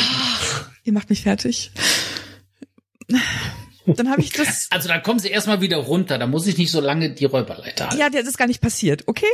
Ihr 0.84 0.92
macht 0.92 1.10
mich 1.10 1.22
fertig. 1.22 1.72
Dann 3.86 4.10
habe 4.10 4.20
ich 4.22 4.30
das. 4.32 4.68
Also 4.70 4.88
dann 4.88 5.02
kommen 5.02 5.18
sie 5.18 5.28
erstmal 5.28 5.60
wieder 5.60 5.76
runter. 5.76 6.18
Da 6.18 6.26
muss 6.26 6.46
ich 6.46 6.56
nicht 6.58 6.70
so 6.70 6.80
lange 6.80 7.14
die 7.14 7.24
Räuberleiter 7.26 7.88
halten. 7.88 8.00
Ja, 8.00 8.08
das 8.10 8.26
ist 8.26 8.38
gar 8.38 8.46
nicht 8.46 8.60
passiert, 8.60 9.04
okay? 9.06 9.26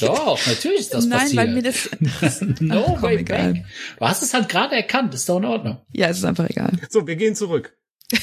Doch, 0.00 0.38
natürlich 0.46 0.80
ist 0.80 0.94
das 0.94 1.04
Nein, 1.06 1.20
passiert. 1.20 1.36
weil 1.36 1.48
mir 1.54 1.62
das. 1.62 1.90
no 2.60 2.84
Ach, 2.86 2.92
komm, 2.94 3.02
way 3.02 3.16
egal. 3.18 3.52
back. 3.54 3.64
Du 3.98 4.06
hast 4.06 4.22
es 4.22 4.34
halt 4.34 4.48
gerade 4.48 4.74
erkannt. 4.76 5.14
Ist 5.14 5.28
doch 5.28 5.38
in 5.38 5.44
Ordnung. 5.44 5.78
Ja, 5.92 6.08
es 6.08 6.18
ist 6.18 6.24
einfach 6.24 6.48
egal. 6.48 6.72
So, 6.90 7.06
wir 7.06 7.16
gehen 7.16 7.34
zurück. 7.34 7.76
Ich 8.10 8.20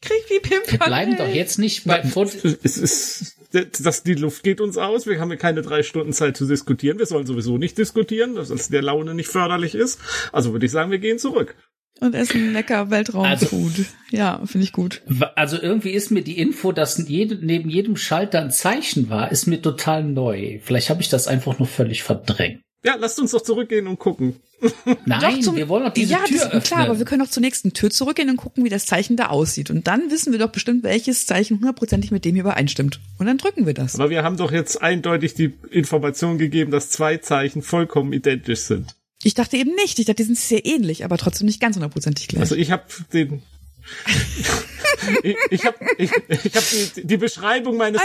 krieg 0.00 0.24
wie 0.28 0.40
Pimp. 0.40 0.70
Wir 0.70 0.78
bleiben 0.78 1.16
doch 1.16 1.28
jetzt 1.28 1.58
nicht 1.58 1.84
bei 1.84 2.02
vor 2.02 2.24
Es 2.24 2.76
ist, 2.78 3.36
das, 3.52 4.02
die 4.02 4.14
Luft 4.14 4.42
geht 4.42 4.60
uns 4.60 4.76
aus. 4.78 5.06
Wir 5.06 5.18
haben 5.20 5.30
ja 5.30 5.36
keine 5.36 5.62
drei 5.62 5.82
Stunden 5.82 6.12
Zeit 6.12 6.36
zu 6.36 6.46
diskutieren. 6.46 6.98
Wir 6.98 7.06
sollen 7.06 7.26
sowieso 7.26 7.58
nicht 7.58 7.78
diskutieren, 7.78 8.34
dass 8.34 8.50
es 8.50 8.68
der 8.68 8.82
Laune 8.82 9.14
nicht 9.14 9.28
förderlich 9.28 9.74
ist. 9.74 9.98
Also 10.32 10.52
würde 10.52 10.66
ich 10.66 10.72
sagen, 10.72 10.90
wir 10.90 10.98
gehen 10.98 11.18
zurück. 11.18 11.56
Und 12.00 12.14
essen 12.14 12.52
lecker 12.52 12.90
Weltraumfood. 12.90 13.86
ja, 14.10 14.40
finde 14.44 14.64
ich 14.64 14.72
gut. 14.72 15.02
Also 15.34 15.60
irgendwie 15.60 15.90
ist 15.92 16.10
mir 16.10 16.22
die 16.22 16.38
Info, 16.38 16.72
dass 16.72 16.98
jede, 17.08 17.36
neben 17.36 17.70
jedem 17.70 17.96
Schalter 17.96 18.40
ein 18.40 18.50
Zeichen 18.50 19.08
war, 19.08 19.32
ist 19.32 19.46
mir 19.46 19.62
total 19.62 20.04
neu. 20.04 20.60
Vielleicht 20.62 20.90
habe 20.90 21.00
ich 21.00 21.08
das 21.08 21.26
einfach 21.26 21.58
nur 21.58 21.66
völlig 21.68 22.02
verdrängt. 22.02 22.60
Ja, 22.84 22.94
lasst 23.00 23.18
uns 23.18 23.32
doch 23.32 23.40
zurückgehen 23.40 23.86
und 23.88 23.98
gucken. 23.98 24.36
Nein, 25.06 25.20
Doch, 25.20 25.40
zum- 25.40 25.56
wir 25.56 25.68
wollen 25.68 25.84
doch 25.84 25.92
diese 25.92 26.12
ja, 26.12 26.18
Tür 26.18 26.36
das, 26.36 26.46
öffnen. 26.46 26.62
klar, 26.62 26.80
aber 26.84 26.98
wir 26.98 27.04
können 27.04 27.22
auch 27.22 27.28
zur 27.30 27.40
nächsten 27.40 27.72
Tür 27.72 27.90
zurückgehen 27.90 28.30
und 28.30 28.36
gucken, 28.36 28.64
wie 28.64 28.68
das 28.68 28.86
Zeichen 28.86 29.16
da 29.16 29.26
aussieht. 29.26 29.70
Und 29.70 29.86
dann 29.88 30.10
wissen 30.10 30.32
wir 30.32 30.38
doch 30.38 30.50
bestimmt, 30.52 30.84
welches 30.84 31.26
Zeichen 31.26 31.56
hundertprozentig 31.58 32.10
mit 32.12 32.24
dem 32.24 32.34
hier 32.36 32.44
übereinstimmt. 32.44 33.00
Und 33.18 33.26
dann 33.26 33.38
drücken 33.38 33.66
wir 33.66 33.74
das. 33.74 33.96
Aber 33.96 34.10
wir 34.10 34.22
haben 34.22 34.36
doch 34.36 34.52
jetzt 34.52 34.80
eindeutig 34.82 35.34
die 35.34 35.54
Information 35.70 36.38
gegeben, 36.38 36.70
dass 36.70 36.90
zwei 36.90 37.16
Zeichen 37.16 37.60
vollkommen 37.62 38.12
identisch 38.12 38.60
sind. 38.60 38.94
Ich 39.22 39.34
dachte 39.34 39.56
eben 39.56 39.74
nicht. 39.74 39.98
Ich 39.98 40.06
dachte, 40.06 40.16
die 40.16 40.24
sind 40.24 40.38
sehr 40.38 40.64
ähnlich, 40.64 41.04
aber 41.04 41.18
trotzdem 41.18 41.46
nicht 41.46 41.60
ganz 41.60 41.76
hundertprozentig 41.76 42.28
gleich. 42.28 42.40
Also 42.40 42.54
ich 42.54 42.70
habe 42.70 42.84
den 43.12 43.42
ich, 45.22 45.36
ich 45.50 45.64
habe 45.64 45.76
ich, 45.98 46.10
ich 46.28 46.56
hab 46.56 46.64
die, 46.94 47.06
die 47.06 47.16
Beschreibung 47.16 47.76
meines 47.76 48.00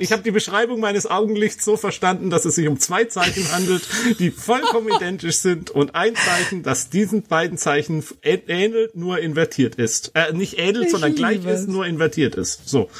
ich 0.00 0.12
habe 0.12 0.22
die 0.22 0.30
Beschreibung 0.30 0.80
meines 0.80 1.06
Augenlichts 1.06 1.64
so 1.64 1.76
verstanden, 1.76 2.30
dass 2.30 2.44
es 2.44 2.56
sich 2.56 2.68
um 2.68 2.78
zwei 2.78 3.04
Zeichen 3.04 3.50
handelt, 3.52 3.82
die 4.18 4.30
vollkommen 4.30 4.88
identisch 4.96 5.36
sind 5.36 5.70
und 5.70 5.94
ein 5.94 6.14
Zeichen, 6.16 6.62
das 6.62 6.90
diesen 6.90 7.22
beiden 7.22 7.58
Zeichen 7.58 8.04
ähnelt, 8.22 8.96
nur 8.96 9.20
invertiert 9.20 9.76
ist. 9.76 10.12
Äh, 10.14 10.32
nicht 10.32 10.58
ähnelt, 10.58 10.86
Ich 10.86 10.90
sondern 10.90 11.14
gleich 11.14 11.44
ist, 11.44 11.68
nur 11.68 11.86
invertiert 11.86 12.34
ist. 12.34 12.68
So, 12.68 12.90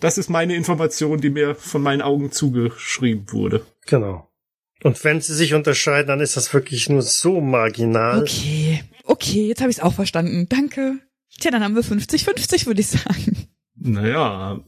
das 0.00 0.18
ist 0.18 0.30
meine 0.30 0.54
Information, 0.54 1.20
die 1.20 1.30
mir 1.30 1.54
von 1.54 1.82
meinen 1.82 2.02
Augen 2.02 2.32
zugeschrieben 2.32 3.30
wurde. 3.30 3.66
Genau. 3.86 4.28
Und 4.84 5.02
wenn 5.02 5.20
sie 5.20 5.34
sich 5.34 5.54
unterscheiden, 5.54 6.06
dann 6.08 6.20
ist 6.20 6.36
das 6.36 6.52
wirklich 6.54 6.88
nur 6.88 7.02
so 7.02 7.40
marginal. 7.40 8.20
okay. 8.22 8.84
Okay, 9.06 9.48
jetzt 9.48 9.60
habe 9.60 9.70
ich 9.70 9.78
es 9.78 9.82
auch 9.82 9.94
verstanden. 9.94 10.46
Danke. 10.48 10.98
Tja, 11.40 11.50
dann 11.50 11.62
haben 11.64 11.74
wir 11.74 11.82
50-50, 11.82 12.66
würde 12.66 12.80
ich 12.80 12.86
sagen. 12.88 13.48
Naja, 13.76 14.60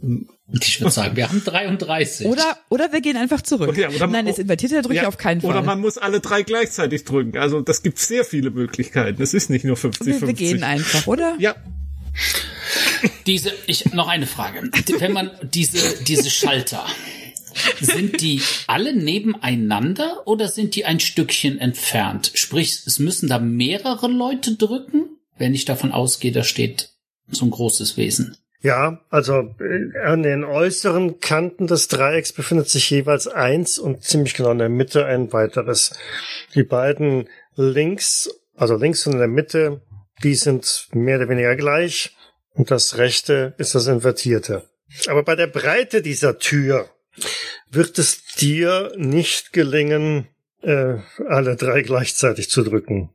Ich 0.60 0.80
würde 0.80 0.90
sagen, 0.90 1.16
wir 1.16 1.28
haben 1.28 1.42
33. 1.44 2.26
Oder, 2.26 2.58
oder 2.68 2.92
wir 2.92 3.00
gehen 3.00 3.16
einfach 3.16 3.40
zurück. 3.40 3.76
Ja, 3.76 3.88
oder- 3.88 4.08
Nein, 4.08 4.26
das 4.26 4.38
invertierte 4.38 4.82
drücke 4.82 4.94
ich 4.96 5.02
ja, 5.02 5.08
auf 5.08 5.16
keinen 5.16 5.40
Fall. 5.40 5.50
Oder 5.50 5.62
man 5.62 5.80
muss 5.80 5.96
alle 5.96 6.20
drei 6.20 6.42
gleichzeitig 6.42 7.04
drücken. 7.04 7.38
Also 7.38 7.60
das 7.60 7.82
gibt 7.82 7.98
sehr 7.98 8.24
viele 8.24 8.50
Möglichkeiten. 8.50 9.22
Es 9.22 9.32
ist 9.32 9.48
nicht 9.48 9.64
nur 9.64 9.76
50 9.76 10.06
wir, 10.06 10.12
wir 10.14 10.18
50. 10.28 10.36
gehen 10.38 10.62
einfach, 10.64 11.06
oder? 11.06 11.36
Ja, 11.38 11.54
Diese, 13.26 13.52
ich, 13.66 13.92
noch 13.92 14.08
eine 14.08 14.26
Frage. 14.26 14.70
Wenn 14.98 15.12
man 15.12 15.30
diese, 15.42 16.02
diese 16.04 16.30
Schalter, 16.30 16.84
sind 17.80 18.20
die 18.20 18.40
alle 18.66 18.94
nebeneinander 18.94 20.26
oder 20.26 20.48
sind 20.48 20.74
die 20.76 20.84
ein 20.84 21.00
Stückchen 21.00 21.58
entfernt? 21.58 22.32
Sprich, 22.34 22.82
es 22.86 22.98
müssen 22.98 23.28
da 23.28 23.38
mehrere 23.38 24.08
Leute 24.08 24.56
drücken, 24.56 25.18
wenn 25.38 25.54
ich 25.54 25.64
davon 25.64 25.92
ausgehe, 25.92 26.32
da 26.32 26.42
steht 26.42 26.90
so 27.28 27.44
ein 27.44 27.50
großes 27.50 27.96
Wesen. 27.96 28.36
Ja, 28.60 29.00
also 29.10 29.54
äh, 29.60 29.98
an 30.04 30.22
den 30.22 30.44
äußeren 30.44 31.20
Kanten 31.20 31.66
des 31.66 31.88
Dreiecks 31.88 32.32
befindet 32.32 32.68
sich 32.68 32.88
jeweils 32.90 33.28
eins 33.28 33.78
und 33.78 34.02
ziemlich 34.02 34.34
genau 34.34 34.50
in 34.50 34.58
der 34.58 34.68
Mitte 34.68 35.04
ein 35.04 35.32
weiteres. 35.32 35.92
Die 36.54 36.62
beiden 36.62 37.28
links, 37.54 38.30
also 38.54 38.76
links 38.76 39.06
und 39.06 39.14
in 39.14 39.18
der 39.18 39.28
Mitte, 39.28 39.82
die 40.22 40.34
sind 40.34 40.88
mehr 40.92 41.18
oder 41.18 41.28
weniger 41.28 41.54
gleich 41.54 42.16
und 42.54 42.70
das 42.70 42.96
rechte 42.96 43.54
ist 43.58 43.74
das 43.74 43.86
invertierte. 43.86 44.64
Aber 45.08 45.22
bei 45.22 45.36
der 45.36 45.46
Breite 45.46 46.00
dieser 46.00 46.38
Tür 46.38 46.88
wird 47.70 47.98
es 47.98 48.24
dir 48.38 48.92
nicht 48.96 49.52
gelingen, 49.52 50.28
äh, 50.62 50.96
alle 51.28 51.56
drei 51.56 51.82
gleichzeitig 51.82 52.50
zu 52.50 52.62
drücken. 52.62 53.10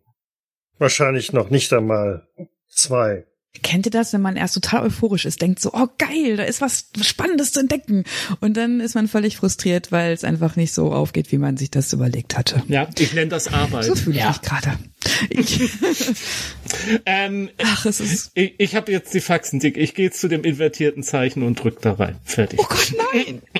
Wahrscheinlich 0.77 1.33
noch 1.33 1.49
nicht 1.49 1.71
einmal 1.73 2.27
zwei. 2.69 3.25
Kennt 3.63 3.85
ihr 3.85 3.91
das, 3.91 4.13
wenn 4.13 4.21
man 4.21 4.37
erst 4.37 4.53
total 4.53 4.85
euphorisch 4.85 5.25
ist, 5.25 5.41
denkt 5.41 5.59
so, 5.59 5.71
oh 5.73 5.87
geil, 5.97 6.37
da 6.37 6.43
ist 6.43 6.61
was 6.61 6.85
Spannendes 7.01 7.51
zu 7.51 7.59
entdecken. 7.59 8.05
Und 8.39 8.55
dann 8.55 8.79
ist 8.79 8.95
man 8.95 9.09
völlig 9.09 9.35
frustriert, 9.35 9.91
weil 9.91 10.13
es 10.13 10.23
einfach 10.23 10.55
nicht 10.55 10.73
so 10.73 10.93
aufgeht, 10.93 11.33
wie 11.33 11.37
man 11.37 11.57
sich 11.57 11.69
das 11.69 11.91
überlegt 11.91 12.37
hatte. 12.37 12.63
ja, 12.69 12.87
ich 12.97 13.11
nenne 13.13 13.27
das 13.27 13.49
Arbeit. 13.51 13.83
So 13.83 13.95
fühle 13.95 14.15
ich 14.15 14.21
Ja. 14.23 14.29
mich 14.29 14.41
gerade. 14.41 14.79
Ich, 15.29 15.69
Ähm, 17.05 17.49
ach, 17.61 17.85
es 17.85 17.99
ist. 17.99 18.31
ich 18.33 18.55
ich 18.57 18.75
habe 18.75 18.91
jetzt 18.91 19.13
die 19.13 19.19
Faxen 19.21 19.59
dick. 19.59 19.77
Ich 19.77 19.93
gehe 19.93 20.05
jetzt 20.05 20.19
zu 20.21 20.27
dem 20.29 20.43
invertierten 20.43 21.03
Zeichen 21.03 21.43
und 21.43 21.61
drück 21.61 21.81
da 21.81 21.93
rein. 21.93 22.17
Fertig. 22.23 22.59
Oh 22.59 22.65
Gott, 22.67 22.93
nein! 23.13 23.41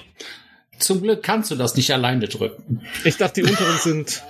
Zum 0.81 1.01
Glück 1.01 1.23
kannst 1.23 1.51
du 1.51 1.55
das 1.55 1.75
nicht 1.75 1.91
alleine 1.91 2.27
drücken. 2.27 2.81
Ich 3.05 3.17
dachte, 3.17 3.41
die 3.41 3.49
unteren 3.49 3.77
sind 3.77 4.23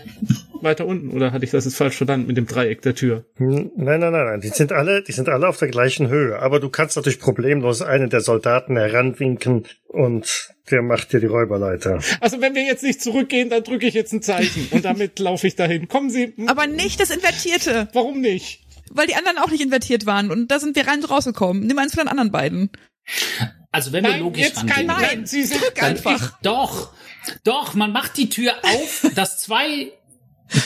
weiter 0.62 0.86
unten. 0.86 1.12
Oder 1.12 1.32
hatte 1.32 1.46
ich 1.46 1.52
das 1.52 1.66
jetzt 1.66 1.76
falsch 1.78 1.96
verstanden 1.96 2.28
mit 2.28 2.38
dem 2.38 2.46
Dreieck 2.46 2.82
der 2.82 2.94
Tür? 2.94 3.26
Hm, 3.38 3.72
Nein, 3.76 4.00
nein, 4.00 4.12
nein, 4.12 4.26
nein. 4.26 4.42
Die 4.42 4.50
sind 4.50 4.72
alle, 4.72 5.02
die 5.02 5.12
sind 5.14 5.30
alle 5.30 5.48
auf 5.48 5.58
der 5.58 5.70
gleichen 5.70 6.10
Höhe. 6.10 6.38
Aber 6.40 6.60
du 6.60 6.70
kannst 6.70 6.96
natürlich 6.98 7.20
problemlos 7.20 7.82
einen 7.82 8.10
der 8.10 8.22
Soldaten 8.22 8.78
heranwinken 8.78 9.66
und 9.88 10.50
der 10.70 10.82
macht 10.82 11.14
dir 11.14 11.20
die 11.20 11.26
Räuberleiter. 11.26 12.00
Also 12.20 12.42
wenn 12.42 12.54
wir 12.54 12.64
jetzt 12.64 12.84
nicht 12.84 13.02
zurückgehen, 13.02 13.50
dann 13.50 13.64
drücke 13.64 13.88
ich 13.88 13.94
jetzt 13.94 14.14
ein 14.14 14.22
Zeichen. 14.22 14.68
Und 14.72 14.86
damit 14.86 15.18
laufe 15.20 15.48
ich 15.48 15.56
dahin. 15.56 15.88
Kommen 15.88 16.10
Sie. 16.10 16.34
Aber 16.48 16.68
nicht 16.68 17.00
das 17.00 17.10
Invertierte, 17.10 17.88
Warum 17.94 18.22
nicht? 18.22 18.60
weil 18.94 19.08
die 19.08 19.16
anderen 19.16 19.38
auch 19.38 19.50
nicht 19.50 19.62
invertiert 19.64 20.06
waren. 20.06 20.30
Und 20.32 20.52
da 20.52 20.60
sind 20.60 20.76
wir 20.76 20.86
rein 20.86 21.00
und 21.00 21.10
rausgekommen. 21.10 21.66
Nimm 21.66 21.78
eins 21.80 21.96
von 21.96 22.04
den 22.04 22.10
anderen 22.10 22.32
beiden. 22.32 22.70
Also 23.72 23.92
wenn 23.94 24.04
wir 24.04 24.12
Nein, 24.12 24.20
logisch 24.20 24.44
jetzt 24.44 24.58
rangehen. 24.58 24.76
kein 24.76 24.86
Nein, 24.88 25.02
Nein, 25.02 25.26
Sie 25.26 25.48
Dann 25.76 25.86
einfach. 25.86 26.22
Ich, 26.22 26.28
doch, 26.44 26.94
doch, 27.44 27.74
man 27.74 27.92
macht 27.92 28.18
die 28.18 28.30
Tür 28.30 28.54
auf, 28.64 29.08
dass 29.16 29.40
zwei 29.40 29.92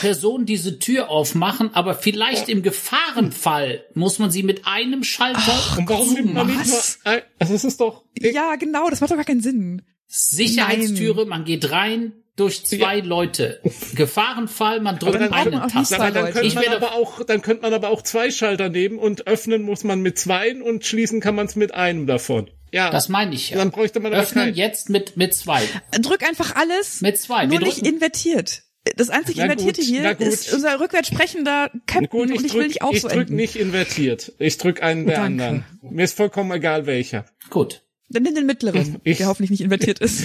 Personen 0.00 0.46
diese 0.46 0.80
Tür 0.80 1.08
aufmachen, 1.10 1.72
aber 1.74 1.94
vielleicht 1.94 2.48
im 2.48 2.62
Gefahrenfall 2.62 3.84
muss 3.94 4.18
man 4.18 4.32
sie 4.32 4.42
mit 4.42 4.66
einem 4.66 5.04
Schalter 5.04 5.76
Und 5.78 5.88
warum 5.88 6.12
nimmt 6.14 6.34
man 6.34 6.48
nicht 6.48 6.98
ein, 7.04 7.22
also 7.38 7.54
es 7.54 7.62
ist 7.62 7.80
doch 7.80 8.02
Ja, 8.18 8.56
genau, 8.56 8.90
das 8.90 9.00
macht 9.00 9.12
doch 9.12 9.16
gar 9.16 9.24
keinen 9.24 9.42
Sinn. 9.42 9.82
Sicherheitstüre, 10.08 11.26
man 11.26 11.44
geht 11.44 11.70
rein 11.70 12.12
durch 12.34 12.66
zwei 12.66 12.98
Leute. 13.00 13.60
Gefahrenfall, 13.94 14.80
man 14.80 14.98
drückt 14.98 15.20
dann 15.20 15.32
einen 15.32 15.68
zwei 15.70 15.96
aber 15.96 16.10
dann 16.10 16.32
könnte 16.32 16.46
Ich 16.46 16.54
man 16.54 16.64
werde- 16.64 16.76
aber 16.76 16.92
auch 16.94 17.22
dann 17.24 17.40
könnte 17.42 17.62
man 17.62 17.72
aber 17.72 17.88
auch 17.90 18.02
zwei 18.02 18.30
Schalter 18.30 18.68
nehmen 18.68 18.98
und 18.98 19.26
öffnen 19.26 19.62
muss 19.62 19.84
man 19.84 20.00
mit 20.00 20.18
zweien 20.18 20.62
und 20.62 20.84
schließen 20.84 21.20
kann 21.20 21.34
man 21.34 21.46
es 21.46 21.56
mit 21.56 21.72
einem 21.74 22.06
davon. 22.06 22.50
Ja. 22.72 22.90
Das 22.90 23.08
meine 23.08 23.34
ich 23.34 23.50
ja. 23.50 23.56
dann 23.58 23.70
bräuchte 23.70 24.00
man 24.00 24.12
Öffnen 24.12 24.54
jetzt 24.54 24.90
mit, 24.90 25.16
mit 25.16 25.34
zwei. 25.34 25.62
Drück 26.00 26.22
einfach 26.22 26.56
alles. 26.56 27.00
Mit 27.00 27.18
zwei. 27.18 27.46
Nur 27.46 27.60
Wir 27.60 27.66
nicht 27.66 27.86
invertiert. 27.86 28.62
Das 28.96 29.08
einzig 29.08 29.36
Na 29.36 29.44
Invertierte 29.44 29.80
gut, 29.80 29.88
hier 29.90 30.20
ist 30.20 30.52
unser 30.52 30.78
rückwärts 30.78 31.08
sprechender 31.08 31.70
Captain 31.86 32.08
Gut, 32.08 32.28
und 32.30 32.34
ich 32.36 32.44
ich 32.44 32.54
will 32.54 32.60
drück, 32.60 32.68
nicht 32.68 32.82
auch 32.82 32.92
ich 32.92 33.00
so 33.02 33.08
drück 33.08 33.22
enden. 33.22 33.34
nicht 33.34 33.56
invertiert. 33.56 34.32
Ich 34.38 34.58
drück 34.58 34.80
einen 34.82 35.06
der 35.06 35.16
Danke. 35.16 35.44
anderen. 35.44 35.64
Mir 35.82 36.04
ist 36.04 36.16
vollkommen 36.16 36.52
egal 36.52 36.86
welcher. 36.86 37.26
Gut. 37.50 37.82
Dann 38.08 38.22
nimm 38.22 38.36
den 38.36 38.46
mittleren, 38.46 39.00
Ich- 39.04 39.18
der 39.18 39.26
hoffentlich 39.26 39.50
nicht 39.50 39.62
invertiert 39.62 39.98
ist. 39.98 40.22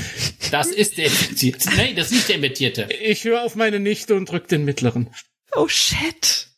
Das 0.51 0.67
ist 0.67 0.97
der 0.99 1.05
Invertierte. 1.05 1.69
Nein, 1.75 1.95
das 1.95 2.07
ist 2.07 2.11
nicht 2.13 2.29
der 2.29 2.35
Invertierte. 2.35 2.87
Ich 3.03 3.23
höre 3.23 3.41
auf 3.43 3.55
meine 3.55 3.79
Nichte 3.79 4.13
und 4.13 4.29
drück 4.29 4.47
den 4.47 4.63
mittleren. 4.65 5.09
Oh 5.55 5.67
shit. 5.67 6.49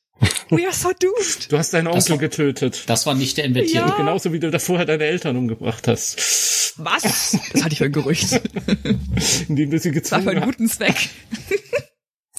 We 0.57 0.65
are 0.65 0.73
so 0.73 0.91
doomed. 0.99 1.51
Du 1.51 1.57
hast 1.57 1.73
deinen 1.73 1.85
Das 1.85 1.95
Onkel 1.95 2.11
war- 2.11 2.17
getötet. 2.19 2.83
Das 2.87 3.05
war 3.05 3.15
nicht 3.15 3.37
der 3.37 3.45
Invertierte. 3.45 3.89
Ja. 3.89 3.95
Genauso 3.97 4.31
wie 4.33 4.39
du 4.39 4.51
davor 4.51 4.83
deine 4.85 5.03
Eltern 5.05 5.35
umgebracht 5.37 5.87
hast. 5.87 6.73
Was? 6.77 7.37
Das 7.53 7.63
hatte 7.63 7.73
ich 7.73 7.77
für 7.79 7.85
ein 7.85 7.91
Gerücht. 7.91 8.31
Indem 9.49 9.69
du 9.71 9.79
sie 9.79 9.91
Das 9.91 10.11
war 10.11 10.19
für 10.21 10.25
gezwungen 10.25 10.29
einen 10.29 10.39
hast. 10.41 10.45
guten 10.45 10.67
Zweck. 10.69 11.09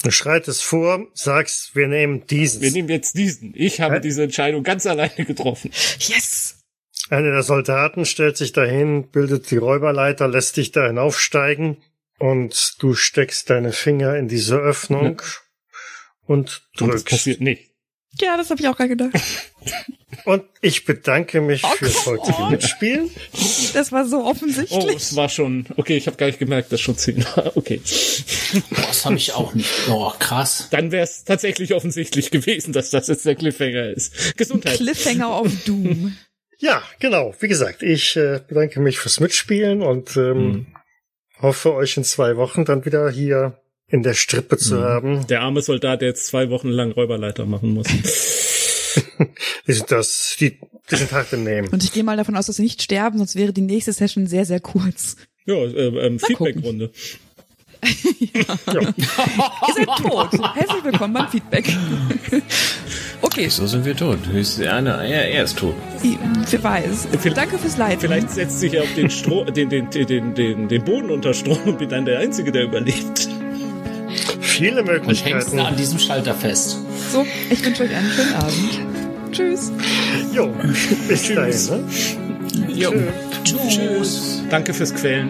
Du 0.03 0.11
schreitest 0.11 0.63
vor, 0.63 1.07
sagst, 1.13 1.75
wir 1.75 1.87
nehmen 1.87 2.27
dieses. 2.27 2.61
Wir 2.61 2.71
nehmen 2.71 2.89
jetzt 2.89 3.17
diesen. 3.17 3.53
Ich 3.55 3.81
habe 3.81 3.95
Hä? 3.95 4.01
diese 4.01 4.23
Entscheidung 4.23 4.63
ganz 4.63 4.85
alleine 4.85 5.25
getroffen. 5.25 5.71
Yes. 5.99 6.59
Einer 7.09 7.31
der 7.31 7.43
Soldaten 7.43 8.05
stellt 8.05 8.35
sich 8.37 8.51
dahin, 8.51 9.09
bildet 9.09 9.49
die 9.51 9.57
Räuberleiter, 9.57 10.27
lässt 10.27 10.57
dich 10.57 10.71
da 10.71 10.85
hinaufsteigen 10.87 11.77
und 12.19 12.75
du 12.79 12.93
steckst 12.93 13.49
deine 13.49 13.71
Finger 13.73 14.15
in 14.17 14.27
diese 14.27 14.57
Öffnung 14.57 15.21
und 16.25 16.63
Und 16.79 16.89
das 16.91 17.03
drückst. 17.03 17.09
passiert 17.09 17.41
nicht. 17.41 17.71
Ja, 18.21 18.37
das 18.37 18.49
habe 18.49 18.61
ich 18.61 18.67
auch 18.67 18.75
gerade 18.77 18.89
gedacht. 18.89 19.13
Und 20.25 20.43
ich 20.61 20.85
bedanke 20.85 21.41
mich 21.41 21.61
Oh, 21.63 21.67
fürs 21.75 22.05
heutige 22.05 22.37
on. 22.39 22.51
Mitspielen. 22.51 23.09
Das 23.73 23.91
war 23.91 24.05
so 24.07 24.21
Oh, 24.23 24.29
offensichtlich. 24.29 24.95
es 24.95 25.15
war 25.15 25.29
schon. 25.29 25.65
Okay, 25.77 25.97
ich 25.97 26.07
habe 26.07 26.17
gar 26.17 26.27
nicht 26.27 26.39
gemerkt, 26.39 26.71
dass 26.71 26.81
schon 26.81 26.97
zehn 26.97 27.23
war. 27.35 27.51
Okay. 27.57 27.81
Boah, 28.71 28.81
das 28.87 29.05
habe 29.05 29.15
ich 29.17 29.33
auch 29.33 29.53
nicht. 29.53 29.69
Oh, 29.89 30.11
krass. 30.17 30.69
Dann 30.71 30.91
wäre 30.91 31.03
es 31.03 31.25
tatsächlich 31.25 31.73
offensichtlich 31.73 32.31
gewesen, 32.31 32.71
dass 32.73 32.89
das 32.91 33.07
jetzt 33.07 33.25
der 33.25 33.35
Cliffhanger 33.35 33.89
ist. 33.89 34.37
Gesundheit. 34.37 34.77
Cliffhanger 34.77 35.27
auf 35.27 35.51
Doom. 35.65 36.15
Ja, 36.59 36.81
genau. 36.99 37.35
Wie 37.39 37.47
gesagt, 37.49 37.83
ich 37.83 38.15
äh, 38.15 38.39
bedanke 38.47 38.79
mich 38.79 38.97
fürs 38.99 39.19
Mitspielen 39.19 39.81
und 39.81 40.15
ähm, 40.15 40.47
Mhm. 40.47 40.67
hoffe, 41.41 41.73
euch 41.73 41.97
in 41.97 42.03
zwei 42.05 42.37
Wochen 42.37 42.63
dann 42.65 42.85
wieder 42.85 43.09
hier 43.11 43.59
in 43.87 44.03
der 44.03 44.13
Strippe 44.13 44.57
zu 44.57 44.75
Mhm. 44.75 44.81
haben. 44.81 45.27
Der 45.27 45.41
arme 45.41 45.61
Soldat, 45.61 46.01
der 46.01 46.09
jetzt 46.09 46.25
zwei 46.27 46.49
Wochen 46.49 46.69
lang 46.69 46.91
Räuberleiter 46.91 47.45
machen 47.45 47.73
muss. 47.73 47.87
Die 49.67 49.73
sind 49.73 49.91
das, 49.91 50.35
die, 50.39 50.57
die 50.89 50.95
sind 50.95 51.11
hart 51.11 51.33
im 51.33 51.43
Nehmen. 51.43 51.67
Und 51.67 51.83
ich 51.83 51.91
gehe 51.91 52.03
mal 52.03 52.15
davon 52.15 52.35
aus, 52.37 52.45
dass 52.45 52.55
sie 52.55 52.63
nicht 52.63 52.81
sterben, 52.81 53.17
sonst 53.17 53.35
wäre 53.35 53.51
die 53.51 53.61
nächste 53.61 53.91
Session 53.91 54.25
sehr, 54.27 54.45
sehr 54.45 54.61
kurz. 54.61 55.17
ja, 55.45 55.55
äh, 55.55 56.07
ähm, 56.07 56.17
Feedback-Runde. 56.19 56.91
Ihr 58.19 58.45
seid 58.45 59.87
tot. 59.97 60.29
Herzlich 60.55 60.83
willkommen 60.83 61.13
beim 61.13 61.27
Feedback. 61.27 61.65
Okay, 63.21 63.49
So 63.49 63.67
sind 63.67 63.85
wir 63.85 63.95
tot. 63.97 64.17
Höchst, 64.31 64.59
ja, 64.59 64.81
na, 64.81 65.03
er, 65.03 65.29
er 65.29 65.43
ist 65.43 65.57
tot. 65.59 65.75
wer 66.49 66.63
weiß. 66.63 67.07
Danke 67.35 67.57
fürs 67.57 67.77
Leiten. 67.77 67.99
Vielleicht 68.01 68.31
setzt 68.31 68.59
sich 68.61 68.73
er 68.73 68.83
auf 68.83 68.93
den, 68.95 69.09
Stro 69.09 69.43
den, 69.45 69.69
den, 69.69 69.89
den, 69.89 70.33
den, 70.35 70.67
den 70.69 70.83
Boden 70.85 71.09
unter 71.11 71.33
Strom 71.33 71.59
und 71.65 71.79
wird 71.79 71.91
dann 71.91 72.05
der 72.05 72.19
Einzige, 72.19 72.51
der 72.51 72.63
überlebt. 72.63 73.27
Viele 74.41 74.81
Und 74.81 74.87
hängst 74.89 75.05
Möglichkeiten. 75.07 75.57
du 75.57 75.63
an 75.63 75.75
diesem 75.75 75.99
Schalter 75.99 76.33
fest. 76.33 76.77
So, 77.11 77.25
ich 77.49 77.63
wünsche 77.65 77.83
euch 77.83 77.95
einen 77.95 78.09
schönen 78.11 78.33
Abend. 78.35 78.79
Tschüss. 79.31 79.71
Jo, 80.33 80.53
bis 81.07 81.33
dahin. 81.33 81.51
Tschüss. 81.51 81.69
Ne? 81.69 82.71
Jo. 82.73 82.93
Tschüss. 83.43 84.41
Danke 84.49 84.73
fürs 84.73 84.93
Quälen. 84.93 85.29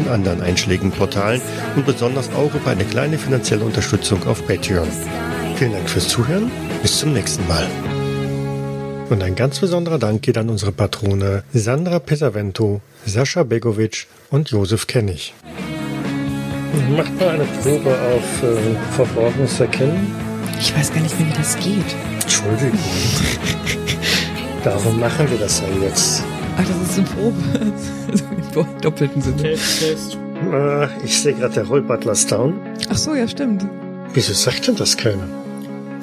und 0.01 0.11
anderen 0.11 0.41
einschlägigen 0.41 0.91
Portalen 0.91 1.41
und 1.75 1.85
besonders 1.85 2.29
auch 2.33 2.53
über 2.53 2.71
eine 2.71 2.85
kleine 2.85 3.17
finanzielle 3.17 3.63
Unterstützung 3.63 4.25
auf 4.27 4.45
Patreon. 4.45 4.87
Vielen 5.55 5.73
Dank 5.73 5.89
fürs 5.89 6.07
Zuhören, 6.07 6.51
bis 6.81 6.99
zum 6.99 7.13
nächsten 7.13 7.47
Mal. 7.47 7.67
Und 9.09 9.21
ein 9.23 9.35
ganz 9.35 9.59
besonderer 9.59 9.99
Dank 9.99 10.21
geht 10.21 10.37
an 10.37 10.49
unsere 10.49 10.71
Patrone 10.71 11.43
Sandra 11.53 11.99
Pesavento, 11.99 12.81
Sascha 13.05 13.43
Begovic 13.43 14.07
und 14.29 14.49
Josef 14.51 14.87
Kennig. 14.87 15.33
Macht 16.95 17.19
mal 17.19 17.29
eine 17.29 17.43
Probe 17.61 17.89
auf 17.91 18.43
äh, 18.43 18.95
Verborgenes 18.95 19.59
Erkennen. 19.59 20.15
Ich 20.59 20.75
weiß 20.75 20.93
gar 20.93 21.01
nicht 21.01 21.19
mehr, 21.19 21.27
wie 21.29 21.37
das 21.37 21.57
geht. 21.57 21.95
Entschuldigung. 22.21 22.79
Darum 24.63 24.99
machen 24.99 25.29
wir 25.29 25.37
das 25.37 25.61
ja 25.61 25.67
jetzt. 25.83 26.23
Ach, 26.57 26.63
das 26.67 26.89
ist 26.89 26.97
eine 26.97 27.07
Probe. 27.07 27.35
Also 28.11 28.61
im 28.61 28.81
doppelten 28.81 29.21
Sinne. 29.21 29.37
Test, 29.37 29.79
Test. 29.79 30.17
Äh, 30.51 30.87
ich 31.05 31.21
sehe 31.21 31.33
gerade, 31.33 31.53
der 31.53 31.63
Roll 31.65 31.81
Butler's 31.81 32.25
down. 32.27 32.59
Ach 32.89 32.97
so, 32.97 33.13
ja, 33.15 33.27
stimmt. 33.27 33.65
Wieso 34.13 34.33
sagt 34.33 34.67
denn 34.67 34.75
das 34.75 34.97
keiner? 34.97 35.23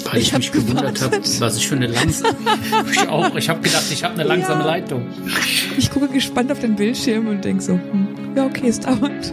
Weil 0.04 0.18
ich, 0.20 0.28
Ich 0.28 0.32
hab 0.32 0.38
mich 0.40 0.52
gewundert 0.52 1.02
habe, 1.02 1.18
was 1.40 1.56
ich 1.56 1.68
für 1.68 1.76
eine 1.76 1.88
langsame. 1.88 2.34
ich 2.90 3.08
auch. 3.08 3.34
Ich 3.36 3.48
habe 3.50 3.60
gedacht, 3.60 3.84
ich 3.90 4.02
habe 4.04 4.14
eine 4.14 4.22
langsame 4.24 4.60
Ja. 4.60 4.66
Leitung. 4.66 5.02
Ich 5.76 5.90
gucke 5.90 6.08
gespannt 6.08 6.50
auf 6.50 6.60
den 6.60 6.76
Bildschirm 6.76 7.26
und 7.28 7.44
denke 7.44 7.62
so, 7.62 7.72
hm, 7.74 8.08
ja, 8.34 8.46
okay, 8.46 8.68
es 8.68 8.80
dauert. 8.80 9.32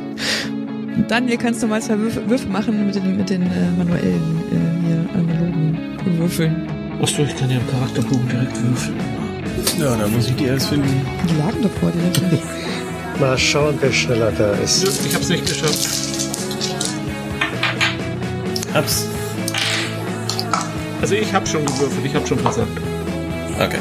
Und 0.97 1.05
dann, 1.09 1.27
ihr 1.29 1.37
kannst 1.37 1.61
nochmal 1.61 1.81
zwei 1.81 1.97
Würfe, 1.99 2.27
Würfe 2.29 2.47
machen 2.49 2.85
mit 2.87 2.95
den, 2.95 3.15
mit 3.15 3.29
den 3.29 3.43
äh, 3.43 3.45
manuellen, 3.77 4.41
äh, 4.51 4.87
hier, 4.87 5.09
analogen 5.13 5.77
Würfeln. 6.17 6.67
Achso, 7.01 7.21
ich 7.23 7.35
kann 7.37 7.49
ja 7.49 7.57
im 7.57 7.67
Charakterbogen 7.69 8.27
direkt 8.27 8.61
würfeln. 8.63 8.95
Ja, 9.79 9.95
da 9.95 10.07
muss 10.07 10.27
ich 10.27 10.35
die 10.35 10.45
erst 10.45 10.69
finden. 10.69 11.05
Die 11.29 11.35
lagen 11.37 11.61
doch 11.61 11.71
vor 11.79 11.91
dir. 11.91 12.39
Mal 13.19 13.37
schauen, 13.37 13.75
wer 13.79 13.91
schneller 13.91 14.31
da 14.31 14.51
ist. 14.53 14.83
Ich 15.05 15.15
hab's 15.15 15.29
nicht 15.29 15.45
geschafft. 15.45 15.87
Hab's. 18.73 19.05
Also 21.01 21.15
ich 21.15 21.33
hab 21.33 21.47
schon 21.47 21.65
gewürfelt, 21.65 22.05
ich 22.05 22.15
hab 22.15 22.27
schon 22.27 22.39
versagt. 22.39 22.77
Okay. 23.57 23.77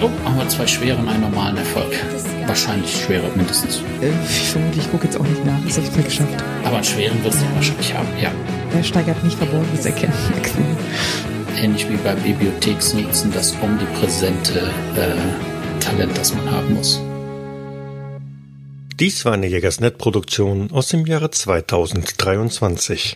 Oh, 0.00 0.10
haben 0.24 0.36
wir 0.38 0.48
zwei 0.48 0.66
schweren 0.66 1.00
und 1.00 1.08
einen 1.08 1.22
normalen 1.22 1.56
Erfolg. 1.56 1.92
Wahrscheinlich 2.46 3.02
schwerer, 3.04 3.28
mindestens. 3.34 3.78
Äh, 4.02 4.10
ich 4.28 4.50
vermute, 4.50 4.78
ich 4.78 4.90
gucke 4.90 5.04
jetzt 5.04 5.18
auch 5.18 5.26
nicht 5.26 5.44
nach. 5.44 5.58
Das 5.66 5.76
habe 5.76 5.86
ich 5.86 5.96
mal 5.96 6.02
geschafft. 6.02 6.44
Aber 6.64 6.76
einen 6.76 6.84
schweren 6.84 7.24
wird 7.24 7.34
es 7.34 7.40
ja 7.40 7.48
wahrscheinlich 7.54 7.94
haben. 7.94 8.08
Ja. 8.20 8.30
Er 8.76 8.84
steigert 8.84 9.22
nicht 9.24 9.38
verborgenes 9.38 9.86
Erkennen. 9.86 10.12
Ähnlich 11.56 11.88
wie 11.88 11.96
bei 11.96 12.14
Bibliotheksnutzen 12.14 13.32
das 13.32 13.54
omnipräsente 13.62 14.70
äh, 14.96 15.80
Talent, 15.80 16.16
das 16.16 16.34
man 16.34 16.50
haben 16.50 16.74
muss. 16.74 17.00
Dies 19.00 19.24
war 19.24 19.32
eine 19.32 19.48
Jägersnet-Produktion 19.48 20.70
aus 20.70 20.88
dem 20.88 21.04
Jahre 21.04 21.30
2023. 21.30 23.12